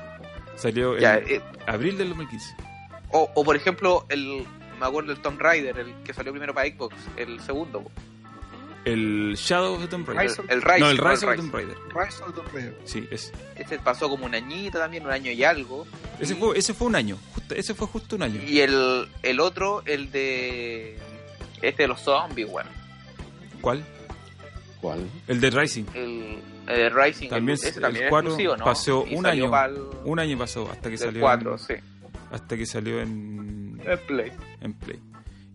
Salió 0.57 0.97
en 0.97 1.05
eh, 1.05 1.41
abril 1.67 1.99
del 1.99 2.09
2015. 2.09 2.57
o, 3.13 3.31
o 3.35 3.45
por 3.45 3.57
ejemplo, 3.57 4.07
el 4.09 4.47
me 4.81 4.87
acuerdo 4.87 5.13
del 5.13 5.23
Tomb 5.23 5.41
Raider, 5.41 5.79
el 5.79 5.95
que 6.05 6.13
salió 6.13 6.33
primero 6.33 6.55
para 6.55 6.69
Xbox, 6.69 6.95
el 7.17 7.41
segundo. 7.41 7.85
El 8.87 9.35
Shadow 9.37 9.75
of 9.75 9.83
the 9.83 9.89
Tomb 9.89 10.07
Raider. 10.07 10.37
El, 10.49 10.51
el 10.55 10.63
Rise. 10.63 10.79
no, 10.81 10.91
el 10.91 10.97
no, 10.97 11.11
Rise 11.11 11.27
of 11.27 11.31
the 11.33 11.37
Tomb 11.39 11.53
Raider. 11.55 11.77
Rise 11.95 12.23
of 12.23 12.35
the 12.35 12.43
Raider. 12.53 12.79
Sí, 12.85 13.07
ese. 13.11 13.33
Este 13.57 13.79
pasó 13.81 14.09
como 14.09 14.27
un 14.27 14.35
añito 14.35 14.79
también, 14.79 15.05
un 15.05 15.11
año 15.13 15.31
y 15.33 15.43
algo. 15.45 15.87
Ese 16.21 16.35
Y- 16.35 16.37
fue, 16.37 16.57
ese 16.57 16.73
fue 16.73 16.87
un 16.87 16.95
año. 16.97 17.19
Justo- 17.35 17.55
ese 17.57 17.75
fue 17.75 17.87
justo 17.89 18.15
un 18.17 18.23
año. 18.23 18.41
Y 18.47 18.61
el, 18.61 19.09
el 19.23 19.41
otro, 19.41 19.83
el 19.87 20.11
de. 20.13 20.97
Este 21.63 21.83
de 21.83 21.89
los 21.89 22.01
zombies, 22.01 22.49
weón. 22.49 22.69
¿Cuál? 23.61 23.85
¿Cuál? 24.81 25.09
El 25.27 25.41
de 25.41 25.51
Rising. 25.51 25.85
El, 25.95 26.39
el 26.69 26.95
Rising. 26.95 27.29
También 27.29 27.59
el, 27.61 27.67
ese 27.69 27.77
el 27.77 27.83
también 27.83 28.09
cuatro 28.09 28.29
exclusivo, 28.31 28.57
¿no? 28.57 28.65
pasó 28.65 29.05
Y 29.09 29.15
un 29.17 29.27
año. 29.27 29.51
pa'l- 29.51 30.01
Un 30.05 30.19
año 30.21 30.39
pasó 30.39 30.71
hasta 30.71 30.91
que 30.91 30.97
salió. 30.99 31.23
4, 31.23 31.53
en, 31.53 31.59
sí. 31.59 31.75
Hasta 32.31 32.57
que 32.57 32.67
salió 32.67 33.01
en, 33.01 33.81
El 33.85 33.99
Play. 34.01 34.33
en 34.61 34.75
Play. 34.75 35.01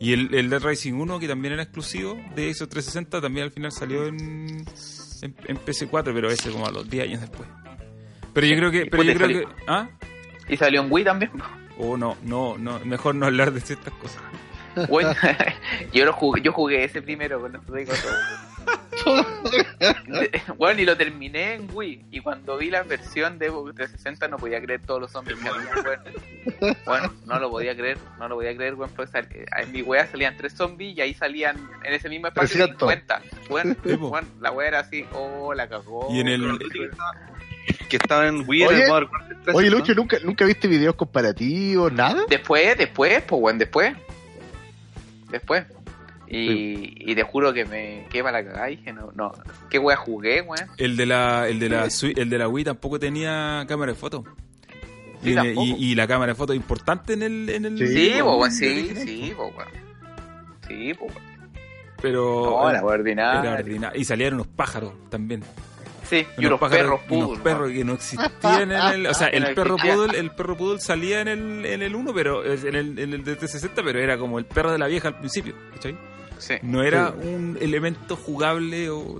Y 0.01 0.13
el, 0.13 0.33
el 0.33 0.49
Dead 0.49 0.63
Rising 0.63 0.93
1, 0.93 1.19
que 1.19 1.27
también 1.27 1.53
era 1.53 1.61
exclusivo 1.61 2.15
de 2.35 2.51
Xbox 2.51 2.71
360, 2.71 3.21
también 3.21 3.45
al 3.45 3.51
final 3.51 3.71
salió 3.71 4.07
en, 4.07 4.65
en, 5.21 5.35
en 5.45 5.57
PC4, 5.57 6.11
pero 6.11 6.31
ese 6.31 6.49
como 6.49 6.65
a 6.65 6.71
los 6.71 6.89
10 6.89 7.03
años 7.07 7.21
después. 7.21 7.47
Pero 8.33 8.47
yo 8.47 8.55
creo 8.55 8.71
que. 8.71 8.81
¿Y 8.81 8.89
Pero 8.89 9.03
yo 9.03 9.13
creo 9.13 9.27
que. 9.27 9.47
¿Ah? 9.67 9.89
Y 10.49 10.57
salió 10.57 10.81
en 10.81 10.91
Wii 10.91 11.03
también. 11.03 11.31
Oh, 11.77 11.97
no, 11.97 12.17
no, 12.23 12.57
no. 12.57 12.79
Mejor 12.79 13.13
no 13.13 13.27
hablar 13.27 13.53
de 13.53 13.61
ciertas 13.61 13.93
cosas. 13.93 14.21
Bueno, 14.89 15.13
yo, 15.93 16.05
lo 16.05 16.13
jugué, 16.13 16.41
yo 16.41 16.51
jugué 16.51 16.83
ese 16.83 17.01
primero 17.01 17.39
con. 17.39 17.61
Bueno, 20.57 20.81
y 20.81 20.85
lo 20.85 20.95
terminé 20.95 21.53
en 21.55 21.67
Wii. 21.73 22.05
Y 22.11 22.19
cuando 22.21 22.57
vi 22.57 22.69
la 22.69 22.83
versión 22.83 23.39
de 23.39 23.49
Xbox 23.49 23.75
360 23.75 24.27
no 24.27 24.37
podía 24.37 24.61
creer 24.61 24.81
todos 24.85 25.01
los 25.01 25.11
zombies 25.11 25.37
que 25.39 25.47
había, 25.49 25.71
weón. 25.83 26.77
Bueno, 26.85 27.13
no 27.25 27.39
lo 27.39 27.49
podía 27.49 27.75
creer, 27.75 27.97
no 28.19 28.27
lo 28.27 28.35
podía 28.35 28.55
creer, 28.55 28.75
weón. 28.75 28.91
Pues 28.95 29.09
en 29.13 29.71
mi 29.71 29.81
wea 29.81 30.07
salían 30.07 30.37
tres 30.37 30.53
zombies 30.53 30.97
y 30.97 31.01
ahí 31.01 31.13
salían 31.13 31.57
en 31.83 31.93
ese 31.93 32.09
mismo 32.09 32.27
espacio 32.27 32.67
300. 32.67 32.79
50. 32.79 33.21
Bueno, 33.49 33.75
bueno, 34.09 34.27
la 34.39 34.51
wea 34.51 34.67
era 34.67 34.79
así, 34.79 35.05
oh, 35.13 35.53
la 35.53 35.67
cagó. 35.67 36.07
Y 36.11 36.19
en 36.19 36.27
el- 36.27 36.59
que 37.89 37.97
estaba- 37.97 38.27
en 38.27 38.43
Wii 38.47 38.61
en 38.63 38.67
Oye, 38.69 38.83
el 38.85 38.91
Warfare 38.91 39.35
3, 39.43 39.55
Oye. 39.55 39.69
Lucho, 39.69 39.93
¿nunca, 39.93 40.17
¿nunca 40.23 40.45
viste 40.45 40.67
videos 40.67 40.95
comparativos? 40.95 41.91
¿Nada? 41.91 42.23
Después, 42.29 42.77
después, 42.77 43.21
pues, 43.23 43.41
weón, 43.41 43.57
después. 43.57 43.93
Después. 45.29 45.65
Y, 46.33 46.93
y 47.11 47.13
te 47.15 47.23
juro 47.23 47.51
que 47.53 47.65
me 47.65 48.05
quema 48.09 48.31
la 48.31 48.43
cagada. 48.43 48.67
Dije, 48.67 48.93
no, 48.93 49.11
no. 49.13 49.33
¿Qué 49.69 49.79
wea 49.79 49.97
jugué, 49.97 50.41
weón? 50.41 50.65
El 50.77 50.95
de 50.95 51.05
la, 51.05 51.47
el 51.49 51.59
de 51.59 51.69
la, 51.69 51.87
el 52.15 52.29
de 52.29 52.37
la 52.37 52.47
Wii 52.47 52.63
tampoco 52.63 52.99
tenía 52.99 53.65
cámara 53.67 53.91
de 53.91 53.97
foto. 53.97 54.23
Sí, 55.23 55.35
Y, 55.35 55.59
y- 55.59 55.91
y 55.91 55.95
la 55.95 56.07
cámara 56.07 56.31
de 56.31 56.35
foto 56.35 56.53
es 56.53 56.57
importante 56.57 57.13
en 57.13 57.23
el. 57.23 57.49
En 57.49 57.65
el 57.65 57.77
Sí, 57.77 57.87
Sí, 57.87 58.13
po, 58.21 58.37
weón, 58.37 58.51
sí, 58.51 58.93
sí, 58.95 59.33
po. 59.35 59.47
weón. 59.47 59.69
Sí, 60.67 60.93
po, 60.93 61.05
weón. 61.05 61.31
Pero. 62.01 62.43
No, 62.45 62.63
la 62.65 62.71
era 62.77 62.81
wea 62.85 62.95
ordinaria. 62.95 63.91
Y 63.95 64.05
salían 64.05 64.33
unos 64.35 64.47
pájaros 64.47 64.93
también. 65.09 65.43
Sí, 66.09 66.25
y 66.37 66.45
unos 66.45 66.59
pájaros- 66.59 66.99
perros 66.99 67.01
y 67.09 67.13
unos 67.15 67.39
perros 67.39 67.71
que 67.71 67.83
no 67.85 67.93
existían 67.93 68.71
en 68.71 68.81
el. 68.93 69.07
O 69.07 69.13
sea, 69.13 69.27
el 69.31 69.53
perro 69.53 69.77
poodle, 69.77 70.17
el 70.19 70.31
perro 70.31 70.57
poodle 70.57 70.79
salía 70.79 71.21
en 71.21 71.27
el, 71.27 71.65
en 71.65 71.81
el 71.81 71.95
1, 71.95 72.13
pero 72.13 72.43
en 72.43 72.75
el, 72.75 72.99
en 72.99 73.13
el 73.13 73.23
de 73.23 73.35
360, 73.35 73.83
pero 73.83 73.99
era 73.99 74.17
como 74.17 74.39
el 74.39 74.45
perro 74.45 74.71
de 74.71 74.77
la 74.79 74.87
vieja 74.87 75.09
al 75.09 75.17
principio. 75.19 75.53
¿cachai? 75.73 75.95
Sí. 76.41 76.55
No 76.63 76.83
era 76.83 77.13
Sí. 77.21 77.27
un 77.27 77.57
elemento 77.61 78.15
jugable 78.15 78.89
o. 78.89 79.17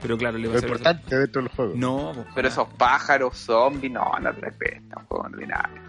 Pero 0.00 0.16
claro, 0.16 0.38
le 0.38 0.48
va 0.48 0.54
Lo 0.54 0.58
a 0.58 0.60
ser. 0.62 0.70
importante 0.70 1.18
dentro 1.18 1.42
del 1.42 1.50
juego. 1.50 1.72
No, 1.76 2.12
pues, 2.14 2.26
Pero 2.34 2.48
esos 2.48 2.68
pájaros, 2.78 3.36
zombies, 3.36 3.92
no, 3.92 4.10
no 4.20 4.32
te 4.34 4.40
respetan, 4.40 4.98
un 5.00 5.04
juego 5.06 5.24
ordinario. 5.24 5.82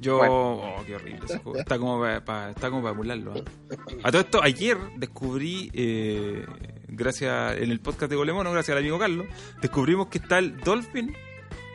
Yo, 0.00 0.18
Bueno. 0.18 0.32
oh, 0.34 0.82
qué 0.86 0.94
horrible 0.96 1.20
ese 1.24 1.38
juego. 1.38 1.58
Está 1.58 1.78
como 1.78 2.00
para 2.24 2.50
está 2.50 2.70
como 2.70 2.82
para 2.82 2.92
emularlo. 2.94 3.36
¿eh? 3.36 3.44
A 4.02 4.10
todo 4.10 4.20
esto, 4.22 4.42
ayer 4.42 4.76
descubrí, 4.96 5.70
eh, 5.74 6.44
gracias 6.88 7.56
en 7.58 7.70
el 7.70 7.80
podcast 7.80 8.10
de 8.10 8.16
Golemono, 8.16 8.50
gracias 8.52 8.74
al 8.76 8.82
amigo 8.82 8.98
Carlos, 8.98 9.26
descubrimos 9.60 10.08
que 10.08 10.18
está 10.18 10.38
el 10.38 10.58
Dolphin, 10.60 11.14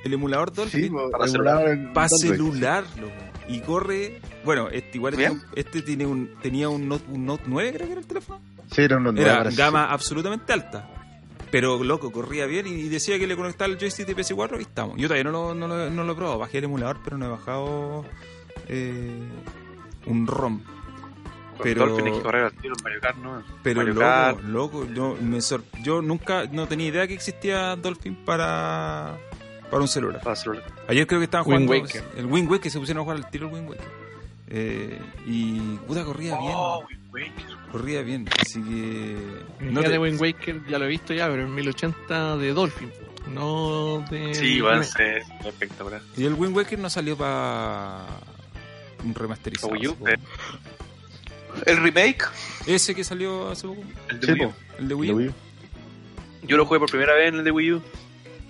el 0.03 0.13
emulador 0.13 0.51
Dolphin, 0.53 0.83
Sí, 0.83 0.89
po, 0.89 1.09
para 1.09 1.25
en 1.71 1.93
para 1.93 2.07
celular, 2.09 2.83
loco. 2.99 3.13
Y 3.47 3.61
corre, 3.61 4.19
bueno, 4.43 4.67
este 4.69 4.97
igual 4.97 5.15
Bien. 5.15 5.41
este, 5.55 5.59
este 5.61 5.81
tiene 5.81 6.05
un, 6.05 6.31
tenía 6.41 6.67
un 6.69 6.87
Note, 6.87 7.05
un 7.09 7.25
Note 7.25 7.43
9, 7.47 7.71
creo 7.73 7.85
que 7.87 7.91
era 7.93 8.01
el 8.01 8.07
teléfono. 8.07 8.41
Sí, 8.71 8.81
era 8.81 8.97
un 8.97 9.17
Era 9.17 9.37
parece. 9.37 9.57
gama 9.57 9.85
absolutamente 9.85 10.51
alta. 10.51 10.89
Pero 11.49 11.81
loco, 11.81 12.11
corría 12.11 12.45
bien 12.45 12.67
y, 12.67 12.71
y 12.71 12.89
decía 12.89 13.17
que 13.17 13.25
le 13.25 13.37
conectaba 13.37 13.71
el 13.71 13.77
joystick 13.79 14.05
de 14.05 14.17
PS4 14.17 14.59
y 14.59 14.63
estamos. 14.63 14.97
Yo 14.97 15.07
todavía 15.07 15.23
no 15.23 15.31
lo, 15.31 15.55
no 15.55 15.67
lo, 15.69 15.89
no 15.89 16.03
lo 16.03 16.11
he 16.11 16.15
probado. 16.15 16.39
Bajé 16.39 16.57
el 16.57 16.65
emulador, 16.65 16.97
pero 17.05 17.17
no 17.17 17.25
he 17.25 17.29
bajado 17.29 18.03
eh, 18.67 19.17
un 20.07 20.27
ROM. 20.27 20.61
Pero- 21.63 21.87
Dolphin 21.87 22.07
hay 22.07 22.13
que 22.13 22.21
correr 22.21 22.43
al 22.43 22.53
tiro 22.53 22.75
en 22.77 22.83
Mario 22.83 22.99
Kart, 23.01 23.17
¿no? 23.17 23.43
Pero 23.63 23.77
Mario 23.77 23.93
loco, 23.93 24.05
Kart. 24.05 24.41
loco, 24.43 24.87
yo, 24.93 25.17
me 25.21 25.39
sor- 25.41 25.63
yo 25.81 26.01
nunca, 26.01 26.45
no 26.51 26.67
tenía 26.67 26.87
idea 26.87 27.07
que 27.07 27.13
existía 27.15 27.75
Dolphin 27.77 28.15
para, 28.25 29.17
para 29.69 29.81
un 29.81 29.87
celular. 29.87 30.21
Para 30.21 30.35
celular. 30.35 30.63
Ayer 30.87 31.05
creo 31.07 31.19
que 31.19 31.25
estaban 31.25 31.47
Wind 31.47 31.65
jugando 31.67 31.85
Waker. 31.85 32.03
el 32.17 32.25
Wind 32.25 32.49
Waker, 32.51 32.71
se 32.71 32.79
pusieron 32.79 33.01
a 33.01 33.03
jugar 33.03 33.17
al 33.17 33.29
tiro 33.29 33.47
el 33.47 33.53
Wind 33.53 33.69
Waker. 33.69 33.87
Eh, 34.49 34.99
y 35.25 35.59
puta, 35.87 36.03
corría 36.05 36.37
bien, 36.37 36.51
Oh, 36.55 36.83
Wind 36.89 37.13
Waker. 37.13 37.57
corría 37.71 38.01
bien, 38.01 38.29
así 38.39 38.61
que... 38.61 39.17
El 39.59 39.73
no 39.73 39.81
te- 39.81 39.89
de 39.89 39.99
Wind 39.99 40.21
Waker 40.21 40.65
ya 40.67 40.79
lo 40.79 40.85
he 40.85 40.87
visto 40.87 41.13
ya, 41.13 41.27
pero 41.27 41.43
en 41.43 41.53
1080 41.53 42.37
de 42.37 42.53
Dolphin, 42.53 42.89
no 43.33 44.05
de. 44.09 44.33
Sí, 44.33 44.61
va 44.61 44.77
a 44.77 44.83
ser 44.83 45.23
espectacular. 45.43 46.01
Y 46.15 46.23
el 46.23 46.33
Wind 46.35 46.55
Waker 46.55 46.79
no 46.79 46.89
salió 46.89 47.17
para 47.17 48.05
un 49.03 49.13
remasterizado. 49.13 49.69
Para 49.69 49.81
Wii 49.81 49.87
U, 49.89 50.07
eh. 50.07 50.17
El 51.65 51.77
remake, 51.77 52.23
Ese 52.67 52.95
que 52.95 53.03
salió 53.03 53.49
hace 53.49 53.67
poco, 53.67 53.81
El 54.09 54.19
de 54.21 54.27
Sí, 54.27 54.33
Wii 54.33 54.45
U. 54.45 54.53
el 54.79 54.87
de 54.87 54.93
Wii 54.95 55.11
U. 55.27 55.33
Yo 56.43 56.55
lo 56.55 56.65
jugué 56.65 56.79
por 56.79 56.89
primera 56.89 57.13
vez 57.15 57.27
en 57.29 57.35
el 57.39 57.43
de 57.43 57.51
Wii 57.51 57.73
U. 57.73 57.81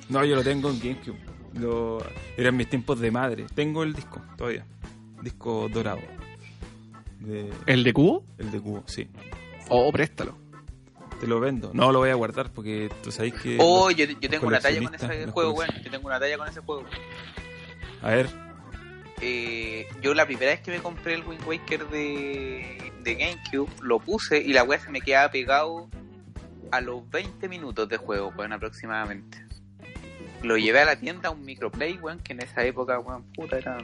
No, 0.10 0.24
yo 0.24 0.36
lo 0.36 0.44
tengo 0.44 0.70
en 0.70 0.80
GameCube. 0.80 1.20
Lo... 1.60 1.98
Eran 2.38 2.56
mis 2.56 2.70
tiempos 2.70 3.00
de 3.00 3.12
madre. 3.12 3.46
Tengo 3.54 3.84
el 3.84 3.94
disco 3.94 4.22
todavía. 4.38 4.66
Disco 5.22 5.70
dorado. 5.70 6.00
De... 7.20 7.52
¿El 7.66 7.84
de 7.84 7.94
cubo? 7.94 8.24
El 8.38 8.52
de 8.52 8.60
cubo, 8.62 8.84
sí. 8.86 9.08
Oh, 9.70 9.92
préstalo. 9.92 10.38
Te 11.20 11.26
lo 11.28 11.40
vendo. 11.40 11.72
No 11.74 11.92
lo 11.92 12.00
voy 12.00 12.10
a 12.12 12.16
guardar 12.16 12.52
porque 12.54 12.90
tú 13.04 13.12
sabes 13.12 13.34
que. 13.34 13.58
oh, 13.60 13.90
yo, 13.90 14.06
yo 14.06 14.30
tengo 14.30 14.48
una 14.48 14.60
talla 14.60 14.82
con 14.84 14.94
ese 14.94 15.26
juego, 15.32 15.52
weón. 15.54 15.72
Yo 15.84 15.90
tengo 15.92 16.08
una 16.08 16.20
talla 16.20 16.38
con 16.38 16.48
ese 16.48 16.60
juego. 16.62 16.86
A 18.04 18.10
ver, 18.12 18.30
Eh, 19.20 19.88
yo 20.02 20.14
la 20.14 20.28
primera 20.28 20.52
vez 20.52 20.62
que 20.62 20.70
me 20.70 20.78
compré 20.80 21.16
el 21.16 21.24
Wind 21.26 21.42
Waker 21.48 21.88
de, 21.90 22.92
de 23.02 23.16
GameCube, 23.16 23.72
lo 23.82 23.98
puse 23.98 24.38
y 24.40 24.54
la 24.54 24.64
weá 24.64 24.80
se 24.80 24.92
me 24.92 25.02
quedaba 25.02 25.32
pegado 25.32 25.90
a 26.70 26.82
los 26.82 27.10
20 27.10 27.50
minutos 27.50 27.90
de 27.90 27.98
juego, 27.98 28.32
weón, 28.38 28.54
aproximadamente. 28.54 29.47
Lo 30.44 30.58
llevé 30.58 30.82
a 30.82 30.86
la 30.86 30.96
tienda, 30.96 31.30
a 31.30 31.32
un 31.32 31.44
microplay, 31.44 31.98
weón, 31.98 32.20
que 32.20 32.34
en 32.34 32.42
esa 32.42 32.64
época, 32.64 33.00
weón, 33.00 33.24
puta, 33.34 33.58
era 33.58 33.78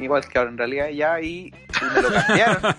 igual 0.00 0.26
que 0.28 0.38
ahora 0.38 0.50
en 0.50 0.58
realidad 0.58 0.88
ya, 0.88 1.20
y, 1.20 1.52
y 1.52 1.94
me 1.94 2.02
lo 2.02 2.12
cambiaron. 2.12 2.62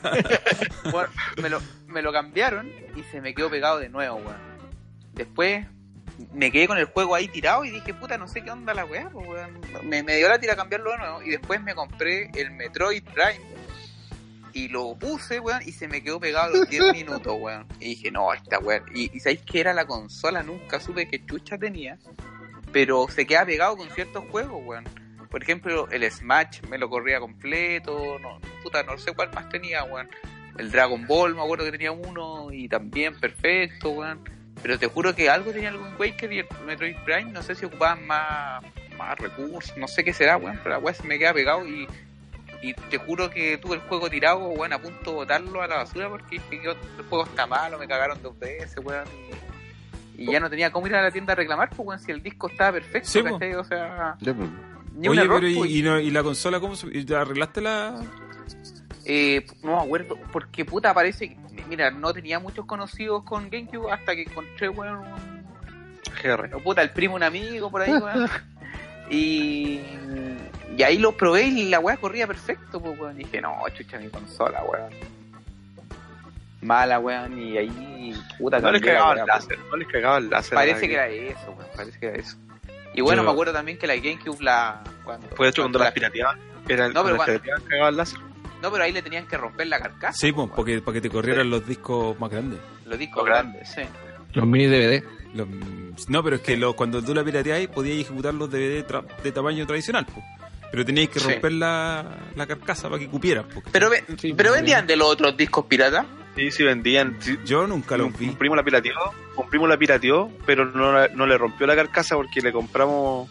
Me, 1.41 1.49
lo, 1.49 1.61
me 1.88 2.01
lo 2.01 2.11
cambiaron 2.11 2.72
y 2.95 3.03
se 3.11 3.22
me 3.22 3.36
quedó 3.36 3.49
pegado 3.49 3.80
de 3.80 3.89
nuevo, 3.89 4.15
weón. 4.18 4.38
Después 5.13 5.65
me 6.34 6.51
quedé 6.51 6.68
con 6.68 6.78
el 6.78 6.86
juego 6.86 7.13
ahí 7.13 7.28
tirado 7.28 7.63
y 7.63 7.72
dije, 7.72 7.93
puta, 7.93 8.18
no 8.18 8.28
sé 8.28 8.41
qué 8.41 8.49
onda 8.49 8.74
la 8.74 8.86
weá, 8.86 9.09
pues, 9.09 9.28
weón. 9.28 9.61
Me, 9.84 10.01
me 10.01 10.15
dio 10.15 10.30
la 10.30 10.39
tira 10.39 10.53
a 10.53 10.55
cambiarlo 10.55 10.91
de 10.91 10.97
nuevo 10.97 11.22
y 11.22 11.30
después 11.30 11.61
me 11.61 11.76
compré 11.76 12.32
el 12.36 12.51
Metroid 12.51 13.03
Prime 13.03 13.57
y 14.54 14.68
lo 14.70 14.95
puse, 14.95 15.39
weón, 15.39 15.62
y 15.66 15.72
se 15.72 15.88
me 15.88 16.02
quedó 16.02 16.20
pegado 16.20 16.56
los 16.56 16.70
10 16.70 16.93
minutos, 16.93 17.36
weón. 17.39 17.68
Y 17.80 17.89
dije, 17.89 18.12
no, 18.12 18.34
esta 18.34 18.60
weón. 18.60 18.84
Y, 18.93 19.16
y 19.16 19.20
sabéis 19.20 19.41
que 19.41 19.60
era 19.60 19.74
la 19.74 19.86
consola, 19.86 20.43
nunca 20.43 20.80
supe 20.80 21.08
qué 21.08 21.26
chucha 21.26 21.58
tenía, 21.58 21.98
pero 22.72 23.08
se 23.10 23.26
queda 23.26 23.45
pegado 23.45 23.78
con 23.78 23.89
ciertos 23.89 24.24
juegos, 24.30 24.62
weón. 24.66 24.86
Por 25.30 25.43
ejemplo, 25.43 25.88
el 25.91 26.10
Smash 26.10 26.62
me 26.70 26.78
lo 26.78 26.89
corría 26.89 27.20
completo, 27.20 28.18
no, 28.20 28.39
puta, 28.64 28.84
no 28.84 28.98
sé 28.98 29.14
cuál 29.14 29.32
más 29.34 29.50
tenía, 29.50 29.84
weón. 29.84 30.10
El 30.58 30.72
Dragon 30.72 31.06
Ball, 31.06 31.36
me 31.36 31.41
acuerdo 31.41 31.66
que 31.66 31.72
tenía 31.72 31.91
uno 31.91 32.52
y 32.52 32.68
también 32.68 33.20
perfecto, 33.20 33.91
weón. 33.91 34.24
Pero 34.62 34.80
te 34.80 34.88
juro 34.88 35.16
que 35.16 35.30
algo 35.30 35.52
tenía 35.52 35.72
Wind 35.72 36.00
Waker 36.00 36.34
y 36.34 36.39
el 36.39 36.48
Metroid 36.66 36.95
Prime, 37.06 37.32
no 37.32 37.43
sé 37.43 37.54
si 37.54 37.66
ocupaban 37.66 38.08
más, 38.08 38.64
más 38.98 39.18
recursos, 39.20 39.78
no 39.78 39.88
sé 39.88 40.04
qué 40.04 40.14
será, 40.14 40.38
weón, 40.38 40.58
pero 40.64 40.72
la 40.72 40.80
weá 40.80 40.93
se 40.93 41.04
me 41.04 41.20
queda 41.20 41.34
pegado 41.34 41.68
y, 41.68 41.88
y 42.62 42.74
te 42.74 42.97
juro 42.97 43.30
que 43.30 43.58
tuve 43.58 43.76
el 43.76 43.82
juego 43.82 44.10
tirado, 44.10 44.39
weón, 44.49 44.74
a 44.74 44.80
punto 44.80 45.12
de 45.12 45.16
botarlo 45.18 45.62
a 45.62 45.68
la 45.68 45.76
basura 45.78 46.10
porque 46.10 46.39
dije 46.49 46.62
que 46.62 46.70
el 46.70 47.05
juego 47.10 47.26
está 47.26 47.45
malo, 47.45 47.78
me 47.78 47.88
cagaron 47.88 48.22
dos 48.22 48.38
veces, 48.39 48.78
weón. 48.84 49.05
Y, 50.18 50.24
y 50.24 50.32
ya 50.32 50.39
no 50.39 50.49
tenía 50.49 50.72
cómo 50.72 50.88
ir 50.88 50.95
a 50.95 51.01
la 51.03 51.12
tienda 51.12 51.34
a 51.34 51.36
reclamar, 51.36 51.70
pues, 51.70 51.88
weón, 51.88 51.99
si 51.99 52.12
el 52.12 52.24
disco 52.24 52.47
estaba 52.49 52.74
perfecto, 52.74 53.08
Sí, 53.10 53.22
po. 53.22 53.34
¿cachai? 53.34 53.53
O 53.55 53.64
sea, 53.64 54.16
pues. 54.24 54.36
ni 54.95 55.08
oye, 55.08 55.22
error, 55.22 55.39
pero 55.41 55.58
pues. 55.60 55.70
y, 55.72 55.80
y 55.80 55.82
no- 55.84 55.99
y 55.99 56.10
la 56.12 56.24
consola 56.24 56.60
cómo 56.60 56.76
se- 56.76 56.88
arreglaste 57.16 57.62
la. 57.62 58.01
Eh, 59.05 59.45
no 59.64 59.78
me 59.78 59.84
acuerdo, 59.84 60.18
porque 60.34 60.66
puta 60.66 60.93
parece 60.93 61.30
que, 61.30 61.38
mira, 61.70 61.91
no 61.91 62.12
tenía 62.14 62.39
muchos 62.39 62.66
conocidos 62.66 63.24
con 63.24 63.49
GameCube 63.49 63.91
hasta 63.91 64.16
que 64.16 64.24
encontré, 64.24 64.68
weón, 64.70 64.97
un, 64.97 65.43
GR. 66.24 66.55
o 66.55 66.60
puta, 66.60 66.82
el 66.82 66.89
primo, 66.89 67.16
un 67.16 67.24
amigo 67.24 67.70
por 67.72 67.82
ahí, 67.84 67.91
weón. 67.93 68.28
y, 69.10 69.80
y 70.78 70.84
ahí 70.84 70.97
lo 70.97 71.12
probé 71.16 71.43
y 71.47 71.66
la 71.70 71.80
weá 71.80 71.97
corría 71.97 72.28
perfecto, 72.28 72.82
pues, 72.82 72.99
weón. 72.99 73.16
Y 73.20 73.24
dije, 73.24 73.41
no, 73.41 73.58
chucha 73.76 73.97
mi 73.99 74.10
consola, 74.10 74.64
weón. 74.64 74.89
Mala, 76.62 76.99
weón, 76.99 77.38
y 77.39 77.58
ahí, 77.58 78.20
puta, 78.39 78.60
No 78.60 78.72
les 78.72 78.82
la 78.82 78.88
cagaba 78.88 79.14
el 79.14 79.20
pues. 79.20 79.28
láser. 79.28 79.60
No 79.70 79.78
les 79.78 79.88
cagaba 79.88 80.18
el 80.18 80.30
láser. 80.30 80.53
Parece 80.55 80.88
que 80.89 80.95
la 80.97 81.08
era 81.08 81.32
eso, 81.32 81.51
weón, 81.51 81.68
parece 81.76 81.99
que 81.99 82.05
era 82.08 82.18
eso. 82.18 82.38
Y 82.93 83.01
bueno, 83.01 83.22
Yo- 83.22 83.28
me 83.28 83.32
acuerdo 83.32 83.53
también 83.53 83.78
que 83.78 83.86
la 83.88 83.95
GameCube 83.95 84.41
la... 84.43 84.82
Cuando, 85.03 85.28
Fue 85.30 85.45
de 85.45 85.49
hecho 85.51 85.62
cuando 85.62 85.80
la- 85.80 85.86
las 85.86 85.93
pirateaban. 85.93 86.39
Era 86.68 86.88
el 86.88 86.93
No, 86.93 87.03
pero 87.03 87.16
cuando 87.18 87.39
cuando- 87.43 87.66
cagaba 87.70 87.89
el 87.89 87.97
láser. 87.97 88.20
No, 88.62 88.72
pero 88.72 88.84
ahí 88.84 88.91
le 88.91 89.03
tenían 89.03 89.28
que 89.28 89.38
romper 89.38 89.68
la 89.68 89.80
carcasa. 89.80 90.18
Sí, 90.18 90.32
pues, 90.32 90.49
porque, 90.55 90.82
para 90.82 90.93
que 90.95 91.01
te 91.01 91.10
corrieran 91.12 91.47
los 91.49 91.66
discos 91.68 92.20
más 92.20 92.32
grandes. 92.32 92.60
Los 92.86 92.97
discos 92.97 93.18
Los 93.18 93.26
grandes, 93.28 93.70
sí. 93.70 93.82
Los 94.38 94.48
mini 94.48 94.68
DVD. 94.68 95.04
Los- 95.34 95.48
no, 96.10 96.24
pero 96.24 96.36
es 96.38 96.42
que 96.42 96.56
lo- 96.58 96.74
cuando 96.76 97.02
tú 97.04 97.14
la 97.14 97.24
pirateabas 97.24 97.68
podías 97.68 97.98
ejecutar 98.00 98.34
los 98.34 98.50
DVD 98.50 98.86
tra- 98.88 99.06
de 99.24 99.32
tamaño 99.32 99.66
tradicional, 99.68 100.06
pues. 100.06 100.26
Pero 100.72 100.86
tenías 100.86 101.10
que 101.10 101.20
Sí. 101.20 101.30
romper 101.32 101.54
la, 101.54 102.06
la 102.36 102.46
carcasa 102.48 102.90
para 102.90 103.00
que 103.00 103.08
cupieran. 103.08 103.46
pues. 103.54 103.66
Pero, 103.72 103.90
ve- 103.90 104.04
Sí, 104.18 104.34
pero 104.34 104.52
vendían 104.52 104.86
de 104.86 104.96
los 104.96 105.08
otros 105.10 105.36
discos 105.38 105.66
piratas. 105.66 106.06
Sí, 106.36 106.52
sí 106.52 106.64
vendían. 106.64 107.16
Sí, 107.20 107.38
Yo 107.46 107.66
nunca 107.68 107.98
los 107.98 108.16
vi. 108.18 108.28
un 108.30 108.36
primo 108.36 108.56
la 108.56 108.64
pirateó, 108.64 108.94
un 109.38 109.50
primo 109.50 109.66
la 109.66 109.78
pirateó, 109.78 110.30
pero 110.46 110.66
no, 110.66 110.92
la- 110.92 111.08
no 111.08 111.26
le 111.26 111.38
rompió 111.38 111.66
la 111.66 111.76
carcasa 111.76 112.16
porque 112.16 112.42
le 112.42 112.52
compramos 112.52 113.30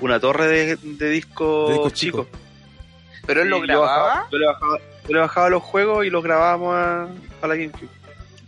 una 0.00 0.18
torre 0.20 0.48
de, 0.48 0.76
de 0.76 1.08
discos 1.10 1.68
De 1.68 1.74
discos 1.74 1.92
chicos. 1.94 2.26
chicos. 2.26 2.40
Pero 3.26 3.42
él 3.42 3.48
lo 3.48 3.58
yo 3.58 3.62
grababa. 3.62 4.02
bajaba- 4.06 4.28
Yo 4.32 4.38
le 4.38 4.46
bajaba, 4.46 4.78
yo 5.08 5.14
le 5.14 5.18
bajaba 5.20 5.48
los 5.50 5.62
juegos 5.62 6.04
y 6.04 6.10
los 6.10 6.22
grabábamos 6.24 6.74
a, 6.74 7.02
a 7.04 7.46
la 7.46 7.54
GameCube. 7.56 7.88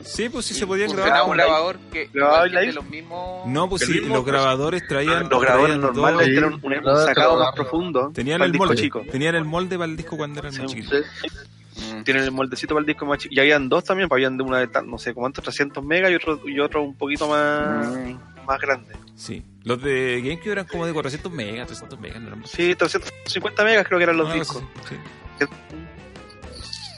Sí, 0.05 0.29
pues 0.29 0.45
sí 0.47 0.55
se 0.55 0.67
podían 0.67 0.91
grabar. 0.93 1.29
un 1.29 1.37
la- 1.37 1.45
grabador 1.45 1.79
que 1.93 2.09
de 2.09 2.67
isla. 2.67 2.73
los 2.73 2.85
mismos. 2.89 3.47
No, 3.47 3.69
pues 3.69 3.83
sí, 3.83 3.93
mismo 3.93 4.17
los 4.17 4.25
grabadores 4.25 4.87
traían. 4.87 5.29
los 5.29 5.41
grabadores 5.43 5.77
normales 5.79 6.29
eran 6.29 6.55
un, 6.55 6.61
un 6.63 6.71
Grabador, 6.73 7.07
sacado 7.09 7.39
más 7.39 7.55
profundo. 7.55 8.11
Tenían 8.15 8.43
el 8.43 8.55
molde. 8.55 8.77
chico. 8.77 9.03
Tenían 9.11 9.35
el 9.35 9.45
molde 9.45 9.77
para 9.79 9.91
el 9.91 9.97
disco 9.97 10.17
cuando 10.17 10.41
eran 10.41 10.53
más 10.57 10.71
Sí, 10.71 10.77
chiquitos. 10.79 11.05
Mm. 11.93 12.03
Tienen 12.05 12.23
el 12.23 12.31
moldecito 12.31 12.75
para 12.75 12.81
el 12.83 12.87
disco 12.87 13.05
más 13.07 13.19
chico. 13.19 13.35
Y 13.35 13.41
habían 13.41 13.69
dos 13.69 13.83
también, 13.85 14.09
pues 14.09 14.19
habían 14.19 14.37
de 14.37 14.45
una 14.45 14.59
de 14.59 14.69
tan- 14.69 14.89
no 14.91 14.99
sé 14.99 15.13
cuántos, 15.15 15.43
300 15.43 15.83
megas 15.85 16.11
y 16.13 16.15
otro, 16.15 16.41
y 16.47 16.61
otro 16.61 16.83
un 16.83 16.95
poquito 16.95 17.27
más, 17.29 17.89
Mm. 17.89 18.17
más 18.47 18.61
grande. 18.61 18.95
Sí. 19.17 19.43
Los 19.65 19.83
de 19.83 20.21
GameCube 20.23 20.53
eran 20.53 20.67
como 20.67 20.87
de 20.87 20.93
400 20.93 21.33
megas, 21.33 21.67
300 21.67 21.99
megas, 21.99 22.21
no 22.21 22.29
eran 22.29 22.41
más. 22.41 22.51
Sí, 22.51 22.75
350 22.75 23.65
megas 23.65 23.87
creo 23.87 23.99
que 23.99 24.05
eran 24.05 24.17
los 24.19 24.27
cosa 24.27 24.39
discos. 24.39 24.63
sí. 24.89 24.97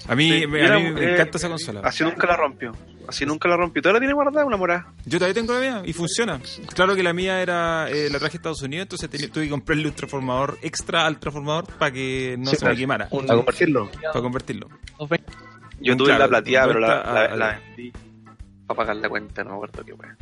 A 0.08 0.14
mí, 0.14 0.30
Sí, 0.40 0.46
me, 0.46 0.66
a 0.66 0.78
mí 0.78 0.90
me 0.92 1.00
eh, 1.02 1.12
encanta 1.14 1.38
esa 1.38 1.48
consola. 1.48 1.80
Así 1.82 2.04
nunca 2.04 2.26
la 2.26 2.36
rompió. 2.36 2.72
Así 3.08 3.24
nunca 3.26 3.48
la 3.48 3.56
rompió. 3.56 3.82
Todavía 3.82 3.96
la 3.98 4.00
tiene 4.00 4.14
guardada 4.14 4.44
una 4.46 4.56
morada. 4.56 4.92
Yo 5.04 5.18
todavía 5.18 5.34
tengo 5.34 5.52
la 5.54 5.60
mía 5.60 5.82
y 5.84 5.92
funciona. 5.92 6.40
Claro 6.74 6.94
que 6.94 7.02
la 7.02 7.12
mía 7.12 7.40
era 7.42 7.88
eh, 7.90 8.08
la 8.10 8.18
traje 8.18 8.36
a 8.36 8.38
Estados 8.38 8.62
Unidos, 8.62 8.84
entonces 8.84 9.10
tenía- 9.10 9.30
tuve 9.30 9.44
que 9.44 9.50
comprarle 9.50 9.88
un 9.88 9.94
transformador 9.94 10.58
extra 10.62 11.06
al 11.06 11.18
transformador 11.18 11.66
para 11.78 11.90
que 11.92 12.36
no 12.38 12.50
Sí, 12.50 12.56
se 12.56 12.64
me 12.66 12.76
quemara, 12.76 13.08
Un- 13.10 13.30
A 13.30 13.34
compartirlo. 13.34 13.90
para 13.90 14.20
convertirlo. 14.22 14.68
Yo 15.80 15.96
tuve 15.96 16.06
claro, 16.08 16.20
la 16.24 16.28
plateada, 16.28 16.66
pero 16.68 16.80
la, 16.80 17.36
la, 17.36 17.60
vendí 17.76 17.92
para 18.66 18.76
pagar 18.78 18.96
la 18.96 19.08
cuenta, 19.08 19.44
no 19.44 19.50
me 19.50 19.56
acuerdo 19.56 19.84
qué 19.84 19.92
wea. 19.92 20.16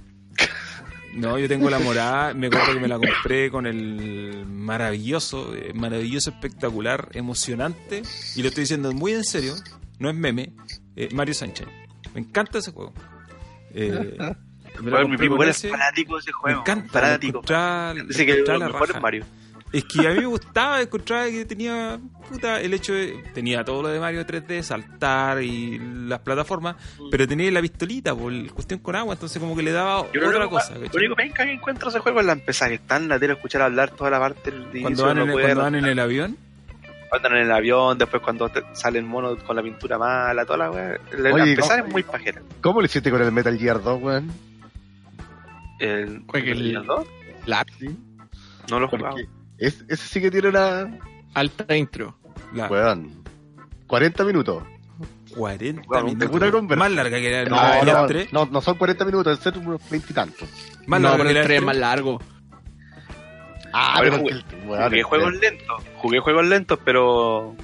No, 1.14 1.38
yo 1.38 1.46
tengo 1.48 1.70
la 1.70 1.78
morada, 1.78 2.34
me 2.34 2.48
acuerdo 2.48 2.74
que 2.74 2.80
me 2.80 2.88
la 2.88 2.98
compré 2.98 3.50
con 3.50 3.66
el 3.66 4.44
maravilloso, 4.46 5.54
eh, 5.54 5.72
maravilloso, 5.74 6.30
espectacular, 6.30 7.08
emocionante, 7.12 8.02
y 8.34 8.42
lo 8.42 8.48
estoy 8.48 8.62
diciendo 8.62 8.92
muy 8.92 9.12
en 9.12 9.24
serio, 9.24 9.54
no 9.98 10.10
es 10.10 10.16
meme, 10.16 10.52
eh, 10.96 11.08
Mario 11.12 11.34
Sunshine. 11.34 11.68
Me 12.14 12.20
encanta 12.20 12.58
ese 12.58 12.72
juego. 12.72 12.92
Eh, 13.72 14.16
me 14.82 14.90
Bueno, 14.90 15.08
mi 15.08 15.16
primo 15.16 15.42
es 15.44 15.62
fanático 15.62 16.14
de 16.14 16.20
ese 16.20 16.30
Me 16.30 16.34
juego. 16.34 16.60
encanta, 16.60 17.00
lo 17.00 17.06
fanático. 17.06 17.42
Dice 18.08 18.26
que 18.26 18.36
lo 18.38 18.58
mejor 18.60 18.90
es 18.90 19.00
Mario. 19.00 19.24
Es 19.74 19.84
que 19.86 20.06
a 20.06 20.12
mí 20.12 20.20
me 20.20 20.26
gustaba, 20.26 20.80
encontraba 20.80 21.26
que 21.26 21.44
tenía 21.44 21.98
puta, 22.30 22.60
el 22.60 22.72
hecho 22.74 22.92
de. 22.94 23.22
Tenía 23.34 23.64
todo 23.64 23.82
lo 23.82 23.88
de 23.88 23.98
Mario 23.98 24.24
3D, 24.24 24.62
saltar 24.62 25.42
y 25.42 25.80
las 26.06 26.20
plataformas, 26.20 26.76
pero 27.10 27.26
tenía 27.26 27.50
la 27.50 27.60
pistolita, 27.60 28.14
por 28.14 28.32
el 28.32 28.52
cuestión 28.52 28.78
con 28.78 28.94
agua, 28.94 29.14
entonces 29.14 29.40
como 29.42 29.56
que 29.56 29.64
le 29.64 29.72
daba 29.72 30.06
Yo 30.12 30.28
otra 30.28 30.48
cosa. 30.48 30.74
Lo 30.78 30.88
único 30.98 31.16
penca 31.16 31.44
que 31.44 31.52
encuentro 31.54 31.88
ese 31.88 31.98
juego 31.98 32.20
es 32.20 32.26
la 32.26 32.34
empezar, 32.34 32.68
que 32.68 32.76
es 32.76 32.86
tan 32.86 33.08
latero 33.08 33.32
escuchar 33.32 33.62
hablar 33.62 33.90
toda 33.90 34.10
la 34.10 34.20
parte 34.20 34.52
del. 34.52 34.80
Cuando 34.80 35.02
van, 35.06 35.18
en, 35.18 35.32
puede- 35.32 35.42
cuando 35.44 35.62
van 35.62 35.74
en 35.74 35.84
el 35.86 35.98
avión, 35.98 36.36
cuando 37.10 37.26
andan 37.28 37.40
en 37.40 37.46
el 37.46 37.52
avión, 37.52 37.98
después 37.98 38.22
cuando 38.22 38.48
te 38.50 38.62
salen 38.74 39.04
monos 39.08 39.42
con 39.42 39.56
la 39.56 39.62
pintura 39.64 39.98
mala, 39.98 40.44
toda 40.46 40.58
la 40.58 40.70
wea. 40.70 40.98
La, 41.18 41.30
empezar 41.30 41.78
¿cómo- 41.80 41.86
es 41.88 41.92
muy 41.92 42.02
pajera. 42.04 42.42
¿Cómo 42.60 42.80
lo 42.80 42.86
hiciste 42.86 43.10
con 43.10 43.20
el 43.20 43.32
Metal 43.32 43.58
Gear 43.58 43.82
2, 43.82 44.00
weón? 44.00 44.30
El, 45.80 46.22
el- 46.32 46.76
¿el 46.76 46.84
dos? 46.84 47.06
La 47.46 47.66
No 48.70 48.78
lo 48.78 48.86
he 48.86 48.88
jugado. 48.88 49.16
Es- 49.66 49.84
ese 49.88 50.08
sí 50.08 50.20
que 50.20 50.30
tiene 50.30 50.48
una... 50.48 50.98
alta 51.34 51.76
intro. 51.76 52.16
la, 52.52 52.66
Weón. 52.68 53.22
40 53.86 54.24
minutos. 54.24 54.62
40 55.36 55.82
Bueno, 55.86 56.04
minutos. 56.06 56.76
Más 56.76 56.92
larga 56.92 57.18
que 57.18 57.30
la, 57.30 57.44
No, 57.50 57.56
la- 57.56 57.84
la 57.84 57.92
no, 58.02 58.06
3. 58.06 58.32
no, 58.32 58.46
no 58.46 58.60
son 58.60 58.76
40 58.76 59.04
minutos, 59.04 59.38
deben 59.38 59.54
ser 59.54 59.66
unos 59.66 59.90
20 59.90 60.12
y 60.12 60.14
tantos. 60.14 60.48
Más 60.86 61.00
no, 61.00 61.08
larga 61.08 61.24
pero 61.24 61.28
que 61.28 61.34
la 61.34 61.40
el 61.40 61.46
3 61.46 61.56
es 61.56 61.60
3. 61.60 61.66
más 61.66 61.76
largo. 61.76 62.20
Ah, 63.72 63.96
A 63.96 64.00
ver, 64.02 64.10
pero 64.10 64.22
jugué- 64.22 64.32
el- 64.88 64.94
el- 64.94 65.02
juegos 65.02 65.32
lentos, 65.34 65.84
jugué 65.96 66.18
juegos 66.20 66.44
lentos, 66.46 66.78
pero 66.84 67.56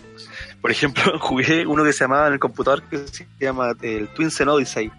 por 0.61 0.71
ejemplo, 0.73 1.03
jugué 1.21 1.67
uno 1.67 1.85
que 1.85 1.93
se 1.93 2.05
llamaba 2.05 2.27
en 2.27 2.33
el 2.33 2.39
computador 2.41 2.83
que 2.83 2.99
se 3.07 3.27
llama 3.39 3.73
el 3.83 4.09
Twin 4.09 4.31
Zen 4.33 4.49
Odyssey 4.49 4.91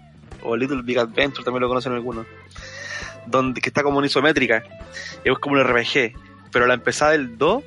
o 0.43 0.55
Little 0.55 0.81
Big 0.83 0.97
Adventure, 0.97 1.43
también 1.43 1.61
lo 1.61 1.67
conocen 1.67 1.91
algunos, 1.93 2.25
donde 3.27 3.59
que 3.59 3.69
está 3.69 3.83
como 3.83 3.99
en 3.99 4.05
isométrica, 4.05 4.63
y 5.25 5.29
es 5.29 5.37
como 5.39 5.55
un 5.55 5.61
RPG, 5.63 6.13
pero 6.51 6.67
la 6.67 6.73
empezada 6.73 7.11
del 7.11 7.37
2 7.37 7.63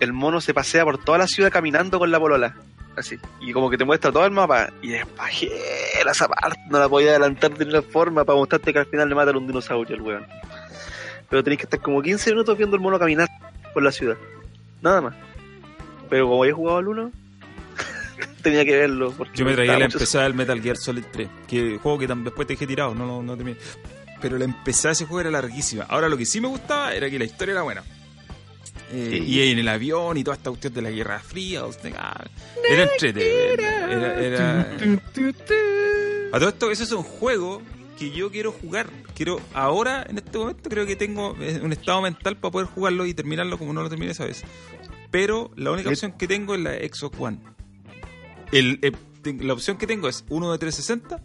el 0.00 0.12
mono 0.14 0.40
se 0.40 0.54
pasea 0.54 0.84
por 0.84 0.98
toda 0.98 1.18
la 1.18 1.26
ciudad 1.26 1.52
caminando 1.52 1.98
con 1.98 2.10
la 2.10 2.18
polola. 2.18 2.56
Así. 2.96 3.18
Y 3.40 3.52
como 3.52 3.70
que 3.70 3.78
te 3.78 3.84
muestra 3.84 4.10
todo 4.10 4.24
el 4.24 4.32
mapa. 4.32 4.72
Y 4.82 4.94
es 4.94 5.06
pajera 5.06 6.10
esa 6.10 6.26
parte. 6.26 6.58
No 6.70 6.78
la 6.78 6.88
podía 6.88 7.10
adelantar 7.10 7.52
de 7.52 7.64
ninguna 7.64 7.82
forma 7.82 8.24
para 8.24 8.38
mostrarte 8.38 8.72
que 8.72 8.78
al 8.80 8.86
final 8.86 9.08
le 9.08 9.14
matan 9.14 9.36
un 9.36 9.46
dinosaurio 9.46 9.94
al 9.94 10.02
weón. 10.02 10.26
Pero 11.28 11.44
tenéis 11.44 11.58
que 11.58 11.64
estar 11.64 11.80
como 11.80 12.02
15 12.02 12.30
minutos 12.30 12.56
viendo 12.56 12.76
el 12.76 12.82
mono 12.82 12.98
caminar 12.98 13.28
por 13.72 13.82
la 13.82 13.92
ciudad. 13.92 14.16
Nada 14.82 15.00
más. 15.02 15.14
Pero 16.08 16.28
como 16.28 16.42
había 16.42 16.54
jugado 16.54 16.78
al 16.78 16.88
1, 16.88 17.12
tenía 18.42 18.64
que 18.64 18.76
verlo. 18.76 19.12
Porque 19.12 19.38
Yo 19.38 19.44
me 19.44 19.54
traía 19.54 19.78
la 19.78 19.84
empezada 19.84 20.24
del 20.24 20.34
Metal 20.34 20.60
Gear 20.60 20.76
Solid 20.76 21.04
3, 21.12 21.28
que 21.46 21.78
juego 21.78 21.98
que 21.98 22.06
después 22.06 22.48
te 22.48 22.54
dejé 22.54 22.66
tirado, 22.66 22.94
no, 22.94 23.06
no, 23.06 23.22
no 23.22 23.36
terminé. 23.36 23.58
Pero 24.20 24.38
la 24.38 24.44
empezada 24.44 24.88
de 24.90 24.92
ese 24.94 25.04
juego 25.06 25.20
era 25.20 25.30
larguísima. 25.30 25.84
Ahora 25.88 26.08
lo 26.08 26.16
que 26.16 26.26
sí 26.26 26.40
me 26.40 26.48
gustaba 26.48 26.94
era 26.94 27.08
que 27.10 27.18
la 27.18 27.24
historia 27.24 27.52
era 27.52 27.62
buena. 27.62 27.82
Eh, 28.92 29.08
Sí. 29.12 29.18
Y 29.24 29.50
en 29.52 29.58
el 29.60 29.68
avión 29.68 30.16
y 30.16 30.24
toda 30.24 30.36
esta 30.36 30.50
cuestión 30.50 30.74
de 30.74 30.82
la 30.82 30.90
Guerra 30.90 31.20
Fría, 31.20 31.64
o 31.64 31.72
sea, 31.72 31.92
ah, 31.96 32.24
era 32.68 32.82
entrete. 32.84 33.52
Era, 33.54 34.20
era- 34.20 34.76
A 36.32 36.38
todo 36.38 36.48
esto, 36.48 36.70
ese 36.70 36.84
es 36.84 36.92
un 36.92 37.02
juego 37.02 37.62
que 37.98 38.10
yo 38.10 38.30
quiero 38.30 38.52
jugar. 38.52 38.88
Quiero, 39.14 39.40
ahora, 39.52 40.06
en 40.08 40.18
este 40.18 40.38
momento, 40.38 40.68
creo 40.70 40.86
que 40.86 40.96
tengo 40.96 41.36
eh, 41.40 41.60
un 41.62 41.72
estado 41.72 42.00
mental 42.02 42.36
para 42.36 42.52
poder 42.52 42.66
jugarlo 42.68 43.04
y 43.06 43.14
terminarlo 43.14 43.58
como 43.58 43.72
no 43.72 43.82
lo 43.82 43.88
terminé 43.88 44.12
esa 44.12 44.24
vez. 44.24 44.42
Pero 45.10 45.50
la 45.56 45.72
única 45.72 45.88
Sí. 45.90 45.94
opción 45.94 46.12
que 46.12 46.28
tengo 46.28 46.54
es 46.54 46.60
la 46.60 46.72
Xbox 46.74 47.16
One. 47.18 47.38
El, 48.52 48.78
eh, 48.82 48.92
la 49.40 49.52
opción 49.52 49.76
que 49.76 49.86
tengo 49.86 50.08
es 50.08 50.24
uno 50.28 50.50
de 50.52 50.58
360 50.58 51.20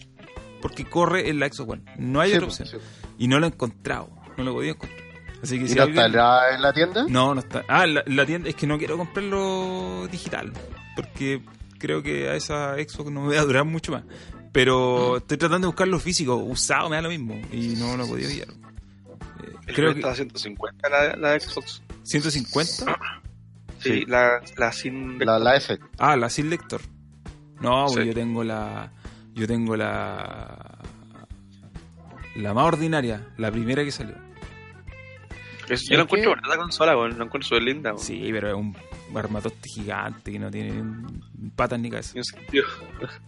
porque 0.67 0.85
corre 0.85 1.29
en 1.29 1.39
la 1.39 1.47
Xbox 1.47 1.73
One. 1.73 1.83
No 1.97 2.21
hay 2.21 2.31
Sí, 2.31 2.35
otra 2.37 2.47
pues, 2.47 2.61
opción. 2.61 2.81
sí. 2.81 2.87
Y 3.19 3.27
no 3.27 3.39
lo 3.39 3.45
he 3.45 3.49
encontrado. 3.49 4.09
No 4.37 4.43
lo 4.43 4.51
he 4.51 4.53
podido 4.55 4.73
encontrar. 4.73 5.05
Así 5.43 5.59
que 5.59 5.65
¿Y 5.65 5.67
si 5.69 5.75
no 5.75 5.83
alguien- 5.83 5.97
está 5.99 6.05
en 6.07 6.13
la, 6.15 6.55
en 6.55 6.61
la 6.63 6.73
tienda? 6.73 7.05
no, 7.07 7.35
no 7.35 7.39
está. 7.41 7.63
Ah, 7.67 7.85
la, 7.85 8.03
la 8.07 8.25
tienda 8.25 8.49
es 8.49 8.55
que 8.55 8.65
no 8.65 8.77
quiero 8.79 8.97
comprarlo 8.97 10.07
digital. 10.11 10.51
Porque 10.95 11.41
creo 11.77 12.01
que 12.01 12.29
a 12.29 12.35
esa 12.35 12.73
Xbox 12.75 13.11
no 13.11 13.21
me 13.21 13.35
va 13.35 13.41
a 13.41 13.45
durar 13.45 13.63
mucho 13.65 13.91
más. 13.91 14.03
Pero 14.51 15.17
estoy 15.17 15.37
tratando 15.37 15.67
de 15.67 15.71
buscarlo 15.71 15.99
físico. 15.99 16.35
Usado 16.37 16.89
me 16.89 16.95
da 16.95 17.01
lo 17.03 17.09
mismo. 17.09 17.39
Y 17.51 17.75
no 17.75 17.95
lo 17.97 18.05
he 18.05 18.07
podido 18.07 18.29
pillar. 18.29 18.47
Eh, 18.47 19.73
creo 19.75 19.93
que 19.93 19.99
está 19.99 20.11
a 20.11 20.15
150 20.15 20.89
la, 20.89 21.15
la 21.15 21.39
Xbox. 21.39 21.81
150. 22.03 22.71
Sí, 23.79 23.89
Sí. 23.91 24.05
La, 24.07 24.39
la 24.57 24.71
sin. 24.71 25.19
La, 25.19 25.37
la 25.37 25.57
S. 25.57 25.77
Ah, 25.99 26.15
la 26.15 26.29
sin 26.29 26.49
lector. 26.49 26.81
No, 27.61 27.85
pues 27.87 27.99
Sí. 28.03 28.07
yo 28.07 28.13
tengo 28.15 28.43
la. 28.43 28.91
Yo 29.35 29.47
tengo 29.47 29.75
la. 29.75 30.79
La 32.35 32.53
más 32.53 32.65
ordinaria. 32.65 33.21
La 33.37 33.51
primera 33.51 33.83
que 33.83 33.91
salió. 33.91 34.15
Es- 35.69 35.87
yo 35.89 35.97
la 35.97 36.03
encuentro 36.03 36.31
bonita 36.31 36.47
la 36.49 36.57
consola, 36.57 36.95
weón, 36.97 37.17
la 37.17 37.25
encuentro 37.25 37.47
súper 37.47 37.63
linda. 37.63 37.91
weón. 37.93 38.03
Sí, 38.03 38.27
pero 38.31 38.49
es 38.49 38.53
un 38.55 38.75
armatoste 39.15 39.69
gigante 39.69 40.31
que 40.31 40.39
no 40.39 40.51
tiene 40.51 40.73
patas 41.55 41.79
ni 41.79 41.89
cabeza. 41.89 42.19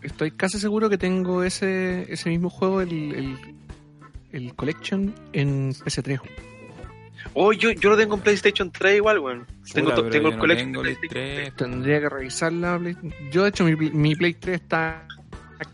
Estoy 0.01 0.31
casi 0.31 0.59
seguro 0.59 0.89
que 0.89 0.97
tengo 0.97 1.43
ese, 1.43 2.11
ese 2.11 2.29
mismo 2.29 2.49
juego, 2.49 2.81
el, 2.81 2.91
el, 2.91 3.37
el 4.31 4.55
Collection, 4.55 5.13
en 5.33 5.71
PS3. 5.71 6.19
Oh, 7.33 7.53
yo, 7.53 7.71
yo 7.71 7.89
lo 7.89 7.97
tengo 7.97 8.15
en 8.15 8.21
PlayStation 8.21 8.71
3 8.71 8.97
igual, 8.97 9.19
weón. 9.19 9.47
Tengo, 9.73 9.93
tengo 10.09 10.29
el 10.29 10.35
no 10.35 10.39
Collection 10.39 10.71
tengo 10.71 10.81
PlayStation 10.81 11.09
3. 11.09 11.55
Tendría 11.55 11.99
que 12.01 12.09
revisar 12.09 12.53
la 12.53 12.77
Play... 12.77 12.95
Yo, 13.31 13.43
de 13.43 13.49
hecho, 13.49 13.63
mi, 13.65 13.75
mi 13.75 14.15
Play 14.15 14.33
3 14.35 14.61
está 14.61 15.07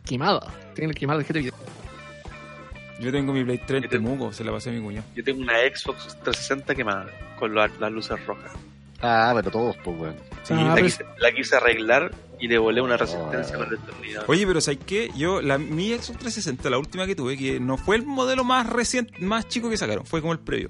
quemada. 0.05 0.41
Tiene 0.76 0.93
que 0.93 0.99
quemar 1.01 1.18
el 1.18 1.23
GT 1.26 1.51
Yo 2.99 3.11
tengo 3.11 3.34
mi 3.34 3.43
Play 3.43 3.57
3 3.60 3.77
en 3.77 3.84
Yo 3.84 3.89
tengo- 3.89 4.10
Temuco, 4.10 4.34
se 4.34 4.43
la 4.43 4.51
pasé 4.51 4.69
a 4.69 4.73
mi 4.73 4.81
cuñado. 4.81 5.05
Yo 5.15 5.23
tengo 5.23 5.41
una 5.41 5.53
Xbox 5.73 6.07
360 6.23 6.76
quemada, 6.76 7.07
con 7.38 7.53
la- 7.53 7.69
las 7.80 7.91
luces 7.91 8.23
rojas. 8.26 8.51
Ah, 9.01 9.34
pero 9.35 9.51
todos, 9.51 9.76
pues, 9.84 9.99
weón. 9.99 10.15
Sí, 10.43 10.53
Ah, 10.53 10.64
la, 10.64 10.73
pero- 10.76 10.85
quise, 10.88 11.05
la 11.18 11.31
quise 11.34 11.55
arreglar 11.57 12.11
y 12.39 12.47
le 12.47 12.57
volé 12.57 12.81
una 12.81 12.95
resistencia 12.95 13.55
Oh. 13.55 13.60
con 13.60 13.73
el 13.73 13.77
destornillador. 13.80 14.26
Oye, 14.30 14.47
pero 14.47 14.61
¿sabes 14.61 14.80
qué? 14.85 15.10
Yo, 15.18 15.41
la, 15.41 15.57
mi 15.57 15.89
Xbox 15.89 16.19
360, 16.19 16.69
la 16.69 16.77
última 16.77 17.05
que 17.05 17.15
tuve, 17.15 17.38
que 17.38 17.60
no 17.60 17.77
fue 17.77 17.97
el 17.97 18.05
modelo 18.05 18.43
más 18.45 18.69
reciente, 18.69 19.14
más 19.19 19.47
chico 19.49 19.69
que 19.69 19.76
sacaron, 19.77 20.05
fue 20.05 20.22
como 20.22 20.31
el 20.34 20.39
previo. 20.39 20.69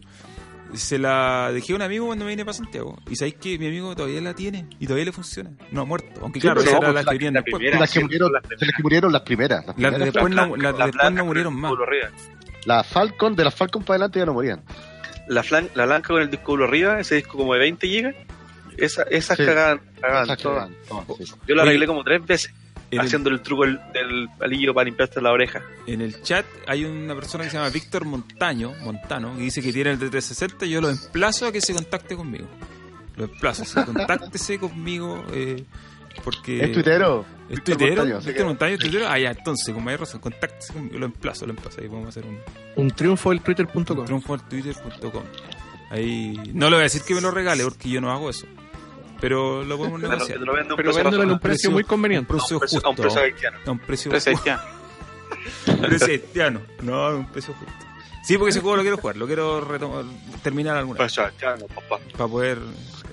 Se 0.74 0.98
la 0.98 1.52
dejé 1.54 1.74
a 1.74 1.76
un 1.76 1.82
amigo 1.84 2.08
cuando 2.08 2.26
me 2.26 2.32
vine 2.32 2.44
para 2.46 2.54
Santiago. 2.54 2.98
Y 3.10 3.16
sabéis 3.16 3.36
que 3.36 3.58
mi 3.60 3.68
amigo 3.68 3.96
todavía 3.96 4.22
la 4.22 4.34
tiene 4.34 4.66
y 4.80 4.86
todavía 4.86 5.06
le 5.06 5.12
funciona. 5.12 5.52
No 5.72 5.82
ha 5.82 5.86
muerto. 5.86 6.20
Aunque 6.22 6.40
claro, 6.40 6.62
esa 6.62 6.78
era 6.78 6.92
la 6.92 7.04
que 7.04 7.18
después. 7.20 7.44
primera. 7.60 7.80
las 7.80 7.92
que 7.92 8.00
murieron, 8.00 8.32
las 8.34 8.44
les 8.50 8.76
que 8.76 8.84
murieron 8.84 9.12
las 9.14 9.22
primeras. 9.22 9.66
Las, 9.66 9.68
Las 9.68 9.76
primeras 9.76 10.00
después 10.14 10.34
las 10.34 10.52
de 10.52 10.58
La 10.58 10.68
después 10.72 10.92
blanca 10.94 11.10
no 11.12 11.26
murieron 11.26 11.54
más. 11.56 11.72
disco 11.72 11.76
duro 11.86 11.88
arriba. 11.88 12.10
La 12.66 12.84
Falcon, 12.84 13.36
de 13.36 13.44
las 13.44 13.54
Falcon 13.56 13.84
para 13.84 13.96
adelante 13.98 14.20
ya 14.20 14.26
no 14.26 14.34
morían. 14.34 14.64
La, 15.28 15.44
flan- 15.44 15.70
la 15.76 15.86
blanca 15.86 16.08
con 16.10 16.22
el 16.22 16.30
disco 16.32 16.52
duro 16.54 16.66
arriba, 16.66 17.00
ese 17.00 17.16
disco 17.16 17.38
como 17.38 17.54
de 17.54 17.60
20 17.60 17.88
GB, 17.88 18.16
esa, 18.78 19.04
esas 19.04 19.38
Sí. 19.38 19.46
cagaban, 19.46 19.82
cagaban 20.02 20.24
Esas 20.26 20.38
todas. 20.40 20.70
todas, 20.88 21.06
sí. 21.18 21.34
Yo 21.48 21.56
la 21.56 21.64
arreglé 21.64 21.86
como 21.88 22.04
tres 22.04 22.26
veces, 22.26 22.54
El, 22.94 23.00
haciendo 23.02 23.30
el 23.30 23.42
truco 23.42 23.64
del, 23.64 23.80
del 23.94 24.30
palillo 24.38 24.74
para 24.74 24.86
limpiarte 24.86 25.22
la 25.22 25.32
oreja. 25.32 25.62
en 25.88 26.02
el 26.02 26.22
chat 26.22 26.46
hay 26.68 26.86
una 26.86 27.16
persona 27.16 27.44
que 27.44 27.50
se 27.50 27.58
llama 27.58 27.70
Víctor 27.70 28.06
Montaño, 28.06 28.74
Montano, 28.82 29.36
que 29.36 29.44
dice 29.44 29.62
que 29.62 29.74
tiene 29.74 29.92
el 29.92 30.00
de 30.00 30.10
360. 30.10 30.66
Yo 30.66 30.82
lo 30.82 30.90
emplazo 30.90 31.48
a 31.48 31.52
que 31.52 31.62
se 31.62 31.74
contacte 31.74 32.16
conmigo. 32.16 32.48
Lo 33.16 33.26
emplazo, 33.26 33.66
sí, 33.66 33.80
contáctese 33.86 34.60
conmigo. 34.60 35.24
Eh, 35.34 35.64
porque 36.24 36.64
Es 36.64 36.72
tuitero. 36.72 37.26
¿Es 37.50 37.56
Víctor 37.58 37.78
tuitero? 37.78 38.04
Montaño, 38.04 38.22
¿Víctor 38.26 38.46
Montaño 38.46 38.74
es 38.76 38.80
tuitero? 38.80 39.08
Ah, 39.08 39.20
ya, 39.20 39.32
entonces, 39.32 39.74
con 39.74 39.84
mayor 39.84 40.02
razón, 40.02 40.20
contáctese 40.22 40.74
conmigo. 40.74 41.00
Lo 41.00 41.06
emplazo, 41.06 41.46
lo 41.46 41.54
emplazo. 41.54 41.82
Ahí 41.82 41.88
vamos 41.88 42.06
a 42.06 42.10
hacer 42.10 42.26
un, 42.26 42.40
Un 42.76 42.92
triunfo 42.92 43.32
del 43.32 43.42
twitter.com. 43.42 44.06
triunfo 44.06 44.34
al 44.34 44.48
twitter.com. 44.48 45.24
Ahí. 45.90 46.40
No 46.54 46.70
le 46.70 46.76
voy 46.76 46.82
a 46.82 46.84
decir 46.84 47.02
que 47.04 47.14
me 47.14 47.22
lo 47.22 47.32
regale 47.32 47.64
porque 47.64 47.90
yo 47.90 48.02
no 48.02 48.12
hago 48.12 48.30
eso. 48.30 48.48
Pero 49.24 49.64
lo 49.64 49.78
podemos 49.78 50.02
negociar. 50.02 50.38
te 50.38 50.46
lo 50.46 50.52
vendo 50.54 50.74
a 50.74 50.76
un 50.76 50.84
Pero 50.84 51.24
en 51.24 51.32
un 51.32 51.40
precio 51.40 51.72
muy 51.72 51.86
conveniente. 51.86 52.30
un 52.34 52.38
precio, 52.38 52.58
a 52.58 52.60
un 52.60 52.68
justo. 52.68 52.94
precio 53.04 53.22
haitiano. 53.22 53.58
A 53.66 53.72
un 53.72 53.80
precio 53.80 54.12
justo. 54.12 54.32
haitiano. 56.06 56.62
No, 56.82 57.16
un 57.20 57.32
precio 57.32 57.54
justo. 57.54 57.74
Sí, 58.26 58.38
porque 58.38 58.50
ese 58.50 58.60
juego 58.60 58.76
lo 58.76 58.82
quiero 58.82 58.98
jugar. 58.98 59.16
Lo 59.16 59.26
quiero 59.26 59.62
retomar, 59.62 60.04
terminar 60.44 60.76
alguna 60.76 61.00
vez. 61.00 61.16
Papá. 61.16 62.00
Para 62.18 62.28
poder 62.28 62.58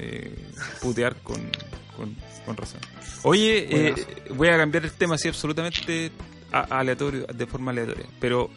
eh, 0.01 0.37
putear 0.82 1.15
con, 1.23 1.49
con, 1.97 2.16
con 2.45 2.57
razón. 2.57 2.81
Oye, 3.23 3.69
eh, 3.70 3.95
voy 4.31 4.49
a 4.49 4.57
cambiar 4.57 4.87
el 4.87 4.93
tema 4.93 5.15
así 5.15 5.28
absolutamente 5.28 6.11
aleatorio, 6.51 7.24
de 7.32 7.47
forma 7.47 7.70
aleatoria. 7.70 8.07
Pero 8.19 8.51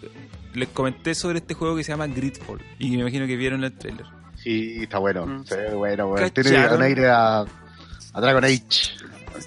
les 0.56 0.70
comenté 0.70 1.14
sobre 1.14 1.38
este 1.38 1.54
juego 1.54 1.76
que 1.76 1.84
se 1.84 1.92
llama 1.92 2.08
Gridfall. 2.08 2.64
Y 2.80 2.90
me 2.90 3.02
imagino 3.02 3.28
que 3.28 3.36
vieron 3.36 3.64
el 3.64 3.78
trailer. 3.78 4.23
Sí, 4.44 4.80
está 4.84 4.98
bueno. 5.00 5.26
Mm. 5.26 5.46
Sí, 5.46 5.56
bueno, 5.74 6.08
bueno. 6.08 6.30
Tiene 6.32 6.68
un 6.76 6.82
aire 6.82 7.10
a, 7.10 7.40
a 7.42 8.22
Dragon 8.22 8.44
Age. 8.44 8.62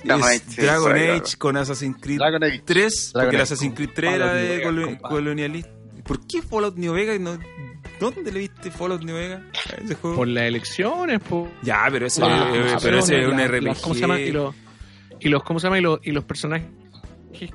Dragon 0.04 0.24
Age, 0.28 0.40
sí, 0.48 0.62
Dragon 0.62 0.96
sí, 0.96 1.02
Age 1.04 1.36
con 1.38 1.56
Assassin's 1.56 1.96
Creed 2.00 2.18
Dragon 2.18 2.42
Age. 2.44 2.62
3, 2.64 3.12
Dragon 3.12 3.26
porque 3.26 3.36
el 3.36 3.42
Age 3.42 3.42
Assassin's 3.42 3.74
con 3.74 3.76
Creed 3.76 3.90
3 3.94 4.12
era 4.14 4.26
Fallout 4.26 4.40
de 4.42 4.48
Vegas, 4.48 4.66
colo- 4.66 4.84
compadre. 4.86 5.14
colonialista. 5.14 5.70
¿Por 6.04 6.26
qué 6.26 6.42
Fallout 6.42 6.76
New 6.76 6.92
Vegas? 6.92 7.20
No, 7.20 7.38
¿Dónde 8.00 8.30
le 8.32 8.40
viste 8.40 8.70
Fallout 8.70 9.02
New 9.02 9.14
Vegas? 9.16 9.42
a 9.72 9.82
ese 9.82 9.94
juego? 9.94 10.16
Por 10.16 10.28
las 10.28 10.44
elecciones, 10.44 11.20
por... 11.20 11.48
Ya, 11.62 11.86
pero 11.90 12.06
ese, 12.06 12.22
Ah, 12.24 12.50
eh, 12.54 12.76
pero 12.82 12.98
ese 12.98 13.22
es 13.22 13.28
un 13.28 13.36
la- 13.38 13.46
RPG. 13.48 13.62
las- 13.62 13.80
¿cómo 13.80 13.94
se 13.94 14.00
llama? 14.02 14.20
Y 14.20 14.32
los, 14.32 14.54
y 15.20 15.28
los, 15.28 15.42
¿cómo 15.42 15.60
se 15.60 15.66
llama? 15.66 15.78
Y 15.78 15.82
los, 15.82 16.00
y 16.02 16.10
los 16.12 16.24
personajes 16.24 16.68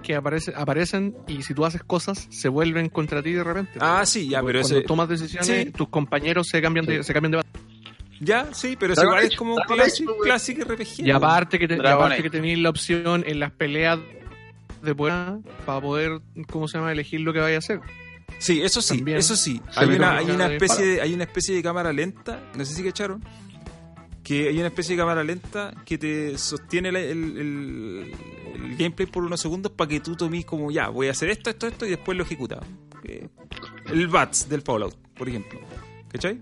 que 0.02 0.16
aparece, 0.16 0.54
aparecen 0.56 1.16
y 1.28 1.44
si 1.44 1.54
tú 1.54 1.66
haces 1.66 1.84
cosas 1.84 2.28
se 2.30 2.50
vuelven 2.50 2.90
contra 2.90 3.22
ti 3.22 3.34
de 3.34 3.44
repente. 3.44 3.72
Ah, 3.80 4.04
sí, 4.06 4.30
ya, 4.30 4.42
pero 4.44 4.62
Cuando 4.62 4.78
ese. 4.80 4.88
tomas 4.88 5.10
decisiones, 5.10 5.48
sí. 5.48 5.72
tus 5.72 5.90
compañeros 5.90 6.48
se 6.48 6.62
cambian 6.62 6.86
de, 6.86 7.04
se 7.04 7.14
cambian 7.14 7.32
de 7.32 7.38
bando. 7.38 7.60
Ya, 8.20 8.54
sí, 8.54 8.78
pero 8.80 8.94
ese 8.94 9.02
Dragon 9.02 9.14
igual 9.16 9.26
Age, 9.26 9.34
es 9.34 9.38
como 9.38 9.56
un 9.56 9.62
clásico, 10.22 10.64
RPG. 10.64 11.00
Y 11.08 11.12
aparte 11.12 11.58
que, 11.58 11.68
te, 11.68 11.76
y 11.76 11.80
aparte 11.88 12.22
que 12.22 12.30
tenéis 12.30 12.60
la 12.60 12.70
opción 12.70 13.24
en 13.26 13.40
las 13.40 13.52
peleas 13.52 14.00
de 14.84 14.96
poder 14.96 15.40
para 15.66 15.82
poder, 15.82 16.22
¿cómo 16.52 16.68
se 16.68 16.78
llama? 16.78 16.92
Elegir 16.92 17.22
lo 17.22 17.34
que 17.34 17.40
vaya 17.40 17.56
a 17.56 17.60
hacer. 17.60 17.80
Sí, 18.38 18.62
eso 18.62 18.82
sí, 18.82 18.98
También. 18.98 19.18
eso 19.18 19.36
sí. 19.36 19.62
Hay 19.76 19.90
una, 19.90 20.18
hay 20.18 20.26
que 20.26 20.32
una 20.32 20.48
especie 20.48 20.86
de, 20.86 21.02
hay 21.02 21.14
una 21.14 21.24
especie 21.24 21.56
de 21.56 21.64
cámara 21.64 21.92
lenta, 21.94 22.40
no 22.56 22.64
sé 22.66 22.74
si 22.76 22.84
cacharon, 22.84 23.24
que 24.24 24.48
hay 24.50 24.58
una 24.58 24.68
especie 24.68 24.96
de 24.96 25.02
cámara 25.02 25.24
lenta 25.24 25.74
que 25.86 25.98
te 25.98 26.38
sostiene 26.38 26.90
el, 26.90 26.96
el- 26.98 27.38
el 28.56 28.78
gameplay 28.78 29.08
por 29.08 29.24
unos 29.24 29.42
segundos 29.42 29.72
para 29.72 29.88
que 29.88 30.00
tú 30.00 30.16
tomes 30.16 30.46
como 30.46 30.72
ya, 30.72 30.90
voy 30.90 31.08
a 31.08 31.12
hacer 31.12 31.30
esto, 31.30 31.50
esto, 31.50 31.68
esto 31.68 31.86
y 31.86 31.90
después 31.92 32.18
lo 32.18 32.24
ejecutas. 32.24 32.60
Eh, 33.04 33.28
El 33.92 34.08
BATS 34.08 34.48
del 34.48 34.62
Fallout, 34.62 34.96
por 35.18 35.28
ejemplo. 35.28 35.60
¿Cachai? 36.10 36.40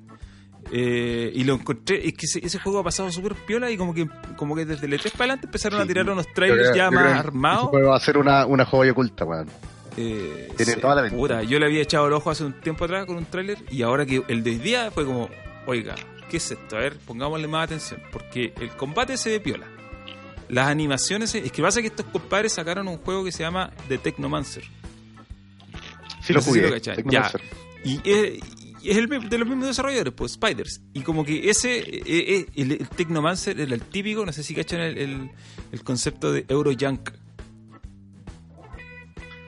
Eh, 0.72 1.32
y 1.34 1.44
lo 1.46 1.54
encontré, 1.56 2.06
es 2.08 2.14
que 2.14 2.26
ese, 2.26 2.46
ese 2.46 2.60
juego 2.60 2.80
ha 2.80 2.84
pasado 2.84 3.10
súper 3.12 3.34
piola 3.34 3.72
y 3.72 3.78
como 3.78 3.94
que 3.94 4.08
como 4.36 4.56
que 4.56 4.66
desde 4.66 4.86
el 4.86 4.94
E3 4.94 5.12
para 5.14 5.24
adelante 5.24 5.48
empezaron 5.48 5.82
a 5.82 5.86
tirar 5.88 6.08
unos 6.10 6.28
trailers 6.34 6.70
creo- 6.72 6.76
ya 6.76 6.92
más 6.92 7.18
armados. 7.20 7.72
va 7.74 7.96
a 7.96 8.00
ser 8.00 8.18
una, 8.18 8.46
una 8.46 8.66
joya 8.66 8.92
oculta, 8.92 9.26
weón. 9.26 9.48
Eh, 9.98 10.50
Tiene 10.58 10.76
toda 10.76 11.02
la 11.02 11.10
puta, 11.10 11.42
yo 11.44 11.58
le 11.60 11.66
había 11.66 11.82
echado 11.82 12.08
el 12.08 12.14
ojo 12.14 12.30
hace 12.30 12.44
un 12.44 12.54
tiempo 12.62 12.86
atrás 12.86 13.06
con 13.06 13.18
un 13.18 13.26
tráiler 13.26 13.58
y 13.72 13.82
ahora 13.82 14.06
que 14.06 14.22
el 14.28 14.44
de 14.44 14.52
hoy 14.52 14.58
día 14.58 14.92
fue 14.92 15.06
como, 15.06 15.30
oiga, 15.66 15.96
¿qué 16.30 16.38
es 16.38 16.50
esto? 16.52 16.78
A 16.78 16.80
ver, 16.80 16.98
pongámosle 17.00 17.48
más 17.48 17.66
atención, 17.66 18.02
porque 18.12 18.54
el 18.62 18.70
combate 18.70 19.18
se 19.18 19.30
ve 19.32 19.40
piola. 19.42 19.68
Las 20.48 20.68
animaciones, 20.68 21.30
se- 21.32 21.40
es 21.46 21.52
que 21.52 21.62
pasa 21.62 21.82
que 21.82 21.88
estos 21.88 22.06
compadres 22.08 22.54
sacaron 22.54 22.88
un 22.88 22.98
juego 23.00 23.24
que 23.26 23.32
se 23.32 23.40
llama 23.44 23.72
The 23.88 23.98
Technomancer. 23.98 24.64
Sí 26.24 26.32
No 26.34 26.36
lo 26.36 26.42
si 26.42 26.50
jugué. 26.50 26.70
lo. 26.70 26.80
Technomancer. 26.82 27.42
Y 27.84 27.96
es, 28.10 28.40
y 28.82 28.90
es 28.92 28.98
el, 28.98 29.30
de 29.30 29.38
los 29.38 29.48
mismos 29.48 29.68
desarrolladores, 29.68 30.14
pues 30.14 30.32
Spiders. 30.34 30.82
Y 30.94 31.02
como 31.02 31.24
que 31.26 31.50
ese, 31.50 31.78
eh, 31.80 32.02
eh, 32.06 32.46
el, 32.56 32.72
el 32.74 32.88
Technomancer 32.90 33.60
era 33.60 33.74
el 33.76 33.82
típico, 33.82 34.26
no 34.26 34.32
sé 34.32 34.42
si 34.44 34.56
cachan 34.56 34.80
el, 34.82 34.98
el, 34.98 35.32
el 35.72 35.84
concepto 35.84 36.32
de 36.32 36.46
Eurojunk. 36.48 37.10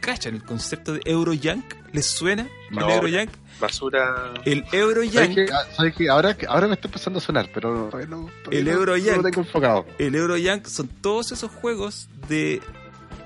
¿Cachan 0.01 0.35
el 0.35 0.43
concepto 0.43 0.93
de 0.93 1.01
Eurojunk? 1.05 1.63
¿Les 1.93 2.05
suena? 2.05 2.47
No. 2.71 2.87
¿El 2.89 2.95
Eurojunk? 2.95 3.29
Basura. 3.61 4.33
El 4.43 4.59
¿Sabes 4.65 4.73
Eurojunk, 4.73 5.35
qué? 5.35 5.45
Ah, 5.53 5.63
¿sabes 5.75 5.95
qué? 5.95 6.09
Ahora, 6.09 6.35
ahora 6.49 6.67
me 6.67 6.73
está 6.73 6.87
empezando 6.87 7.19
a 7.19 7.21
sonar, 7.21 7.49
pero 7.53 7.87
todavía 7.89 8.09
no, 8.09 8.29
todavía 8.43 8.59
El 8.59 8.65
no- 8.65 8.71
Euroyank. 8.71 9.17
no 9.17 9.21
lo 9.21 9.29
tengo 9.29 9.41
enfocado. 9.41 9.85
el 9.99 10.15
Eurojunk 10.15 10.65
son 10.67 10.87
todos 10.87 11.31
esos 11.31 11.49
juegos 11.51 12.09
de 12.27 12.61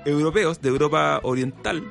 europeos, 0.04 0.60
de 0.60 0.68
Europa 0.68 1.18
Oriental, 1.24 1.82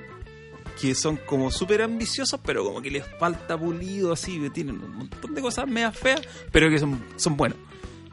que 0.80 0.94
son 0.96 1.18
como 1.18 1.52
súper 1.52 1.82
ambiciosos, 1.82 2.40
pero 2.46 2.64
como 2.64 2.82
que 2.82 2.92
les 2.92 3.06
falta 3.20 3.58
pulido 3.58 4.14
así, 4.14 4.40
que 4.40 4.50
tienen 4.50 4.82
un 4.82 4.96
montón 4.96 5.34
de 5.36 5.42
cosas 5.42 5.68
medio 5.68 5.92
feas, 5.92 6.22
pero 6.52 6.70
que 6.70 6.80
son, 6.80 7.04
son 7.18 7.36
buenos. 7.38 7.58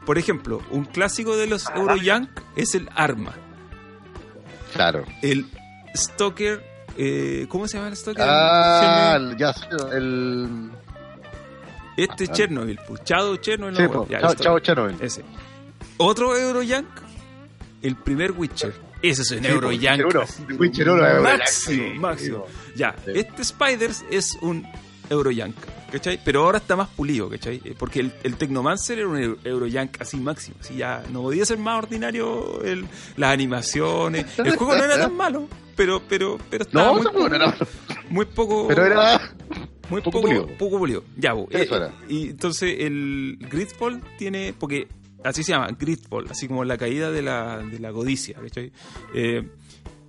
Por 0.05 0.17
ejemplo, 0.17 0.61
un 0.71 0.83
clásico 0.85 1.37
de 1.37 1.47
los 1.47 1.65
Eurojunk 1.75 2.29
es 2.57 2.75
el 2.75 2.89
Arma. 2.95 3.33
Claro. 4.73 5.05
El 5.21 5.45
Stalker, 5.95 6.61
eh, 6.97 7.45
¿cómo 7.49 7.67
se 7.67 7.77
llama 7.77 7.89
el 7.89 7.95
Stalker? 7.97 8.25
Ah, 8.27 9.19
ya 9.37 9.53
sé, 9.53 9.65
el... 9.93 10.69
Este 11.95 12.23
es 12.23 12.29
ah. 12.31 12.33
Chernobyl, 12.33 12.79
pues, 12.87 13.01
Shadow 13.03 13.37
Chernobyl. 13.37 13.75
Sí, 13.77 13.83
no, 13.83 14.07
ya, 14.07 14.19
chao, 14.21 14.33
chao, 14.35 14.59
Chernobyl. 14.59 14.95
Ese. 14.99 15.23
Otro 15.97 16.35
Eurojunk, 16.35 16.87
el 17.83 17.95
primer 17.97 18.31
Witcher. 18.31 18.73
Ese 19.01 19.21
es 19.21 19.31
un 19.31 19.37
Sí, 19.39 19.43
po, 19.43 19.49
Eurojunk. 19.49 19.81
Witcher 19.81 20.05
uno. 20.07 20.21
así, 20.21 20.43
Witcher 20.57 20.89
uno, 20.89 21.05
Eurojunk, 21.07 21.37
máximo, 21.39 21.83
sí, 21.93 21.99
máximo. 21.99 22.45
sí, 22.47 22.71
Ya, 22.77 22.95
Sí. 23.05 23.11
este 23.15 23.43
Spiders 23.43 24.05
es 24.09 24.37
un 24.41 24.65
Eurojunk, 25.09 25.55
¿cachai? 25.91 26.19
Pero 26.25 26.45
ahora 26.45 26.57
está 26.57 26.75
más 26.75 26.87
pulido, 26.89 27.29
¿cachai? 27.29 27.61
Eh, 27.63 27.75
Porque 27.77 27.99
el, 27.99 28.13
el 28.23 28.37
Technomancer 28.37 28.97
era 28.97 29.07
un 29.07 29.17
Euro- 29.19 29.37
Eurojunk 29.43 30.01
así 30.01 30.17
máximo, 30.17 30.55
así 30.61 30.75
ya 30.77 31.03
no 31.11 31.21
podía 31.21 31.45
ser 31.45 31.59
más 31.59 31.77
ordinario 31.77 32.59
el- 32.63 32.87
las 33.17 33.31
animaciones. 33.33 34.25
El 34.39 34.55
juego 34.55 34.75
no 34.75 34.83
era 34.83 34.97
tan 34.97 35.15
malo, 35.15 35.47
pero 35.75 36.01
pero 36.07 36.37
pero 36.49 36.63
estaba 36.63 36.87
No, 36.87 36.93
muy, 37.11 37.29
no 37.29 37.35
era- 37.35 37.55
muy 38.09 38.25
poco 38.25 38.67
pero 38.67 38.85
era... 38.85 39.19
muy 39.89 40.01
poco 40.01 40.21
poco, 40.21 40.21
pulido. 40.27 40.47
poco 40.57 40.77
pulido. 40.79 41.03
Ya, 41.17 41.33
bo, 41.33 41.47
Eso 41.51 41.75
eh, 41.75 41.77
era. 41.77 41.91
y 42.07 42.29
entonces 42.29 42.75
el 42.79 43.37
Gridfall 43.49 44.01
tiene, 44.17 44.53
porque 44.57 44.87
así 45.23 45.43
se 45.43 45.51
llama, 45.53 45.69
Gridfall, 45.79 46.27
así 46.29 46.47
como 46.47 46.63
la 46.65 46.77
caída 46.77 47.11
de 47.11 47.21
la, 47.21 47.57
de 47.59 47.79
la 47.79 47.91
codicia, 47.91 48.35
¿cachai? 48.41 48.71
Eh, 49.13 49.47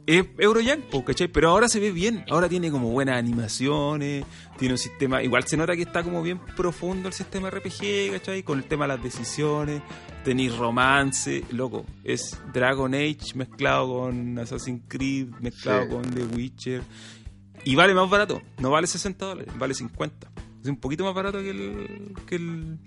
es 0.06 0.26
Eurojunk, 0.39 0.85
po, 0.90 1.05
¿cachai? 1.05 1.28
Pero 1.28 1.48
ahora 1.51 1.68
se 1.68 1.81
ve 1.81 1.90
bien, 1.90 2.24
ahora 2.31 2.48
tiene 2.48 2.70
como 2.70 2.90
buenas 2.90 3.16
animaciones, 3.18 4.24
tiene 4.59 4.74
un 4.74 4.78
sistema, 4.78 5.22
igual 5.22 5.44
se 5.44 5.56
nota 5.56 5.74
que 5.76 5.82
está 5.82 6.02
como 6.02 6.22
bien 6.22 6.39
profundo 6.56 7.09
el 7.09 7.14
sistema 7.14 7.51
RPG, 7.51 8.10
¿cachai? 8.12 8.43
Con 8.43 8.59
el 8.59 8.64
tema 8.64 8.85
de 8.85 8.89
las 8.94 9.02
decisiones, 9.02 9.82
tenéis 10.24 10.56
romance, 10.56 11.44
loco, 11.52 11.85
es 12.05 12.39
Dragon 12.52 12.94
Age 12.94 13.35
mezclado 13.35 14.01
con 14.01 14.39
Assassin's 14.39 14.82
Creed, 14.89 15.28
mezclado 15.40 15.85
Sí. 15.85 15.89
con 15.90 16.02
The 16.02 16.24
Witcher, 16.36 16.82
y 17.64 17.74
vale 17.74 17.94
más 17.94 18.10
barato, 18.10 18.43
no 18.59 18.70
vale 18.70 18.86
60 18.86 19.24
dólares, 19.24 19.55
vale 19.59 19.72
50. 19.74 20.31
Es 20.62 20.68
un 20.68 20.76
poquito 20.76 21.05
más 21.05 21.14
barato 21.14 21.39
que 21.43 21.51
el, 21.51 22.14
que 22.26 22.36
el 22.36 22.78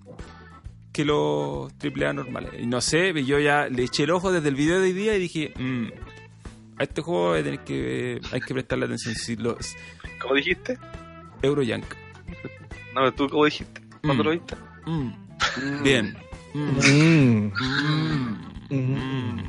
que 0.92 1.06
los 1.06 1.72
AAA 1.80 2.12
normales. 2.14 2.54
Y 2.60 2.66
no 2.66 2.82
sé, 2.82 3.14
yo 3.24 3.38
ya 3.38 3.68
le 3.70 3.84
eché 3.84 4.04
el 4.06 4.10
ojo 4.12 4.32
desde 4.32 4.50
el 4.50 4.56
video 4.56 4.78
de 4.80 4.88
hoy 4.88 4.94
día 4.94 5.16
y 5.16 5.20
dije, 5.20 5.54
mm, 5.56 5.88
a 6.80 6.84
este 6.84 7.02
juego 7.02 7.34
hay 7.34 7.42
que, 7.44 7.50
tener 7.50 7.60
que, 7.64 8.22
hay 8.32 8.42
que 8.42 8.54
prestarle 8.54 8.86
atención. 8.86 9.16
Si 9.16 9.36
los 9.36 9.76
¿Cómo 10.22 10.36
dijiste? 10.36 10.78
Eurojunk. 11.42 11.86
No, 12.94 13.12
tú 13.14 13.30
cómo 13.30 13.46
dijiste. 13.46 13.82
¿Cuándo 14.02 14.24
Mm. 14.24 14.26
lo 14.26 14.32
viste? 14.32 14.56
Mm, 14.86 15.84
bien. 15.84 16.18
Mm, 16.54 16.60
Mm. 16.60 17.52
mm, 18.70 18.76
mm, 18.76 19.42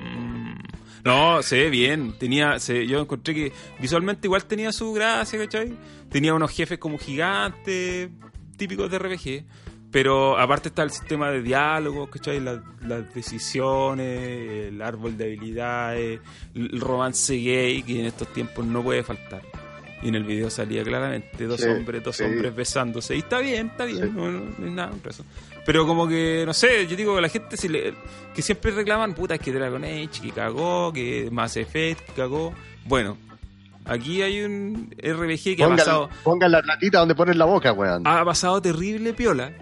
mm. 0.00 0.58
No, 1.04 1.42
se 1.42 1.56
ve 1.56 1.70
bien. 1.70 2.12
Tenía, 2.18 2.58
se, 2.58 2.86
yo 2.86 3.00
encontré 3.00 3.34
que 3.34 3.52
visualmente 3.80 4.26
igual 4.26 4.44
tenía 4.44 4.72
su 4.72 4.92
gracia, 4.92 5.38
¿cachai? 5.38 5.76
Tenía 6.10 6.34
unos 6.34 6.50
jefes 6.52 6.78
como 6.78 6.98
gigantes, 6.98 8.10
típicos 8.56 8.90
de 8.90 8.98
RPG. 8.98 9.44
Pero 9.92 10.38
aparte 10.38 10.68
está 10.68 10.82
el 10.82 10.90
sistema 10.90 11.30
de 11.30 11.42
diálogo, 11.42 12.08
¿cachai? 12.08 12.40
Las, 12.40 12.60
las 12.86 13.12
decisiones, 13.14 14.68
el 14.68 14.80
árbol 14.82 15.16
de 15.16 15.24
habilidades, 15.24 16.20
el 16.54 16.80
romance 16.80 17.34
gay, 17.34 17.82
que 17.82 18.00
en 18.00 18.06
estos 18.06 18.28
tiempos 18.32 18.64
no 18.64 18.82
puede 18.82 19.02
faltar. 19.02 19.42
Y 20.02 20.08
en 20.08 20.14
el 20.16 20.24
video 20.24 20.50
salía 20.50 20.82
claramente 20.82 21.46
dos 21.46 21.60
Sí, 21.60 21.68
hombres, 21.68 22.02
dos 22.02 22.16
sí. 22.16 22.24
hombres 22.24 22.54
besándose. 22.56 23.14
Y 23.14 23.18
está 23.20 23.38
bien, 23.38 23.68
está 23.68 23.84
bien, 23.84 24.02
Sí. 24.08 24.10
no, 24.14 24.32
no, 24.32 24.40
no 24.58 24.66
hay 24.66 24.70
nada 24.72 24.92
eso. 25.08 25.24
Pero 25.64 25.86
como 25.86 26.08
que, 26.08 26.42
no 26.44 26.52
sé, 26.54 26.86
yo 26.88 26.96
digo, 26.96 27.20
la 27.20 27.28
gente 27.28 27.56
si 27.56 27.68
le- 27.68 27.94
que 28.34 28.42
siempre 28.42 28.72
reclaman, 28.72 29.14
puta, 29.14 29.34
es 29.36 29.40
que 29.40 29.52
Dragon 29.52 29.84
Age, 29.84 30.08
que 30.22 30.30
cagó, 30.30 30.92
que 30.92 31.28
Mass 31.30 31.56
Effect, 31.56 32.00
que 32.06 32.12
cagó. 32.14 32.52
Bueno, 32.86 33.16
aquí 33.84 34.22
hay 34.22 34.42
un 34.42 34.92
RPG 34.98 35.54
que 35.56 35.62
ha 35.64 35.68
pasado, 35.68 36.08
pongan 36.24 36.50
la 36.50 36.62
platita 36.62 36.98
donde 36.98 37.14
ponen 37.14 37.38
la 37.38 37.44
boca, 37.44 37.72
weón. 37.72 38.04
ha 38.06 38.24
pasado 38.24 38.60
terrible 38.60 39.12
piola. 39.12 39.52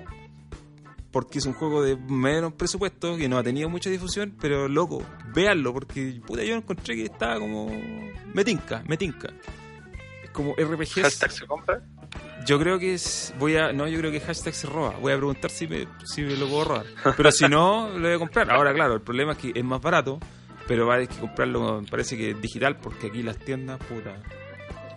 Porque 1.10 1.38
es 1.38 1.46
un 1.46 1.54
juego 1.54 1.82
de 1.82 1.96
menos 1.96 2.52
presupuesto, 2.52 3.16
que 3.16 3.28
no 3.28 3.38
ha 3.38 3.42
tenido 3.42 3.68
mucha 3.68 3.90
difusión, 3.90 4.36
pero 4.40 4.68
loco, 4.68 5.02
véanlo, 5.34 5.72
porque 5.72 6.20
puta, 6.24 6.44
yo 6.44 6.54
encontré 6.54 6.94
que 6.94 7.04
estaba 7.04 7.38
como. 7.38 7.68
Me 8.32 8.44
tinca, 8.44 8.82
me 8.86 8.96
tinca. 8.96 9.28
Es 10.22 10.30
como 10.30 10.54
RPGs. 10.54 11.02
Hashtag 11.02 11.32
se 11.32 11.46
compra. 11.46 11.82
Yo 12.46 12.58
creo 12.58 12.78
que 12.78 12.94
es. 12.94 13.34
Voy 13.38 13.56
a. 13.56 13.72
No, 13.72 13.88
yo 13.88 13.98
creo 13.98 14.12
que 14.12 14.20
hashtag 14.20 14.54
se 14.54 14.66
roba. 14.66 14.94
Voy 15.00 15.12
a 15.12 15.16
preguntar 15.16 15.50
si 15.50 15.66
me, 15.66 15.86
si 16.04 16.22
me 16.22 16.36
lo 16.36 16.48
puedo 16.48 16.64
robar. 16.64 16.86
Pero 17.16 17.32
si 17.32 17.48
no, 17.48 17.88
lo 17.94 18.00
voy 18.00 18.12
a 18.12 18.18
comprar. 18.18 18.50
Ahora, 18.50 18.72
claro, 18.72 18.94
el 18.94 19.00
problema 19.02 19.32
es 19.32 19.38
que 19.38 19.52
es 19.54 19.64
más 19.64 19.80
barato, 19.80 20.20
pero 20.68 20.86
va 20.86 20.96
a 20.96 21.06
que 21.06 21.18
comprarlo, 21.18 21.80
me 21.80 21.88
parece 21.88 22.16
que 22.16 22.34
digital, 22.34 22.76
porque 22.76 23.08
aquí 23.08 23.22
las 23.22 23.38
tiendas, 23.38 23.78
puta. 23.84 24.16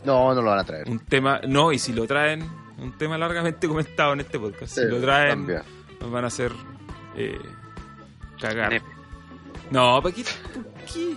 No, 0.05 0.33
no 0.33 0.41
lo 0.41 0.49
van 0.51 0.59
a 0.59 0.63
traer. 0.63 0.89
Un 0.89 0.99
tema. 0.99 1.41
No, 1.47 1.71
y 1.71 1.79
si 1.79 1.93
lo 1.93 2.05
traen, 2.05 2.43
un 2.77 2.97
tema 2.97 3.17
largamente 3.17 3.67
comentado 3.67 4.13
en 4.13 4.21
este 4.21 4.39
podcast. 4.39 4.75
Si 4.75 4.85
lo 4.85 4.99
traen, 4.99 5.39
también. 5.39 5.61
Nos 6.03 6.11
van 6.11 6.25
a 6.25 6.27
hacer. 6.27 6.51
Eh, 7.15 7.39
cagar. 8.39 8.81
No, 9.71 10.01
¿para 10.01 10.13
qué? 10.13 10.23
¿Por 10.53 10.85
qué? 10.93 11.15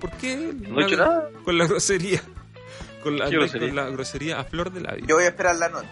¿Por 0.00 0.10
qué? 0.12 0.36
No 0.68 0.80
he 0.80 0.84
hecho 0.84 0.96
nada. 0.96 1.30
Con 1.44 1.56
la 1.58 1.66
grosería. 1.66 2.22
Con 3.02 3.18
la, 3.18 3.30
¿Qué 3.30 3.36
grosería? 3.36 3.68
con 3.68 3.76
la 3.76 3.90
grosería 3.90 4.40
a 4.40 4.44
flor 4.44 4.70
de 4.72 4.80
labio. 4.82 5.06
Yo 5.06 5.14
voy 5.16 5.24
a 5.24 5.28
esperar 5.28 5.56
la 5.56 5.68
nota. 5.70 5.88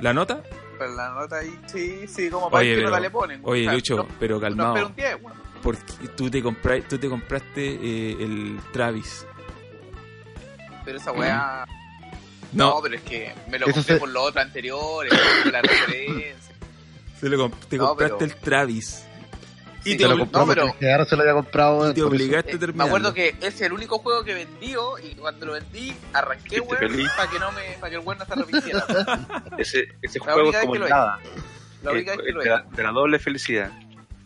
¿La 0.00 0.12
nota? 0.14 0.42
Pero 0.78 0.94
la 0.94 1.10
nota 1.10 1.36
ahí, 1.36 1.60
sí, 1.66 2.08
sí, 2.08 2.30
como 2.30 2.50
para 2.50 2.62
Oye, 2.62 2.70
qué 2.70 2.76
pero- 2.76 2.88
nota 2.90 3.00
le 3.00 3.10
ponen. 3.10 3.40
Oye, 3.44 3.62
O 3.62 3.64
sea, 3.64 3.72
Lucho, 3.74 3.96
no- 3.98 4.08
pero 4.18 4.36
No, 4.36 4.40
calmado. 4.40 4.70
espero 4.76 4.86
un 4.88 4.96
10, 4.96 5.22
bueno. 5.22 5.40
Porque 5.62 6.08
tú 6.16 6.30
te, 6.30 6.42
compra- 6.42 6.82
tú 6.88 6.98
te 6.98 7.08
compraste 7.08 7.74
eh, 7.74 8.16
el 8.20 8.58
Travis. 8.72 9.26
Pero 10.84 10.98
esa 10.98 11.12
weá. 11.12 11.66
No, 12.52 12.74
No, 12.76 12.82
pero 12.82 12.96
es 12.96 13.02
que 13.02 13.32
me 13.48 13.58
lo 13.58 13.66
compré 13.66 13.82
se- 13.82 13.96
por 13.96 14.08
los 14.08 14.28
otros 14.28 14.44
anteriores, 14.44 15.12
la 15.52 15.62
referencia. 15.62 16.51
Se 17.22 17.28
lo 17.28 17.38
comp- 17.48 17.66
te 17.68 17.76
No, 17.78 17.88
compraste 17.88 18.16
pero- 18.18 18.30
el 18.32 18.36
Travis. 18.40 19.04
Y 19.84 19.92
Sí, 19.92 19.96
te, 19.96 20.04
Se 20.04 20.08
lo 20.10 20.18
compró 20.18 20.40
no, 20.42 20.46
pero- 20.46 20.66
porque 20.68 20.92
ahora 20.92 21.04
se 21.06 21.16
lo 21.16 21.22
había 21.22 21.34
comprado. 21.34 21.90
y 21.90 21.94
te 21.94 22.02
obligaste 22.02 22.50
a 22.50 22.52
Eh, 22.52 22.54
me 22.54 22.60
terminar. 22.60 22.86
acuerdo 22.86 23.14
que 23.14 23.28
ese 23.30 23.46
es 23.48 23.60
el 23.62 23.72
único 23.72 23.98
juego 23.98 24.22
que 24.22 24.32
vendió 24.34 24.96
y 24.98 25.14
cuando 25.16 25.46
lo 25.46 25.52
vendí 25.54 25.92
arranqué 26.12 26.60
weón 26.60 27.08
para 27.16 27.30
que 27.30 27.38
no 27.40 27.50
me 27.52 27.62
para 27.80 27.90
que 27.90 27.96
el 27.96 28.02
weón 28.06 28.18
no 28.18 28.24
se 28.26 28.32
arrepintiera. 28.32 28.84
Ese, 29.58 29.88
ese 30.02 30.18
La 30.20 30.24
juego 30.34 30.50
es 30.52 30.58
como 30.60 30.74
nada. 30.78 31.18
La 31.82 31.90
única 31.90 32.12
Es- 32.12 32.16
vez 32.18 32.26
que 32.26 32.32
lo 32.32 32.40
de, 32.42 32.48
la, 32.50 32.62
de 32.62 32.82
la 32.84 32.90
doble 32.92 33.18
felicidad. 33.18 33.72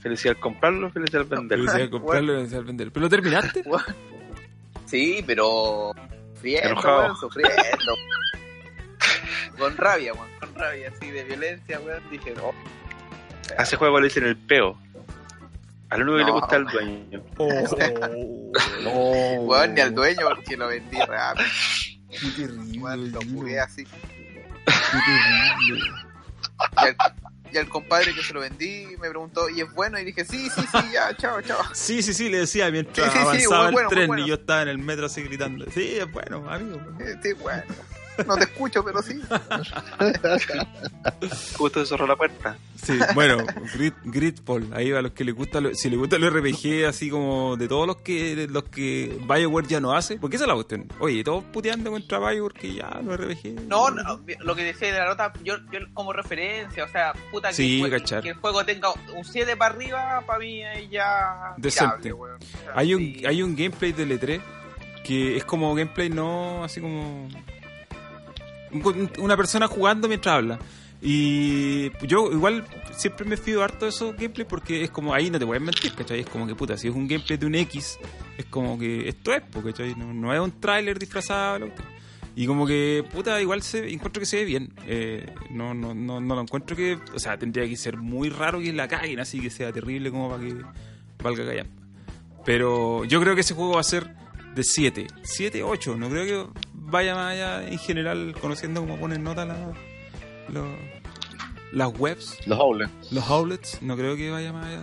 Felicidad 0.00 0.34
al 0.36 0.40
comprarlo, 0.42 0.90
felicidad 0.90 1.22
al 1.22 1.28
venderlo. 1.28 1.72
decía 1.72 1.90
comprarlo 1.90 2.38
y 2.38 2.42
decía 2.42 2.60
vender. 2.60 2.92
¿Pero 2.92 3.04
lo 3.04 3.08
terminaste? 3.10 3.62
Sí, 4.84 5.24
pero 5.26 5.92
sufriendo, 6.34 6.80
weón, 6.82 7.16
sufriendo. 7.16 7.94
con 9.58 9.76
rabia, 9.76 10.12
weón, 10.12 10.28
con 10.38 10.54
rabia, 10.54 10.92
así 10.94 11.10
de 11.10 11.24
violencia, 11.24 11.80
weón, 11.80 12.02
dije, 12.10 12.34
no. 12.36 12.52
A 13.58 13.62
ese 13.62 13.76
juego 13.76 14.00
le 14.00 14.08
dicen 14.08 14.24
el 14.24 14.36
peo. 14.36 14.78
Al 15.88 16.02
único 16.02 16.16
que 16.18 16.24
le 16.24 16.30
No. 16.30 16.40
gusta 16.40 16.56
el 16.56 16.64
dueño. 16.66 17.22
Oh, 17.38 18.50
No, 18.82 18.90
Weón, 19.42 19.74
ni 19.74 19.80
al 19.80 19.94
dueño 19.94 20.26
porque 20.28 20.56
lo 20.56 20.68
vendí 20.68 20.98
rápido, 20.98 21.46
qué 22.10 22.30
terrible. 22.36 22.96
lo 23.10 23.20
jugué 23.22 23.60
así. 23.60 23.84
qué 23.84 23.92
terrible. 25.06 25.90
Y 26.82 26.86
al, 26.86 26.96
y 27.52 27.58
al 27.58 27.68
compadre 27.68 28.14
que 28.14 28.22
se 28.22 28.32
lo 28.34 28.40
vendí 28.40 28.86
me 29.00 29.08
preguntó, 29.10 29.48
¿y 29.50 29.60
es 29.60 29.72
bueno? 29.74 29.98
Y 29.98 30.04
dije, 30.04 30.24
sí, 30.24 30.48
sí, 30.50 30.62
sí, 30.62 30.78
ya, 30.92 31.14
chao, 31.16 31.40
chao. 31.42 31.58
Sí, 31.72 32.02
sí, 32.02 32.14
sí, 32.14 32.28
le 32.30 32.38
decía 32.38 32.70
mientras 32.70 33.06
Sí, 33.12 33.12
sí, 33.12 33.18
sí, 33.18 33.22
avanzaba 33.24 33.66
el 33.68 33.72
bueno, 33.72 33.88
tren 33.90 34.06
bueno. 34.08 34.24
y 34.24 34.28
yo 34.28 34.34
estaba 34.34 34.62
en 34.62 34.68
el 34.68 34.78
metro 34.78 35.06
así 35.06 35.22
gritando. 35.22 35.66
Sí, 35.72 35.96
es 35.98 36.10
bueno, 36.10 36.44
amigo. 36.50 36.80
Sí, 37.22 37.32
bueno. 37.34 37.62
No 38.26 38.36
te 38.36 38.44
escucho, 38.44 38.84
pero 38.84 39.02
sí. 39.02 39.20
Justo 41.56 41.80
se 41.80 41.86
cerró 41.86 42.06
la 42.06 42.16
puerta. 42.16 42.56
Sí, 42.82 42.98
bueno, 43.14 43.38
Grid, 43.74 43.92
Gridfall, 44.04 44.68
ahí 44.74 44.92
a 44.92 45.02
los 45.02 45.12
que 45.12 45.24
les 45.24 45.34
gusta, 45.34 45.60
lo- 45.60 45.74
si 45.74 45.88
les 45.90 45.98
gusta 45.98 46.16
el 46.16 46.30
RPG 46.30 46.84
así 46.86 47.10
como 47.10 47.56
de 47.56 47.68
todos 47.68 47.86
los 47.86 47.96
que 47.98 48.46
los 48.50 48.64
que 48.64 49.18
BioWare 49.26 49.66
ya 49.66 49.80
no 49.80 49.92
hace, 49.94 50.18
porque 50.18 50.36
esa 50.36 50.44
es 50.44 50.48
la 50.48 50.54
cuestión. 50.54 50.86
Oye, 51.00 51.24
todos 51.24 51.44
puteando 51.52 51.90
contra 51.90 52.18
BioWare 52.18 52.54
que 52.54 52.74
ya 52.74 53.00
no 53.02 53.16
RPG. 53.16 53.66
No, 53.68 53.90
no, 53.90 54.20
lo 54.40 54.54
que 54.54 54.64
decía 54.64 54.92
de 54.92 54.98
la 54.98 55.06
nota, 55.06 55.32
yo, 55.42 55.56
yo 55.72 55.80
como 55.94 56.12
referencia, 56.12 56.84
o 56.84 56.88
sea, 56.88 57.12
puta, 57.30 57.48
que, 57.48 57.54
Sí, 57.54 57.82
el 57.82 58.02
que 58.22 58.34
juego 58.34 58.64
tenga 58.64 58.90
un 59.14 59.24
7 59.24 59.56
para 59.56 59.74
arriba, 59.74 60.22
para 60.26 60.38
mí 60.38 60.62
es 60.62 60.90
ya... 60.90 61.54
Decente. 61.56 62.12
O 62.12 62.26
sea, 62.38 62.72
Hay 62.74 62.94
un 62.94 63.00
sí. 63.00 63.22
hay 63.26 63.42
un 63.42 63.56
gameplay 63.56 63.92
del 63.92 64.20
E3 64.20 64.40
que 65.04 65.36
es 65.36 65.44
como 65.44 65.74
gameplay 65.74 66.10
no 66.10 66.64
así 66.64 66.80
como 66.80 67.28
una 69.18 69.36
persona 69.36 69.68
jugando 69.68 70.08
mientras 70.08 70.34
habla. 70.34 70.58
Y 71.02 71.90
yo 72.06 72.32
igual 72.32 72.64
siempre 72.96 73.26
me 73.26 73.36
fío 73.36 73.62
harto 73.62 73.84
de 73.84 73.90
esos 73.90 74.16
gameplays 74.16 74.48
porque 74.48 74.84
es 74.84 74.90
como 74.90 75.12
ahí 75.12 75.30
no 75.30 75.38
te 75.38 75.46
puedes 75.46 75.62
mentir, 75.62 75.94
¿cachai? 75.94 76.20
Es 76.20 76.26
como 76.26 76.46
que 76.46 76.54
puta, 76.54 76.76
si 76.78 76.88
es 76.88 76.94
un 76.94 77.06
gameplay 77.06 77.38
de 77.38 77.46
un 77.46 77.54
X, 77.54 77.98
es 78.38 78.46
como 78.46 78.78
que 78.78 79.08
esto 79.08 79.32
es, 79.32 79.42
¿cachai? 79.64 79.94
No, 79.94 80.14
no 80.14 80.34
es 80.34 80.40
un 80.40 80.58
tráiler 80.58 80.98
disfrazado. 80.98 81.68
Y 82.34 82.46
como 82.46 82.66
que, 82.66 83.02
puta, 83.12 83.40
igual 83.40 83.62
se, 83.62 83.90
encuentro 83.90 84.20
que 84.20 84.26
se 84.26 84.36
ve 84.36 84.44
bien. 84.44 84.72
Eh, 84.86 85.26
no, 85.50 85.72
no, 85.72 85.94
no, 85.94 86.20
no 86.20 86.34
lo 86.34 86.40
encuentro 86.42 86.76
que. 86.76 86.98
O 87.14 87.18
sea, 87.18 87.38
tendría 87.38 87.66
que 87.66 87.76
ser 87.76 87.96
muy 87.96 88.28
raro 88.28 88.60
que 88.60 88.72
la 88.74 88.88
caguen 88.88 89.20
así 89.20 89.40
que 89.40 89.48
sea 89.48 89.72
terrible 89.72 90.10
como 90.10 90.28
para 90.28 90.42
que 90.42 90.54
valga 91.22 91.46
callar. 91.46 91.66
Pero 92.44 93.04
yo 93.04 93.20
creo 93.20 93.34
que 93.34 93.40
ese 93.40 93.54
juego 93.54 93.74
va 93.74 93.80
a 93.80 93.84
ser 93.84 94.14
de 94.54 94.62
7. 94.62 95.06
7, 95.22 95.62
8. 95.62 95.96
No 95.96 96.10
creo 96.10 96.24
que 96.24 96.60
vaya 96.86 97.14
más 97.14 97.32
allá 97.34 97.68
en 97.68 97.78
general, 97.78 98.34
conociendo 98.40 98.80
cómo 98.80 98.96
ponen 98.98 99.22
nota 99.22 99.44
la- 99.44 99.72
lo- 100.52 100.76
las 101.72 101.88
webs, 101.98 102.38
Los 102.46 102.58
outlets. 102.58 103.12
los 103.12 103.28
outlets. 103.30 103.82
No 103.82 103.96
creo 103.96 104.16
que 104.16 104.30
vaya 104.30 104.52
más 104.52 104.66
allá. 104.66 104.82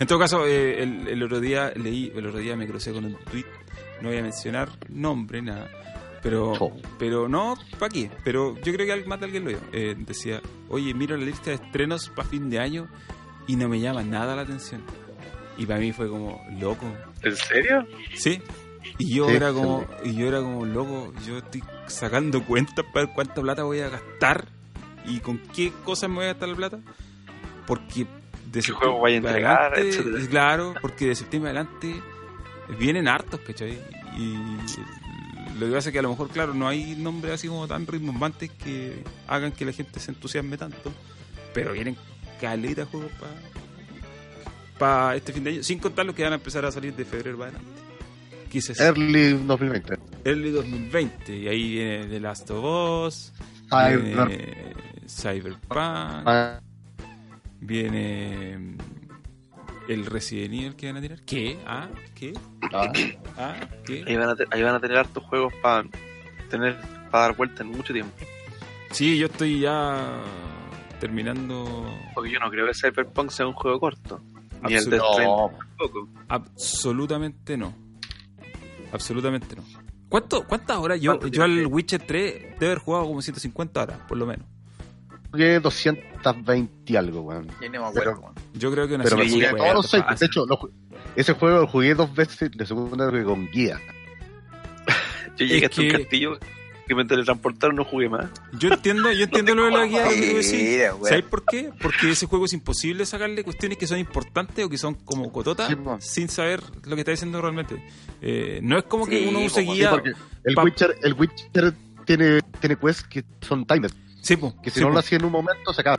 En 0.00 0.06
todo 0.06 0.18
caso, 0.18 0.46
eh, 0.46 0.82
el, 0.82 1.06
el 1.08 1.22
otro 1.22 1.38
día 1.40 1.72
leí, 1.76 2.12
el 2.14 2.26
otro 2.26 2.38
día 2.40 2.56
me 2.56 2.66
crucé 2.66 2.92
con 2.92 3.04
un 3.04 3.16
tweet. 3.30 3.44
No 4.00 4.08
voy 4.08 4.18
a 4.18 4.22
mencionar 4.22 4.68
nombre, 4.88 5.42
nada. 5.42 5.68
Pero, 6.22 6.52
Oh. 6.58 6.76
pero 6.98 7.28
no, 7.28 7.56
¿para 7.78 7.88
qué? 7.90 8.10
Pero 8.24 8.56
yo 8.62 8.72
creo 8.72 8.86
que 8.86 8.92
al- 8.92 9.06
más 9.06 9.18
de 9.20 9.26
alguien 9.26 9.44
lo 9.44 9.50
vio. 9.50 9.58
Eh, 9.72 9.94
decía, 9.98 10.40
oye, 10.68 10.94
miro 10.94 11.16
la 11.16 11.24
lista 11.24 11.50
de 11.50 11.56
estrenos 11.56 12.08
para 12.10 12.28
fin 12.28 12.48
de 12.48 12.58
año 12.60 12.88
y 13.46 13.56
no 13.56 13.68
me 13.68 13.80
llama 13.80 14.02
nada 14.02 14.34
la 14.36 14.42
atención. 14.42 14.82
Y 15.58 15.66
para 15.66 15.80
mí 15.80 15.92
fue 15.92 16.08
como, 16.08 16.42
loco, 16.58 16.86
¿En 17.22 17.36
serio? 17.36 17.86
Sí. 18.14 18.40
Y 18.98 19.14
yo 19.16 19.28
Sí, 19.28 19.34
era 19.34 19.52
como, 19.52 19.86
y 20.04 20.14
yo 20.14 20.28
era 20.28 20.40
como 20.40 20.64
loco, 20.64 21.12
yo 21.26 21.38
estoy 21.38 21.62
sacando 21.86 22.44
cuentas 22.44 22.84
para 22.92 23.06
ver 23.06 23.14
cuánta 23.14 23.40
plata 23.40 23.62
voy 23.62 23.80
a 23.80 23.88
gastar 23.88 24.48
y 25.04 25.20
con 25.20 25.38
qué 25.38 25.72
cosas 25.84 26.10
me 26.10 26.16
voy 26.16 26.24
a 26.24 26.28
gastar 26.28 26.48
la 26.48 26.56
plata. 26.56 26.78
Porque 27.66 28.06
de 28.50 28.60
¿Qué 28.60 28.72
juego 28.72 28.98
voy 28.98 29.14
a 29.14 29.16
entregar, 29.16 29.72
adelante, 29.74 30.28
claro, 30.28 30.74
porque 30.80 31.06
de 31.06 31.14
septiembre 31.14 31.50
adelante 31.50 31.94
vienen 32.78 33.08
hartos, 33.08 33.40
¿cachai? 33.40 33.78
Y 34.16 34.36
lo 35.58 35.66
que 35.66 35.72
pasa 35.72 35.88
es 35.88 35.92
que 35.92 35.98
a 35.98 36.02
lo 36.02 36.10
mejor, 36.10 36.28
claro, 36.28 36.54
no 36.54 36.68
hay 36.68 36.96
nombres 36.96 37.34
así 37.34 37.48
como 37.48 37.66
tan 37.66 37.86
rimbombantes 37.86 38.50
que 38.50 39.02
hagan 39.26 39.52
que 39.52 39.64
la 39.64 39.72
gente 39.72 40.00
se 40.00 40.10
entusiasme 40.10 40.58
tanto, 40.58 40.92
pero 41.54 41.72
vienen 41.72 41.96
caleta 42.40 42.84
juegos 42.86 43.12
para 43.12 43.32
para 44.78 45.14
este 45.14 45.32
fin 45.32 45.44
de 45.44 45.50
año, 45.50 45.62
sin 45.62 45.78
contar 45.78 46.04
los 46.04 46.14
que 46.14 46.24
van 46.24 46.32
a 46.32 46.36
empezar 46.36 46.64
a 46.64 46.72
salir 46.72 46.92
de 46.94 47.04
febrero 47.04 47.38
para 47.38 47.50
adelante. 47.50 47.71
Quise 48.52 48.74
ser 48.74 48.86
Early 48.88 49.32
2020. 49.46 49.98
Early 50.24 50.50
2020, 50.50 51.36
y 51.36 51.48
ahí 51.48 51.72
viene 51.72 52.06
The 52.06 52.20
Last 52.20 52.50
of 52.50 53.06
Us, 53.06 53.32
Cyber- 53.70 54.02
viene 54.02 54.74
Cyberpunk, 55.08 55.72
Ah, 56.26 56.60
viene 57.60 58.58
mm, 58.58 58.76
el 59.88 60.06
Resident 60.06 60.52
Evil 60.54 60.76
que 60.76 60.86
van 60.88 60.96
a 60.98 61.00
tirar. 61.00 61.20
¿Qué? 61.22 61.58
¿Ah? 61.66 61.88
¿Qué? 62.14 62.34
ah. 62.74 62.92
¿Ah? 63.38 63.54
¿Qué? 63.86 64.04
Ahí 64.06 64.16
van 64.16 64.28
a, 64.28 64.36
te- 64.36 64.46
ahí 64.50 64.62
van 64.62 64.74
a 64.74 64.80
tener 64.80 64.98
hartos 64.98 65.24
juegos 65.24 65.52
para 65.62 65.88
tener 66.50 66.78
para 67.10 67.24
dar 67.28 67.36
vuelta 67.36 67.62
en 67.62 67.70
mucho 67.70 67.92
tiempo. 67.92 68.14
Sí, 68.90 69.16
yo 69.18 69.26
estoy 69.26 69.60
ya 69.60 70.20
terminando 71.00 71.86
Porque 72.14 72.30
yo 72.30 72.38
no 72.38 72.50
creo 72.50 72.66
que 72.66 72.74
Cyberpunk 72.74 73.30
sea 73.30 73.46
un 73.46 73.54
juego 73.54 73.80
corto. 73.80 74.20
Ni 74.68 74.74
el 74.74 74.90
de 74.90 74.98
Absolut- 75.00 75.24
No, 75.24 75.50
tampoco. 75.58 76.08
Absolutamente 76.28 77.56
no. 77.56 77.74
Absolutamente 78.92 79.56
no. 79.56 79.62
¿Cuánto, 80.08 80.46
¿Cuántas 80.46 80.76
horas? 80.76 81.00
Yo, 81.00 81.12
¿Cuánto 81.18 81.28
yo 81.28 81.42
al? 81.42 81.66
Witcher 81.66 82.02
3 82.06 82.32
debe 82.60 82.66
haber 82.66 82.78
jugado 82.78 83.06
como 83.06 83.22
150 83.22 83.82
horas, 83.82 83.98
por 84.06 84.18
lo 84.18 84.26
menos. 84.26 84.46
jugué 85.30 85.58
220 85.60 86.92
y 86.92 86.96
algo, 86.96 87.22
weón. 87.22 87.48
Weón. 87.60 88.34
Yo 88.52 88.70
creo 88.70 88.86
que 88.86 88.94
una 88.96 89.04
Pero 89.04 89.16
me 89.16 89.22
jugué 89.24 89.46
150, 89.48 89.56
todos 89.56 89.74
los 89.74 89.90
seis. 89.90 90.04
De 90.20 90.26
hecho, 90.26 90.44
lo 90.46 90.58
ese 91.16 91.32
juego 91.32 91.60
lo 91.60 91.66
jugué 91.66 91.94
dos 91.94 92.14
veces, 92.14 92.50
de 92.50 92.66
segunda 92.66 93.10
vez 93.10 93.24
con 93.24 93.46
guía. 93.50 93.80
Yo 95.36 95.46
llegué 95.46 95.58
Es 95.58 95.64
hasta 95.70 95.80
un 95.80 95.88
que- 95.88 95.98
castillo 95.98 96.38
que 96.86 96.94
me 96.94 97.04
teletransportaron, 97.04 97.76
no 97.76 97.84
jugué 97.84 98.08
más. 98.08 98.26
Yo 98.58 98.68
entiendo, 98.70 99.10
yo 99.12 99.24
entiendo 99.24 99.54
lo 99.54 99.64
de 99.66 99.70
la 99.70 99.86
guía. 99.86 100.06
Mira. 100.52 100.94
¿Sabes 101.04 101.24
por 101.24 101.44
qué? 101.44 101.70
Porque 101.80 102.10
ese 102.10 102.26
juego 102.26 102.44
es 102.46 102.52
imposible 102.52 103.06
sacarle 103.06 103.44
cuestiones 103.44 103.78
que 103.78 103.86
son 103.86 103.98
importantes 103.98 104.64
o 104.64 104.68
que 104.68 104.78
son 104.78 104.94
como 104.94 105.30
cototas 105.32 105.68
Sí, 105.68 105.76
sin 106.00 106.28
saber 106.28 106.62
lo 106.84 106.94
que 106.96 107.00
está 107.02 107.10
diciendo 107.12 107.40
realmente. 107.40 107.82
Eh, 108.20 108.60
no 108.62 108.78
es 108.78 108.84
como 108.84 109.06
que 109.06 109.26
uno 109.28 109.40
use 109.40 109.62
guía. 109.62 109.92
Sí, 110.04 110.10
el 110.44 110.54
pa- 110.54 110.64
Witcher, 110.64 110.96
el 111.02 111.14
Witcher 111.14 111.74
tiene, 112.04 112.40
tiene 112.60 112.76
quests 112.76 113.04
que 113.04 113.24
son 113.40 113.64
timers, 113.64 113.94
Sí, 114.20 114.36
po, 114.36 114.54
que 114.62 114.70
si 114.70 114.76
sí, 114.76 114.80
no 114.80 114.88
po. 114.88 114.94
lo 114.94 114.98
hacía 115.00 115.18
en 115.18 115.24
un 115.24 115.32
momento 115.32 115.72
se 115.72 115.80
acaba. 115.80 115.98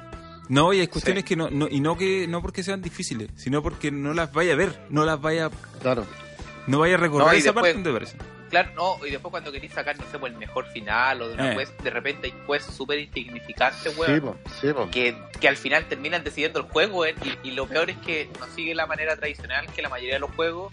No, 0.50 0.74
y 0.74 0.82
hay 0.82 0.88
cuestiones 0.88 1.24
que 1.24 1.38
no, 1.38 1.50
no, 1.50 1.68
y 1.70 1.80
no 1.80 1.98
que 1.98 2.28
no 2.28 2.42
porque 2.42 2.64
sean 2.64 2.82
difíciles, 2.82 3.30
sino 3.36 3.64
porque 3.64 3.92
no 3.92 4.14
las 4.14 4.34
vaya 4.34 4.54
a 4.54 4.56
ver, 4.58 4.86
no 4.90 5.06
las 5.06 5.20
vaya, 5.22 5.50
Claro. 5.82 6.06
no 6.68 6.80
vaya 6.80 6.96
a 6.96 6.98
No, 7.08 7.34
y 7.34 7.38
esa 7.38 7.52
después- 7.52 7.54
parte 7.54 7.74
donde 7.74 7.94
parece. 7.94 8.18
Claro, 8.54 8.72
no, 8.76 9.06
y 9.08 9.10
después 9.10 9.32
cuando 9.32 9.52
queréis 9.52 9.74
sacar, 9.74 9.98
no 9.98 10.06
sé, 10.12 10.20
pues, 10.20 10.32
el 10.32 10.38
mejor 10.38 10.66
final 10.68 11.22
o 11.24 11.28
de 11.28 11.34
una 11.34 11.54
Eh. 11.54 11.58
quest, 11.58 11.82
de 11.82 11.90
repente 11.90 12.28
hay 12.28 12.34
quests 12.48 12.74
súper 12.76 13.00
insignificantes, 13.00 13.92
Sí, 13.94 14.00
weón. 14.00 14.22
po, 14.22 14.38
sí, 14.62 14.72
po. 14.74 14.90
que, 14.92 15.18
que 15.40 15.48
al 15.48 15.58
final 15.58 15.86
terminan 15.88 16.24
decidiendo 16.24 16.60
el 16.60 16.66
juego, 16.68 17.00
weón, 17.00 17.16
y, 17.44 17.48
y 17.50 17.52
lo 17.54 17.68
peor 17.68 17.90
es 17.90 17.98
que 17.98 18.30
no 18.40 18.46
sigue 18.56 18.76
la 18.76 18.86
manera 18.86 19.16
tradicional 19.18 19.66
que 19.74 19.82
la 19.82 19.90
mayoría 19.90 20.14
de 20.14 20.20
los 20.20 20.30
juegos 20.36 20.72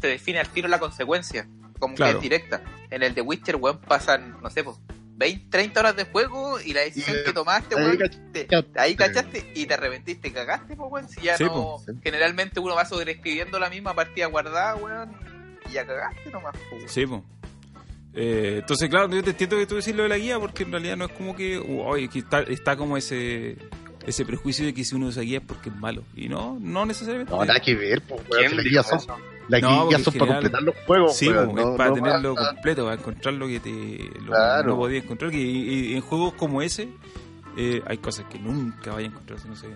se 0.00 0.08
define 0.08 0.40
al 0.40 0.48
tiro 0.48 0.68
la 0.68 0.78
consecuencia, 0.78 1.46
como 1.78 1.94
Claro. 1.94 2.12
que 2.12 2.16
es 2.18 2.22
directa. 2.22 2.60
En 2.90 3.02
el 3.02 3.14
de 3.14 3.22
Witcher, 3.22 3.56
weón, 3.56 3.78
pasan, 3.80 4.36
no 4.42 4.50
sé, 4.50 4.62
pues, 4.62 4.76
20, 5.14 5.46
30 5.50 5.80
horas 5.80 5.96
de 5.96 6.04
juego 6.04 6.60
y 6.60 6.72
la 6.74 6.80
decisión 6.80 7.16
Y, 7.20 7.24
que 7.24 7.32
tomaste, 7.32 7.76
ahí 7.76 7.82
weón, 7.84 7.96
cachaste. 7.96 8.44
te- 8.44 8.80
ahí 8.80 8.94
cachaste 8.96 9.52
y 9.54 9.66
te 9.66 9.74
arrepentiste, 9.74 10.32
cagaste, 10.32 10.76
pues, 10.76 10.90
weón, 10.92 11.08
si 11.08 11.20
ya 11.22 11.36
Sí, 11.38 11.44
no... 11.44 11.52
po. 11.52 11.82
Generalmente 12.02 12.60
uno 12.60 12.74
va 12.74 12.84
sobreescribiendo 12.84 13.58
la 13.58 13.70
misma 13.70 13.94
partida 13.94 14.26
guardada, 14.26 14.74
weón, 14.74 15.14
ya 15.72 15.86
cagaste 15.86 16.30
nomás, 16.30 16.54
weón. 16.70 16.88
Sí, 16.88 17.06
po. 17.06 17.24
Eh, 18.14 18.58
entonces, 18.60 18.90
claro, 18.90 19.08
yo 19.10 19.22
te 19.24 19.30
entiendo 19.30 19.56
que 19.56 19.66
tú 19.66 19.76
decís 19.76 19.94
lo 19.96 20.02
de 20.02 20.08
la 20.10 20.18
guía, 20.18 20.38
porque 20.38 20.64
en 20.64 20.72
realidad 20.72 20.96
no 20.96 21.06
es 21.06 21.12
como 21.12 21.34
que, 21.34 21.58
uh, 21.58 21.80
oye, 21.82 22.08
que 22.08 22.18
está, 22.18 22.40
está 22.42 22.76
como 22.76 22.96
ese 22.96 23.56
ese 24.06 24.24
prejuicio 24.26 24.66
de 24.66 24.74
que 24.74 24.82
si 24.84 24.96
uno 24.96 25.06
usa 25.06 25.22
guía 25.22 25.38
es 25.38 25.44
porque 25.44 25.68
es 25.70 25.76
malo. 25.76 26.02
Y 26.16 26.28
no, 26.28 26.58
no 26.60 26.84
necesariamente. 26.84 27.32
No, 27.32 27.44
nada 27.44 27.60
que 27.60 27.74
ver, 27.76 28.02
po, 28.02 28.16
weón. 28.16 28.26
¿Quién 28.30 28.50
si 28.50 28.56
Las 28.56 28.64
guías 28.66 28.88
son, 28.88 28.98
las 29.48 29.62
No, 29.62 29.88
guías 29.88 30.02
son 30.02 30.14
para 30.14 30.32
completar 30.32 30.62
los 30.62 30.74
juegos, 30.86 31.16
Sí, 31.16 31.28
weón, 31.28 31.46
po, 31.50 31.54
no- 31.54 31.70
es 31.70 31.76
para 31.78 31.88
no 31.90 31.94
tenerlo 31.94 32.34
completo, 32.34 32.84
para 32.84 32.96
encontrar 32.96 33.34
lo 33.34 33.46
que 33.46 33.60
te 33.60 33.70
lo 34.20 34.26
Claro. 34.26 34.68
no 34.70 34.76
podías 34.76 35.04
encontrar. 35.04 35.30
Que, 35.30 35.38
y- 35.38 35.92
y 35.92 35.94
en 35.94 36.00
juegos 36.02 36.34
como 36.34 36.60
ese 36.62 36.88
eh, 37.56 37.80
hay 37.86 37.98
cosas 37.98 38.24
que 38.30 38.38
nunca 38.38 38.92
vayas 38.92 39.10
a 39.10 39.12
encontrar 39.12 39.38
si 39.40 39.48
no 39.48 39.56
se 39.56 39.68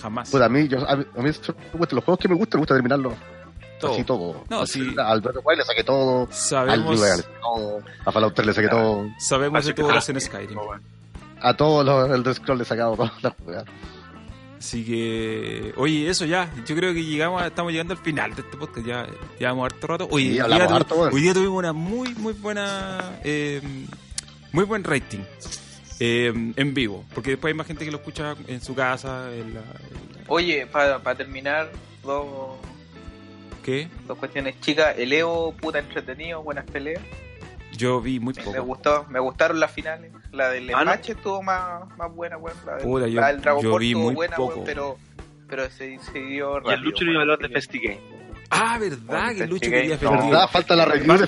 Jamás. 0.00 0.30
Puta, 0.30 0.46
a 0.46 0.48
mí, 0.48 0.66
yo, 0.66 0.78
a 0.88 0.96
mí, 0.96 1.04
a 1.16 1.22
mí 1.22 1.28
los 1.28 2.04
juegos 2.04 2.18
que 2.18 2.28
me 2.28 2.34
gustan, 2.34 2.58
me 2.58 2.62
gusta 2.62 2.74
terminarlos 2.74 3.12
Todo. 3.80 3.92
así 3.94 4.04
todo. 4.04 4.44
No, 4.50 4.60
Al 4.60 4.66
sí. 4.68 4.94
A 4.98 5.10
Alberto 5.10 5.40
White 5.44 5.58
le 5.58 5.64
saqué 5.64 5.84
todo, 5.84 6.22
al 6.26 6.32
sabemos 6.32 7.00
Vegas 7.00 7.16
le 7.18 7.22
saqué 7.22 7.38
todo, 7.42 7.82
a 8.06 8.12
Fallout 8.12 8.34
3 8.34 8.46
le 8.46 8.52
saqué 8.54 8.68
Claro. 8.68 8.82
todo, 8.84 9.06
sabemos 9.18 9.64
de 9.64 9.74
que 9.74 9.82
horas 9.82 10.08
en 10.08 10.20
Skyrim. 10.20 10.58
a 11.40 11.56
todos 11.56 11.84
los 11.86 12.10
el 12.26 12.34
Scroll 12.34 12.58
le 12.58 12.64
he 12.64 12.66
sacado 12.66 12.96
todas 12.96 13.22
las 13.22 13.34
jugadas. 13.36 13.64
Así 14.58 14.84
que, 14.84 15.72
oye, 15.78 16.10
eso 16.10 16.26
ya. 16.26 16.52
Yo 16.66 16.76
creo 16.76 16.92
que 16.92 17.02
llegamos, 17.02 17.42
estamos 17.42 17.72
llegando 17.72 17.94
al 17.94 17.98
final 18.00 18.34
de 18.34 18.42
este 18.42 18.58
podcast. 18.58 18.86
Ya 18.86 19.06
llevamos 19.38 19.64
harto 19.72 19.86
rato. 19.86 20.04
Sí, 20.04 20.10
hoy, 20.14 20.28
día, 20.28 20.44
tu- 20.44 20.52
harto, 20.74 20.94
bueno. 20.96 21.14
hoy 21.16 21.22
día 21.22 21.32
tuvimos 21.32 21.58
una 21.58 21.72
muy, 21.72 22.14
muy 22.16 22.34
buena, 22.34 23.18
eh, 23.24 23.62
muy 24.52 24.64
buen 24.66 24.84
rating 24.84 25.20
eh, 25.98 26.30
en 26.56 26.74
vivo. 26.74 27.06
Porque 27.14 27.30
después 27.30 27.52
hay 27.52 27.56
más 27.56 27.66
gente 27.66 27.86
que 27.86 27.90
lo 27.90 27.96
escucha 27.96 28.34
en 28.48 28.60
su 28.60 28.74
casa. 28.74 29.32
En 29.32 29.54
la, 29.54 29.60
en 29.60 30.12
la- 30.18 30.24
Oye, 30.28 30.66
para 30.66 31.14
terminar, 31.16 31.72
dos, 32.02 32.58
¿Qué? 33.64 33.88
dos 34.06 34.18
cuestiones 34.18 34.60
chicas. 34.60 34.94
El 34.98 35.12
EO, 35.12 35.52
puta 35.60 35.78
entretenido, 35.78 36.42
buenas 36.42 36.64
peleas. 36.64 37.02
Yo 37.76 38.00
vi 38.00 38.18
muy 38.20 38.34
Me 38.34 38.42
poco. 38.42 38.62
gustó, 38.64 39.06
me 39.08 39.20
gustaron 39.20 39.60
las 39.60 39.70
finales. 39.70 40.12
La 40.32 40.48
del 40.50 40.72
Ah, 40.74 40.84
¿no? 40.84 40.92
Estuvo 40.92 41.42
más, 41.42 41.88
más 41.96 42.12
buena, 42.14 42.36
weón. 42.36 42.56
La, 42.66 42.74
del- 42.76 42.82
Puta, 42.84 43.06
yo- 43.06 43.20
la 43.20 43.28
del 43.28 43.40
Dragon 43.40 43.62
yo 43.62 43.70
Ball 43.70 43.80
vi 43.80 43.88
estuvo 43.90 44.02
muy 44.04 44.14
buena, 44.14 44.36
poco. 44.36 44.52
weón, 44.54 44.64
pero, 44.66 44.98
pero 45.48 45.70
se, 45.70 45.98
se 45.98 46.18
dio 46.20 46.54
Y 46.54 46.56
el 46.58 46.64
rápido, 46.64 46.82
Lucho 46.82 47.04
iba 47.04 47.18
a 47.18 47.22
hablar 47.22 47.38
de 47.38 47.48
FestiGame. 47.48 48.00
Ah, 48.50 48.78
verdad, 48.80 49.28
que 49.34 49.46
Lucho 49.46 49.50
Festigame. 49.60 49.80
quería 49.82 49.98
Festigame. 49.98 50.30
verdad, 50.30 50.48
falta 50.50 50.76
la 50.76 50.84
review 50.84 51.12
de 51.12 51.18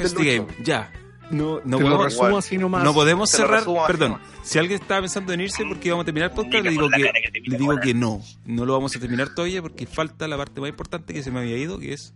Festigame. 0.00 0.38
Lucho. 0.38 0.62
Ya. 0.62 0.90
No, 1.30 1.60
no 1.64 1.78
podemos, 1.78 2.04
resumo 2.04 2.28
igual. 2.28 2.38
así 2.38 2.56
nomás. 2.58 2.84
no 2.84 2.94
podemos 2.94 3.30
Te 3.30 3.36
cerrar. 3.38 3.64
Perdón, 3.86 4.12
nomás. 4.12 4.26
si 4.44 4.58
alguien 4.58 4.80
estaba 4.80 5.00
pensando 5.00 5.32
en 5.32 5.40
irse 5.40 5.64
porque 5.66 5.90
vamos 5.90 6.04
a 6.04 6.06
terminar 6.06 6.30
el 6.30 6.36
podcast, 6.36 6.64
le 6.64 6.70
digo 6.70 6.88
que, 6.88 7.10
le 7.44 7.58
digo 7.58 7.76
que 7.80 7.94
no. 7.94 8.22
No 8.44 8.64
lo 8.64 8.72
vamos 8.74 8.94
a 8.94 9.00
terminar 9.00 9.34
todavía 9.34 9.60
porque 9.62 9.86
falta 9.86 10.28
la 10.28 10.36
parte 10.36 10.60
más 10.60 10.70
importante 10.70 11.12
que 11.12 11.22
se 11.22 11.30
me 11.30 11.40
había 11.40 11.56
ido, 11.56 11.78
que 11.78 11.92
es 11.94 12.12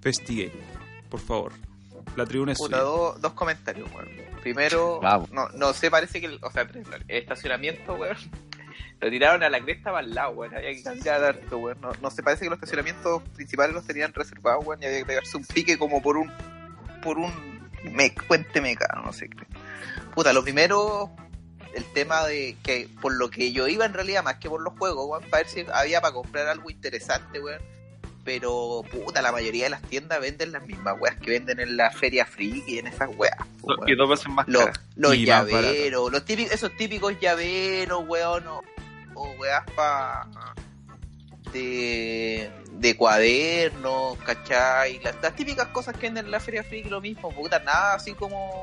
Festigame. 0.00 0.52
Por 1.10 1.20
favor. 1.20 1.52
La 2.16 2.24
tribuna 2.24 2.52
es 2.52 2.58
Puta, 2.58 2.80
dos, 2.80 3.20
dos 3.20 3.32
comentarios, 3.34 3.88
weón. 3.94 4.08
Primero, 4.40 4.98
Vamos. 5.00 5.30
no, 5.30 5.48
no 5.50 5.72
sé, 5.74 5.90
parece 5.90 6.20
que, 6.20 6.26
el- 6.26 6.38
o 6.42 6.50
sea, 6.50 6.62
el 6.62 7.04
estacionamiento, 7.08 7.94
weón, 7.94 8.16
lo 9.00 9.10
tiraron 9.10 9.42
a 9.42 9.50
la 9.50 9.60
cresta 9.60 9.92
para 9.92 10.06
el 10.06 10.14
lado, 10.14 10.30
weón. 10.30 10.54
Había 10.54 10.70
que 10.74 10.82
cambiar 10.82 11.22
harto, 11.22 11.58
weón. 11.58 11.78
No, 11.82 11.90
no 12.00 12.10
sé, 12.10 12.22
parece 12.22 12.44
que 12.44 12.50
los 12.50 12.56
estacionamientos 12.56 13.22
principales 13.34 13.74
los 13.74 13.84
tenían 13.86 14.14
reservados, 14.14 14.64
weón, 14.64 14.82
y 14.82 14.86
había 14.86 14.98
que 15.00 15.04
pegarse 15.04 15.36
un 15.36 15.44
pique 15.44 15.76
como 15.76 16.00
por 16.00 16.16
un, 16.16 16.32
por 17.02 17.18
un 17.18 17.57
mec, 17.84 18.24
puente 18.26 18.60
mecano, 18.60 19.02
no 19.02 19.12
sé 19.12 19.28
qué. 19.28 19.46
Puta, 20.14 20.32
lo 20.32 20.42
primero, 20.42 21.10
el 21.74 21.84
tema 21.92 22.26
de 22.26 22.56
que 22.62 22.88
por 23.00 23.14
lo 23.14 23.30
que 23.30 23.52
yo 23.52 23.68
iba 23.68 23.84
en 23.84 23.94
realidad, 23.94 24.22
más 24.24 24.36
que 24.36 24.48
por 24.48 24.60
los 24.60 24.76
juegos, 24.78 25.06
weón, 25.08 25.30
para 25.30 25.42
ver 25.44 25.48
si 25.52 25.64
había 25.72 26.00
para 26.00 26.14
comprar 26.14 26.48
algo 26.48 26.70
interesante, 26.70 27.40
weón. 27.40 27.62
Pero, 28.24 28.82
puta, 28.92 29.22
la 29.22 29.32
mayoría 29.32 29.64
de 29.64 29.70
las 29.70 29.82
tiendas 29.82 30.20
venden 30.20 30.52
las 30.52 30.62
mismas 30.66 30.96
weas 31.00 31.16
que 31.16 31.30
venden 31.30 31.60
en 31.60 31.78
la 31.78 31.90
feria 31.90 32.26
friki 32.26 32.74
y 32.74 32.78
en 32.78 32.88
esas 32.88 33.08
weas. 33.16 33.38
po, 33.62 33.74
Y 33.86 33.94
dos 33.94 34.10
veces 34.10 34.28
más 34.28 34.46
Los, 34.48 34.66
cara. 34.66 34.80
los 34.96 35.14
Y 35.14 35.20
más 35.26 35.46
llaveros, 35.46 36.12
los 36.12 36.24
típicos, 36.26 36.52
esos 36.52 36.76
típicos 36.76 37.18
llaveros, 37.20 38.04
weón, 38.06 38.46
o, 38.48 38.62
o 39.14 39.30
weas 39.38 39.64
pa 39.74 40.28
de, 41.52 42.50
de 42.78 42.96
cuadernos, 42.96 44.18
¿cachai? 44.18 45.00
Las, 45.00 45.16
las 45.20 45.34
típicas 45.34 45.68
cosas 45.68 45.94
que 45.96 46.06
venden 46.06 46.26
en 46.26 46.30
la 46.30 46.40
feria 46.40 46.62
friki, 46.62 46.88
lo 46.88 47.00
mismo, 47.00 47.30
puta, 47.30 47.58
nada 47.58 47.94
así 47.94 48.14
como 48.14 48.62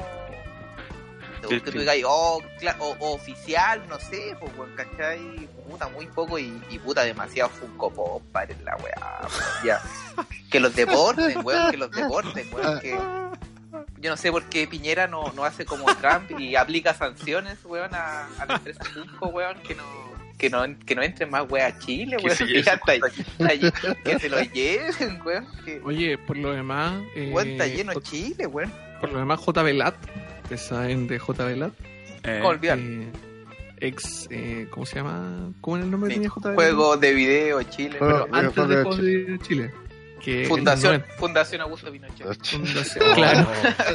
Sí, 1.49 1.61
que 1.61 1.71
tú 1.71 1.71
sí. 1.73 1.79
digas, 1.79 1.97
oh, 2.07 2.41
o, 2.79 2.95
o 2.99 3.13
oficial, 3.13 3.87
no 3.87 3.99
sé, 3.99 4.35
pues, 4.39 4.69
¿cachai? 4.75 5.47
Puta, 5.69 5.87
muy 5.89 6.07
poco 6.07 6.39
y, 6.39 6.61
y 6.69 6.79
puta, 6.79 7.03
demasiado 7.03 7.49
Funko 7.49 7.91
Pop, 7.91 8.23
para 8.31 8.55
la 8.63 8.75
weá, 8.77 9.27
ya. 9.63 9.81
Que 10.49 10.59
los 10.59 10.73
deporten, 10.73 11.45
weón, 11.45 11.71
que 11.71 11.77
los 11.77 11.91
deporten, 11.91 12.47
weón, 12.53 12.79
que... 12.79 12.97
Yo 13.97 14.09
no 14.11 14.17
sé 14.17 14.31
por 14.31 14.43
qué 14.45 14.67
Piñera 14.67 15.07
no, 15.07 15.33
no 15.33 15.43
hace 15.43 15.65
como 15.65 15.93
Trump 15.95 16.31
y 16.39 16.55
aplica 16.55 16.93
sanciones, 16.93 17.57
weón, 17.65 17.93
a, 17.93 18.27
a 18.39 18.45
la 18.45 18.55
empresa 18.55 18.83
Funko, 18.85 19.27
weón, 19.27 19.59
que 19.59 19.75
no, 19.75 19.83
que 20.37 20.49
no, 20.49 20.63
que 20.85 20.95
no 20.95 21.01
entren 21.03 21.29
más 21.29 21.45
weón 21.49 21.65
a 21.71 21.79
Chile, 21.79 22.17
weón. 22.17 22.37
que, 22.37 23.71
que 24.03 24.19
se 24.19 24.29
lo 24.29 24.41
lleven, 24.41 25.21
weón. 25.25 25.45
Que, 25.63 25.81
Oye, 25.83 26.17
por 26.17 26.37
lo 26.37 26.51
demás. 26.51 27.01
Eh, 27.15 27.29
weón, 27.33 27.49
está 27.49 27.67
lleno 27.67 27.93
J- 27.93 28.09
Chile, 28.09 28.47
weón. 28.47 28.71
Por 29.01 29.11
lo 29.11 29.19
demás, 29.19 29.39
J. 29.39 29.63
Velat. 29.63 29.95
¿Te 30.49 30.57
saben 30.57 31.07
de 31.07 31.17
J. 31.19 31.43
Velat? 31.45 31.73
Eh, 32.23 32.37
¿Cómo 32.39 32.49
olvidar? 32.49 32.77
Eh, 32.79 33.07
ex. 33.81 34.27
Eh, 34.29 34.67
¿Cómo 34.69 34.85
se 34.85 34.95
llama? 34.95 35.51
¿Cómo 35.61 35.77
era 35.77 35.85
el 35.85 35.91
nombre 35.91 36.09
Sí, 36.09 36.15
tenía 36.15 36.29
J. 36.29 36.49
Velat? 36.49 36.55
Juegos 36.75 36.99
de 36.99 37.13
video, 37.13 37.63
Chile. 37.63 37.97
Juego- 37.99 38.25
Pero 38.25 38.35
antes 38.35 38.53
Juego 38.53 38.69
de 38.69 38.75
de 38.77 38.83
Juegos 38.83 39.01
de 39.01 39.39
Chile. 39.47 39.71
Que 40.21 40.45
Fundación, 40.47 40.95
en 40.95 41.03
Fundación 41.19 41.61
Augusto 41.61 41.91
Pinochet. 41.91 42.21
el 42.21 42.25
90 42.25 42.45
Fundación, 42.49 43.13
claro. 43.13 43.47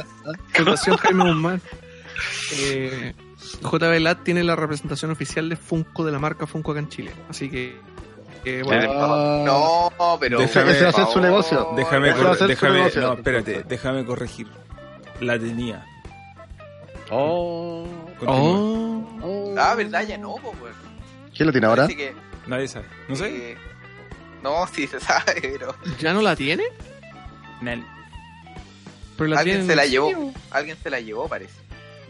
Fundación 0.53 0.97
Jaime 0.97 1.23
Guzmán. 1.25 1.61
Eh, 2.57 3.13
J. 3.61 3.87
Velat 3.89 4.23
tiene 4.23 4.43
la 4.43 4.55
representación 4.55 5.11
oficial 5.11 5.49
de 5.49 5.55
Funko 5.55 6.03
de 6.05 6.11
la 6.11 6.19
marca 6.19 6.45
Funko 6.47 6.71
acá 6.71 6.79
en 6.81 6.89
Chile. 6.89 7.11
Así 7.29 7.49
que. 7.49 7.79
eh, 8.45 8.61
bueno, 8.63 8.91
Ah, 8.95 9.43
No, 9.45 10.17
pero. 10.19 10.39
Déjame- 10.39 10.71
ese 10.71 10.83
va 10.83 10.89
a 10.89 10.93
ser 10.93 11.03
por 11.05 11.13
su 11.13 11.19
negocio. 11.21 11.67
Déjame, 11.75 12.13
ser 12.13 12.35
su 12.37 12.47
déjame, 12.47 12.77
negocio. 12.79 13.01
no, 13.01 13.13
espérate, 13.13 13.63
déjame 13.63 14.05
corregir. 14.05 14.47
La 15.19 15.37
tenía. 15.39 15.85
Oh. 17.09 17.85
Oh. 18.25 19.19
Oh. 19.21 19.55
Ah, 19.57 19.75
verdad, 19.75 20.03
ya 20.07 20.17
no, 20.17 20.35
pues. 20.59 20.73
¿Quién 21.35 21.47
lo 21.47 21.51
tiene 21.51 21.67
ahora? 21.67 21.87
Que. 21.87 22.13
Nadie 22.47 22.67
sabe. 22.67 22.85
¿No 23.07 23.15
sé? 23.15 23.51
eh, 23.51 23.57
no, 24.43 24.65
sí 24.67 24.87
se 24.87 24.99
sabe, 24.99 25.35
pero. 25.41 25.75
¿Ya 25.99 26.13
no 26.13 26.21
la 26.21 26.35
tiene? 26.35 26.63
Nel. 27.61 27.83
Pero 29.17 29.29
la 29.29 29.39
Alguien 29.39 29.57
tiene 29.59 29.67
se 29.71 29.75
la 29.75 29.85
llevó. 29.85 30.33
Alguien 30.49 30.77
se 30.81 30.89
la 30.89 30.99
llevó, 30.99 31.27
parece. 31.27 31.53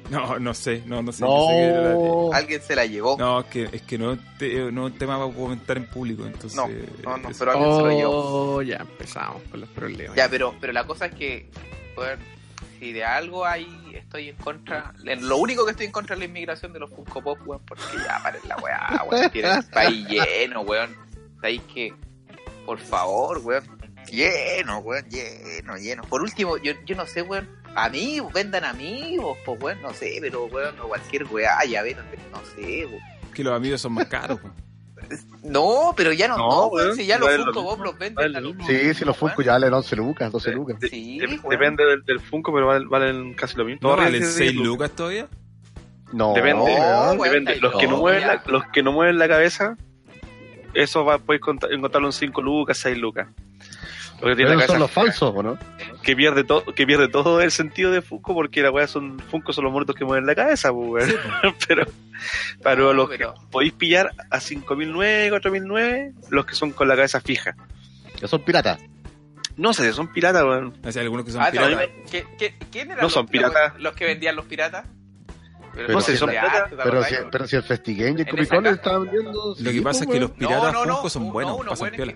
No, 0.10 0.40
no 0.40 0.54
sé, 0.54 0.84
no, 0.86 1.02
no 1.02 1.12
sé. 1.12 1.24
que 1.24 1.64
era 1.64 1.82
la- 1.82 1.94
No. 1.94 2.30
Alguien 2.34 2.62
se 2.62 2.76
la 2.76 2.86
llevó. 2.86 3.16
No, 3.18 3.40
es 3.42 3.46
que, 3.48 3.64
es 3.72 3.82
que 3.84 3.98
no, 3.98 4.18
te- 4.38 4.72
no 4.72 4.86
un 4.86 4.98
tema 4.98 5.18
para 5.18 5.34
comentar 5.34 5.78
en 5.78 5.86
público, 5.88 6.26
entonces... 6.26 6.56
No, 6.56 6.68
no, 7.04 7.18
no, 7.18 7.30
eso- 7.30 7.40
pero 7.40 7.52
alguien 7.52 7.76
se 7.76 7.82
lo 7.82 7.90
llevó. 7.92 8.56
Oh, 8.56 8.62
ya 8.62 8.78
empezamos 8.78 9.42
con 9.50 9.60
los 9.62 9.70
problemas. 9.70 10.16
Ya, 10.16 10.28
pero, 10.30 10.54
pero 10.60 10.74
la 10.74 10.86
cosa 10.86 11.06
es 11.06 11.16
que, 11.16 11.50
bueno, 11.96 12.22
si 12.80 12.92
de 12.92 13.06
algo 13.06 13.46
ahí 13.46 13.68
estoy 13.94 14.30
en 14.30 14.36
contra, 14.38 14.94
lo 15.04 15.38
único 15.38 15.64
que 15.66 15.72
estoy 15.72 15.86
en 15.86 15.92
contra 15.94 16.16
es 16.16 16.20
la 16.20 16.26
inmigración 16.26 16.74
de 16.74 16.80
los 16.80 16.90
Funko 16.90 17.22
Pop, 17.22 17.38
weón, 17.46 17.62
porque 17.66 17.84
ya 18.06 18.20
paren 18.22 18.42
la 18.48 18.58
weá, 18.58 19.04
weón, 19.10 19.30
tienen 19.32 19.58
el 19.60 19.64
país 19.72 20.08
lleno, 20.10 20.62
weón. 20.62 20.96
Sabéis 21.40 21.62
que, 21.74 21.94
por 22.66 22.80
favor, 22.80 23.40
weón, 23.44 23.64
lleno, 24.12 24.80
weón, 24.80 25.06
lleno, 25.10 25.78
lleno. 25.78 26.04
Por 26.04 26.22
último, 26.22 26.58
yo, 26.58 26.74
yo 26.86 26.96
no 26.96 27.06
sé, 27.06 27.22
weón, 27.22 27.48
amigos, 27.76 28.34
vendan 28.34 28.64
amigos, 28.66 29.38
pues, 29.46 29.62
weón, 29.62 29.82
no 29.82 29.94
sé, 29.94 30.18
pero, 30.22 30.46
weón, 30.46 30.80
o 30.80 30.88
cualquier 30.88 31.26
weá, 31.26 31.64
ya 31.66 31.82
ven, 31.84 31.98
no 32.32 32.40
sé, 32.56 32.86
weón. 32.86 33.00
Que 33.34 33.44
los 33.44 33.54
amigos 33.54 33.82
son 33.82 33.94
más 33.94 34.08
caros. 34.08 34.40
po. 34.40 34.50
No, 35.44 35.94
pero 35.98 36.14
ya 36.14 36.28
no, 36.30 36.38
No, 36.38 36.48
no, 36.50 36.66
weón, 36.68 36.96
si 36.96 37.06
ya 37.06 37.18
los 37.18 37.28
vale 37.28 37.44
Funko 37.44 37.64
Pop 37.64 37.80
los 37.84 37.98
venden 37.98 38.32
vale 38.34 38.48
mismo. 38.48 38.66
Sí, 38.68 38.94
si 38.94 39.04
los 39.04 39.18
Funko 39.18 39.42
ya 39.42 39.54
valen 39.54 39.74
11 39.74 39.96
lucas, 39.98 40.32
12 40.32 40.52
lucas. 40.52 40.80
De- 40.80 40.88
Sí, 40.90 41.20
de- 41.20 41.40
depende 41.50 41.84
del, 41.84 42.04
del 42.06 42.20
Funko, 42.22 42.54
pero 42.54 42.68
valen, 42.68 42.88
valen 42.90 43.34
casi 43.34 43.58
lo 43.58 43.66
mismo. 43.66 43.80
¿No 43.82 43.90
valen 43.98 44.06
arriba 44.08 44.26
de 44.28 44.32
6 44.32 44.52
10 44.54 44.64
lucas 44.66 44.92
todavía? 44.92 45.28
No, 46.14 46.34
Depende, 46.34 46.78
No, 46.78 47.14
depende. 47.24 47.56
Los 47.60 47.76
que, 47.78 47.88
no 47.88 47.98
mueven 47.98 48.28
la, 48.28 48.44
los 48.46 48.66
que 48.68 48.84
no 48.84 48.92
mueven 48.94 49.18
la 49.18 49.28
cabeza, 49.28 49.76
eso 50.74 51.04
va, 51.04 51.18
puedes 51.18 51.42
encontrarlo 51.72 52.08
en 52.08 52.14
5 52.14 52.42
lucas, 52.42 52.78
6 52.78 52.98
lucas. 52.98 53.28
Lo 54.22 54.28
que 54.28 54.36
tiene 54.36 54.56
Pero 54.56 54.68
son 54.68 54.80
los 54.80 54.92
falsos, 54.92 55.34
¿o 55.36 55.42
no? 55.44 55.58
que 56.04 56.16
pierde 56.16 56.44
todo, 56.44 56.64
que 56.66 56.86
pierde 56.86 57.08
todo 57.08 57.42
el 57.42 57.52
sentido 57.52 57.92
de 57.92 58.02
Funko 58.02 58.34
porque 58.36 58.62
la 58.62 58.70
weá 58.72 58.88
son 58.88 59.20
Funko 59.20 59.52
son 59.54 59.64
los 59.64 59.74
muertos 59.74 59.96
que 59.96 60.06
mueven 60.06 60.26
la 60.28 60.36
cabeza, 60.36 60.72
pues, 60.72 61.08
weón. 61.12 61.56
pero 61.68 61.86
pero 62.62 62.84
No, 62.88 62.94
los 62.94 63.10
pero- 63.10 63.34
que 63.34 63.40
podéis 63.52 63.74
pillar 63.74 64.12
a 64.30 64.40
5009, 64.40 65.30
4009, 65.32 66.14
los 66.30 66.46
que 66.46 66.54
son 66.56 66.72
con 66.72 66.88
la 66.88 66.96
cabeza 66.96 67.20
fija. 67.20 67.56
Que 68.20 68.28
son 68.28 68.42
piratas. 68.44 68.80
No 69.58 69.74
sé, 69.74 69.92
son 69.92 70.08
piratas, 70.14 70.44
weón. 70.44 70.78
O 70.86 70.92
sea, 70.92 71.02
algunos 71.02 71.26
que 71.26 71.32
son 71.32 71.42
Ah, 71.42 71.50
piratas. 71.52 71.72
no, 71.72 71.80
¿qué- 72.12 72.26
qué- 72.38 72.56
¿Quién 72.72 72.88
eran 72.88 72.98
No 72.98 73.04
los, 73.04 73.14
son 73.14 73.28
piratas. 73.28 73.74
Los, 73.74 73.82
los 73.84 73.94
que 73.94 74.06
vendían 74.06 74.36
los 74.36 74.46
piratas? 74.46 74.86
Pero 75.74 76.02
si 76.02 76.18
son 76.18 76.28
de 76.30 76.34
piratas, 76.36 76.62
arte, 76.64 76.76
¿te 76.76 76.84
Pero 76.84 77.04
si, 77.04 77.16
pero 77.32 77.48
si 77.48 77.56
el 77.56 77.64
Festigame 77.64 78.20
y 78.20 78.22
el 78.22 78.28
Comic 78.30 78.50
Con 78.50 78.68
estaban 78.68 79.04
vendiendo. 79.04 79.46
Lo 79.48 79.56
sí, 79.56 79.64
que 79.78 79.82
pasa 79.82 80.00
es 80.02 80.06
pues, 80.06 80.16
que 80.16 80.22
los 80.22 80.32
piratas 80.32 80.74
no, 80.74 80.84
Funko 80.84 81.10
son 81.10 81.28
no, 81.28 81.32
buenos, 81.34 81.58
pasan 81.66 81.92
piola. 81.92 82.14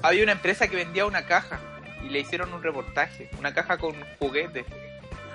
Que- 0.00 0.06
había 0.06 0.22
una 0.22 0.32
empresa 0.32 0.68
que 0.68 0.76
vendía 0.76 1.06
una 1.06 1.22
caja 1.26 1.60
y 2.04 2.08
le 2.08 2.20
hicieron 2.20 2.52
un 2.54 2.62
reportaje, 2.62 3.28
una 3.38 3.52
caja 3.54 3.78
con 3.78 3.94
juguetes. 4.18 4.64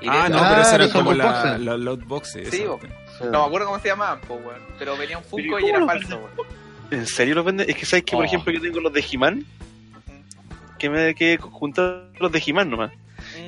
Y 0.02 0.08
Ah, 0.10 0.28
no, 0.30 0.38
Ah, 0.40 0.48
pero 0.50 0.62
esa 0.64 0.76
era 0.76 0.84
los 0.86 0.94
como 0.94 1.14
la, 1.14 1.26
boxes. 1.26 1.60
la 1.62 1.78
loot 1.78 2.04
boxes. 2.06 2.50
Sí. 2.50 2.66
No 3.24 3.32
me 3.42 3.46
acuerdo 3.46 3.68
cómo 3.68 3.80
se 3.80 3.88
llamaban, 3.88 4.20
po, 4.22 4.36
weón. 4.36 4.62
Pero 4.78 4.98
venía 4.98 5.18
un 5.18 5.24
Funko 5.24 5.60
y 5.60 5.62
¿cómo 5.64 5.68
era 5.78 5.86
falso, 5.86 6.18
weón. 6.18 6.48
¿En 6.92 7.08
serio 7.08 7.36
los 7.36 7.46
venden? 7.46 7.70
Es 7.70 7.76
que 7.78 7.86
sabes 7.86 8.04
que, 8.04 8.12
por 8.12 8.24
Oh. 8.24 8.26
ejemplo, 8.26 8.52
yo 8.52 8.62
tengo 8.62 8.80
los 8.82 8.92
de 8.92 9.04
He-Man, 9.10 9.46
que 10.78 10.90
me 10.90 11.16
quedé 11.16 11.38
juntar 11.38 12.10
los 12.20 12.32
de 12.32 12.44
He-Man 12.46 12.70
nomás. 12.70 12.92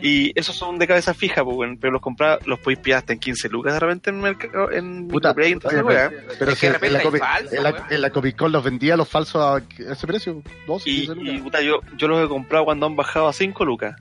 Y 0.07 0.31
esos 0.39 0.55
son 0.55 0.77
de 0.77 0.85
cabeza 0.85 1.13
fija, 1.15 1.43
pues, 1.43 1.57
weón, 1.57 1.77
pero 1.81 1.93
los 1.93 2.01
compras, 2.01 2.37
los 2.45 2.59
podéis 2.59 2.77
pillar 2.79 2.99
hasta 2.99 3.13
en 3.13 3.19
15 3.19 3.49
lucas 3.49 3.73
de 3.73 3.79
repente 3.79 4.09
en 4.11 4.21
mercado, 4.21 4.71
en 4.71 5.07
Puta, 5.07 5.29
Microplay, 5.29 5.51
en 5.53 5.59
toda 5.59 5.73
esa 5.73 5.83
oye, 5.83 5.95
weá. 5.95 6.11
Pero 6.37 6.51
Es 6.51 6.59
que 6.59 6.67
de 6.67 6.67
en 6.67 6.73
repente 6.73 6.93
la, 6.93 6.99
hay 6.99 7.05
Comic, 7.05 7.21
falsos, 7.21 7.53
en, 7.53 7.63
la, 7.63 7.69
weón. 7.71 7.83
en 7.89 8.01
la 8.01 8.09
Comic 8.11 8.35
Con 8.37 8.51
los 8.51 8.63
vendía 8.63 8.97
los 8.97 9.09
falsos 9.09 9.41
a 9.41 9.63
ese 9.91 10.05
precio, 10.07 10.43
12, 10.67 10.89
Y, 10.89 10.95
15 11.07 11.11
y 11.13 11.23
lucas. 11.25 11.41
puta, 11.41 11.61
yo, 11.61 11.79
yo 11.97 12.07
los 12.07 12.23
he 12.23 12.27
comprado 12.27 12.65
cuando 12.65 12.85
han 12.85 12.95
bajado 12.95 13.27
a 13.27 13.33
5 13.33 13.65
lucas. 13.65 13.95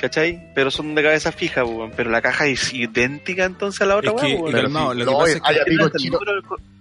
¿Cachai? 0.00 0.52
Pero 0.54 0.70
son 0.70 0.94
de 0.94 1.02
cabeza 1.02 1.32
fija, 1.32 1.62
pues, 1.64 1.76
weón. 1.76 1.92
Pero 1.96 2.10
la 2.10 2.20
caja 2.20 2.46
es 2.46 2.72
idéntica 2.74 3.44
entonces 3.44 3.80
a 3.82 3.86
la 3.86 3.96
otra 3.96 4.12
que, 4.12 4.36
pues, 4.38 4.52
Pero 4.52 4.68
sí, 4.68 4.72
lo 4.74 4.94
que 4.94 5.04
no, 5.04 5.18
pasa 5.18 5.32
es 5.32 5.40
hay 5.44 5.54
que 5.56 5.62
amigos 5.62 5.86
weón. 5.86 5.92
chinos, 5.98 6.20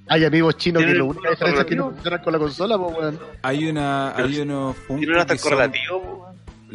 hay 0.07 0.23
amigos 0.25 0.57
chinos 0.57 0.83
que 0.83 0.91
el 0.91 1.01
única 1.01 1.29
diferencia 1.31 1.61
es 1.61 1.67
que 1.67 1.75
no 1.75 1.91
funcionan 1.91 2.21
con 2.23 2.33
la 2.33 2.39
consola, 2.39 2.77
pues, 2.77 2.97
weón. 2.97 3.19
hay 3.41 3.69
una 3.69 4.13
Pero 4.15 4.27
hay 4.27 4.39
unos 4.41 4.75
Tienen 4.87 5.17
hasta 5.17 5.33
que 5.33 5.39
son- 5.39 5.51
correlativo, 5.51 6.24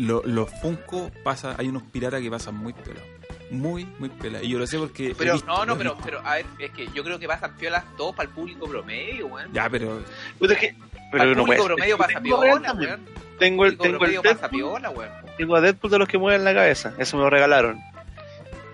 weón. 0.01 0.07
lo- 0.07 0.23
los 0.25 0.51
Funko 0.61 1.11
pasa, 1.25 1.55
hay 1.59 1.69
unos 1.69 1.83
piratas 1.85 2.21
que 2.21 2.31
pasan 2.31 2.55
muy 2.57 2.73
pelados. 2.73 3.09
Muy, 3.51 3.85
muy 3.99 4.09
pelados. 4.09 4.47
Y 4.47 4.51
yo 4.51 4.59
lo 4.59 4.67
sé 4.67 4.79
porque. 4.79 5.15
Pero 5.19 5.33
visto, 5.35 5.47
no, 5.49 5.67
no, 5.67 5.77
pero, 5.77 5.97
pero 6.05 6.21
a 6.25 6.37
ver, 6.37 6.47
es 6.59 6.71
que 6.71 6.87
yo 6.95 7.03
creo 7.03 7.19
que 7.19 7.27
pasan 7.27 7.57
piolas 7.57 7.85
todos 7.97 8.15
para 8.15 8.29
el 8.29 8.35
público 8.35 8.69
promedio, 8.69 9.27
weón. 9.27 9.53
Ya, 9.53 9.69
pero. 9.69 10.01
Puta, 10.39 10.53
es 10.55 10.59
que- 10.61 10.75
Para 11.11 11.25
el 11.25 11.31
Pero 11.31 11.35
no 11.35 11.45
público 11.45 11.65
promedio 11.65 11.99
pasa 11.99 12.21
piola, 12.21 12.73
weón. 12.75 13.01
Tengo 13.41 13.65
el, 13.65 13.73
El 13.73 13.77
público 13.79 13.83
tengo 13.83 13.85
el 13.95 13.99
promedio 13.99 14.23
pasa 14.23 14.49
piola, 14.49 14.91
weón. 14.91 15.11
tengo 15.37 15.57
a 15.57 15.61
Deadpool 15.61 15.91
de 15.91 15.99
los 15.99 16.09
que 16.09 16.19
mueven 16.19 16.45
la 16.45 16.55
cabeza. 16.55 16.95
Eso 16.99 17.17
me 17.17 17.25
lo 17.25 17.31
regalaron. 17.31 17.81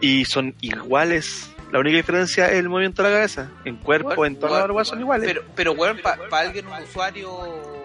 y 0.00 0.26
son 0.26 0.54
iguales. 0.60 1.50
La 1.72 1.78
única 1.80 1.96
diferencia 1.96 2.46
es 2.50 2.58
el 2.58 2.68
movimiento 2.68 3.02
de 3.02 3.08
la 3.08 3.16
cabeza. 3.16 3.50
En 3.64 3.76
cuerpo, 3.76 4.10
Weón, 4.10 4.34
en 4.34 4.38
todas 4.38 4.60
weón, 4.62 4.70
weas 4.72 4.88
son 4.88 5.00
iguales. 5.00 5.26
Pero, 5.26 5.42
pero 5.56 5.72
weón, 5.72 5.98
para 6.02 6.38
alguien, 6.38 6.66
un 6.66 6.82
usuario 6.82 7.75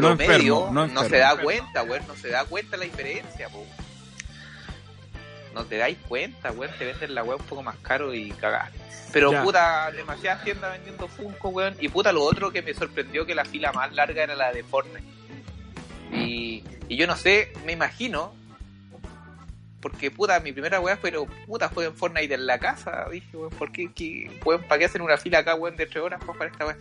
mm, 0.00 0.04
No 0.04 0.16
promedio, 0.16 0.34
enfermo, 0.58 0.66
no 0.66 0.72
no, 0.72 0.82
enfermo. 0.86 1.08
se 1.08 1.16
da 1.18 1.36
cuenta, 1.42 1.82
weón, 1.82 2.06
no 2.06 2.16
se 2.16 2.28
da 2.28 2.44
cuenta 2.44 2.76
la 2.76 2.84
diferencia, 2.84 3.48
po. 3.48 3.64
No 5.54 5.64
te 5.64 5.78
dais 5.78 5.96
cuenta, 6.06 6.50
weón, 6.52 6.70
te 6.78 6.84
venden 6.84 7.14
la 7.14 7.22
weón 7.24 7.40
un 7.40 7.46
poco 7.46 7.62
más 7.62 7.76
caro 7.78 8.12
y 8.14 8.30
cagás. 8.32 8.70
Pero 9.12 9.32
Ya. 9.32 9.42
puta, 9.42 9.90
demasiadas 9.92 10.44
tiendas 10.44 10.72
vendiendo 10.72 11.08
Funko, 11.08 11.48
weón. 11.48 11.74
Y 11.80 11.88
puta, 11.88 12.12
lo 12.12 12.22
otro 12.24 12.50
que 12.50 12.60
me 12.62 12.74
sorprendió 12.74 13.24
que 13.24 13.34
la 13.34 13.44
fila 13.44 13.72
más 13.72 13.92
larga 13.94 14.22
era 14.24 14.34
la 14.34 14.52
de 14.52 14.62
Fortnite. 14.62 15.02
Y, 16.12 16.62
y 16.88 16.96
yo 16.96 17.06
no 17.06 17.16
sé, 17.16 17.52
me 17.64 17.72
imagino, 17.72 18.34
porque 19.90 20.10
puta, 20.10 20.40
mi 20.40 20.52
primera 20.52 20.80
weá 20.80 20.98
pero 21.00 21.26
puta, 21.46 21.68
fue 21.68 21.84
en 21.84 21.94
Fortnite 21.94 22.34
en 22.34 22.46
la 22.46 22.58
casa. 22.58 23.06
Dije, 23.10 23.36
weón, 23.36 23.50
¿por 23.50 23.70
qué, 23.70 23.90
qué, 23.94 24.30
weón, 24.44 24.62
¿para 24.64 24.80
qué 24.80 24.84
hacen 24.86 25.00
una 25.02 25.16
fila 25.16 25.38
acá, 25.38 25.54
weón, 25.54 25.76
de 25.76 25.86
tres 25.86 26.02
horas 26.02 26.20
pues, 26.26 26.36
para 26.36 26.50
esta 26.50 26.66
weá? 26.66 26.76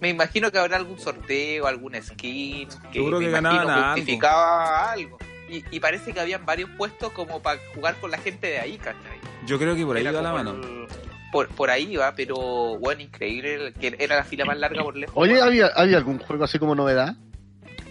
Me 0.00 0.10
imagino 0.10 0.52
que 0.52 0.58
habrá 0.58 0.76
algún 0.76 0.98
sorteo, 0.98 1.66
alguna 1.66 2.02
skin, 2.02 2.68
que, 2.92 2.98
Seguro 2.98 3.18
me 3.18 3.24
que 3.26 3.30
imagino 3.30 3.52
ganaban 3.60 3.78
algo. 3.78 3.92
justificaba 3.96 4.92
algo. 4.92 5.18
Y, 5.48 5.64
y 5.70 5.80
parece 5.80 6.12
que 6.12 6.20
habían 6.20 6.44
varios 6.44 6.68
puestos 6.76 7.12
como 7.12 7.40
para 7.42 7.58
jugar 7.74 7.96
con 7.96 8.10
la 8.10 8.18
gente 8.18 8.46
de 8.46 8.58
ahí, 8.60 8.76
¿cachai? 8.78 9.18
Yo 9.46 9.58
creo 9.58 9.74
que 9.74 9.84
por 9.86 9.96
ahí 9.96 10.02
Era 10.02 10.12
va 10.12 10.22
la 10.22 10.32
mano. 10.32 10.50
el- 10.52 10.86
Por, 11.32 11.48
por 11.48 11.70
ahí 11.70 11.96
va, 11.96 12.12
pero 12.14 12.36
bueno, 12.78 13.00
increíble 13.02 13.72
que 13.72 13.96
era 13.98 14.16
la 14.16 14.24
fila 14.24 14.44
más 14.44 14.58
larga 14.58 14.82
por 14.82 14.96
lejos. 14.96 15.14
Oye. 15.16 15.40
¿había, 15.40 15.68
¿había 15.76 15.96
algún 15.96 16.18
juego 16.18 16.44
así 16.44 16.58
como 16.58 16.74
novedad? 16.74 17.14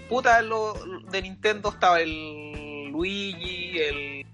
puta, 0.10 0.42
lo, 0.42 0.74
de 1.12 1.22
Nintendo 1.22 1.70
estaba 1.70 2.02
el 2.02 2.88
Luigi, 2.92 3.78
el 3.80 4.26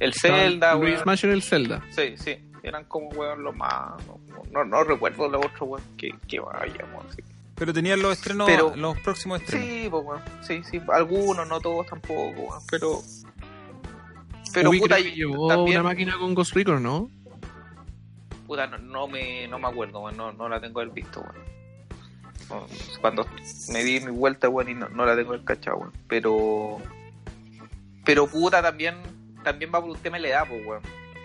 el 0.00 0.14
Zelda, 0.14 0.74
Luis 0.74 1.04
weón. 1.04 1.18
En 1.22 1.30
el 1.30 1.42
Zelda. 1.42 1.82
Sí, 1.90 2.14
sí, 2.16 2.38
eran 2.62 2.84
como 2.84 3.08
weón 3.10 3.42
los 3.42 3.54
más 3.56 3.94
no, 4.06 4.42
no, 4.52 4.64
no 4.64 4.84
recuerdo 4.84 5.28
los 5.28 5.44
otros 5.44 5.62
weón 5.68 5.82
que, 5.96 6.10
que 6.26 6.40
vayamos, 6.40 7.04
sí. 7.14 7.22
Pero 7.54 7.72
tenían 7.72 8.00
los 8.00 8.18
estrenos, 8.18 8.46
Pero- 8.46 8.76
los 8.76 8.98
próximos 9.00 9.40
estrenos. 9.42 9.66
Sí, 9.68 9.88
pues 9.90 10.04
weón, 10.04 10.22
sí, 10.42 10.62
sí, 10.64 10.80
algunos, 10.92 11.48
no 11.48 11.60
todos 11.60 11.86
tampoco, 11.86 12.30
weón, 12.40 12.62
pero 12.70 13.02
pero 14.54 14.70
Uy, 14.70 14.80
puta, 14.80 14.96
creo 14.96 15.06
que 15.10 15.16
llevó 15.16 15.48
también, 15.48 15.80
una 15.80 15.90
máquina 15.90 16.16
con 16.18 16.34
Ghost 16.34 16.54
Recon, 16.54 16.82
¿no? 16.82 17.10
puta, 18.46 18.66
no, 18.66 18.78
no 18.78 19.08
me 19.08 19.46
no 19.48 19.58
me 19.58 19.68
acuerdo, 19.68 20.00
weón, 20.00 20.16
no, 20.16 20.32
no 20.32 20.48
la 20.48 20.60
tengo 20.60 20.80
del 20.80 20.90
visto, 20.90 21.20
weón. 21.20 21.48
Cuando 23.02 23.26
me 23.72 23.84
di 23.84 24.00
mi 24.00 24.10
vuelta, 24.10 24.48
weón, 24.48 24.70
y 24.70 24.74
no, 24.74 24.88
no 24.88 25.04
la 25.04 25.14
tengo 25.14 25.34
el 25.34 25.44
cachado, 25.44 25.78
weón. 25.78 25.92
Pero. 26.08 26.78
Pero 28.06 28.26
puta, 28.26 28.62
también 28.62 28.94
también 29.44 29.70
va 29.74 29.80
por 29.80 29.90
un 29.90 29.98
tema 29.98 30.16
de 30.16 30.22
la 30.24 30.28
edad, 30.28 30.44
pues, 30.48 30.64
weón. 30.66 30.82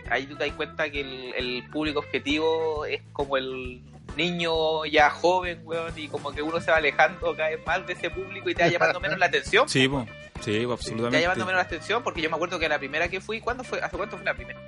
Ahí 0.10 0.26
tú 0.26 0.36
te 0.36 0.46
das 0.46 0.56
cuenta 0.56 0.90
que 0.90 1.02
el, 1.02 1.34
el 1.36 1.70
público 1.70 2.00
objetivo 2.00 2.86
es 2.86 3.02
como 3.14 3.38
el 3.38 3.82
niño 4.18 4.86
ya 4.86 5.10
joven, 5.10 5.62
weón, 5.64 5.94
y 5.96 6.08
como 6.08 6.32
que 6.32 6.42
uno 6.42 6.60
se 6.62 6.72
va 6.72 6.78
alejando 6.78 7.36
cada 7.36 7.50
vez 7.50 7.66
más 7.66 7.86
de 7.88 7.94
ese 7.94 8.10
público 8.10 8.50
y 8.50 8.56
te 8.56 8.64
va 8.64 8.70
llamando 8.70 9.00
menos 9.00 9.18
la 9.18 9.28
atención. 9.28 9.68
Sí, 9.70 9.88
po. 9.88 10.06
sí, 10.06 10.10
po, 10.42 10.44
Te 10.44 10.66
va 10.66 10.74
absolutamente. 10.74 11.22
llamando 11.22 11.46
menos 11.46 11.58
la 11.60 11.64
atención 11.64 12.04
porque 12.04 12.22
yo 12.22 12.30
me 12.30 12.36
acuerdo 12.36 12.60
que 12.60 12.68
la 12.70 12.78
primera 12.80 13.08
que 13.08 13.22
fui, 13.22 13.40
¿cuándo 13.40 13.64
fue? 13.64 13.80
¿Hace 13.82 13.98
cuánto 13.98 14.18
fue 14.18 14.26
la 14.26 14.34
primera? 14.36 14.60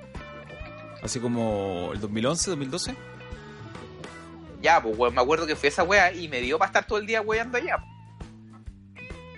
Así 1.02 1.20
como 1.20 1.90
el 1.92 2.00
2011, 2.00 2.50
2012. 2.50 2.94
Ya, 4.62 4.82
pues, 4.82 4.96
weón, 4.98 5.14
me 5.14 5.20
acuerdo 5.20 5.46
que 5.46 5.54
fui 5.54 5.66
a 5.66 5.68
esa 5.68 5.82
wea 5.84 6.12
y 6.12 6.28
me 6.28 6.40
dio 6.40 6.58
para 6.58 6.68
estar 6.70 6.86
todo 6.86 6.98
el 6.98 7.06
día 7.06 7.20
weando 7.20 7.58
allá. 7.58 7.78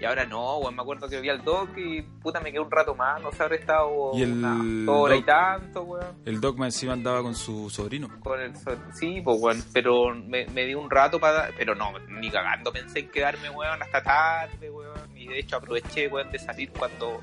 Y 0.00 0.04
ahora 0.04 0.24
no, 0.26 0.58
weón, 0.58 0.76
me 0.76 0.82
acuerdo 0.82 1.08
que 1.08 1.20
vi 1.20 1.28
al 1.28 1.42
Doc 1.42 1.70
y 1.76 2.02
puta 2.02 2.40
me 2.40 2.50
quedé 2.52 2.60
un 2.60 2.70
rato 2.70 2.94
más, 2.94 3.20
no 3.20 3.32
sé, 3.32 3.42
habré 3.42 3.56
estado 3.56 4.12
Y 4.14 4.22
el 4.22 4.32
una 4.32 4.92
hora 4.92 5.16
y 5.16 5.18
Doc- 5.18 5.26
tanto, 5.26 5.82
weón. 5.82 6.06
El 6.24 6.40
Dogma 6.40 6.66
encima 6.66 6.92
andaba 6.92 7.20
con 7.22 7.34
su 7.34 7.68
sobrino. 7.68 8.08
Con 8.20 8.40
el 8.40 8.54
sol. 8.56 8.78
Sí, 8.94 9.20
pues, 9.24 9.36
weón, 9.40 9.64
pero 9.72 10.14
me, 10.14 10.46
me 10.46 10.66
di 10.66 10.74
un 10.74 10.88
rato 10.88 11.18
para... 11.18 11.50
Pero 11.56 11.74
no, 11.74 11.98
ni 12.08 12.30
cagando 12.30 12.72
pensé 12.72 13.00
en 13.00 13.10
quedarme, 13.10 13.50
weón, 13.50 13.82
hasta 13.82 14.02
tarde, 14.02 14.70
weón. 14.70 14.94
Y 15.16 15.26
de 15.26 15.40
hecho 15.40 15.56
aproveché, 15.56 16.06
weón, 16.06 16.30
de 16.30 16.38
salir 16.38 16.70
cuando 16.70 17.20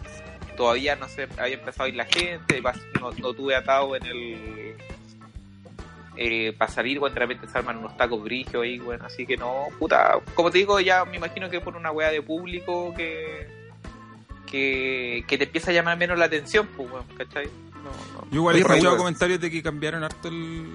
todavía, 0.57 0.95
no 0.97 1.07
sé, 1.07 1.27
había 1.37 1.55
empezado 1.55 1.85
a 1.85 1.89
ir 1.89 1.95
la 1.95 2.05
gente. 2.05 2.61
No, 2.99 3.11
no 3.11 3.33
tuve 3.33 3.55
atado 3.55 3.95
en 3.95 4.05
el... 4.05 4.75
Eh, 6.17 6.53
para 6.57 6.71
salir, 6.71 6.99
weón, 6.99 7.13
de 7.13 7.19
repente 7.19 7.47
se 7.47 7.57
arman 7.57 7.77
unos 7.77 7.97
tacos 7.97 8.23
brigios 8.23 8.63
ahí, 8.63 8.79
weón. 8.79 9.01
Así 9.03 9.25
que 9.25 9.35
no, 9.37 9.67
puta. 9.79 10.17
Como 10.33 10.49
te 10.51 10.57
digo, 10.59 10.79
ya 10.79 11.03
me 11.05 11.17
imagino 11.17 11.49
que 11.49 11.59
por 11.59 11.75
una 11.75 11.91
weá 11.91 12.09
de 12.09 12.21
público 12.21 12.93
que... 12.95 13.53
Que, 14.49 15.25
que 15.27 15.37
te 15.37 15.45
empieza 15.45 15.71
a 15.71 15.73
llamar 15.73 15.97
menos 15.97 16.17
la 16.19 16.25
atención, 16.25 16.67
pues, 16.77 16.89
weón, 16.91 17.05
¿cachai? 17.17 17.47
No, 17.83 17.91
no. 18.13 18.25
Yo 18.31 18.35
igual 18.37 18.55
he 18.55 18.59
escuchado 18.59 18.95
comentarios 18.97 19.39
de 19.41 19.51
que 19.51 19.61
cambiaron 19.61 20.03
harto 20.03 20.27
el, 20.27 20.65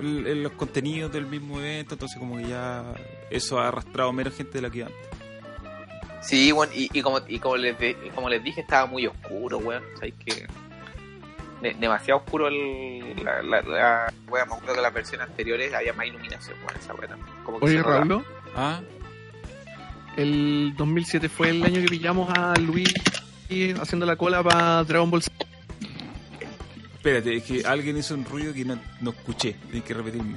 el- 0.00 0.26
el- 0.26 0.42
los 0.44 0.52
contenidos 0.52 1.12
del 1.12 1.26
mismo 1.26 1.58
evento, 1.58 1.94
entonces 1.94 2.18
como 2.18 2.36
que 2.38 2.44
ya 2.48 2.84
eso 3.30 3.58
ha 3.58 3.68
arrastrado 3.68 4.12
menos 4.12 4.34
gente 4.34 4.52
de 4.52 4.62
la 4.62 4.70
que 4.70 4.82
antes. 4.84 4.96
Sí, 6.22 6.52
bueno, 6.52 6.72
y, 6.74 6.88
y 6.92 7.02
como, 7.02 7.20
y 7.28 7.38
como, 7.38 7.56
les 7.56 7.78
de- 7.78 7.96
como 8.14 8.28
les 8.28 8.42
dije, 8.42 8.60
estaba 8.62 8.86
muy 8.86 9.06
oscuro, 9.06 9.58
weón. 9.58 9.82
O 9.94 9.98
sea, 9.98 10.08
que. 10.24 10.46
De- 11.62 11.74
demasiado 11.74 12.20
oscuro 12.20 12.48
el. 12.48 13.16
La, 13.24 13.42
la, 13.42 13.62
la- 13.62 14.12
weón, 14.28 14.48
me 14.48 14.54
acuerdo 14.54 14.74
que 14.74 14.80
las 14.80 14.92
versiones 14.94 15.28
anteriores 15.28 15.72
había 15.74 15.92
más 15.92 16.06
iluminación, 16.06 16.56
weón, 16.66 16.76
esa 16.80 16.94
weón. 16.94 17.18
Como 17.44 17.58
que 17.60 17.64
Oye. 17.66 17.82
Raúl, 17.82 18.24
Ah, 18.56 18.80
el 20.16 20.74
2007 20.76 21.28
fue 21.28 21.50
el 21.50 21.62
año 21.62 21.80
que 21.80 21.88
pillamos 21.88 22.28
a 22.36 22.54
Luis 22.58 22.92
haciendo 23.80 24.04
la 24.04 24.16
cola 24.16 24.42
para 24.42 24.82
Dragon 24.84 25.10
Ball 25.10 25.22
Z. 25.22 25.32
espérate, 26.96 27.36
es 27.36 27.44
que 27.44 27.64
alguien 27.64 27.96
hizo 27.96 28.14
un 28.14 28.24
ruido 28.24 28.52
que 28.52 28.64
no, 28.64 28.78
no 29.00 29.10
escuché, 29.10 29.54
tienes 29.70 29.84
que 29.84 29.94
repetirme. 29.94 30.36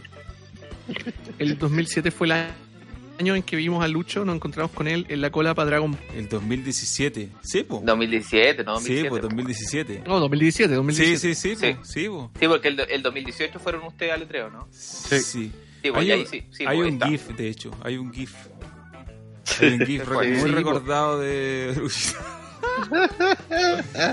El 1.40 1.58
2007 1.58 2.12
fue 2.12 2.28
el 2.28 2.32
año 2.34 2.52
en 3.36 3.44
que 3.44 3.56
vimos 3.56 3.84
a 3.84 3.88
Lucho, 3.88 4.26
nos 4.26 4.36
encontramos 4.36 4.72
con 4.72 4.88
él 4.88 5.06
en 5.10 5.22
la 5.22 5.30
cola 5.32 5.54
para 5.54 5.68
Dragon 5.68 5.98
El 6.16 6.28
2017, 6.30 7.30
sí, 7.42 7.64
po. 7.64 7.82
2017, 7.86 8.64
¿no? 8.64 8.80
sí, 8.80 9.02
2017, 9.04 9.10
po, 9.10 9.16
weón. 9.16 9.22
2017. 9.22 10.04
No, 10.08 10.20
2017, 10.20 10.70
Sí, 10.70 10.76
2017. 10.76 11.36
sí, 11.36 11.36
sí, 11.36 11.56
Sí. 11.56 11.74
po, 11.74 11.86
sí, 11.86 12.08
po. 12.10 12.32
Sí, 12.40 12.48
porque 12.48 12.68
el, 12.70 12.80
el 12.80 13.02
2018 13.02 13.60
fueron 13.60 13.84
ustedes 13.86 14.14
al 14.14 14.20
letreo, 14.22 14.50
¿no? 14.50 14.68
Sí. 14.72 15.20
Sí, 15.20 15.52
pues 15.84 15.96
Hay 15.96 16.12
ahí 16.12 16.26
sí. 16.26 16.44
sí 16.52 16.64
hay 16.66 16.78
pues, 16.78 16.88
un 16.90 16.94
está. 16.94 17.08
GIF, 17.08 17.28
de 17.30 17.48
hecho, 17.50 17.72
hay 17.84 17.98
un 17.98 18.14
GIF. 18.14 18.34
Hay 19.60 19.68
un 19.74 19.86
GIF 19.86 20.04
Sí, 20.04 20.08
muy 20.42 20.52
po. 20.52 20.56
recordado 20.56 21.20
de... 21.20 21.74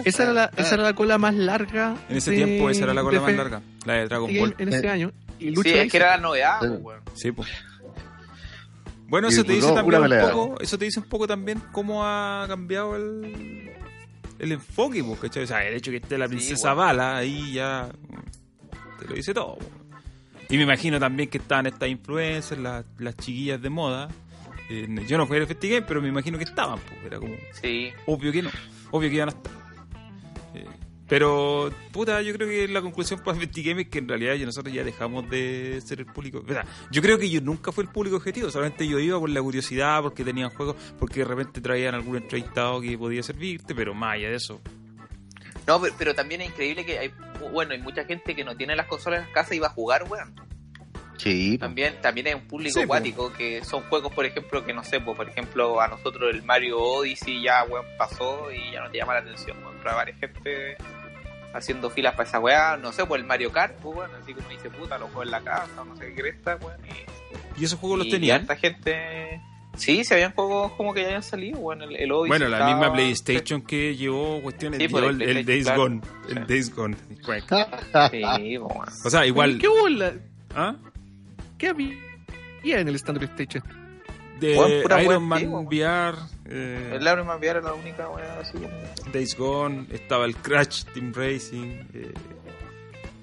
Esa 0.05 0.23
era, 0.25 0.33
la, 0.33 0.51
esa 0.57 0.75
era 0.75 0.83
la 0.85 0.95
cola 0.95 1.19
más 1.19 1.35
larga. 1.35 1.97
En 2.09 2.17
ese 2.17 2.31
de- 2.31 2.37
tiempo 2.39 2.71
esa 2.71 2.85
era 2.85 2.95
la 2.95 3.03
cola 3.03 3.21
más 3.21 3.33
larga, 3.35 3.61
la 3.85 3.93
de 3.95 4.05
Dragon 4.07 4.31
Ball. 4.39 4.55
En 4.59 4.69
ese 4.73 4.87
Eh, 4.87 4.91
año. 4.91 5.13
Y 5.39 5.51
Lucho 5.51 5.63
Sí, 5.69 5.75
es 5.77 5.85
hizo- 5.85 5.91
que 5.93 5.97
era 5.99 6.17
la 6.17 6.23
novedad, 6.23 6.61
Sí. 6.61 6.67
pues, 6.69 6.81
weón. 6.83 7.01
Sí, 7.15 7.33
po. 7.33 7.45
Bueno, 9.09 9.29
eso 9.29 9.43
te 9.43 9.53
dice 9.55 9.73
también 9.73 10.03
un 10.03 10.31
poco, 10.31 10.61
eso 10.61 10.79
te 10.79 10.85
dice 10.85 11.01
un 11.01 11.07
poco 11.09 11.27
también 11.27 11.61
cómo 11.73 12.05
ha 12.05 12.45
cambiado 12.47 12.95
el, 12.95 13.73
el 14.39 14.53
enfoque, 14.53 15.03
po, 15.03 15.17
¿cachai? 15.17 15.45
O 15.45 15.47
sea, 15.47 15.67
el 15.67 15.75
hecho 15.75 15.91
que 15.91 15.97
esté 15.97 16.17
la 16.19 16.27
Sí, 16.27 16.35
princesa 16.37 16.75
bueno. 16.75 16.87
Bala 16.87 17.17
ahí 17.17 17.53
ya 17.55 17.89
mm, 17.91 18.99
te 19.01 19.09
lo 19.09 19.15
dice 19.15 19.33
todo. 19.35 19.57
po. 19.57 19.65
Y 20.51 20.57
me 20.57 20.63
imagino 20.63 20.99
también 21.01 21.29
que 21.29 21.39
estaban 21.39 21.67
estas 21.67 21.89
influencers, 21.89 22.61
las, 22.61 22.85
las 22.99 23.17
chiquillas 23.17 23.61
de 23.61 23.71
moda. 23.71 24.09
Eh, 24.71 24.87
yo 25.07 25.17
no 25.17 25.27
fui 25.27 25.39
al 25.39 25.47
Festigame, 25.47 25.83
pero 25.83 26.03
me 26.03 26.09
imagino 26.09 26.37
que 26.39 26.45
estaban, 26.45 26.79
po. 26.79 26.95
era 27.07 27.19
como 27.19 27.35
Sí. 27.63 27.91
obvio 28.07 28.31
que 28.31 28.43
no, 28.43 28.51
obvio 28.91 29.09
que 29.09 29.17
iban 29.17 29.29
a 29.31 29.33
estar. 29.33 29.53
Eh, 30.55 30.67
pero, 31.09 31.71
puta, 31.91 32.21
yo 32.21 32.35
creo 32.35 32.47
que 32.47 32.69
la 32.69 32.83
conclusión 32.83 33.21
para 33.21 33.39
Festigame 33.39 33.83
es 33.83 33.89
que 33.89 33.99
en 33.99 34.09
realidad 34.09 34.37
nosotros 34.45 34.75
ya 34.75 34.85
dejamos 34.85 35.29
de 35.31 35.81
ser 35.83 36.01
el 36.01 36.07
público. 36.07 36.45
Sea, 36.47 36.67
yo 36.91 37.01
creo 37.01 37.19
que 37.19 37.31
yo 37.31 37.41
nunca 37.41 37.73
fui 37.73 37.85
el 37.85 37.91
público 37.91 38.17
objetivo, 38.17 38.51
solamente 38.51 38.87
yo 38.87 38.99
iba 38.99 39.19
por 39.19 39.31
la 39.31 39.41
curiosidad, 39.41 40.03
porque 40.03 40.23
tenían 40.23 40.51
juegos, 40.51 40.77
porque 40.99 41.21
de 41.21 41.25
repente 41.25 41.63
traían 41.63 41.95
algún 41.95 42.17
entrevistado 42.17 42.83
que 42.83 42.99
podía 42.99 43.23
servirte, 43.23 43.75
pero 43.75 43.95
más 43.95 44.17
allá 44.17 44.29
de 44.29 44.37
eso. 44.37 44.61
No, 45.67 45.81
pero, 45.81 45.95
pero 45.99 46.15
también 46.15 46.43
es 46.43 46.49
increíble 46.49 46.85
que 46.85 46.99
hay, 46.99 47.13
bueno, 47.53 47.73
hay 47.73 47.81
mucha 47.81 48.05
gente 48.05 48.35
que 48.35 48.45
no 48.45 48.55
tiene 48.55 48.77
las 48.77 48.87
consolas 48.87 49.21
en 49.21 49.27
las 49.27 49.35
casas 49.35 49.53
y 49.53 49.59
va 49.61 49.69
a 49.69 49.71
jugar, 49.71 50.05
weón. 50.11 50.35
Sí. 51.17 51.59
También, 51.59 52.01
también 52.01 52.29
hay 52.29 52.35
un 52.35 52.47
público 52.47 52.75
Sí, 52.75 52.83
acuático 52.83 53.33
que 53.33 53.65
son 53.65 53.83
juegos, 53.85 54.13
por 54.13 54.25
ejemplo, 54.25 54.65
que 54.65 54.73
no 54.73 54.85
sé, 54.85 55.01
pues, 55.01 55.17
por 55.17 55.29
ejemplo, 55.29 55.81
a 55.81 55.89
nosotros 55.89 56.33
el 56.33 56.43
Mario 56.43 56.79
Odyssey 56.79 57.43
ya, 57.43 57.65
weón, 57.65 57.87
pasó 57.97 58.53
y 58.53 58.73
ya 58.73 58.83
no 58.83 58.91
te 58.91 58.99
llama 58.99 59.15
la 59.15 59.21
atención, 59.21 59.57
weón. 59.63 59.79
Hay 59.85 59.95
varias 59.95 60.19
gente 60.21 60.77
haciendo 61.55 61.91
filas 61.91 62.15
para 62.15 62.29
esa 62.29 62.39
weá, 62.41 62.77
no 62.77 62.93
sé, 62.93 63.05
pues 63.07 63.21
el 63.21 63.27
Mario 63.27 63.51
Kart, 63.53 63.75
pues, 63.81 64.09
así 64.23 64.35
como 64.35 64.49
dice, 64.49 64.71
puta, 64.71 64.99
lo 64.99 65.07
juego 65.07 65.23
en 65.25 65.31
la 65.31 65.41
casa, 65.41 65.81
o 65.81 65.85
no 65.85 65.97
sé 65.97 66.09
qué 66.15 66.23
cresta, 66.23 66.57
weón. 66.61 66.77
Y, 66.87 67.61
¿Y 67.61 67.65
esos 67.65 67.79
juegos 67.79 67.99
los 67.99 68.07
y 68.09 68.11
tenían? 68.11 68.41
harta 68.43 68.57
gente... 68.57 69.41
Sí, 69.77 70.03
se 70.03 70.15
habían 70.15 70.33
juegos 70.33 70.73
como 70.73 70.93
que 70.93 71.03
ya 71.03 71.07
habían 71.07 71.23
salido, 71.23 71.61
weón, 71.61 71.83
el, 71.83 71.95
el 71.95 72.11
Odyssey. 72.11 72.29
Bueno, 72.29 72.49
la 72.49 72.57
estaba- 72.59 72.75
misma 72.77 72.93
PlayStation 72.93 73.63
que 73.63 73.95
llevó 73.95 74.43
cuestiones, 74.43 74.79
Sí, 74.79 74.87
llevó 74.89 75.01
por 75.01 75.11
el, 75.11 75.23
el 75.23 75.37
el 75.39 75.47
Days 75.47 75.73
Gone. 75.73 76.01
El 76.29 76.35
Sí. 76.35 76.41
Days 76.49 76.75
Gone. 76.75 76.97
Sí, 76.97 77.17
pues, 77.25 77.45
weón. 77.51 78.89
O 79.05 79.11
sea, 79.11 79.25
igual. 79.25 79.59
¿Qué 79.59 79.69
hubo 79.69 79.87
en 79.87 79.99
la- 80.01 80.15
¿Ah? 80.57 80.75
¿Qué 81.59 81.69
había 81.69 81.95
en 82.81 82.89
el 82.89 82.95
stand 82.97 83.21
de 83.21 83.29
PlayStation? 83.29 83.63
De 84.41 84.57
Iron 85.05 85.23
Man. 85.23 85.47
VR, 85.67 86.17
eh, 86.49 86.91
El 86.95 87.05
Man 87.25 87.39
VR 87.39 87.47
era 87.59 87.61
la 87.61 87.75
única 87.75 88.09
weá 88.09 88.41
así. 88.41 88.59
Days 89.13 89.37
Gone, 89.37 89.87
estaba 89.91 90.25
el 90.25 90.37
Crash 90.37 90.85
Team 90.95 91.13
Racing, 91.15 91.85
eh, 91.95 92.13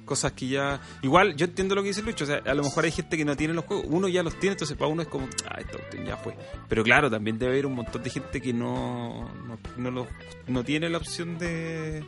cosas 0.06 0.34
que 0.34 0.48
ya... 0.48 0.80
Igual, 1.02 1.36
yo 1.36 1.46
entiendo 1.46 1.74
lo 1.76 1.82
que 1.82 1.88
dice 1.90 2.02
Lucho, 2.04 2.26
o 2.26 2.28
sea, 2.28 2.42
a 2.46 2.54
lo 2.54 2.64
mejor 2.64 2.86
hay 2.86 2.92
gente 2.92 3.18
que 3.18 3.26
no 3.26 3.36
tiene 3.36 3.54
los 3.56 3.66
juegos, 3.66 3.86
uno 3.90 4.08
ya 4.08 4.22
los 4.22 4.36
tiene, 4.40 4.54
entonces 4.54 4.78
para 4.78 4.88
uno 4.90 5.02
es 5.02 5.08
como, 5.08 5.28
ah, 5.50 5.58
cuestión 5.70 6.06
ya 6.06 6.16
fue. 6.18 6.36
Pero 6.70 6.84
claro, 6.84 7.10
también 7.10 7.40
debe 7.40 7.54
haber 7.54 7.66
un 7.66 7.74
montón 7.74 8.04
de 8.04 8.10
gente 8.12 8.40
que 8.40 8.54
no, 8.54 9.28
no, 9.48 9.58
no, 9.78 9.92
lo- 9.92 10.08
no 10.48 10.64
tiene 10.64 10.90
la 10.90 10.98
opción 11.00 11.38
de... 11.40 12.04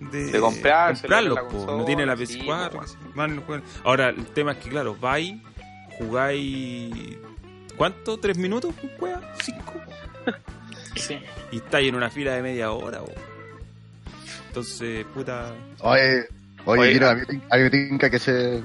De, 0.00 0.24
De 0.32 0.40
comprarlos, 0.40 1.38
consola, 1.38 1.76
no 1.78 1.84
tiene 1.84 2.04
la 2.04 2.16
sí, 2.16 2.40
PS4. 2.40 2.70
po, 2.70 2.80
que 2.80 2.88
se- 2.88 2.96
man, 3.14 3.36
no 3.36 3.42
juegan. 3.42 3.64
Ahora, 3.84 4.08
el 4.08 4.26
tema 4.26 4.52
es 4.52 4.58
que, 4.58 4.68
claro, 4.70 4.96
vais, 5.00 5.34
jugáis. 5.98 7.16
¿Cuánto? 7.76 8.18
¿Tres 8.18 8.36
minutos? 8.36 8.74
¿Cinco? 9.42 9.72
Sí. 10.96 11.18
Y 11.50 11.56
estáis 11.58 11.88
en 11.88 11.94
una 11.96 12.10
fila 12.10 12.32
de 12.34 12.42
media 12.42 12.70
hora, 12.70 13.00
po. 13.00 13.12
Entonces, 14.48 15.04
puta. 15.12 15.52
Oye, 15.80 16.26
oye, 16.64 16.80
Oye, 16.80 16.92
Kiro, 16.92 17.08
ah. 17.08 17.10
a 17.10 17.14
mí 17.14 17.20
me 17.20 17.26
tin- 17.26 17.42
a 17.50 17.56
mí 17.56 17.62
me 17.64 17.70
tinca 17.70 18.10
que 18.10 18.16
ese, 18.16 18.62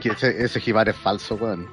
que 0.00 0.10
ese, 0.10 0.44
ese 0.44 0.60
jibar 0.60 0.88
es 0.88 0.96
falso, 0.96 1.34
weón. 1.34 1.68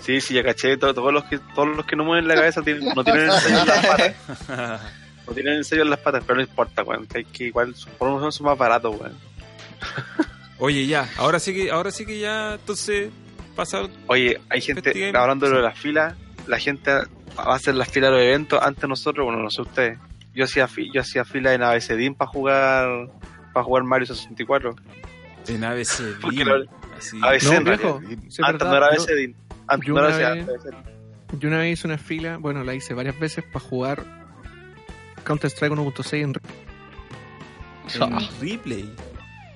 Sí, 0.00 0.20
sí, 0.20 0.34
ya 0.34 0.44
caché. 0.44 0.76
to- 0.76 0.94
Todos 0.94 1.12
los 1.12 1.24
que, 1.24 1.38
todos 1.54 1.76
los 1.76 1.84
que 1.84 1.96
no 1.96 2.04
mueven 2.04 2.28
la 2.28 2.36
cabeza 2.36 2.62
tienen- 2.62 2.94
no 2.94 3.02
tienen 3.02 3.24
el 3.30 3.32
sello 3.40 3.58
en 3.60 3.66
las 3.66 3.86
patas. 3.86 4.80
No 5.28 5.34
tienen 5.34 5.54
el 5.54 5.64
sello 5.66 5.82
en 5.82 5.90
las 5.90 5.98
patas, 5.98 6.22
pero 6.26 6.36
no 6.36 6.40
importa, 6.42 6.82
weón. 6.84 7.06
Que, 7.06 7.18
hay 7.18 7.24
que 7.24 7.44
igual, 7.44 7.74
son- 7.74 7.92
por 7.98 8.08
uno 8.08 8.30
son 8.32 8.46
más 8.46 8.56
baratos, 8.56 8.98
weón. 8.98 9.18
Oye, 10.58 10.86
ya, 10.86 11.08
ahora 11.18 11.38
sí 11.38 11.52
que, 11.54 11.70
ahora 11.70 11.90
sí 11.90 12.06
que 12.06 12.18
ya, 12.18 12.54
entonces, 12.54 13.10
pasaron. 13.54 13.90
Oye, 14.06 14.40
hay 14.48 14.60
gente, 14.60 15.12
hablando 15.16 15.46
de 15.46 15.52
lo 15.52 15.58
de 15.58 15.64
las 15.64 15.78
filas, 15.78 16.14
la 16.46 16.58
gente 16.58 16.90
hacer 17.38 17.74
las 17.74 17.88
filas 17.88 18.10
de 18.10 18.16
los 18.16 18.24
eventos 18.24 18.60
antes 18.62 18.82
de 18.82 18.88
nosotros, 18.88 19.24
bueno, 19.24 19.42
no 19.42 19.50
sé 19.50 19.62
ustedes. 19.62 19.98
Yo 20.34 20.44
hacía, 20.44 20.68
fi- 20.68 20.90
yo 20.92 21.00
hacía 21.00 21.24
fila 21.24 21.52
en 21.54 21.62
ABCDIN 21.62 22.14
para 22.14 22.30
jugar 22.30 23.08
para 23.52 23.64
jugar 23.64 23.82
Mario 23.84 24.06
64. 24.06 24.76
En 25.48 25.64
ABC. 25.64 26.18
Porque 26.20 26.44
Beam, 26.44 26.48
lo- 26.48 26.70
así. 26.96 27.18
ABC 27.22 27.42
No, 27.44 27.52
en 27.54 27.64
viejo. 27.64 28.00
sí, 28.28 28.42
Antes 28.42 28.68
verdad, 28.68 28.70
no 28.70 28.76
era 28.76 28.86
ABCDIN. 28.86 29.36
Antes 29.66 29.86
yo 29.88 29.94
no 29.94 30.00
era 30.06 30.16
una 30.16 30.26
ABCDIN. 30.28 30.46
vez- 30.46 31.40
Yo 31.40 31.48
una 31.48 31.58
vez 31.58 31.72
hice 31.78 31.86
una 31.86 31.98
fila, 31.98 32.36
bueno, 32.38 32.62
la 32.64 32.74
hice 32.74 32.94
varias 32.94 33.18
veces 33.18 33.44
para 33.44 33.64
jugar 33.64 34.04
Counter-Strike 35.24 35.72
1.6 35.72 36.12
en, 36.22 36.32
En 37.94 38.40
replay. 38.40 38.94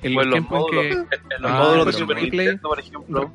en 0.02 0.16
O 0.16 0.22
los 0.22 0.24
en 0.24 0.30
los 0.30 0.32
tiempos 0.32 0.58
en 0.58 0.60
módulos, 0.60 0.84
que... 0.84 1.16
en 1.36 1.42
los 1.42 1.50
Ah, 1.50 1.58
módulos 1.58 1.86
de 1.86 1.92
Super 1.92 2.16
replay- 2.16 2.30
Nintendo, 2.30 2.68
por 2.68 2.80
ejemplo. 2.80 3.32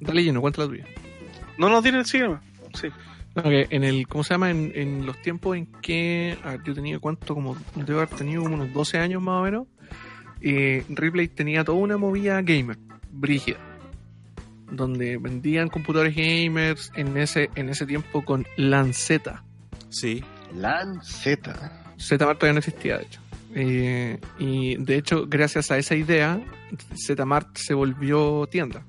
Dale 0.00 0.22
lleno, 0.24 0.40
cuenta 0.40 0.62
la 0.62 0.68
tuya. 0.68 0.84
No, 1.58 1.68
no 1.68 1.82
tienen, 1.82 2.04
sí. 2.04 2.20
Sí. 2.74 2.88
No, 3.34 3.42
que 3.42 3.66
en 3.70 3.84
el, 3.84 4.08
¿cómo 4.08 4.24
se 4.24 4.34
llama? 4.34 4.50
En, 4.50 4.72
en 4.74 5.04
los 5.04 5.20
tiempos 5.20 5.56
en 5.56 5.66
que 5.66 6.38
a 6.42 6.52
ver, 6.52 6.62
yo 6.64 6.74
tenía 6.74 6.98
cuánto, 6.98 7.34
como 7.34 7.56
debo 7.74 8.00
haber 8.00 8.16
tenido 8.16 8.42
como 8.42 8.54
unos 8.54 8.72
12 8.72 8.98
años 8.98 9.22
más 9.22 9.40
o 9.40 9.42
menos, 9.42 9.66
eh, 10.40 10.84
Ripley 10.88 11.28
tenía 11.28 11.64
toda 11.64 11.78
una 11.78 11.96
movida 11.96 12.40
gamer, 12.42 12.78
brígida, 13.10 13.58
donde 14.70 15.18
vendían 15.18 15.68
computadores 15.68 16.14
gamers 16.14 16.92
en 16.94 17.16
ese, 17.16 17.50
en 17.54 17.68
ese 17.68 17.86
tiempo 17.86 18.24
con 18.24 18.46
Lanceta. 18.56 19.44
Sí. 19.90 20.22
Lanceta. 20.54 21.84
Zmart 21.98 22.38
todavía 22.38 22.52
no 22.52 22.58
existía, 22.58 22.98
de 22.98 23.04
hecho. 23.04 23.20
Eh, 23.54 24.20
y 24.38 24.76
de 24.76 24.96
hecho, 24.96 25.26
gracias 25.26 25.70
a 25.70 25.78
esa 25.78 25.96
idea, 25.96 26.40
Zmart 26.94 27.56
se 27.56 27.74
volvió 27.74 28.46
tienda. 28.46 28.84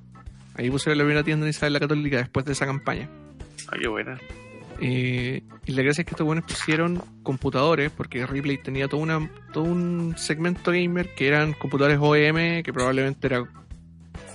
Ahí 0.59 0.69
pusieron 0.69 0.97
la 0.97 1.05
primera 1.05 1.23
tienda 1.23 1.45
en 1.45 1.51
Isabel 1.51 1.71
la 1.71 1.79
Católica 1.79 2.17
después 2.17 2.45
de 2.45 2.51
esa 2.51 2.65
campaña. 2.65 3.07
Ay, 3.71 3.79
qué 3.79 3.87
buena. 3.87 4.19
Eh, 4.81 5.41
y 5.65 5.71
la 5.71 5.83
gracia 5.83 6.01
es 6.01 6.05
que 6.05 6.11
estos 6.11 6.25
buenos 6.25 6.43
pusieron 6.43 7.01
computadores, 7.23 7.91
porque 7.91 8.25
Ripley 8.25 8.57
tenía 8.57 8.89
todo, 8.89 8.99
una, 8.99 9.31
todo 9.53 9.63
un 9.63 10.15
segmento 10.17 10.71
gamer 10.73 11.15
que 11.15 11.29
eran 11.29 11.53
computadores 11.53 11.97
OEM, 12.01 12.61
que 12.61 12.73
probablemente 12.73 13.27
era, 13.27 13.45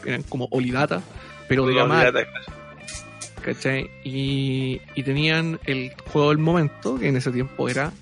eran 0.06 0.22
como 0.22 0.48
Olidata, 0.50 1.02
pero 1.46 1.66
de 1.66 1.74
gama 1.74 2.10
¿cachai? 3.42 3.90
Y, 4.02 4.80
y 4.94 5.02
tenían 5.02 5.60
el 5.66 5.92
juego 6.10 6.30
del 6.30 6.38
momento, 6.38 6.98
que 6.98 7.08
en 7.08 7.16
ese 7.16 7.32
tiempo 7.32 7.68
era 7.68 7.92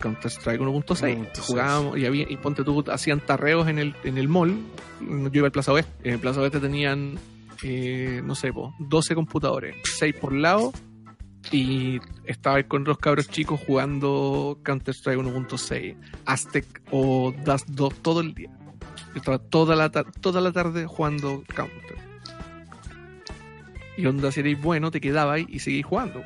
Counter-Strike 0.00 0.60
1.6. 0.60 1.30
1.6. 1.32 1.40
Jugábamos 1.40 1.98
y, 1.98 2.06
había, 2.06 2.26
y 2.28 2.36
ponte 2.36 2.62
tú, 2.62 2.84
hacían 2.88 3.18
tarreos 3.20 3.68
en 3.68 3.80
el, 3.80 3.96
en 4.04 4.18
el 4.18 4.28
mall. 4.28 4.56
Yo 5.00 5.30
iba 5.32 5.46
al 5.46 5.52
Plaza 5.52 5.72
Oeste. 5.72 5.92
En 6.04 6.14
el 6.14 6.20
Plaza 6.20 6.40
Oeste 6.40 6.60
tenían, 6.60 7.18
eh, 7.62 8.20
no 8.24 8.34
sé, 8.34 8.52
po, 8.52 8.74
12 8.78 9.14
computadores, 9.14 9.76
6 9.98 10.14
por 10.20 10.32
lado. 10.32 10.72
Y 11.52 11.98
estaba 12.26 12.62
con 12.64 12.84
los 12.84 12.98
cabros 12.98 13.28
chicos 13.28 13.60
jugando 13.66 14.58
Counter-Strike 14.62 15.18
1.6, 15.20 15.96
Aztec 16.26 16.82
o 16.90 17.32
Dust 17.44 17.66
2 17.70 17.94
todo 18.02 18.20
el 18.20 18.34
día. 18.34 18.50
Yo 19.14 19.16
estaba 19.16 19.38
toda 19.38 19.74
la, 19.74 19.90
toda 19.90 20.40
la 20.42 20.52
tarde 20.52 20.84
jugando 20.86 21.42
Counter. 21.54 21.96
Y 23.96 24.06
onda, 24.06 24.30
si 24.32 24.40
erais 24.40 24.60
bueno, 24.60 24.90
te 24.90 25.00
quedabais 25.00 25.46
y 25.48 25.58
seguís 25.58 25.84
jugando. 25.86 26.22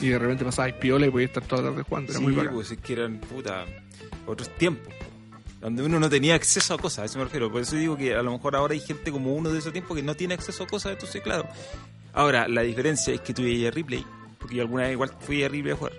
Y 0.00 0.08
de 0.08 0.18
repente 0.18 0.44
pasabais 0.44 0.74
piola 0.74 1.06
y 1.06 1.10
podías 1.10 1.28
estar 1.30 1.44
toda 1.44 1.62
la 1.62 1.68
tarde 1.70 1.82
jugando. 1.84 2.10
Era 2.12 2.18
Sí, 2.18 2.24
muy 2.24 2.34
bacán. 2.34 2.54
pues 2.54 2.70
es 2.72 2.78
que 2.78 2.92
eran, 2.94 3.18
puta, 3.20 3.64
otros 4.26 4.48
tiempos. 4.56 4.92
Donde 5.66 5.82
uno 5.82 5.98
no 5.98 6.08
tenía 6.08 6.36
acceso 6.36 6.74
a 6.74 6.78
cosas, 6.78 7.00
a 7.00 7.04
eso 7.06 7.18
me 7.18 7.24
refiero. 7.24 7.50
Por 7.50 7.60
eso 7.60 7.74
digo 7.74 7.96
que 7.96 8.14
a 8.14 8.22
lo 8.22 8.30
mejor 8.30 8.54
ahora 8.54 8.74
hay 8.74 8.78
gente 8.78 9.10
como 9.10 9.34
uno 9.34 9.50
de 9.50 9.58
ese 9.58 9.72
tiempo 9.72 9.96
que 9.96 10.02
no 10.04 10.14
tiene 10.14 10.34
acceso 10.34 10.62
a 10.62 10.66
cosas, 10.68 10.92
entonces 10.92 11.20
claro. 11.22 11.48
Ahora, 12.12 12.46
la 12.46 12.62
diferencia 12.62 13.12
es 13.12 13.20
que 13.20 13.34
tú 13.34 13.42
a 13.42 13.70
replay, 13.72 14.06
porque 14.38 14.54
yo 14.54 14.62
alguna 14.62 14.84
vez 14.84 14.92
igual 14.92 15.10
fui 15.18 15.42
a 15.42 15.48
replay 15.48 15.72
a 15.72 15.76
jugar. 15.76 15.92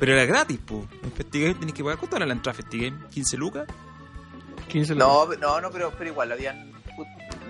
Pero 0.00 0.14
era 0.14 0.24
gratis, 0.24 0.58
pues. 0.66 0.82
En 1.04 1.12
Festigame 1.12 1.54
tenés 1.54 1.74
que 1.74 1.84
pagar. 1.84 2.00
¿Cuánto 2.00 2.16
era 2.16 2.26
la 2.26 2.32
entrada 2.32 2.58
a 2.58 2.60
Festigame? 2.60 3.06
¿15 3.14 3.36
lucas? 3.36 3.68
15 4.66 4.96
No, 4.96 5.26
no, 5.36 5.60
no, 5.60 5.70
pero, 5.70 5.92
pero 5.96 6.10
igual, 6.10 6.32
habían. 6.32 6.72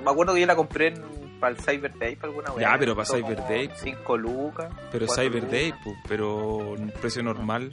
Me 0.04 0.10
acuerdo 0.10 0.34
que 0.34 0.40
yo 0.40 0.46
la 0.46 0.56
compré 0.56 0.88
en, 0.88 1.02
para 1.40 1.56
el 1.56 1.62
Cyber 1.62 1.98
Day, 1.98 2.16
para 2.16 2.28
alguna 2.28 2.48
Ya, 2.48 2.54
weá, 2.54 2.78
pero 2.78 2.94
para 2.94 3.08
Cyber 3.08 3.38
Day, 3.48 3.70
5 3.74 4.16
lucas. 4.18 4.70
Pero 4.92 5.06
Cyber 5.08 5.44
lucas. 5.44 5.50
Day, 5.50 5.72
pues, 5.82 5.96
pero 6.06 6.56
un 6.58 6.92
precio 7.00 7.22
normal. 7.22 7.72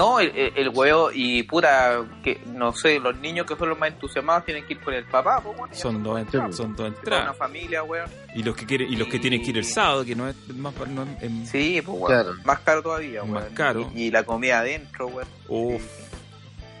No, 0.00 0.18
el, 0.18 0.30
el, 0.34 0.52
el 0.56 0.68
huevo 0.70 1.10
y 1.12 1.42
puta, 1.42 2.02
que 2.24 2.40
no 2.46 2.72
sé, 2.72 2.98
los 3.00 3.14
niños 3.18 3.44
que 3.46 3.54
son 3.56 3.68
los 3.68 3.78
más 3.78 3.90
entusiasmados 3.90 4.46
tienen 4.46 4.64
que 4.66 4.72
ir 4.72 4.80
con 4.80 4.94
el 4.94 5.04
papá, 5.04 5.40
pues, 5.42 5.58
bueno, 5.58 5.74
Son 5.74 6.02
dos, 6.02 6.18
Sí, 6.30 6.36
ent- 6.38 6.52
son 6.52 6.74
dos 6.74 6.88
Una 6.88 6.96
entradas. 6.96 7.36
familia, 7.36 7.82
weón. 7.82 8.08
Y 8.34 8.42
los 8.42 8.56
que 8.56 8.64
quieren, 8.64 8.90
y 8.90 8.96
los 8.96 9.08
que 9.08 9.18
tienen 9.18 9.42
que 9.42 9.50
ir 9.50 9.58
el 9.58 9.64
sábado, 9.66 10.04
que 10.04 10.14
no 10.16 10.26
es 10.28 10.36
más 10.56 10.72
no 10.88 11.02
es- 11.02 11.22
em, 11.22 11.44
Sí, 11.44 11.82
pues, 11.84 11.98
weón. 11.98 12.06
Claro. 12.22 12.34
Más 12.44 12.60
caro 12.60 12.82
todavía, 12.82 13.22
Más 13.24 13.42
weón. 13.42 13.54
caro. 13.54 13.90
Y, 13.94 14.04
y 14.04 14.10
la 14.10 14.22
comida 14.24 14.60
adentro, 14.60 15.08
weón. 15.08 15.28
Uf. 15.48 15.82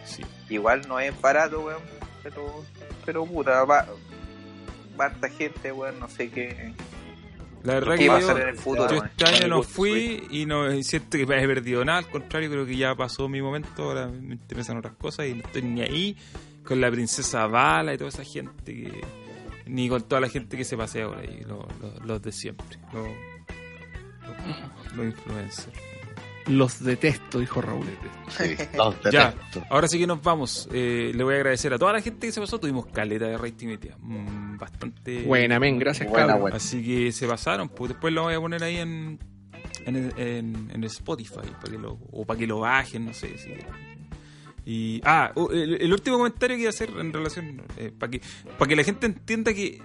Sí. 0.04 0.22
Igual 0.48 0.82
no 0.88 0.98
es 0.98 1.18
barato, 1.20 1.60
weón. 1.60 1.82
Pero, 2.22 2.64
pero 3.04 3.24
puta, 3.26 3.64
va, 3.64 3.86
va 4.98 5.04
harta 5.04 5.28
gente, 5.28 5.72
weón. 5.72 5.98
No 6.00 6.08
sé 6.08 6.30
qué, 6.30 6.72
La 7.62 7.74
verdad 7.74 7.94
qué 7.96 8.04
que 8.04 8.08
va 8.08 8.16
a 8.16 8.20
yo, 8.20 8.38
en 8.38 8.48
el 8.48 8.56
futuro, 8.56 8.90
yo 8.90 9.04
este 9.04 9.24
año 9.26 9.48
no 9.48 9.62
fui 9.62 10.26
y 10.30 10.46
no 10.46 10.70
siento 10.82 11.18
que 11.18 11.22
he 11.24 11.26
perdido 11.26 11.84
nada, 11.84 11.98
al 11.98 12.08
contrario, 12.08 12.50
creo 12.50 12.64
que 12.64 12.76
ya 12.76 12.94
pasó 12.94 13.28
mi 13.28 13.42
momento, 13.42 13.82
ahora 13.84 14.06
me 14.08 14.34
interesan 14.34 14.78
otras 14.78 14.94
cosas 14.94 15.26
y 15.26 15.34
no 15.34 15.42
estoy 15.44 15.62
ni 15.62 15.82
ahí 15.82 16.16
con 16.64 16.80
la 16.80 16.90
princesa 16.90 17.46
Bala 17.46 17.92
y 17.94 17.98
toda 17.98 18.08
esa 18.08 18.24
gente 18.24 18.74
que 18.74 19.00
ni 19.66 19.88
con 19.88 20.02
toda 20.02 20.20
la 20.22 20.28
gente 20.28 20.56
que 20.56 20.64
se 20.64 20.76
pasea 20.76 21.06
por 21.06 21.18
ahí, 21.18 21.40
los, 21.46 21.64
los- 21.80 22.04
los 22.04 22.22
de 22.22 22.32
siempre, 22.32 22.66
los, 22.92 23.08
los 24.96 25.06
influencers. 25.06 25.76
Los 26.46 26.82
detesto, 26.82 27.38
dijo 27.38 27.60
Raúl. 27.60 27.86
Sí, 28.28 28.56
los 28.76 28.96
Ya, 29.12 29.34
ahora 29.68 29.86
sí 29.88 29.98
que 29.98 30.06
nos 30.06 30.22
vamos. 30.22 30.68
Eh, 30.72 31.12
le 31.14 31.22
voy 31.22 31.34
a 31.34 31.36
agradecer 31.36 31.72
a 31.74 31.78
toda 31.78 31.92
la 31.92 32.00
gente 32.00 32.26
que 32.26 32.32
se 32.32 32.40
pasó. 32.40 32.58
Tuvimos 32.58 32.86
caleta 32.86 33.26
de 33.26 33.36
rating 33.38 33.76
día. 33.78 33.96
Mm, 34.00 34.56
bastante. 34.56 35.22
Buena, 35.22 35.60
men, 35.60 35.78
gracias, 35.78 36.08
Buena, 36.08 36.36
buena. 36.36 36.56
Así 36.56 36.82
que 36.84 37.12
se 37.12 37.26
pasaron. 37.28 37.68
Pues 37.68 37.90
después 37.90 38.12
lo 38.14 38.22
voy 38.22 38.34
a 38.34 38.40
poner 38.40 38.62
ahí 38.64 38.76
en, 38.78 39.18
en, 39.86 39.96
en, 40.16 40.70
en 40.72 40.84
Spotify 40.84 41.34
para 41.60 41.70
que 41.72 41.78
lo, 41.78 41.98
o 42.10 42.24
para 42.24 42.38
que 42.38 42.46
lo 42.46 42.60
bajen, 42.60 43.06
no 43.06 43.12
sé. 43.14 43.36
si- 43.38 43.54
y, 44.66 45.00
ah, 45.04 45.32
oh, 45.36 45.50
el, 45.50 45.80
el 45.80 45.92
último 45.92 46.18
comentario 46.18 46.56
que 46.56 46.62
iba 46.62 46.68
a 46.68 46.70
hacer 46.70 46.90
en 46.98 47.12
relación. 47.12 47.62
eh, 47.76 47.92
para, 47.96 48.10
que, 48.10 48.20
para 48.58 48.68
que 48.68 48.76
la 48.76 48.84
gente 48.84 49.06
entienda 49.06 49.52
que 49.54 49.82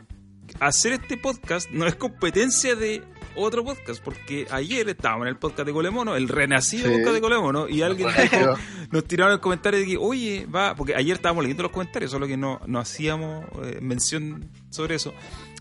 hacer 0.60 0.94
este 0.94 1.18
podcast 1.18 1.69
no 1.72 1.86
es 1.88 1.95
competencia 1.95 2.76
de 2.76 3.02
otro 3.36 3.64
podcast, 3.64 4.03
porque 4.03 4.48
ayer 4.52 4.88
estábamos 4.90 5.26
en 5.26 5.30
el 5.30 5.38
podcast 5.38 5.66
de 5.68 5.74
Colemono, 5.74 6.16
el 6.16 6.28
renacido 6.28 6.88
Sí. 6.90 6.95
podcast 6.98 7.14
de 7.16 7.22
Colemono, 7.22 7.68
y 7.70 7.82
alguien 7.82 8.10
dijo, 8.10 8.53
nos 8.91 9.03
tiraron 9.06 9.34
el 9.34 9.40
comentario 9.40 9.80
de 9.80 9.86
que, 9.86 9.98
oye, 9.98 10.45
va, 10.53 10.76
porque 10.76 10.95
ayer 10.95 11.16
estábamos 11.16 11.44
leyendo 11.44 11.64
los 11.64 11.72
comentarios, 11.72 12.12
solo 12.12 12.28
que 12.28 12.38
no, 12.38 12.60
no 12.68 12.80
hacíamos 12.80 13.45
eh, 13.64 13.80
mención 13.82 14.49
sobre 14.70 14.95
eso. 14.95 15.14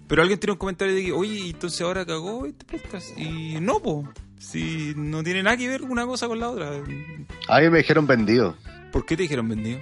Pero 0.06 0.20
alguien 0.22 0.38
tiró 0.38 0.52
un 0.52 0.58
comentario 0.58 0.94
de 0.94 1.02
que, 1.04 1.12
oye, 1.12 1.34
¿y 1.34 1.50
entonces 1.50 1.80
ahora 1.80 2.04
cagó 2.04 2.44
este 2.46 2.64
podcast. 2.66 3.18
Y 3.18 3.58
no, 3.60 3.80
po, 3.80 4.06
si 4.38 4.92
no 4.96 5.22
tiene 5.22 5.42
nada 5.42 5.56
que 5.56 5.66
ver 5.68 5.82
una 5.82 6.04
cosa 6.06 6.28
con 6.28 6.38
la 6.40 6.50
otra. 6.50 6.68
A 7.48 7.60
mí 7.60 7.70
me 7.70 7.78
dijeron 7.78 8.06
vendido 8.06 8.54
¿Por 8.92 9.06
qué 9.06 9.16
te 9.16 9.22
dijeron 9.22 9.48
vendido? 9.48 9.80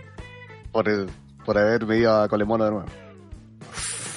por, 0.70 0.88
el- 0.88 1.08
por 1.44 1.58
haberme 1.58 1.98
ido 1.98 2.14
a 2.22 2.28
Colemono 2.28 2.64
de 2.64 2.70
nuevo. 2.70 2.86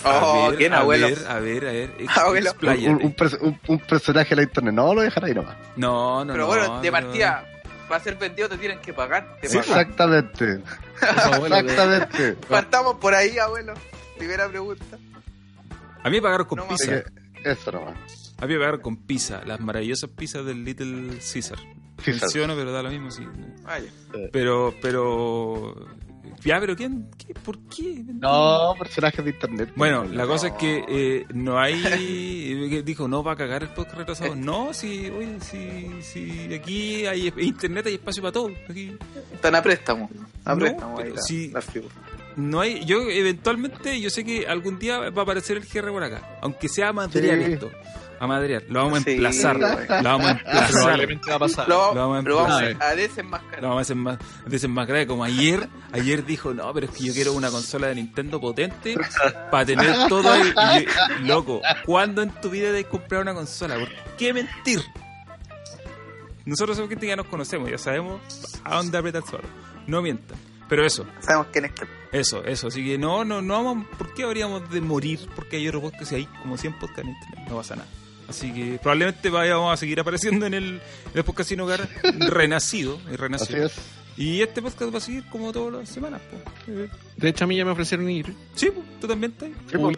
Oh, 0.05 0.45
a 0.45 0.49
ver, 0.49 0.57
¿quién, 0.57 0.73
a 0.73 0.77
abuelo? 0.79 1.07
ver, 1.07 1.17
a 1.27 1.39
ver, 1.39 1.67
a 1.67 1.71
ver. 1.71 1.91
ex- 1.99 2.17
Abuelo. 2.17 2.51
Un, 2.61 3.03
un 3.05 3.15
perso- 3.15 3.39
un- 3.41 3.59
un 3.67 3.79
personaje 3.79 4.29
de 4.29 4.35
la 4.37 4.43
internet. 4.43 4.73
No, 4.73 4.93
lo 4.93 5.01
dejará 5.01 5.27
ahí 5.27 5.33
nomás. 5.33 5.55
No, 5.75 6.23
no, 6.23 6.31
Pero 6.33 6.43
no, 6.43 6.47
bueno, 6.47 6.81
de 6.81 6.91
pero- 6.91 7.05
partida, 7.07 7.45
para 7.89 8.03
ser 8.03 8.15
vendido 8.15 8.47
te 8.49 8.57
tienen 8.57 8.79
que 8.79 8.93
pagar. 8.93 9.37
Te 9.41 9.49
Sí, 9.49 9.57
pagan. 9.57 9.69
Exactamente. 9.79 10.61
Exactamente. 11.01 12.33
Partamos 12.47 12.95
por 12.95 13.13
ahí, 13.13 13.37
abuelo. 13.37 13.73
Primera 14.17 14.47
pregunta. 14.47 14.97
A 16.03 16.09
mí 16.09 16.17
me 16.17 16.21
pagaron 16.21 16.47
con 16.47 16.57
No, 16.59 16.67
pizza. 16.67 17.03
Eso 17.43 17.71
nomás. 17.71 18.33
A 18.39 18.45
mí 18.45 18.53
me 18.53 18.59
pagaron 18.59 18.81
con 18.81 18.95
pizza. 18.97 19.41
Las 19.45 19.59
maravillosas 19.59 20.09
pizzas 20.09 20.45
del 20.45 20.63
Little 20.63 21.17
Caesar. 21.17 21.57
Sí, 22.03 22.11
Menciono, 22.11 22.55
pero 22.55 22.71
da 22.71 22.83
lo 22.83 22.89
mismo, 22.89 23.09
sí. 23.09 23.25
Vaya. 23.63 23.89
Pero, 24.31 24.73
pero... 24.81 25.73
Ya, 26.43 26.59
pero 26.59 26.75
¿quién? 26.75 27.09
¿Qué? 27.17 27.33
¿Por 27.33 27.57
qué? 27.67 28.03
No, 28.05 28.73
personajes 28.77 29.23
de 29.23 29.31
internet. 29.31 29.71
Bueno, 29.75 30.03
No. 30.05 30.13
la 30.13 30.25
cosa 30.27 30.47
es 30.47 30.53
que 30.53 30.83
eh, 30.87 31.25
no 31.33 31.59
hay... 31.59 31.81
que 32.69 32.83
dijo, 32.83 33.07
no, 33.07 33.23
va 33.23 33.33
a 33.33 33.35
cagar 33.35 33.63
el 33.63 33.69
podcast 33.69 33.97
retrasado. 33.97 34.35
No, 34.35 34.73
sí, 34.73 35.09
oye, 35.09 35.37
sí, 35.41 35.89
sí, 36.01 36.53
aquí 36.53 37.05
hay 37.05 37.33
internet, 37.39 37.87
hay 37.87 37.95
espacio 37.95 38.21
para 38.21 38.31
todo. 38.33 38.51
Aquí 38.69 38.97
Están 39.33 39.55
a 39.55 39.61
préstamo. 39.61 40.09
A 40.43 40.53
No, 40.53 40.59
préstamo 40.59 40.97
ahí 40.97 41.03
pero 41.05 41.15
la- 41.15 41.21
figuras. 41.61 41.97
no 42.35 42.59
hay... 42.61 42.85
Yo 42.85 43.09
eventualmente, 43.09 43.99
yo 43.99 44.09
sé 44.09 44.23
que 44.23 44.47
algún 44.47 44.77
día 44.79 45.09
va 45.09 45.21
a 45.21 45.23
aparecer 45.23 45.57
el 45.57 45.63
GR 45.65 45.91
por 45.91 46.03
acá. 46.03 46.37
Aunque 46.41 46.67
sea 46.69 46.91
Sí. 47.45 47.53
esto. 47.53 47.71
A 48.19 48.27
madrear. 48.27 48.63
Lo 48.69 48.83
vamos 48.83 48.99
a 48.99 49.03
Sí, 49.03 49.11
emplazar. 49.11 49.57
Lo 49.59 49.67
vamos 50.03 50.27
a 50.27 50.31
emplazar. 50.31 50.71
Probablemente 50.71 51.29
va 51.29 51.35
a 51.35 51.39
pasar. 51.39 51.67
Lo, 51.67 51.93
Lo 51.93 51.99
vamos 52.01 52.19
a 52.25 52.29
lo 52.29 52.35
vamos 52.37 52.61
empezar. 52.61 52.83
a 52.91 52.95
desenmascarar. 52.95 53.61
Lo 53.61 53.67
vamos 53.69 53.79
a 53.79 53.81
hacer 53.81 53.95
más, 53.95 54.17
veces 54.45 54.69
más 54.69 54.87
grave. 54.87 55.07
Como 55.07 55.23
ayer, 55.23 55.67
ayer 55.91 56.25
dijo, 56.25 56.53
no, 56.53 56.73
pero 56.73 56.85
es 56.87 56.93
que 56.93 57.03
yo 57.05 57.13
quiero 57.13 57.33
una 57.33 57.49
consola 57.51 57.87
de 57.87 57.95
Nintendo 57.95 58.39
potente 58.39 58.95
para 59.51 59.65
tener 59.65 60.07
todo 60.07 60.33
el... 60.35 60.47
y 60.49 60.85
yo, 60.85 60.91
loco, 61.25 61.61
¿cuándo 61.85 62.21
en 62.21 62.29
tu 62.41 62.49
vida 62.49 62.67
debes 62.67 62.85
comprar 62.87 63.21
una 63.21 63.33
consola? 63.33 63.75
¿Por 63.77 63.89
qué 64.17 64.33
mentir? 64.33 64.81
Nosotros 66.45 66.77
somos 66.77 66.89
gente 66.89 67.05
que 67.05 67.09
ya 67.09 67.15
nos 67.15 67.25
conocemos, 67.27 67.69
ya 67.69 67.77
sabemos 67.77 68.21
a 68.63 68.75
dónde 68.75 68.97
apretar 68.97 69.23
el 69.23 69.29
suelo. 69.29 69.47
No 69.87 70.01
mientan. 70.01 70.37
Pero 70.67 70.83
eso, 70.85 71.05
Sabemos 71.19 71.47
quién 71.51 71.65
es 71.65 71.71
que. 71.73 71.85
eso, 72.11 72.43
eso. 72.43 72.67
Así 72.69 72.83
que 72.83 72.97
no, 72.97 73.23
no, 73.23 73.39
no 73.41 73.63
vamos... 73.63 73.87
¿Por 73.99 74.13
qué 74.15 74.23
habríamos 74.23 74.67
de 74.71 74.81
morir? 74.81 75.19
Porque 75.35 75.57
hay 75.57 75.67
otro 75.67 75.81
podcast 75.81 76.11
y 76.11 76.15
hay 76.15 76.25
como 76.41 76.57
100 76.57 76.73
podcasts 76.79 77.03
en 77.03 77.09
internet. 77.09 77.45
No 77.49 77.55
pasa 77.57 77.75
nada. 77.75 77.87
Así 78.27 78.51
que 78.51 78.79
probablemente 78.81 79.29
vayamos 79.29 79.73
a 79.73 79.77
seguir 79.77 79.99
apareciendo 79.99 80.45
en 80.45 80.53
el, 80.53 80.63
en 80.65 80.81
el 81.13 81.23
podcast 81.23 81.49
Sin 81.49 81.59
Hogar 81.61 81.87
renacido. 82.19 82.95
y 83.05 83.07
Así 83.09 83.15
renacido. 83.17 83.65
es. 83.67 83.73
Y 84.17 84.41
este 84.41 84.61
podcast 84.61 84.93
va 84.93 84.97
a 84.97 85.01
seguir 85.01 85.25
como 85.29 85.51
todas 85.51 85.73
las 85.73 85.89
semanas. 85.89 86.21
po. 86.31 86.37
Eh, 86.71 86.89
De 87.17 87.29
hecho, 87.29 87.43
a 87.43 87.47
mí 87.47 87.55
ya 87.57 87.65
me 87.65 87.71
ofrecieron 87.71 88.09
ir. 88.09 88.33
sí, 88.55 88.69
po, 88.71 88.81
tú 89.01 89.07
también 89.07 89.31
estás. 89.33 89.49
Sí, 89.69 89.77
pues. 89.77 89.97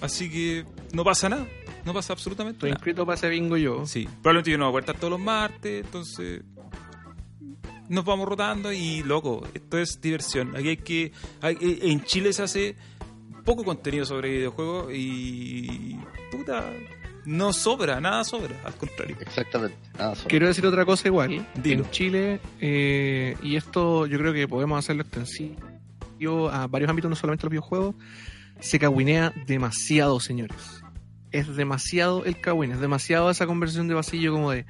Así 0.00 0.30
que 0.30 0.64
no 0.92 1.04
pasa 1.04 1.28
nada. 1.28 1.46
No 1.84 1.92
pasa 1.94 2.12
absolutamente 2.12 2.56
Estoy 2.58 2.70
nada. 2.70 2.78
inscrito 2.78 3.06
para 3.06 3.16
ese 3.16 3.28
bingo 3.28 3.56
yo. 3.56 3.86
Sí, 3.86 4.06
probablemente 4.22 4.50
yo 4.50 4.58
no 4.58 4.70
voy 4.70 4.78
a 4.78 4.80
estar 4.80 4.96
todos 4.96 5.10
los 5.12 5.20
martes, 5.20 5.84
entonces 5.84 6.42
nos 7.88 8.04
vamos 8.04 8.28
rotando 8.28 8.72
y 8.72 9.02
loco, 9.02 9.46
esto 9.54 9.78
es 9.78 10.00
diversión. 10.00 10.54
Aquí 10.56 10.68
hay 10.68 10.76
que 10.76 11.12
hay- 11.40 11.56
eh, 11.60 11.78
en 11.82 12.02
Chile 12.04 12.32
se 12.32 12.42
hace 12.42 12.76
poco 13.44 13.64
contenido 13.64 14.04
sobre 14.04 14.30
videojuegos 14.30 14.92
y 14.94 15.98
puta, 16.30 16.70
no 17.24 17.52
sobra, 17.52 18.00
nada 18.00 18.24
sobra, 18.24 18.56
al 18.64 18.74
contrario. 18.74 19.16
Exactamente. 19.20 19.76
Nada, 19.98 20.14
solo. 20.14 20.28
Quiero 20.28 20.46
decir 20.46 20.66
otra 20.66 20.84
cosa 20.84 21.08
igual. 21.08 21.46
Dilo. 21.54 21.84
En 21.84 21.90
Chile, 21.90 22.40
eh, 22.60 23.36
y 23.42 23.56
esto 23.56 24.06
yo 24.06 24.18
creo 24.18 24.32
que 24.32 24.48
podemos 24.48 24.78
hacerlo 24.78 25.02
extensivo 25.02 25.56
a 26.50 26.66
varios 26.66 26.90
ámbitos, 26.90 27.08
no 27.08 27.16
solamente 27.16 27.44
los 27.44 27.50
videojuegos, 27.50 27.94
se 28.60 28.78
cagüinea 28.78 29.32
demasiado, 29.46 30.20
señores. 30.20 30.82
Es 31.32 31.54
demasiado 31.54 32.24
el 32.24 32.40
cagüín, 32.40 32.72
es 32.72 32.80
demasiado 32.80 33.30
esa 33.30 33.46
conversación 33.46 33.88
de 33.88 33.94
pasillo 33.94 34.32
como 34.32 34.50
de, 34.50 34.66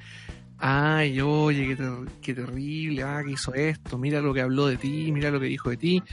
ay, 0.61 1.19
oye, 1.21 1.67
qué, 1.67 1.75
ter- 1.75 2.07
qué 2.21 2.33
terrible, 2.33 3.03
ah, 3.03 3.21
que 3.25 3.31
hizo 3.31 3.53
esto, 3.53 3.97
mira 3.97 4.21
lo 4.21 4.33
que 4.33 4.41
habló 4.41 4.67
de 4.67 4.77
ti, 4.77 5.11
mira 5.11 5.31
lo 5.31 5.39
que 5.39 5.47
dijo 5.47 5.69
de 5.71 5.77
ti. 5.77 6.03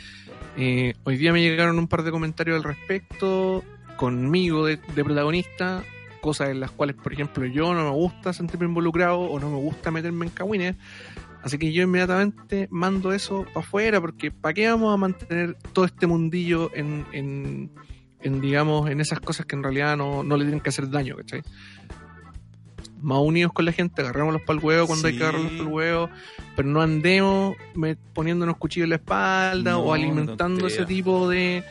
Eh, 0.56 0.94
hoy 1.04 1.16
día 1.16 1.32
me 1.32 1.40
llegaron 1.42 1.78
un 1.78 1.86
par 1.86 2.02
de 2.02 2.10
comentarios 2.10 2.56
al 2.56 2.64
respecto, 2.64 3.62
conmigo 3.96 4.64
de, 4.66 4.78
protagonista, 4.78 5.84
cosas 6.20 6.48
en 6.50 6.60
las 6.60 6.70
cuales, 6.70 6.96
por 6.96 7.12
ejemplo, 7.12 7.44
yo 7.46 7.74
no 7.74 7.84
me 7.84 7.90
gusta 7.90 8.32
sentirme 8.32 8.66
involucrado 8.66 9.20
o 9.20 9.38
no 9.38 9.50
me 9.50 9.58
gusta 9.58 9.90
meterme 9.90 10.26
en 10.26 10.32
cagüines. 10.32 10.76
Así 11.42 11.56
que 11.58 11.72
yo 11.72 11.82
inmediatamente 11.82 12.66
mando 12.70 13.12
eso 13.12 13.44
para 13.54 13.60
afuera, 13.60 14.00
porque 14.00 14.30
¿para 14.32 14.54
qué 14.54 14.68
vamos 14.68 14.92
a 14.92 14.96
mantener 14.96 15.56
todo 15.72 15.84
este 15.84 16.06
mundillo 16.06 16.70
en, 16.74 17.06
en, 17.12 17.70
en, 18.22 18.40
digamos, 18.40 18.90
en 18.90 19.00
esas 19.00 19.20
cosas 19.20 19.46
que 19.46 19.54
en 19.54 19.62
realidad 19.62 19.96
no, 19.96 20.24
no 20.24 20.36
le 20.36 20.44
tienen 20.44 20.60
que 20.60 20.70
hacer 20.70 20.90
daño, 20.90 21.16
¿cachai? 21.16 21.42
Más 23.00 23.18
unidos 23.18 23.52
con 23.52 23.64
la 23.64 23.72
gente, 23.72 24.02
agarrémoslos 24.02 24.42
para 24.42 24.58
el 24.58 24.64
huevo 24.64 24.86
cuando 24.86 25.08
hay 25.08 25.16
que 25.16 25.22
agarrarlos 25.22 25.52
para 25.52 25.62
el 25.64 25.68
huevo, 25.68 26.10
pero 26.56 26.68
no 26.68 26.80
andemos 26.82 27.54
me- 27.74 27.96
poniéndonos 27.96 28.56
cuchillos 28.56 28.84
en 28.84 28.90
la 28.90 28.96
espalda 28.96 29.72
No, 29.72 29.80
o 29.80 29.92
alimentando 29.94 30.66
ese 30.66 30.84
tipo 30.86 31.28
de, 31.28 31.62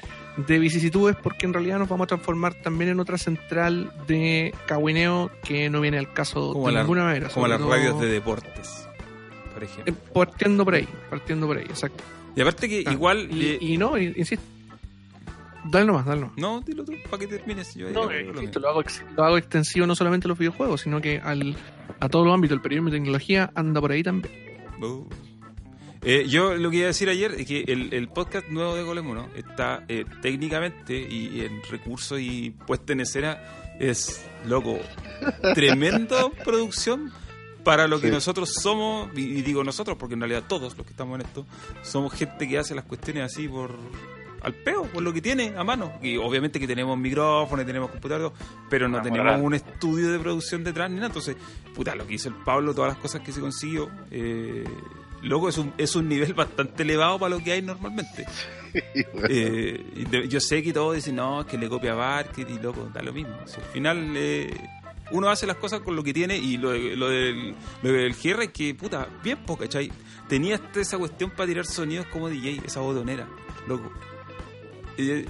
de 0.47 0.59
vicisitudes, 0.59 1.15
porque 1.21 1.45
en 1.45 1.53
realidad 1.53 1.79
nos 1.79 1.89
vamos 1.89 2.05
a 2.05 2.07
transformar 2.07 2.53
también 2.61 2.91
en 2.91 2.99
otra 2.99 3.17
central 3.17 3.91
de 4.07 4.53
cagüineo 4.67 5.29
que 5.43 5.69
no 5.69 5.81
viene 5.81 5.97
al 5.97 6.13
caso 6.13 6.53
Como 6.53 6.67
de 6.67 6.73
la- 6.73 6.79
ninguna 6.81 7.03
manera. 7.03 7.27
Como 7.29 7.47
las 7.47 7.59
radios 7.61 7.99
de 7.99 8.07
deportes, 8.07 8.87
por 9.53 9.63
eh, 9.63 9.65
ejemplo. 9.65 9.95
partiendo 10.13 10.63
por 10.63 10.75
ahí, 10.75 10.87
partiendo 11.09 11.45
por 11.47 11.57
ahí, 11.57 11.65
exacto. 11.65 12.03
Y 12.35 12.41
aparte 12.41 12.69
que 12.69 12.83
Ah, 12.85 12.91
igual... 12.93 13.27
Y, 13.31 13.45
eh, 13.47 13.57
y 13.59 13.77
no, 13.77 13.97
insisto. 13.97 14.45
Dale 15.69 15.85
nomás, 15.85 16.05
dale 16.05 16.21
nomás. 16.21 16.37
no, 16.37 16.61
dilo 16.61 16.83
tú, 16.85 16.93
para 17.09 17.19
que 17.19 17.27
termines. 17.27 17.73
Yo 17.75 17.89
No, 17.91 18.09
eh, 18.11 18.23
lo 18.23 18.69
hago, 18.69 18.81
ex- 18.81 19.03
lo 19.15 19.23
hago 19.23 19.37
extensivo 19.37 19.85
no 19.87 19.95
solamente 19.95 20.27
a 20.27 20.29
los 20.29 20.37
videojuegos, 20.37 20.81
sino 20.81 21.01
que 21.01 21.19
al, 21.19 21.55
a 21.99 22.09
todos 22.09 22.25
los 22.25 22.33
ámbitos. 22.33 22.55
El 22.55 22.61
periodismo 22.61 22.89
y 22.89 22.91
tecnología 22.93 23.51
anda 23.55 23.81
por 23.81 23.91
ahí 23.91 24.03
también. 24.03 24.33
Uh. 24.81 25.05
Eh, 26.03 26.25
yo 26.29 26.55
lo 26.55 26.69
que 26.69 26.77
iba 26.77 26.85
a 26.85 26.87
decir 26.87 27.09
ayer 27.09 27.31
es 27.33 27.47
que 27.47 27.65
el, 27.67 27.93
el 27.93 28.07
podcast 28.07 28.47
nuevo 28.49 28.75
de 28.75 28.83
Golemono 28.83 29.27
está 29.35 29.83
eh, 29.89 30.05
técnicamente 30.21 30.95
y 30.97 31.41
en 31.41 31.61
recursos 31.69 32.19
y 32.21 32.51
puesta 32.51 32.93
en 32.93 33.01
escena 33.01 33.39
es 33.79 34.23
loco. 34.45 34.79
Tremenda 35.55 36.29
producción 36.45 37.11
para 37.63 37.87
lo 37.87 37.99
que 37.99 38.07
Sí. 38.07 38.13
nosotros 38.13 38.53
somos, 38.53 39.09
y, 39.17 39.21
y 39.21 39.41
digo 39.41 39.63
nosotros 39.63 39.97
porque 39.99 40.13
en 40.13 40.21
realidad 40.21 40.43
todos 40.47 40.77
los 40.77 40.85
que 40.85 40.91
estamos 40.91 41.19
en 41.19 41.25
esto 41.25 41.45
somos 41.83 42.13
gente 42.13 42.47
que 42.47 42.57
hace 42.57 42.73
las 42.75 42.85
cuestiones 42.85 43.23
así 43.23 43.47
por 43.49 43.75
al 44.47 44.53
peo, 44.55 44.83
por 44.85 45.03
lo 45.03 45.13
que 45.13 45.21
tiene 45.21 45.53
a 45.55 45.63
mano. 45.63 45.93
Y 46.01 46.17
obviamente 46.17 46.59
que 46.59 46.65
tenemos 46.67 46.97
micrófonos, 46.97 47.65
tenemos 47.65 47.91
computadores, 47.91 48.31
pero 48.69 48.87
no 48.87 48.97
tenemos 49.03 49.21
un 49.45 49.53
estudio 49.53 50.11
de 50.11 50.19
producción 50.19 50.63
detrás 50.63 50.89
ni 50.89 50.95
nada. 50.95 51.07
Entonces, 51.07 51.35
puta, 51.75 51.93
lo 51.95 52.07
que 52.07 52.15
hizo 52.15 52.29
el 52.29 52.35
Pablo, 52.35 52.73
todas 52.73 52.93
las 52.93 52.97
cosas 53.01 53.21
que 53.21 53.31
se 53.31 53.39
consiguió, 53.41 53.89
eh, 54.11 54.63
loco, 55.21 55.49
es 55.49 55.57
un, 55.57 55.73
es 55.77 55.95
un 55.95 56.09
nivel 56.09 56.33
bastante 56.33 56.83
elevado 56.83 57.19
para 57.19 57.29
lo 57.35 57.43
que 57.43 57.51
hay 57.51 57.61
normalmente. 57.61 58.25
Eh, 59.29 60.25
yo 60.29 60.39
sé 60.39 60.61
que 60.61 60.73
todos 60.73 60.95
dicen, 60.95 61.15
no, 61.15 61.41
es 61.41 61.47
que 61.47 61.57
le 61.57 61.67
copia 61.69 61.93
a 61.93 61.95
Barket 61.95 62.47
y 62.49 62.59
loco, 62.59 62.89
da 62.93 63.01
lo 63.01 63.11
mismo. 63.13 63.35
Si 63.45 63.55
al 63.55 63.65
final 63.67 64.13
eh, 64.15 64.53
uno 65.11 65.29
hace 65.29 65.47
las 65.47 65.55
cosas 65.57 65.79
con 65.81 65.95
lo 65.95 66.03
que 66.03 66.13
tiene 66.13 66.37
y 66.37 66.57
lo, 66.57 66.71
de- 66.71 66.95
lo 66.95 67.09
del, 67.09 67.55
lo 67.81 67.91
del 67.91 68.13
GR 68.13 68.43
es 68.43 68.49
que, 68.51 68.75
puta, 68.75 69.07
bien 69.23 69.37
poca, 69.39 69.63
¿cachai? 69.65 69.91
Tenía 70.27 70.59
esa 70.75 70.97
cuestión 70.97 71.31
para 71.31 71.47
tirar 71.47 71.65
sonidos 71.65 72.05
como 72.07 72.29
DJ, 72.29 72.61
esa 72.65 72.81
botonera, 72.81 73.27
loco. 73.67 73.91
Eh, 74.97 75.25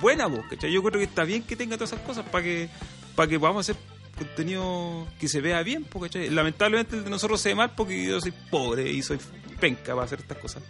buena 0.00 0.26
voz, 0.26 0.44
¿cachai? 0.48 0.72
Yo 0.72 0.82
creo 0.82 0.98
que 0.98 1.04
está 1.04 1.24
bien 1.24 1.42
que 1.42 1.56
tenga 1.56 1.76
todas 1.76 1.92
esas 1.92 2.04
cosas 2.04 2.24
para 2.26 2.44
que, 2.44 2.68
para 3.14 3.28
que 3.28 3.38
podamos 3.38 3.68
hacer 3.68 3.80
contenido 4.16 5.06
que 5.20 5.28
se 5.28 5.40
vea 5.40 5.62
bien, 5.62 5.84
po, 5.84 6.00
¿cachai? 6.00 6.30
Lamentablemente 6.30 6.96
el 6.96 7.04
de 7.04 7.10
nosotros 7.10 7.40
se 7.40 7.50
ve 7.50 7.54
mal 7.54 7.72
porque 7.76 8.04
yo 8.04 8.20
soy 8.20 8.32
pobre 8.50 8.90
y 8.90 9.02
soy 9.02 9.18
penca 9.60 9.94
para 9.94 10.04
hacer 10.04 10.20
estas 10.20 10.38
cosas. 10.38 10.62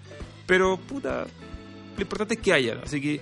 Pero, 0.46 0.76
puta, 0.76 1.26
lo 1.96 2.02
importante 2.02 2.34
es 2.34 2.40
que 2.40 2.52
haya, 2.52 2.80
así 2.82 3.00
que 3.00 3.20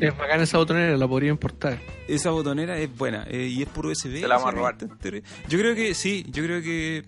Es 0.00 0.16
bacán 0.16 0.40
esa 0.40 0.58
botonera, 0.58 0.96
la 0.96 1.08
podría 1.08 1.30
importar. 1.30 1.80
esa 2.06 2.30
botonera 2.30 2.78
es 2.78 2.94
buena 2.94 3.26
eh, 3.28 3.46
y 3.46 3.62
es 3.62 3.68
puro 3.68 3.90
USB. 3.90 4.20
Se 4.20 4.28
la 4.28 4.36
vamos 4.36 4.48
a 4.48 4.56
robar. 4.56 4.76
Yo 5.48 5.58
creo 5.58 5.74
que 5.74 5.94
sí, 5.94 6.26
yo 6.28 6.42
creo 6.42 6.60
que 6.60 7.04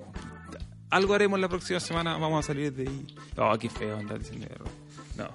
algo 0.90 1.14
haremos 1.14 1.38
la 1.38 1.48
próxima 1.48 1.80
semana. 1.80 2.16
Vamos 2.16 2.44
a 2.44 2.46
salir 2.46 2.72
de 2.72 2.82
ahí. 2.88 3.06
No, 3.36 3.58
qué 3.58 3.68
feo 3.68 3.98
andar 3.98 4.18
diciendo 4.18 4.46
error. 4.50 4.68
No. 5.18 5.28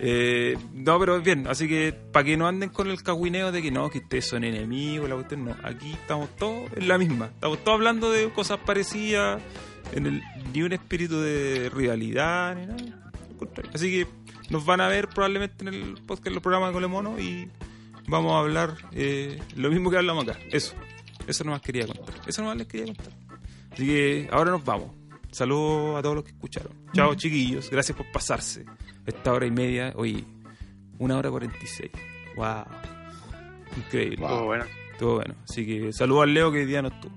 Eh, 0.00 0.56
no, 0.72 0.98
pero 0.98 1.20
bien, 1.20 1.46
así 1.46 1.68
que 1.68 1.92
para 1.92 2.24
que 2.24 2.36
no 2.36 2.48
anden 2.48 2.70
con 2.70 2.88
el 2.88 3.02
cagüineo 3.02 3.52
de 3.52 3.62
que 3.62 3.70
no, 3.70 3.90
que 3.90 3.98
ustedes 3.98 4.26
son 4.26 4.44
enemigos, 4.44 5.08
la 5.08 5.14
cuestión 5.14 5.44
no. 5.44 5.56
Aquí 5.62 5.92
estamos 5.92 6.34
todos 6.36 6.70
en 6.74 6.88
la 6.88 6.98
misma. 6.98 7.26
Estamos 7.26 7.58
todos 7.62 7.76
hablando 7.76 8.10
de 8.10 8.30
cosas 8.30 8.58
parecidas, 8.58 9.40
en 9.92 10.06
el, 10.06 10.22
ni 10.52 10.62
un 10.62 10.72
espíritu 10.72 11.20
de 11.20 11.70
rivalidad, 11.72 12.56
ni 12.56 12.66
nada. 12.66 13.12
Así 13.72 13.90
que 13.90 14.06
nos 14.50 14.64
van 14.64 14.80
a 14.80 14.88
ver 14.88 15.08
probablemente 15.08 15.66
en 15.66 15.74
el 15.74 15.94
podcast, 16.06 16.26
en 16.26 16.34
los 16.34 16.42
programas 16.42 16.70
de 16.70 16.74
Colemono 16.74 17.18
y 17.18 17.48
vamos 18.08 18.32
a 18.32 18.40
hablar 18.40 18.76
eh, 18.92 19.40
lo 19.56 19.70
mismo 19.70 19.90
que 19.90 19.98
hablamos 19.98 20.26
acá. 20.26 20.38
Eso. 20.50 20.74
Eso 21.26 21.44
nomás 21.44 21.60
quería 21.60 21.86
contar. 21.86 22.14
Eso 22.26 22.42
nomás 22.42 22.56
les 22.56 22.66
quería 22.66 22.86
contar. 22.86 23.12
Así 23.70 23.86
que 23.86 24.28
ahora 24.32 24.50
nos 24.50 24.64
vamos. 24.64 24.99
Saludos 25.30 25.98
a 25.98 26.02
todos 26.02 26.16
los 26.16 26.24
que 26.24 26.30
escucharon. 26.30 26.72
Chao, 26.92 27.14
chiquillos. 27.14 27.70
Gracias 27.70 27.96
por 27.96 28.10
pasarse 28.10 28.64
esta 29.06 29.32
hora 29.32 29.46
y 29.46 29.50
media. 29.50 29.92
Oye, 29.96 30.24
una 30.98 31.16
hora 31.16 31.30
cuarenta 31.30 31.56
y 31.62 31.66
seis. 31.66 31.90
Wow. 32.36 32.64
Increíble. 33.76 34.16
Wow. 34.16 34.28
Estuvo 34.28 34.46
bueno. 34.46 34.64
Estuvo 34.92 35.14
bueno. 35.14 35.34
Así 35.48 35.66
que 35.66 35.92
saludos 35.92 36.24
al 36.24 36.34
Leo 36.34 36.52
que 36.52 36.58
hoy 36.58 36.66
día 36.66 36.82
no 36.82 36.88
estuvo. 36.88 37.16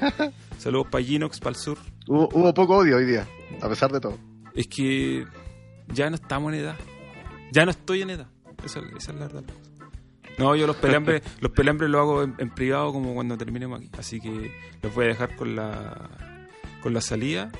saludos 0.58 0.86
para 0.90 1.04
Ginox, 1.04 1.38
para 1.38 1.50
el 1.50 1.56
sur. 1.56 1.78
Hubo, 2.08 2.28
hubo 2.32 2.54
poco 2.54 2.78
odio 2.78 2.96
hoy 2.96 3.06
día, 3.06 3.26
a 3.60 3.68
pesar 3.68 3.92
de 3.92 4.00
todo. 4.00 4.18
Es 4.54 4.66
que 4.66 5.24
ya 5.88 6.08
no 6.10 6.16
estamos 6.16 6.52
en 6.52 6.60
edad. 6.60 6.76
Ya 7.52 7.64
no 7.64 7.70
estoy 7.70 8.02
en 8.02 8.10
edad. 8.10 8.28
Esa, 8.64 8.80
esa 8.96 9.12
es 9.12 9.18
la 9.18 9.26
verdad. 9.26 9.44
No, 10.38 10.56
yo 10.56 10.66
los 10.66 10.76
pelambres, 10.76 11.22
los 11.40 11.52
pelambres 11.52 11.90
lo 11.90 12.00
hago 12.00 12.22
en, 12.22 12.34
en 12.38 12.50
privado 12.50 12.92
como 12.92 13.14
cuando 13.14 13.36
terminemos 13.36 13.78
aquí. 13.78 13.90
Así 13.98 14.20
que 14.20 14.50
los 14.82 14.94
voy 14.94 15.04
a 15.04 15.08
dejar 15.08 15.36
con 15.36 15.54
la 15.54 16.31
con 16.82 16.92
la 16.94 17.00
salida 17.00 17.50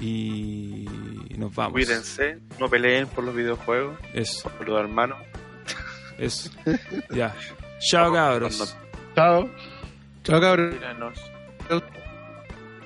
y 0.00 0.86
nos 1.36 1.54
vamos. 1.54 1.72
Cuídense, 1.72 2.38
no 2.58 2.68
peleen 2.68 3.06
por 3.08 3.24
los 3.24 3.34
videojuegos, 3.34 3.98
Eso, 4.12 4.48
por 4.50 4.68
los 4.68 4.80
hermanos. 4.80 5.18
eso. 6.18 6.50
Ya. 7.10 7.34
Chao 7.90 8.12
cabros. 8.12 8.76
Chao. 9.14 9.48
Chao. 10.24 10.40
Tíranos. 10.40 11.18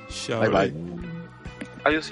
Chao. 0.09 0.40
Bye 0.40 0.48
bye. 0.48 0.74
Adiós. 1.85 2.10